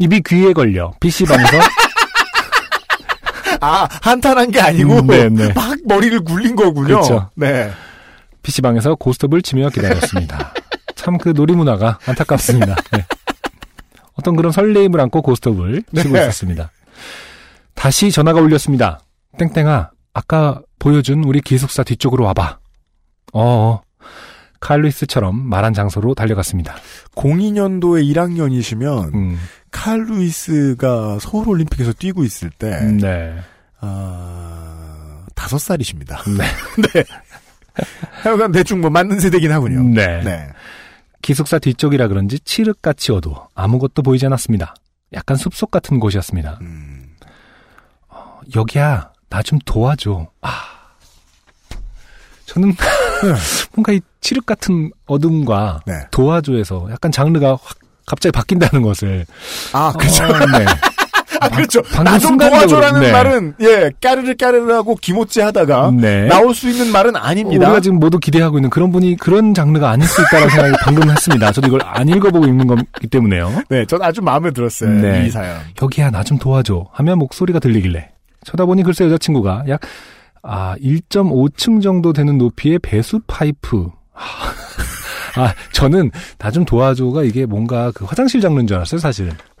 입이 0.00 0.22
귀에 0.26 0.52
걸려 0.52 0.92
PC방에서 1.00 1.58
아, 3.60 3.86
한탄한 4.02 4.50
게 4.50 4.60
아니고 4.60 5.00
음, 5.00 5.06
네, 5.06 5.28
네. 5.28 5.52
막 5.52 5.76
머리를 5.84 6.20
굴린 6.24 6.56
거군요. 6.56 6.86
그렇죠. 6.86 7.30
네. 7.36 7.70
PC방에서 8.42 8.94
고스톱을 8.94 9.42
치며 9.42 9.68
기다렸습니다. 9.68 10.54
참 10.96 11.18
그 11.18 11.30
놀이문화가 11.30 11.98
안타깝습니다. 12.06 12.74
네. 12.92 13.04
어떤 14.14 14.36
그런 14.36 14.52
설레임을 14.52 15.00
안고 15.00 15.22
고스톱을 15.22 15.82
치고 15.94 16.10
네. 16.14 16.20
있었습니다. 16.22 16.70
다시 17.74 18.10
전화가 18.10 18.40
울렸습니다. 18.40 19.00
땡땡아, 19.38 19.90
아까 20.12 20.60
보여준 20.78 21.24
우리 21.24 21.40
기숙사 21.40 21.82
뒤쪽으로 21.82 22.24
와봐. 22.24 22.58
어, 23.32 23.80
칼루이스처럼 24.60 25.48
말한 25.48 25.72
장소로 25.74 26.14
달려갔습니다. 26.14 26.76
02년도에 27.14 28.04
1학년이시면 28.14 29.14
음, 29.14 29.38
칼 29.70 30.00
루이스가 30.04 31.18
서울 31.20 31.48
올림픽에서 31.48 31.92
뛰고 31.94 32.24
있을 32.24 32.50
때 32.50 32.78
네. 33.00 33.36
아, 33.80 35.24
다섯 35.34 35.58
살이십니다. 35.58 36.22
네. 36.26 36.44
네. 36.94 37.04
하여간 38.22 38.52
대충 38.52 38.80
뭐 38.80 38.90
맞는 38.90 39.20
세대긴 39.20 39.50
하군요. 39.52 39.82
네. 39.94 40.22
네. 40.22 40.48
기숙사 41.22 41.58
뒤쪽이라 41.58 42.08
그런지 42.08 42.38
칠흑같이 42.40 43.12
어두워 43.12 43.48
아무것도 43.54 44.02
보이지 44.02 44.26
않았습니다. 44.26 44.74
약간 45.12 45.36
숲속 45.36 45.70
같은 45.70 45.98
곳이었습니다. 46.00 46.58
음. 46.60 47.16
어, 48.08 48.40
여기야, 48.54 49.10
나 49.28 49.42
좀 49.42 49.58
도와줘. 49.64 50.26
아. 50.42 50.50
저는 52.46 52.74
뭔가 53.74 53.92
이 53.92 54.00
칠흑 54.20 54.46
같은 54.46 54.90
어둠과 55.06 55.80
네. 55.86 55.94
도와줘에서 56.10 56.88
약간 56.90 57.10
장르가 57.12 57.50
확 57.52 57.60
갑자기 58.06 58.32
바뀐다는 58.32 58.82
것을. 58.82 59.24
아, 59.72 59.92
그렇죠. 59.96 60.24
어, 60.24 60.28
네. 60.58 60.66
아, 61.42 61.48
그렇죠. 61.48 61.80
방금 61.82 62.04
나좀 62.04 62.28
순간적으로, 62.30 62.68
도와줘라는 62.68 63.00
네. 63.00 63.12
말은, 63.12 63.54
예, 63.62 63.90
까르르 64.02 64.34
까르르하고 64.36 64.96
기모찌 64.96 65.40
하다가, 65.40 65.90
네. 65.92 66.26
나올 66.26 66.54
수 66.54 66.68
있는 66.68 66.92
말은 66.92 67.16
아닙니다. 67.16 67.66
우리가 67.66 67.80
지금 67.80 67.98
모두 67.98 68.18
기대하고 68.18 68.58
있는 68.58 68.68
그런 68.68 68.92
분이 68.92 69.16
그런 69.16 69.54
장르가 69.54 69.88
아닐 69.90 70.06
수 70.06 70.20
있다는 70.20 70.48
생각이 70.50 70.74
방금 70.82 71.08
했습니다. 71.10 71.50
저도 71.52 71.68
이걸 71.68 71.80
안 71.84 72.08
읽어보고 72.08 72.44
읽는 72.46 72.66
거기 72.66 73.06
때문에요. 73.08 73.62
네, 73.70 73.86
전 73.86 74.02
아주 74.02 74.20
마음에 74.20 74.50
들었어요. 74.50 74.90
네. 74.90 75.26
이 75.26 75.30
사연. 75.30 75.56
여기야, 75.80 76.10
나 76.10 76.22
좀 76.24 76.36
도와줘. 76.36 76.86
하며 76.92 77.16
목소리가 77.16 77.58
들리길래. 77.58 78.10
쳐다보니 78.44 78.82
글쎄 78.82 79.04
여자친구가 79.06 79.64
약, 79.68 79.80
아, 80.42 80.74
1.5층 80.80 81.82
정도 81.82 82.12
되는 82.12 82.38
높이의 82.38 82.78
배수 82.78 83.20
파이프. 83.26 83.88
아, 85.36 85.54
저는 85.72 86.10
나 86.38 86.50
좀 86.50 86.64
도와줘가 86.64 87.22
이게 87.22 87.46
뭔가 87.46 87.90
그 87.94 88.04
화장실 88.04 88.40
장르인 88.40 88.66
줄 88.66 88.76
알았어요, 88.76 88.98
사실은. 89.00 89.32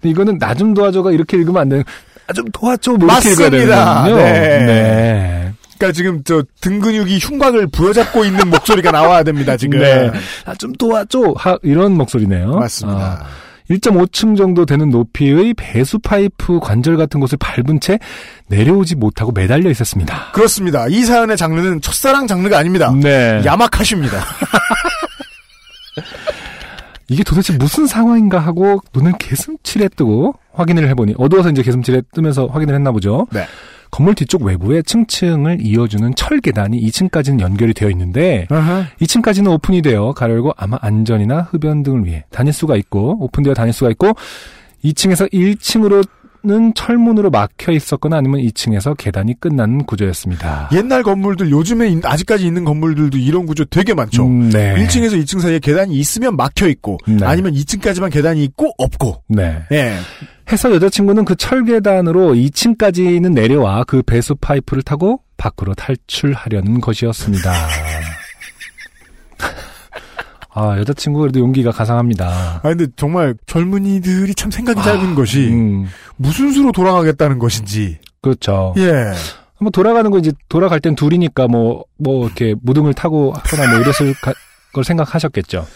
근데 0.00 0.10
이거는 0.10 0.38
나 0.38 0.54
좀 0.54 0.74
도와줘가 0.74 1.12
이렇게 1.12 1.36
읽으면 1.36 1.62
안 1.62 1.68
되는, 1.68 1.84
나 2.26 2.32
좀 2.34 2.44
도와줘, 2.52 2.92
뭐 2.92 3.08
이렇게 3.08 3.30
읽어야 3.32 3.50
맞습니다. 3.50 4.04
되는군요. 4.04 4.16
네. 4.24 4.66
네. 4.66 5.52
그러니까 5.78 5.92
지금 5.94 6.24
저 6.24 6.42
등 6.60 6.80
근육이 6.80 7.18
흉곽을 7.18 7.66
부여잡고 7.68 8.24
있는 8.24 8.48
목소리가 8.50 8.90
나와야 8.90 9.22
됩니다, 9.22 9.56
지금. 9.56 9.78
네. 9.80 10.10
나 10.44 10.54
좀 10.54 10.72
도와줘. 10.72 11.34
하, 11.36 11.58
이런 11.62 11.92
목소리네요. 11.92 12.50
맞습니다. 12.54 13.22
아, 13.22 13.26
1.5층 13.70 14.36
정도 14.36 14.64
되는 14.66 14.90
높이의 14.90 15.54
배수 15.54 15.98
파이프 15.98 16.60
관절 16.60 16.96
같은 16.96 17.20
곳을 17.20 17.38
밟은 17.38 17.80
채 17.80 17.98
내려오지 18.48 18.96
못하고 18.96 19.32
매달려 19.32 19.70
있었습니다. 19.70 20.30
그렇습니다. 20.32 20.86
이 20.88 21.04
사연의 21.04 21.36
장르는 21.36 21.80
첫사랑 21.80 22.26
장르가 22.26 22.58
아닙니다. 22.58 22.92
네. 22.92 23.42
야마카시입니다. 23.44 24.18
이게 27.08 27.22
도대체 27.22 27.56
무슨 27.56 27.86
상황인가 27.86 28.38
하고 28.38 28.80
눈을 28.94 29.12
개슴칠에 29.18 29.88
뜨고 29.90 30.34
확인을 30.52 30.88
해보니 30.88 31.14
어두워서 31.18 31.50
이제 31.50 31.62
개슴칠에 31.62 32.02
뜨면서 32.12 32.46
확인을 32.46 32.74
했나 32.74 32.90
보죠. 32.90 33.26
네. 33.30 33.46
건물 33.90 34.14
뒤쪽 34.14 34.42
외부에 34.42 34.82
층층을 34.82 35.58
이어주는 35.60 36.14
철 36.16 36.40
계단이 36.40 36.80
2층까지는 36.88 37.40
연결이 37.40 37.72
되어 37.74 37.90
있는데 37.90 38.46
2층까지는 39.00 39.50
오픈이 39.52 39.82
되어 39.82 40.12
가려고 40.12 40.52
아마 40.56 40.78
안전이나 40.80 41.48
흡연 41.50 41.82
등을 41.82 42.04
위해 42.04 42.24
다닐 42.30 42.52
수가 42.52 42.76
있고 42.76 43.16
오픈되어 43.24 43.54
다닐 43.54 43.72
수가 43.72 43.90
있고 43.90 44.12
2층에서 44.84 45.32
1층으로 45.32 46.06
는 46.44 46.74
철문으로 46.74 47.30
막혀 47.30 47.72
있었거나 47.72 48.18
아니면 48.18 48.40
2층에서 48.40 48.96
계단이 48.96 49.34
끝나는 49.40 49.82
구조였습니다. 49.84 50.68
옛날 50.74 51.02
건물들, 51.02 51.50
요즘에 51.50 51.88
있- 51.88 52.04
아직까지 52.06 52.46
있는 52.46 52.62
건물들도 52.64 53.18
이런 53.18 53.46
구조 53.46 53.64
되게 53.64 53.94
많죠. 53.94 54.24
음, 54.24 54.50
네. 54.50 54.76
1층에서 54.76 55.20
2층 55.24 55.40
사이에 55.40 55.58
계단이 55.58 55.96
있으면 55.96 56.36
막혀 56.36 56.68
있고, 56.68 56.98
네. 57.08 57.24
아니면 57.24 57.52
2층까지만 57.52 58.12
계단이 58.12 58.44
있고, 58.44 58.70
없고. 58.78 59.24
네. 59.28 59.64
예. 59.72 59.94
해서 60.50 60.72
여자친구는 60.74 61.24
그 61.24 61.34
철계단으로 61.36 62.34
2층까지는 62.34 63.32
내려와 63.32 63.84
그 63.84 64.02
배수 64.02 64.34
파이프를 64.36 64.82
타고 64.82 65.20
밖으로 65.36 65.74
탈출하려는 65.74 66.80
것이었습니다. 66.80 67.52
아, 70.58 70.78
여자친구 70.78 71.20
그래도 71.20 71.40
용기가 71.40 71.70
가상합니다. 71.70 72.60
아, 72.62 72.68
근데 72.68 72.86
정말 72.96 73.34
젊은이들이 73.46 74.34
참 74.34 74.50
생각이 74.50 74.82
짧은 74.82 75.14
것이, 75.14 75.48
음, 75.50 75.86
무슨 76.16 76.50
수로 76.52 76.72
돌아가겠다는 76.72 77.38
것인지. 77.38 77.98
그렇죠. 78.22 78.72
예. 78.78 79.12
뭐 79.60 79.70
돌아가는 79.70 80.10
거 80.10 80.18
이제 80.18 80.32
돌아갈 80.48 80.80
땐 80.80 80.94
둘이니까 80.94 81.46
뭐, 81.48 81.84
뭐 81.98 82.24
이렇게 82.26 82.54
무등을 82.62 82.94
타고 82.94 83.32
하거나 83.36 83.70
뭐 83.70 83.80
이랬을 83.80 84.14
가- 84.22 84.32
걸 84.72 84.84
생각하셨겠죠. 84.84 85.66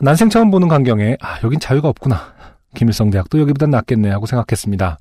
난생 0.00 0.30
처음 0.30 0.50
보는 0.50 0.66
광경에, 0.66 1.16
아, 1.20 1.38
여긴 1.44 1.60
자유가 1.60 1.88
없구나. 1.88 2.32
김일성 2.74 3.10
대학도 3.10 3.38
여기보단 3.40 3.70
낫겠네 3.70 4.10
하고 4.10 4.26
생각했습니다. 4.26 4.98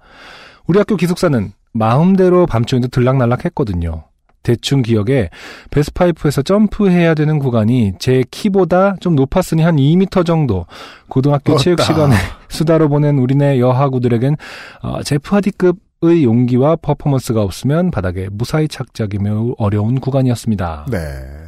우리 0.68 0.77
학교 0.77 0.95
기숙사는 0.95 1.52
마음대로 1.73 2.45
밤중에도 2.45 2.88
들락날락 2.89 3.45
했거든요. 3.45 4.03
대충 4.43 4.81
기억에 4.81 5.30
베스파이프에서 5.69 6.41
점프해야 6.41 7.14
되는 7.14 7.38
구간이 7.38 7.93
제 7.99 8.23
키보다 8.31 8.95
좀 8.99 9.15
높았으니 9.15 9.61
한 9.61 9.76
2m 9.76 10.26
정도. 10.26 10.65
고등학교 11.10 11.53
어따. 11.53 11.61
체육 11.64 11.81
시간에 11.81 12.15
수다로 12.49 12.89
보낸 12.89 13.19
우리네 13.19 13.60
여하구들에겐 13.60 14.38
어, 14.81 15.03
제프 15.03 15.35
하디급의 15.35 16.23
용기와 16.23 16.76
퍼포먼스가 16.77 17.43
없으면 17.43 17.91
바닥에 17.91 18.30
무사히 18.31 18.68
착지하기 18.68 19.19
매우 19.19 19.53
어려운 19.60 19.99
구간이었습니다. 19.99 20.88
네. 20.89 20.98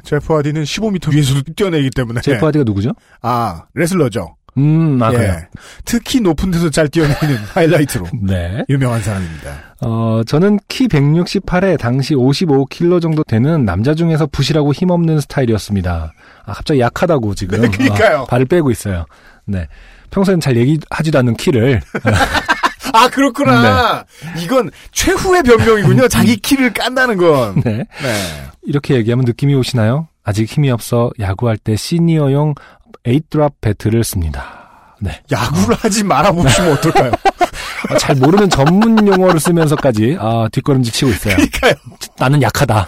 제프 0.04 0.32
하디는 0.32 0.62
15m 0.64 1.14
위에서도 1.14 1.42
뛰어내기 1.56 1.90
때문에. 1.96 2.22
제프 2.22 2.46
하디가 2.46 2.64
누구죠? 2.64 2.92
아, 3.24 3.64
레슬러죠. 3.74 4.36
음, 4.58 5.02
아, 5.02 5.12
예. 5.14 5.18
그래요. 5.18 5.38
특히 5.86 6.20
높은 6.20 6.52
데서 6.52 6.70
잘 6.70 6.88
뛰어내리는 6.88 7.36
하이라이트로 7.54 8.06
네. 8.22 8.64
유명한 8.70 9.02
사람입니다. 9.02 9.50
어, 9.82 10.22
저는 10.26 10.60
키 10.68 10.88
168에 10.88 11.78
당시 11.80 12.14
55kg 12.16 13.02
정도 13.02 13.24
되는 13.24 13.66
남자 13.66 13.94
중에서 13.96 14.28
부실하고 14.28 14.74
힘없는 14.74 15.20
스타일이었습니다. 15.22 16.14
아, 16.46 16.54
갑자기 16.54 16.80
약하다고 16.80 17.36
지금. 17.36 17.62
네, 17.62 17.68
그러니까요. 17.70 18.20
어, 18.22 18.26
발을 18.26 18.46
빼고 18.46 18.72
있어요. 18.72 19.06
네. 19.46 19.68
평소엔 20.12 20.40
잘 20.40 20.56
얘기하지도 20.58 21.20
않는 21.20 21.36
키를. 21.36 21.82
아, 22.94 23.10
그렇구나. 23.10 24.06
이건 24.38 24.70
최후의 24.92 25.42
변명이군요. 25.44 26.08
자기 26.10 26.38
키를 26.38 26.72
깐다는 26.74 27.18
건. 27.18 27.62
네. 27.66 27.78
네. 27.78 28.16
이렇게 28.62 28.96
얘기하면 28.96 29.26
느낌이 29.26 29.56
오시나요? 29.56 30.08
아직 30.24 30.48
힘이 30.48 30.72
없어 30.72 31.12
야구할 31.20 31.58
때 31.58 31.76
시니어용 31.76 32.56
8드랍 33.04 33.54
배트를 33.62 34.04
씁니다. 34.04 34.96
네. 35.00 35.22
야구를 35.32 35.76
하지 35.76 36.04
말아보시면 36.04 36.72
어떨까요? 36.74 37.12
아, 37.90 37.98
잘 37.98 38.16
모르는 38.16 38.50
전문 38.50 39.06
용어를 39.06 39.40
쓰면서까지 39.40 40.18
아, 40.20 40.48
뒷걸음질 40.52 40.94
치고 40.94 41.12
있어요. 41.12 41.36
그러니까요. 41.36 41.74
나는 42.18 42.42
약하다. 42.42 42.88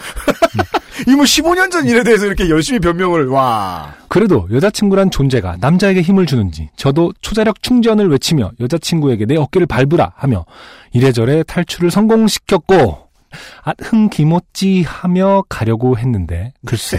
이뭐 1.06 1.24
15년 1.24 1.70
전 1.70 1.86
일에 1.86 2.02
대해서 2.02 2.24
이렇게 2.24 2.48
열심히 2.48 2.78
변명을, 2.78 3.28
와. 3.28 3.94
그래도 4.08 4.48
여자친구란 4.50 5.10
존재가 5.10 5.58
남자에게 5.60 6.00
힘을 6.00 6.24
주는지 6.24 6.70
저도 6.76 7.12
초자력 7.20 7.62
충전을 7.62 8.08
외치며 8.08 8.52
여자친구에게 8.60 9.26
내 9.26 9.36
어깨를 9.36 9.66
밟으라 9.66 10.12
하며 10.16 10.46
이래저래 10.92 11.42
탈출을 11.42 11.90
성공시켰고 11.90 13.08
아, 13.64 13.72
흥기모찌 13.82 14.84
하며 14.86 15.44
가려고 15.50 15.98
했는데 15.98 16.54
글쎄 16.64 16.98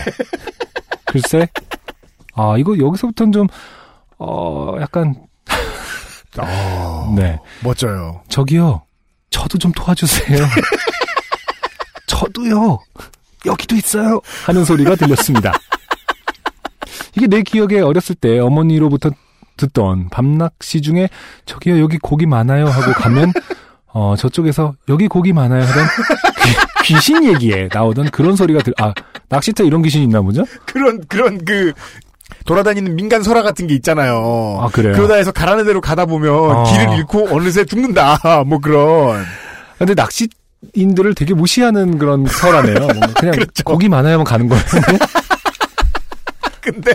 글쎄 1.06 1.48
아 2.38 2.56
이거 2.58 2.78
여기서부터는 2.78 3.32
좀 3.32 3.48
어, 4.20 4.76
약간. 4.80 5.16
어, 6.38 7.14
네. 7.18 7.40
멋져요. 7.64 8.22
저기요. 8.30 8.84
저도 9.30 9.58
좀 9.58 9.72
도와주세요. 9.72 10.46
저도요. 12.08 12.80
여기도 13.46 13.76
있어요. 13.76 14.22
하는 14.46 14.64
소리가 14.66 14.96
들렸습니다. 14.96 15.52
이게 17.16 17.28
내 17.28 17.42
기억에 17.42 17.80
어렸을 17.80 18.16
때 18.16 18.40
어머니로부터 18.40 19.12
듣던 19.58 20.10
밤낚시 20.10 20.82
중에 20.82 21.10
저기요 21.46 21.80
여기 21.80 21.98
고기 21.98 22.28
많아요 22.28 22.68
하고 22.68 22.92
가면 22.92 23.34
어 23.88 24.16
저쪽에서 24.16 24.76
여기 24.88 25.08
고기 25.08 25.34
많아요 25.34 25.64
하던 25.64 25.86
귀, 26.44 26.94
귀신 26.94 27.24
얘기에 27.26 27.70
나오던 27.74 28.12
그런 28.12 28.36
소리가 28.36 28.62
들, 28.62 28.74
아 28.80 28.94
낚시터 29.30 29.64
이런 29.64 29.82
귀신 29.82 30.04
있나 30.04 30.22
보죠? 30.22 30.46
그런, 30.66 31.02
그런 31.08 31.44
그, 31.44 31.74
돌아다니는 32.46 32.96
민간 32.96 33.24
설화 33.24 33.42
같은 33.44 33.68
게 33.68 33.74
있잖아요. 33.76 34.60
아, 34.62 34.68
그래요? 34.70 34.94
그러다 34.94 35.16
해서 35.16 35.32
가라는 35.32 35.66
대로 35.66 35.82
가다 35.82 36.06
보면 36.06 36.34
어. 36.34 36.64
길을 36.64 36.98
잃고 36.98 37.30
어느새 37.32 37.66
죽는다. 37.66 38.20
뭐 38.48 38.60
그런. 38.60 39.24
근데 39.78 39.94
낚시 39.96 40.28
인들을 40.74 41.14
되게 41.14 41.34
무시하는 41.34 41.98
그런 41.98 42.26
설화네요. 42.26 42.88
그냥 43.20 43.34
그렇죠. 43.34 43.64
고기 43.64 43.88
하면 43.88 44.24
가는 44.24 44.48
거예요. 44.50 44.64
근데, 46.62 46.94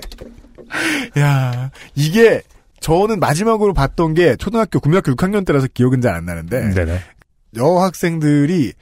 야 1.18 1.70
이게, 1.94 2.42
저는 2.80 3.20
마지막으로 3.20 3.72
봤던 3.72 4.14
게 4.14 4.36
초등학교, 4.36 4.80
국민학교 4.80 5.12
6학년 5.12 5.46
때라서 5.46 5.68
기억은 5.72 6.00
잘 6.00 6.14
안 6.14 6.24
나는데, 6.26 6.74
네네. 6.74 7.00
여학생들이 7.56 8.72
저 8.72 8.76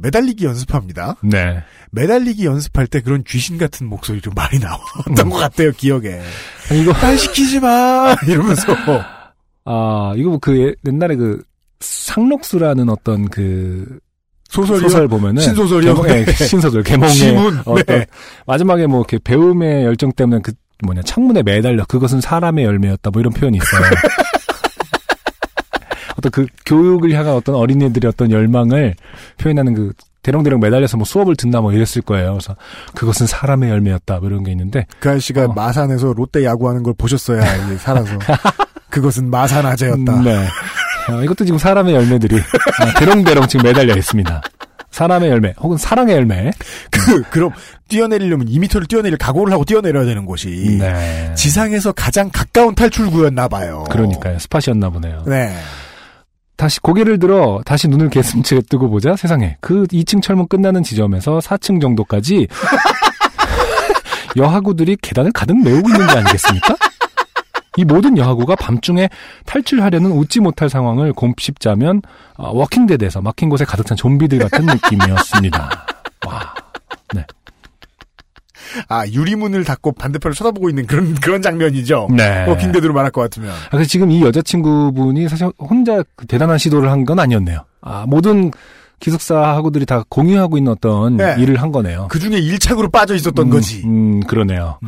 매달리기 0.00 0.44
연습합니다. 0.44 1.16
네. 1.22 1.62
매달리기 1.90 2.44
연습할 2.46 2.86
때 2.86 3.00
그런 3.00 3.22
귀신 3.24 3.58
같은 3.58 3.86
목소리도 3.88 4.30
많이 4.34 4.58
나왔던 4.58 5.28
것 5.30 5.36
같아요, 5.38 5.72
기억에. 5.72 6.20
아니, 6.70 6.82
이거 6.82 6.92
날 6.92 7.16
시키지 7.18 7.60
마! 7.60 8.14
이러면서. 8.28 8.74
아 9.64 10.12
이거 10.16 10.30
뭐그 10.30 10.58
예- 10.58 10.74
옛날에 10.90 11.16
그 11.16 11.42
상록수라는 11.80 12.88
어떤 12.90 13.28
그 13.28 13.98
소설이요? 14.50 14.88
소설 14.88 15.08
보면은 15.08 15.42
신소설이요? 15.42 15.94
개몽- 15.94 16.08
예, 16.10 16.24
네. 16.26 16.32
신소설 16.32 16.82
개몽의 16.82 17.14
시문. 17.14 17.58
어떤 17.64 17.98
네. 17.98 18.06
마지막에 18.46 18.86
뭐 18.86 19.00
이렇게 19.00 19.18
배움의 19.22 19.84
열정 19.84 20.12
때문에 20.12 20.40
그 20.42 20.52
뭐냐 20.84 21.02
창문에 21.02 21.42
매달려 21.42 21.84
그것은 21.86 22.20
사람의 22.20 22.64
열매였다 22.64 23.10
뭐 23.10 23.20
이런 23.20 23.32
표현이 23.32 23.56
있어요. 23.58 23.82
어떤 26.24 26.30
그 26.30 26.46
교육을 26.66 27.12
향한 27.12 27.34
어떤 27.34 27.54
어린이들의 27.54 28.08
어떤 28.08 28.30
열망을 28.30 28.94
표현하는 29.38 29.74
그 29.74 29.92
대롱대롱 30.22 30.60
매달려서 30.60 30.96
뭐 30.96 31.04
수업을 31.04 31.36
듣나 31.36 31.60
뭐 31.60 31.72
이랬을 31.72 32.02
거예요. 32.04 32.32
그래서 32.32 32.56
그것은 32.94 33.26
사람의 33.26 33.70
열매였다 33.70 34.20
뭐 34.20 34.28
이런 34.28 34.42
게 34.42 34.50
있는데 34.52 34.86
그 34.98 35.10
아저씨가 35.10 35.48
마산에서 35.48 36.14
롯데 36.14 36.44
야구하는 36.44 36.82
걸 36.82 36.94
보셨어야 36.96 37.42
살아서. 37.78 38.18
그것은 38.88 39.28
마산 39.28 39.66
아재였다. 39.66 40.22
네. 40.22 40.46
어, 41.10 41.22
이것도 41.22 41.44
지금 41.44 41.58
사람의 41.58 41.94
열매들이 41.94 42.36
아, 42.36 42.98
대롱대롱 42.98 43.48
지금 43.48 43.64
매달려 43.64 43.96
있습니다. 43.96 44.40
사람의 44.94 45.28
열매 45.28 45.52
혹은 45.58 45.76
사랑의 45.76 46.14
열매. 46.14 46.52
그, 46.90 47.22
그럼 47.24 47.50
뛰어내리려면 47.88 48.46
2m를 48.46 48.88
뛰어내릴 48.88 49.18
각오를 49.18 49.52
하고 49.52 49.64
뛰어내려야 49.64 50.04
되는 50.04 50.24
곳이 50.24 50.78
네. 50.78 51.34
지상에서 51.34 51.90
가장 51.90 52.30
가까운 52.32 52.76
탈출구였나 52.76 53.48
봐요. 53.48 53.84
그러니까요. 53.90 54.38
스팟이었나 54.38 54.90
보네요. 54.90 55.24
네. 55.26 55.52
다시 56.56 56.80
고개를 56.80 57.18
들어 57.18 57.60
다시 57.64 57.88
눈을 57.88 58.10
개슴츠레 58.10 58.62
뜨고 58.70 58.88
보자 58.88 59.16
세상에 59.16 59.56
그 59.60 59.84
2층 59.84 60.22
철문 60.22 60.48
끝나는 60.48 60.82
지점에서 60.82 61.38
4층 61.38 61.80
정도까지 61.80 62.46
여하구들이 64.36 64.96
계단을 65.02 65.32
가득 65.32 65.56
메우고 65.62 65.88
있는 65.88 66.06
게 66.06 66.12
아니겠습니까? 66.12 66.76
이 67.76 67.84
모든 67.84 68.16
여학우가 68.16 68.54
밤중에 68.56 69.08
탈출하려는 69.46 70.12
웃지 70.12 70.40
못할 70.40 70.68
상황을 70.68 71.12
곱씹자면 71.12 72.02
어, 72.36 72.52
워킹데드에서 72.52 73.20
막힌 73.20 73.48
곳에 73.48 73.64
가득 73.64 73.86
찬 73.86 73.96
좀비들 73.96 74.38
같은 74.38 74.66
느낌이었습니다. 74.66 75.86
와, 76.26 76.54
네. 77.14 77.24
아, 78.88 79.06
유리문을 79.06 79.64
닫고 79.64 79.92
반대편을 79.92 80.34
쳐다보고 80.34 80.68
있는 80.68 80.86
그런, 80.86 81.14
그런 81.14 81.42
장면이죠. 81.42 82.08
네. 82.16 82.46
워킹데드로 82.46 82.92
말할 82.94 83.10
것 83.10 83.20
같으면. 83.22 83.50
아, 83.50 83.54
그래서 83.70 83.88
지금 83.88 84.10
이 84.10 84.22
여자친구분이 84.22 85.28
사실 85.28 85.48
혼자 85.58 86.02
그 86.16 86.26
대단한 86.26 86.58
시도를 86.58 86.90
한 86.90 87.04
건 87.04 87.18
아니었네요. 87.18 87.60
아, 87.82 88.04
모든 88.08 88.50
기숙사 89.00 89.36
학우들이 89.56 89.84
다 89.84 90.02
공유하고 90.08 90.56
있는 90.56 90.72
어떤 90.72 91.16
네. 91.18 91.34
일을 91.38 91.60
한 91.60 91.70
거네요. 91.72 92.08
그 92.10 92.18
중에 92.18 92.38
일착으로 92.38 92.88
빠져 92.88 93.14
있었던 93.14 93.46
음, 93.46 93.50
거지. 93.50 93.82
음, 93.84 94.20
그러네요. 94.20 94.78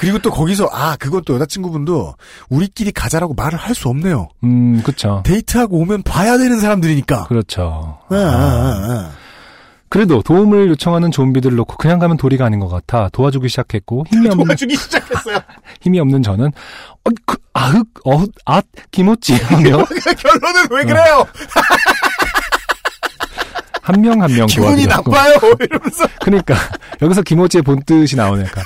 그리고 0.00 0.18
또 0.20 0.30
거기서, 0.30 0.68
아, 0.72 0.96
그것도 0.96 1.34
여자친구분도 1.34 2.14
우리끼리 2.50 2.92
가자라고 2.92 3.34
말을 3.34 3.58
할 3.58 3.74
수 3.74 3.88
없네요. 3.88 4.28
음, 4.44 4.80
그쵸. 4.84 5.22
데이트하고 5.24 5.78
오면 5.78 6.02
봐야 6.02 6.36
되는 6.38 6.60
사람들이니까. 6.60 7.24
그렇죠. 7.28 7.98
아, 8.10 8.14
아, 8.14 8.20
아. 8.20 9.10
그래도 9.90 10.22
도움을 10.22 10.68
요청하는 10.68 11.10
좀비들을 11.10 11.56
놓고 11.56 11.76
그냥 11.76 11.98
가면 11.98 12.16
도리가 12.16 12.44
아닌 12.44 12.60
것 12.60 12.68
같아 12.68 13.08
도와주기 13.12 13.48
시작했고 13.48 14.04
힘이 14.10 14.28
없는 14.28 14.44
도와주기 14.46 14.76
시작했어요. 14.76 15.38
힘이 15.80 16.00
없는 16.00 16.22
저는 16.22 16.46
어, 16.48 17.10
그, 17.24 17.36
아흑 17.54 17.86
어앗 18.04 18.66
기모찌 18.90 19.34
하며 19.34 19.84
결론은 20.18 20.66
왜 20.70 20.84
그래요? 20.84 21.26
한명 23.82 24.20
한 24.22 24.30
명 24.32 24.46
기분이 24.46 24.84
도와드렸고 24.86 25.10
나빠요. 25.10 25.34
이러면서. 25.60 26.06
그러니까 26.20 26.54
여기서 27.00 27.22
기모찌의 27.22 27.62
본 27.62 27.82
뜻이 27.84 28.16
나오니까 28.16 28.62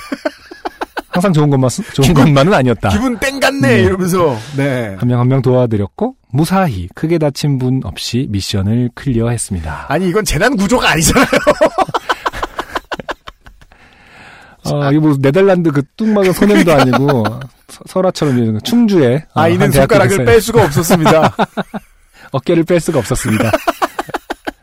항상 1.13 1.31
좋은 1.33 1.49
것만 1.49 1.69
좋은 1.93 2.13
것만은 2.13 2.53
아니었다. 2.53 2.89
기분 2.89 3.17
땡 3.19 3.39
같네. 3.39 3.67
네. 3.67 3.81
이러면서. 3.83 4.35
네. 4.57 4.95
한 4.99 5.07
명 5.07 5.19
한 5.19 5.27
명 5.27 5.41
도와드렸고 5.41 6.15
무사히 6.31 6.87
크게 6.95 7.17
다친 7.19 7.59
분 7.59 7.81
없이 7.83 8.27
미션을 8.31 8.89
클리어했습니다. 8.95 9.85
아니, 9.89 10.09
이건 10.09 10.25
재난 10.25 10.55
구조가 10.57 10.89
아니잖아요. 10.89 11.27
어, 14.65 14.91
이거 14.91 15.01
뭐 15.07 15.15
네덜란드 15.19 15.71
그 15.71 15.83
뚱막은 15.97 16.31
소년도 16.33 16.73
아니고 16.73 17.23
서- 17.67 17.83
설화처럼 17.85 18.59
충주에 18.61 19.25
어, 19.33 19.41
아이는 19.41 19.71
손가락을. 19.71 20.23
뺄 20.25 20.41
수가 20.41 20.63
없었습니다. 20.63 21.35
어깨를 22.31 22.63
뺄 22.63 22.79
수가 22.79 22.99
없었습니다. 22.99 23.51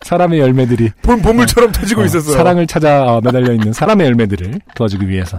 사람의 0.02 0.40
열매들이 0.40 0.90
봄, 1.02 1.20
보물처럼 1.20 1.70
터지고 1.70 2.00
어, 2.00 2.04
있었어요. 2.06 2.34
사랑을 2.36 2.66
찾아 2.66 3.04
어, 3.04 3.20
매달려 3.22 3.52
있는 3.52 3.72
사람의 3.74 4.06
열매들을 4.06 4.60
도와주기 4.74 5.06
위해서. 5.08 5.38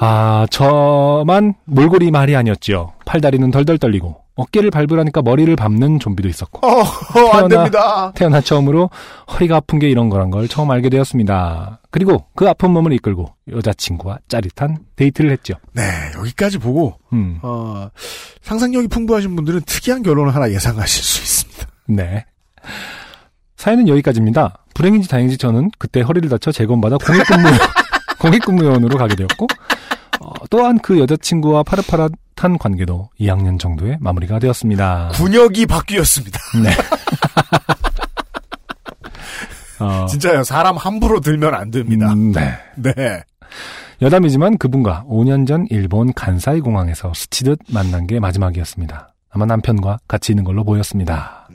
아, 0.00 0.46
저만 0.50 1.54
몰골이 1.64 2.10
말이 2.10 2.36
아니었지요. 2.36 2.92
팔다리는 3.04 3.50
덜덜 3.50 3.78
떨리고 3.78 4.16
어깨를 4.36 4.70
밟으라니까 4.70 5.20
머리를 5.22 5.54
밟는 5.56 5.98
좀비도 5.98 6.28
있었고. 6.28 6.64
어, 6.64 6.80
어, 6.80 7.28
안 7.32 7.48
됩니다. 7.48 8.12
태어나 8.14 8.40
처음으로 8.40 8.88
허리가 9.32 9.56
아픈 9.56 9.80
게 9.80 9.90
이런 9.90 10.08
거란 10.08 10.30
걸 10.30 10.46
처음 10.46 10.70
알게 10.70 10.88
되었습니다. 10.90 11.80
그리고 11.90 12.24
그 12.36 12.48
아픈 12.48 12.70
몸을 12.70 12.92
이끌고 12.92 13.34
여자친구와 13.50 14.18
짜릿한 14.28 14.78
데이트를 14.94 15.32
했죠. 15.32 15.54
네, 15.72 15.82
여기까지 16.16 16.58
보고 16.58 16.94
음, 17.12 17.40
어, 17.42 17.88
상상력이 18.42 18.86
풍부하신 18.86 19.34
분들은 19.34 19.62
특이한 19.66 20.04
결론을 20.04 20.32
하나 20.32 20.50
예상하실 20.52 21.02
수 21.02 21.22
있습니다. 21.22 21.66
네. 21.88 22.24
사연은 23.56 23.88
여기까지입니다. 23.88 24.58
불행인지 24.74 25.08
다행인지 25.08 25.36
저는 25.36 25.72
그때 25.78 26.00
허리를 26.00 26.28
다쳐 26.28 26.52
재검받아 26.52 26.98
공익근무, 26.98 27.48
공익근무원으로 28.20 28.98
가게 28.98 29.16
되었고, 29.16 29.46
어, 30.20 30.32
또한 30.50 30.78
그 30.80 30.98
여자친구와 30.98 31.62
파릇파릇한 31.62 32.58
관계도 32.58 33.10
2학년 33.20 33.58
정도에 33.58 33.96
마무리가 34.00 34.38
되었습니다. 34.38 35.10
군역이 35.14 35.66
바뀌었습니다. 35.66 36.38
네. 36.62 36.70
어, 39.80 40.06
진짜요. 40.06 40.42
사람 40.42 40.76
함부로 40.76 41.20
들면 41.20 41.54
안 41.54 41.70
됩니다. 41.70 42.12
음, 42.12 42.32
네. 42.32 42.52
네. 42.76 43.22
여담이지만 44.02 44.58
그분과 44.58 45.04
5년 45.08 45.46
전 45.46 45.66
일본 45.70 46.12
간사이 46.12 46.60
공항에서 46.60 47.12
스치듯 47.14 47.60
만난 47.70 48.06
게 48.06 48.20
마지막이었습니다. 48.20 49.14
아마 49.30 49.46
남편과 49.46 49.98
같이 50.08 50.32
있는 50.32 50.44
걸로 50.44 50.64
보였습니다. 50.64 51.48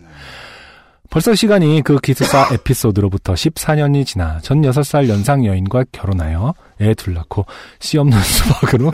벌써 1.13 1.35
시간이 1.35 1.83
그 1.83 1.99
기숙사 1.99 2.49
에피소드로부터 2.53 3.35
14년이 3.35 4.03
지나 4.03 4.39
전 4.41 4.63
6살 4.63 5.07
연상 5.09 5.45
여인과 5.45 5.85
결혼하여 5.91 6.55
애 6.81 6.95
둘 6.95 7.13
낳고 7.13 7.45
씨 7.79 7.99
없는 7.99 8.17
수박으로 8.19 8.91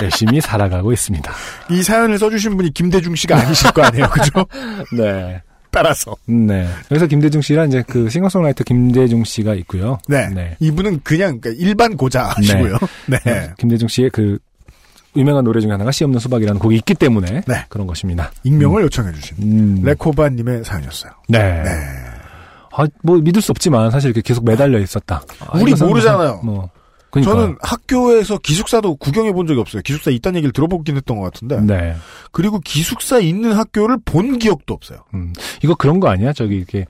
열심히 0.00 0.40
살아가고 0.40 0.92
있습니다. 0.92 1.32
이 1.72 1.82
사연을 1.82 2.18
써주신 2.20 2.56
분이 2.56 2.70
김대중 2.72 3.16
씨가 3.16 3.36
아니실 3.36 3.72
거 3.72 3.82
아니에요. 3.82 4.08
그죠? 4.10 4.46
네. 4.96 5.42
따라서. 5.72 6.14
네. 6.26 6.68
여기서 6.92 7.08
김대중 7.08 7.42
씨랑 7.42 7.66
이제 7.66 7.82
그 7.84 8.08
싱어송라이터 8.10 8.62
김대중 8.62 9.24
씨가 9.24 9.54
있고요. 9.56 9.98
네. 10.06 10.28
네. 10.28 10.56
이분은 10.60 11.00
그냥 11.02 11.40
그러니까 11.40 11.50
일반 11.62 11.96
고자시고요. 11.96 12.78
네. 13.06 13.18
네. 13.24 13.50
김대중 13.58 13.88
씨의 13.88 14.10
그 14.10 14.38
유명한 15.16 15.44
노래 15.44 15.60
중에 15.60 15.70
하나가 15.70 15.90
씨 15.90 16.04
없는 16.04 16.18
수박이라는 16.20 16.58
곡이 16.58 16.76
있기 16.76 16.94
때문에 16.94 17.42
그런 17.68 17.86
것입니다. 17.86 18.30
익명을 18.44 18.82
요청해 18.84 19.12
주신 19.12 19.36
음. 19.40 19.82
레코바 19.82 20.30
님의 20.30 20.64
사연이었어요. 20.64 21.12
네. 21.28 21.62
아, 22.72 22.86
뭐 23.02 23.16
믿을 23.18 23.40
수 23.40 23.52
없지만 23.52 23.90
사실 23.90 24.10
이렇게 24.10 24.20
계속 24.20 24.44
매달려 24.44 24.78
있었다. 24.78 25.22
아, 25.40 25.58
우리 25.58 25.74
모르잖아요. 25.74 26.40
뭐, 26.44 26.68
그러니까. 27.10 27.32
저는 27.32 27.56
학교에서 27.62 28.36
기숙사도 28.38 28.96
구경해 28.96 29.32
본 29.32 29.46
적이 29.46 29.60
없어요. 29.60 29.82
기숙사 29.82 30.10
있다는 30.10 30.38
얘기를 30.38 30.52
들어보긴 30.52 30.96
했던 30.96 31.16
것 31.16 31.24
같은데. 31.24 31.60
네. 31.60 31.96
그리고 32.32 32.60
기숙사 32.60 33.18
있는 33.18 33.52
학교를 33.54 33.96
본 34.04 34.38
기억도 34.38 34.74
없어요. 34.74 34.98
음, 35.14 35.32
이거 35.62 35.74
그런 35.74 36.00
거 36.00 36.08
아니야? 36.08 36.34
저기 36.34 36.56
이렇게 36.56 36.84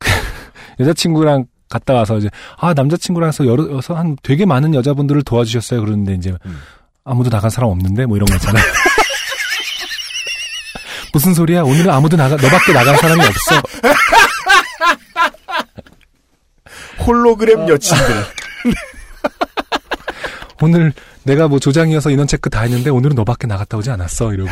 여자친구랑 0.78 1.46
갔다 1.70 1.94
와서 1.94 2.18
이제 2.18 2.28
아 2.58 2.74
남자친구랑 2.74 3.28
해서 3.28 3.46
여러 3.46 3.80
한 3.94 4.16
되게 4.22 4.44
많은 4.44 4.74
여자분들을 4.74 5.22
도와주셨어요. 5.22 5.80
그러는데 5.80 6.14
이제 6.14 6.34
아무도 7.04 7.30
나간 7.30 7.50
사람 7.50 7.70
없는데 7.70 8.06
뭐 8.06 8.16
이런 8.16 8.26
거 8.26 8.34
있잖아요. 8.36 8.64
무슨 11.12 11.34
소리야? 11.34 11.62
오늘은 11.62 11.90
아무도 11.90 12.16
나가 12.16 12.36
너밖에 12.36 12.72
나간 12.72 12.96
사람이 12.96 13.20
없어. 13.24 13.60
홀로그램 17.04 17.68
여친들. 17.68 18.14
오늘 20.62 20.92
내가 21.24 21.48
뭐 21.48 21.58
조장이어서 21.58 22.10
인원 22.10 22.28
체크 22.28 22.50
다 22.50 22.60
했는데 22.60 22.90
오늘은 22.90 23.16
너밖에 23.16 23.46
나갔다 23.46 23.78
오지 23.78 23.90
않았어 23.90 24.34
이러고. 24.34 24.50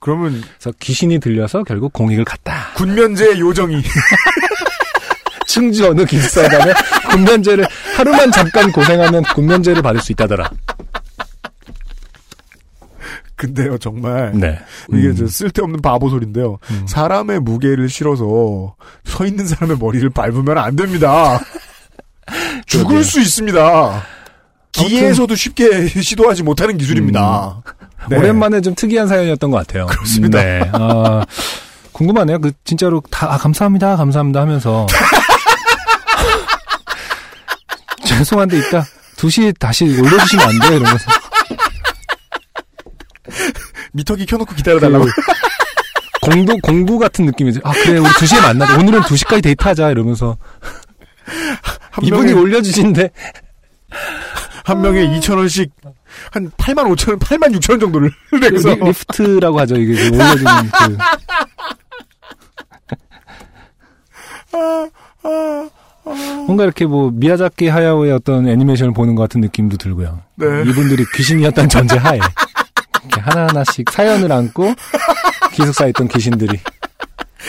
그러면 0.00 0.42
그래서 0.58 0.72
귀신이 0.80 1.20
들려서 1.20 1.62
결국 1.62 1.92
공익을 1.92 2.24
갔다. 2.24 2.72
군면제의 2.74 3.38
요정이. 3.40 3.82
충주 5.46 5.86
어느 5.86 6.04
기숙사에 6.04 6.48
가면 6.48 6.74
군면제를 7.10 7.64
하루만 7.96 8.32
잠깐 8.32 8.72
고생하면 8.72 9.22
군면제를 9.34 9.82
받을 9.82 10.00
수 10.00 10.10
있다더라. 10.12 10.50
근데요, 13.36 13.78
정말. 13.78 14.32
네. 14.34 14.58
이게 14.92 15.08
음. 15.08 15.16
저 15.16 15.26
쓸데없는 15.26 15.82
바보 15.82 16.08
소리인데요. 16.08 16.58
사람의 16.86 17.40
무게를 17.40 17.88
실어서 17.88 18.74
서 19.04 19.26
있는 19.26 19.46
사람의 19.46 19.78
머리를 19.78 20.08
밟으면 20.10 20.58
안 20.58 20.76
됩니다. 20.76 21.40
죽을. 22.66 23.04
수 23.04 23.20
있습니다. 23.20 24.02
기계에서도 24.72 25.34
쉽게 25.34 25.86
시도하지 26.02 26.42
못하는 26.42 26.78
기술입니다. 26.78 27.62
네. 28.08 28.16
음. 28.16 28.20
오랜만에 28.20 28.60
좀 28.60 28.74
특이한 28.74 29.08
사연이었던 29.08 29.50
것 29.50 29.58
같아요. 29.58 29.86
그렇습니다. 29.86 30.42
네. 30.42 30.68
아, 30.72 31.24
궁금하네요. 31.92 32.40
그 32.40 32.52
진짜로 32.64 33.02
다 33.10 33.32
아, 33.32 33.38
감사합니다, 33.38 33.96
감사합니다 33.96 34.40
하면서 34.40 34.86
죄송한데 38.04 38.58
이따 38.58 38.84
2시에 39.16 39.58
다시 39.58 39.84
올려주시면 39.84 40.46
안 40.46 40.58
돼요 40.60 40.76
이러면서 40.78 41.10
미터기 43.94 44.26
켜놓고 44.26 44.54
기다려달라고. 44.54 45.04
그 45.04 45.10
공부 46.30 46.58
공부 46.62 46.98
같은 46.98 47.26
느낌이죠. 47.26 47.60
아 47.64 47.72
그래 47.72 47.98
우리 47.98 48.08
2시에 48.08 48.40
만나자. 48.42 48.78
오늘은 48.78 49.00
2시까지 49.02 49.42
데이트하자 49.42 49.90
이러면서 49.90 50.36
이분이 52.02 52.32
올려주신데 52.32 53.10
한 54.64 54.80
명에 54.82 55.06
2,000원씩 55.20 55.70
한 56.32 56.50
8만 56.52 56.94
5천원, 56.96 57.18
8만 57.18 57.54
6천원 57.56 57.80
정도를 57.80 58.10
리, 58.32 58.50
내서. 58.50 58.74
리프트라고 58.74 59.60
하죠. 59.60 59.76
이게 59.76 59.94
그 60.10 60.16
올려주는 60.16 60.70
그 64.50 65.68
뭔가 66.46 66.64
이렇게 66.64 66.86
뭐 66.86 67.10
미야자키 67.12 67.68
하야오의 67.68 68.12
어떤 68.12 68.48
애니메이션을 68.48 68.92
보는 68.92 69.14
것 69.14 69.22
같은 69.22 69.40
느낌도 69.40 69.76
들고요. 69.78 70.20
네. 70.36 70.46
이분들이 70.66 71.04
귀신이었던 71.14 71.68
전제 71.68 71.96
하에 71.96 72.18
이렇게 73.06 73.20
하나하나씩 73.20 73.90
사연을 73.90 74.30
안고 74.32 74.74
기숙사에 75.52 75.90
있던 75.90 76.08
귀신들이 76.08 76.58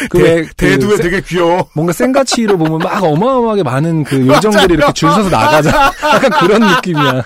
그 0.10 0.18
대- 0.18 0.24
왜그 0.36 0.54
대두에 0.56 0.98
세- 0.98 1.04
되게 1.04 1.22
귀여워. 1.22 1.70
뭔가 1.74 1.94
센가치로 1.94 2.58
보면 2.58 2.80
막 2.80 3.02
어마어마하게 3.02 3.64
많은 3.64 4.04
그 4.04 4.28
요정들이 4.28 4.74
이렇게 4.74 4.92
줄 4.94 5.10
서서 5.10 5.30
나가자 5.30 5.70
약간 6.14 6.30
그런 6.32 6.62
느낌이야. 6.76 7.24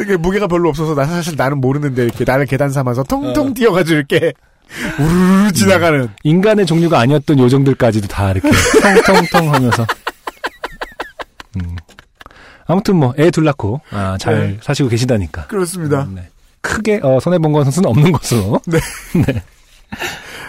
이게 0.00 0.16
무게가 0.16 0.46
별로 0.46 0.68
없어서 0.70 0.94
나 0.94 1.04
사실 1.04 1.34
나는 1.36 1.60
모르는데 1.60 2.04
이렇게 2.04 2.24
나를 2.26 2.46
계단 2.46 2.70
삼아서 2.70 3.02
통통 3.02 3.52
뛰어가지고 3.54 3.96
이렇게 3.98 4.32
우르르 4.98 5.52
지나가는. 5.52 6.08
인간의 6.22 6.66
종류가 6.66 6.98
아니었던 6.98 7.38
요정들까지도 7.38 8.08
다 8.08 8.30
이렇게 8.30 8.50
통통통 9.04 9.52
하면서. 9.54 9.86
음. 11.56 11.76
아무튼 12.66 12.96
뭐 12.96 13.14
애 13.16 13.30
둘 13.30 13.44
낳고 13.44 13.80
아, 13.90 14.16
잘 14.18 14.52
네. 14.52 14.58
사시고 14.62 14.88
계시다니까. 14.88 15.46
그렇습니다. 15.46 16.06
네. 16.12 16.28
크게 16.60 17.00
어, 17.02 17.20
손해 17.20 17.38
본 17.38 17.52
것은 17.52 17.86
없는 17.86 18.12
것으로. 18.12 18.60
네. 18.66 18.78
네. 19.26 19.42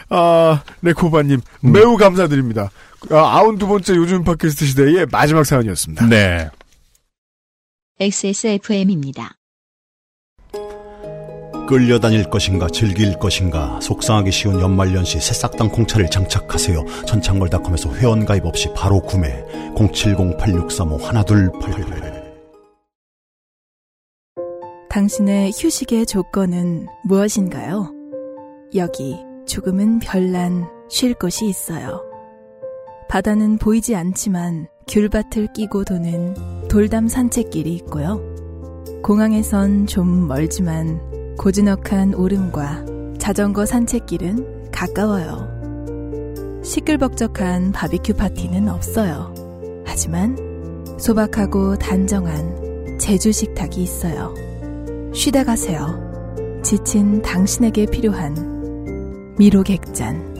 아, 0.09 0.63
레코바님 0.81 1.41
음. 1.65 1.71
매우 1.71 1.95
감사드립니다. 1.97 2.71
아, 3.11 3.37
아흔 3.37 3.57
두 3.57 3.67
번째 3.67 3.95
요즘 3.95 4.23
팟캐스트 4.23 4.65
시대의 4.65 5.05
마지막 5.11 5.45
사연이었습니다. 5.45 6.07
네. 6.07 6.49
XSFM입니다. 7.99 9.36
끌려다닐 11.67 12.29
것인가 12.29 12.67
즐길 12.67 13.19
것인가 13.19 13.79
속상하기 13.81 14.31
쉬운 14.31 14.59
연말연시 14.59 15.19
새싹당 15.19 15.69
콩차를 15.69 16.09
장착하세요. 16.09 16.83
전창걸닷컴에서 17.05 17.93
회원가입 17.93 18.45
없이 18.45 18.69
바로 18.73 19.01
구매 19.01 19.43
070-8635 19.75 20.99
1288 21.27 22.17
당신의 24.89 25.51
휴식의 25.55 26.07
조건은 26.07 26.87
무엇인가요? 27.03 27.93
여기 28.73 29.15
조금은 29.45 29.99
별난 29.99 30.65
쉴 30.89 31.13
곳이 31.13 31.45
있어요. 31.45 32.03
바다는 33.07 33.57
보이지 33.57 33.95
않지만 33.95 34.67
귤밭을 34.87 35.53
끼고 35.53 35.83
도는 35.83 36.67
돌담 36.67 37.07
산책길이 37.07 37.73
있고요. 37.75 38.21
공항에선 39.03 39.85
좀 39.87 40.27
멀지만 40.27 40.99
고즈넉한 41.37 42.15
오름과 42.15 42.85
자전거 43.19 43.65
산책길은 43.65 44.71
가까워요. 44.71 45.47
시끌벅적한 46.63 47.71
바비큐 47.71 48.13
파티는 48.15 48.67
없어요. 48.67 49.33
하지만 49.85 50.35
소박하고 50.99 51.77
단정한 51.77 52.97
제주 52.99 53.31
식탁이 53.31 53.77
있어요. 53.77 54.33
쉬다 55.13 55.43
가세요. 55.43 56.03
지친 56.63 57.21
당신에게 57.21 57.85
필요한 57.85 59.35
미로객잔. 59.37 60.35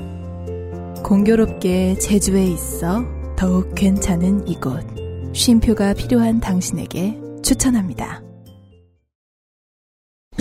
공교롭게 1.04 2.00
제주에 2.00 2.46
있어 2.48 3.06
더욱 3.36 3.74
괜찮은 3.76 4.48
이곳. 4.48 4.84
쉼표가 5.34 5.94
필요한 5.94 6.40
당신에게 6.40 7.20
추천합니다. 7.44 8.27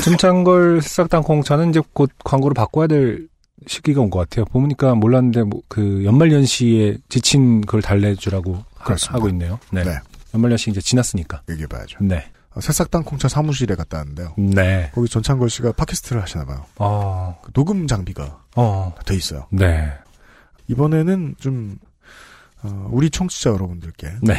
전창걸 0.02 0.82
새싹 0.82 1.08
땅콩차는 1.08 1.70
이제 1.70 1.80
곧 1.92 2.10
광고를 2.24 2.54
바꿔야 2.54 2.86
될 2.86 3.28
시기가 3.66 4.00
온 4.02 4.10
것 4.10 4.18
같아요. 4.20 4.44
보니까 4.46 4.94
몰랐는데 4.94 5.42
뭐 5.42 5.60
그 5.68 6.04
연말연시에 6.04 6.98
지친 7.08 7.60
그걸 7.62 7.82
달래주라고 7.82 8.54
하- 8.76 8.84
그렇습니다. 8.84 9.14
하고 9.16 9.28
있네요. 9.30 9.58
네. 9.70 9.82
네. 9.82 9.98
연말연시 10.34 10.70
이제 10.70 10.80
지났으니까. 10.80 11.42
얘기해 11.48 11.66
봐야죠. 11.66 11.98
네. 12.02 12.30
어, 12.54 12.60
새싹당 12.60 13.02
콩차 13.04 13.28
사무실에 13.28 13.74
갔다 13.74 13.98
왔는데요. 13.98 14.34
네. 14.38 14.90
거기 14.94 15.08
전창걸 15.08 15.50
씨가 15.50 15.72
팟캐스트를 15.72 16.22
하시나 16.22 16.44
봐요. 16.44 16.64
그 16.68 16.74
어. 16.78 17.38
녹음 17.54 17.86
장비가 17.86 18.40
어. 18.56 18.94
돼 19.06 19.14
있어요. 19.16 19.46
네. 19.50 19.90
이번에는 20.68 21.34
좀 21.40 21.76
어, 22.62 22.88
우리 22.90 23.10
청취자 23.10 23.50
여러분들께 23.50 24.08
네. 24.22 24.36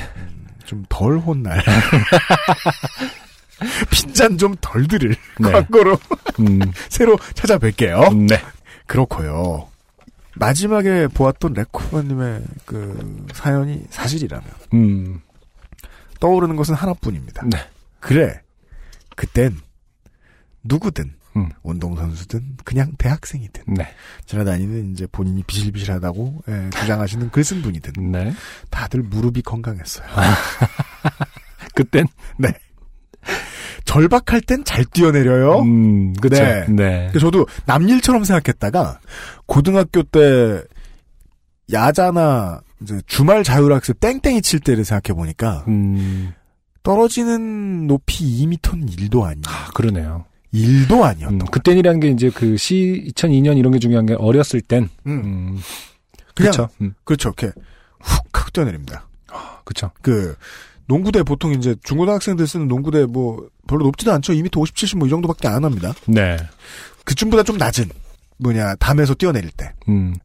좀덜 0.66 1.18
혼날 1.20 1.62
핀잔 3.92 4.38
좀덜 4.38 4.88
들을 4.88 5.16
네. 5.40 5.52
광고로 5.52 5.98
음. 6.40 6.60
새로 6.90 7.18
찾아뵐게요. 7.18 8.28
네. 8.28 8.42
그렇고요. 8.86 9.68
마지막에 10.36 11.08
보았던 11.08 11.54
레코버님의 11.54 12.44
그 12.66 13.26
사연이 13.34 13.84
사실이라면 13.90 14.46
음. 14.74 15.22
떠오르는 16.20 16.56
것은 16.56 16.76
하나뿐입니다. 16.76 17.44
네. 17.48 17.58
그래. 18.00 18.42
그땐 19.16 19.58
누구든 20.64 21.14
음. 21.38 21.50
운동선수든 21.64 22.58
그냥 22.64 22.94
대학생이든 22.98 23.76
네. 23.76 23.88
지나다니는 24.26 24.92
이제 24.92 25.08
본인이 25.12 25.44
비실비실하다고 25.44 26.44
예, 26.50 26.70
주장하시는 26.72 27.32
글쓴 27.32 27.62
분이든 27.62 28.12
네. 28.12 28.34
다들 28.70 29.02
무릎이 29.04 29.42
건강했어요. 29.44 30.08
그땐 31.76 32.08
네. 32.38 32.50
절박할 34.02 34.42
땐 34.42 34.64
잘 34.64 34.86
뛰어내려요. 34.86 35.62
음, 35.62 36.14
그쵸. 36.14 36.36
네. 36.44 36.66
네. 36.70 37.12
저도 37.20 37.48
남일처럼 37.66 38.24
생각했다가 38.24 39.00
고등학교 39.48 40.04
때 40.04 40.62
야자나 41.74 42.62
이제 42.82 43.00
주말 43.08 43.44
자율학습 43.44 44.00
땡땡이 44.00 44.42
칠 44.44 44.60
때를 44.60 44.86
생각해 44.86 45.16
보니까 45.18 45.66
음. 45.68 46.34
떨어지는 46.84 47.88
높이 47.88 48.24
2m는 48.46 48.88
1도 48.96 49.24
아니에요. 49.24 49.42
아, 49.48 49.72
그러네요. 49.74 50.26
1도 50.54 51.02
아니었던 51.04 51.42
음. 51.42 51.46
그땐이라는 51.52 52.00
게 52.00 52.10
이제 52.10 52.30
그 52.30 52.56
시 52.58 53.12
2002년 53.16 53.58
이런 53.58 53.72
게 53.74 53.80
중요한 53.80 54.06
게 54.06 54.14
어렸을 54.14 54.62
땐 54.62 54.90
음. 55.08 55.12
음. 55.12 55.60
그냥. 56.36 56.68
음. 56.82 56.94
그렇죠. 57.04 57.30
이렇게 57.30 57.48
훅 58.00 58.28
하고 58.32 58.50
뛰어내립니다. 58.52 59.08
그쵸. 59.66 59.92
그 60.02 60.36
농구대 60.88 61.24
보통 61.24 61.54
이제 61.54 61.76
중고등학생들 61.84 62.48
쓰는 62.48 62.68
농구대 62.68 63.06
뭐 63.06 63.48
별로 63.68 63.86
높지도 63.86 64.12
않죠. 64.14 64.34
2m 64.34 64.58
50, 64.58 64.76
70뭐이 64.76 65.10
정도밖에 65.10 65.48
안 65.48 65.64
합니다. 65.64 65.94
네. 66.06 66.38
그쯤보다 67.04 67.44
좀 67.44 67.58
낮은 67.58 67.90
뭐냐 68.38 68.76
담에서 68.76 69.14
뛰어내릴 69.14 69.50
때 69.52 69.74
음. 69.90 70.16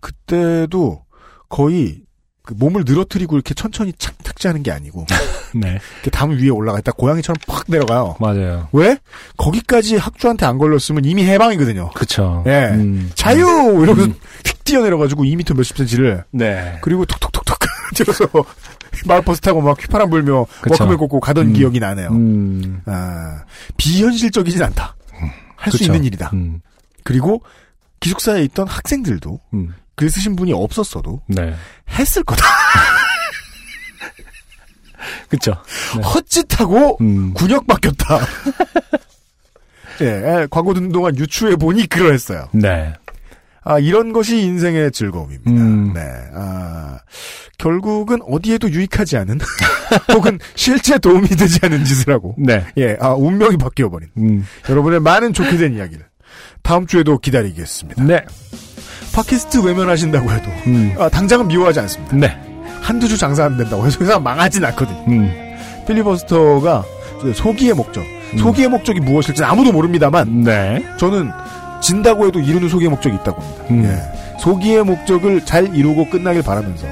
그때도 0.00 1.04
거의 1.48 2.02
그 2.42 2.54
몸을 2.54 2.82
늘어뜨리고 2.84 3.36
이렇게 3.36 3.54
천천히 3.54 3.92
착 3.98 4.18
탁지하는 4.24 4.62
게 4.62 4.72
아니고 4.72 5.06
네. 5.54 5.78
이렇게 5.96 6.10
담 6.10 6.30
위에 6.30 6.48
올라가 6.48 6.78
있다 6.78 6.92
고양이처럼 6.92 7.36
팍 7.46 7.64
내려가요. 7.68 8.16
맞아요. 8.18 8.68
왜? 8.72 8.98
거기까지 9.36 9.96
학주한테 9.96 10.44
안 10.46 10.58
걸렸으면 10.58 11.04
이미 11.04 11.24
해방이거든요. 11.24 11.90
그쵸. 11.94 12.42
예. 12.46 12.70
음. 12.72 13.10
자유 13.14 13.38
이러면서 13.82 14.12
휙 14.44 14.64
뛰어내려가지고 14.64 15.24
2m 15.24 15.56
몇십 15.56 15.76
센치를 15.76 16.24
네. 16.32 16.78
그리고 16.82 17.04
톡톡톡톡 17.04 17.58
들어서 17.94 18.26
마을버스 19.06 19.40
타고 19.40 19.60
막 19.60 19.80
휘파람 19.82 20.10
불며. 20.10 20.46
워크맨 20.68 20.96
꽂고 20.96 21.20
가던 21.20 21.48
음. 21.48 21.52
기억이 21.52 21.80
나네요. 21.80 22.08
음. 22.10 22.82
아, 22.86 23.42
비현실적이진 23.76 24.62
않다. 24.62 24.96
할 25.56 25.72
수. 25.72 25.84
있는 25.84 26.04
일이다. 26.04 26.30
음. 26.32 26.60
그리고 27.04 27.42
기숙사에 28.00 28.42
있던 28.44 28.66
학생들도 28.66 29.40
음. 29.54 29.74
글 29.94 30.10
쓰신 30.10 30.34
분이 30.34 30.52
없었어도 30.52 31.22
네. 31.28 31.54
했을 31.90 32.24
거다. 32.24 32.44
그쵸. 35.28 35.52
네. 35.96 36.02
헛짓하고 36.02 36.98
음. 37.00 37.32
군역 37.34 37.66
바뀌었다. 37.66 38.18
예, 40.00 40.46
광고 40.50 40.74
듣는 40.74 40.90
동안 40.90 41.16
유추해 41.16 41.54
보니 41.54 41.86
그러했어요. 41.86 42.48
네. 42.52 42.92
아, 43.64 43.78
이런 43.78 44.12
것이 44.12 44.40
인생의 44.40 44.90
즐거움입니다. 44.90 45.50
음. 45.50 45.92
네. 45.94 46.00
아, 46.34 46.98
결국은 47.58 48.18
어디에도 48.28 48.70
유익하지 48.70 49.16
않은, 49.18 49.38
혹은 50.12 50.38
실제 50.54 50.98
도움이 50.98 51.28
되지 51.28 51.60
않은 51.62 51.84
짓을 51.84 52.12
하고, 52.12 52.34
네. 52.38 52.64
예, 52.76 52.96
아, 53.00 53.10
운명이 53.10 53.56
바뀌어버린, 53.58 54.08
음. 54.18 54.44
여러분의 54.68 55.00
많은 55.00 55.32
좋게 55.32 55.56
된 55.58 55.74
이야기를, 55.74 56.04
다음 56.62 56.86
주에도 56.86 57.18
기다리겠습니다. 57.18 58.02
네. 58.02 58.24
팟캐스트 59.14 59.58
외면하신다고 59.64 60.30
해도, 60.30 60.50
음. 60.66 60.94
아, 60.98 61.08
당장은 61.08 61.46
미워하지 61.46 61.80
않습니다. 61.80 62.16
네. 62.16 62.36
한두 62.80 63.06
주 63.06 63.16
장사 63.16 63.44
안 63.44 63.56
된다고 63.56 63.86
해서 63.86 63.98
회사 64.00 64.18
망하진 64.18 64.64
않거든요. 64.64 65.04
음. 65.06 65.30
필리버스터가 65.86 66.84
소기의 67.34 67.74
목적, 67.74 68.02
소기의 68.38 68.68
목적이 68.68 69.00
무엇일지 69.00 69.44
아무도 69.44 69.70
모릅니다만, 69.70 70.42
네. 70.42 70.84
저는 70.98 71.30
진다고 71.82 72.26
해도 72.26 72.40
이루는 72.40 72.68
소기의 72.68 72.88
목적이 72.90 73.16
있다고 73.16 73.42
봅니다. 73.42 73.66
음. 73.70 73.84
예. 73.84 74.38
소기의 74.40 74.84
목적을 74.84 75.44
잘 75.44 75.74
이루고 75.74 76.08
끝나길 76.10 76.42
바라면서 76.42 76.86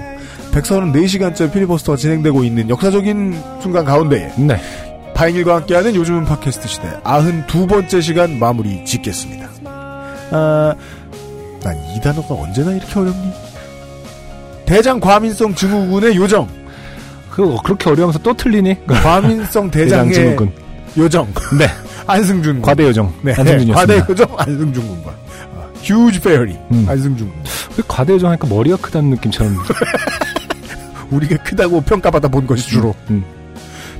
134시간째 0.53 1.53
필리버스터가 1.53 1.97
진행되고 1.97 2.45
있는 2.45 2.69
역사적인 2.69 3.41
순간 3.63 3.85
가운데에 3.85 4.33
네. 4.37 4.61
바인일과 5.15 5.57
함께하는 5.57 5.95
요즘은 5.95 6.25
팟캐스트 6.25 6.69
시대 6.69 6.89
92번째 7.05 8.03
시간 8.03 8.39
마무리 8.39 8.85
짓겠습니다. 8.85 9.49
아, 10.33 10.75
난 11.63 11.77
이 11.97 12.01
단어가 12.01 12.35
언제나 12.35 12.73
이렇게 12.73 12.99
어렵니? 12.99 13.33
대장 14.65 14.99
과민성 15.01 15.55
증후군의 15.55 16.17
요정. 16.17 16.49
그 17.31 17.57
그렇게 17.63 17.91
어려우면서 17.91 18.19
또 18.21 18.35
틀리니? 18.35 18.87
과민성 18.87 19.71
대장의 19.73 20.09
대장 20.09 20.13
증후군. 20.13 20.53
요정. 20.97 21.27
네. 21.59 21.67
안승준. 22.11 22.55
군. 22.55 22.63
과대 22.63 22.85
요정. 22.85 23.13
네. 23.23 23.33
안승준이었습니다. 23.33 23.75
과대 23.81 24.13
요정 24.13 24.29
안승준 24.39 24.87
군과 24.87 25.15
휴지 25.83 26.21
페어리 26.21 26.57
음. 26.73 26.87
안승준 26.89 27.29
군. 27.29 27.37
왜 27.77 27.85
과대 27.89 28.13
요정 28.13 28.31
하니까 28.31 28.47
머리가 28.49 28.77
크다는 28.77 29.11
느낌처럼. 29.11 29.57
우리가 31.11 31.43
크다고 31.43 31.81
평가받아 31.81 32.29
본 32.29 32.47
것이 32.47 32.69
주로. 32.69 32.95
음. 33.11 33.25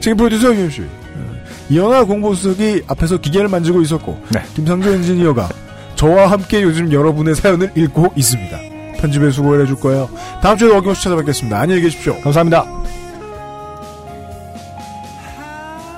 지금 0.01 0.17
프로듀서 0.17 0.53
김 0.53 0.71
씨. 0.71 0.83
이현아 1.71 2.05
공보수석이 2.05 2.83
앞에서 2.89 3.19
기계를 3.19 3.49
만지고 3.49 3.81
있었고 3.81 4.21
네. 4.31 4.43
김상조 4.55 4.91
엔지니어가 4.91 5.49
저와 5.95 6.29
함께 6.31 6.63
요즘 6.63 6.93
여러분의 6.93 7.37
사연을 7.37 7.71
읽고 7.77 8.13
있습니다. 8.17 8.59
편집에 8.99 9.31
수고를 9.31 9.63
해줄 9.63 9.77
거예요. 9.77 10.11
다음 10.43 10.59
주에도 10.59 10.77
어김없이 10.77 11.05
찾아뵙겠습니다. 11.05 11.59
안녕히 11.59 11.83
계십시오. 11.83 12.21
감사합니다. 12.23 12.67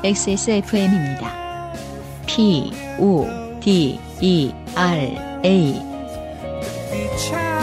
XSFM입니다. 0.04 1.41
P, 2.26 2.72
O, 2.98 3.28
D, 3.60 4.00
E, 4.20 4.52
R, 4.76 5.40
A. 5.44 7.61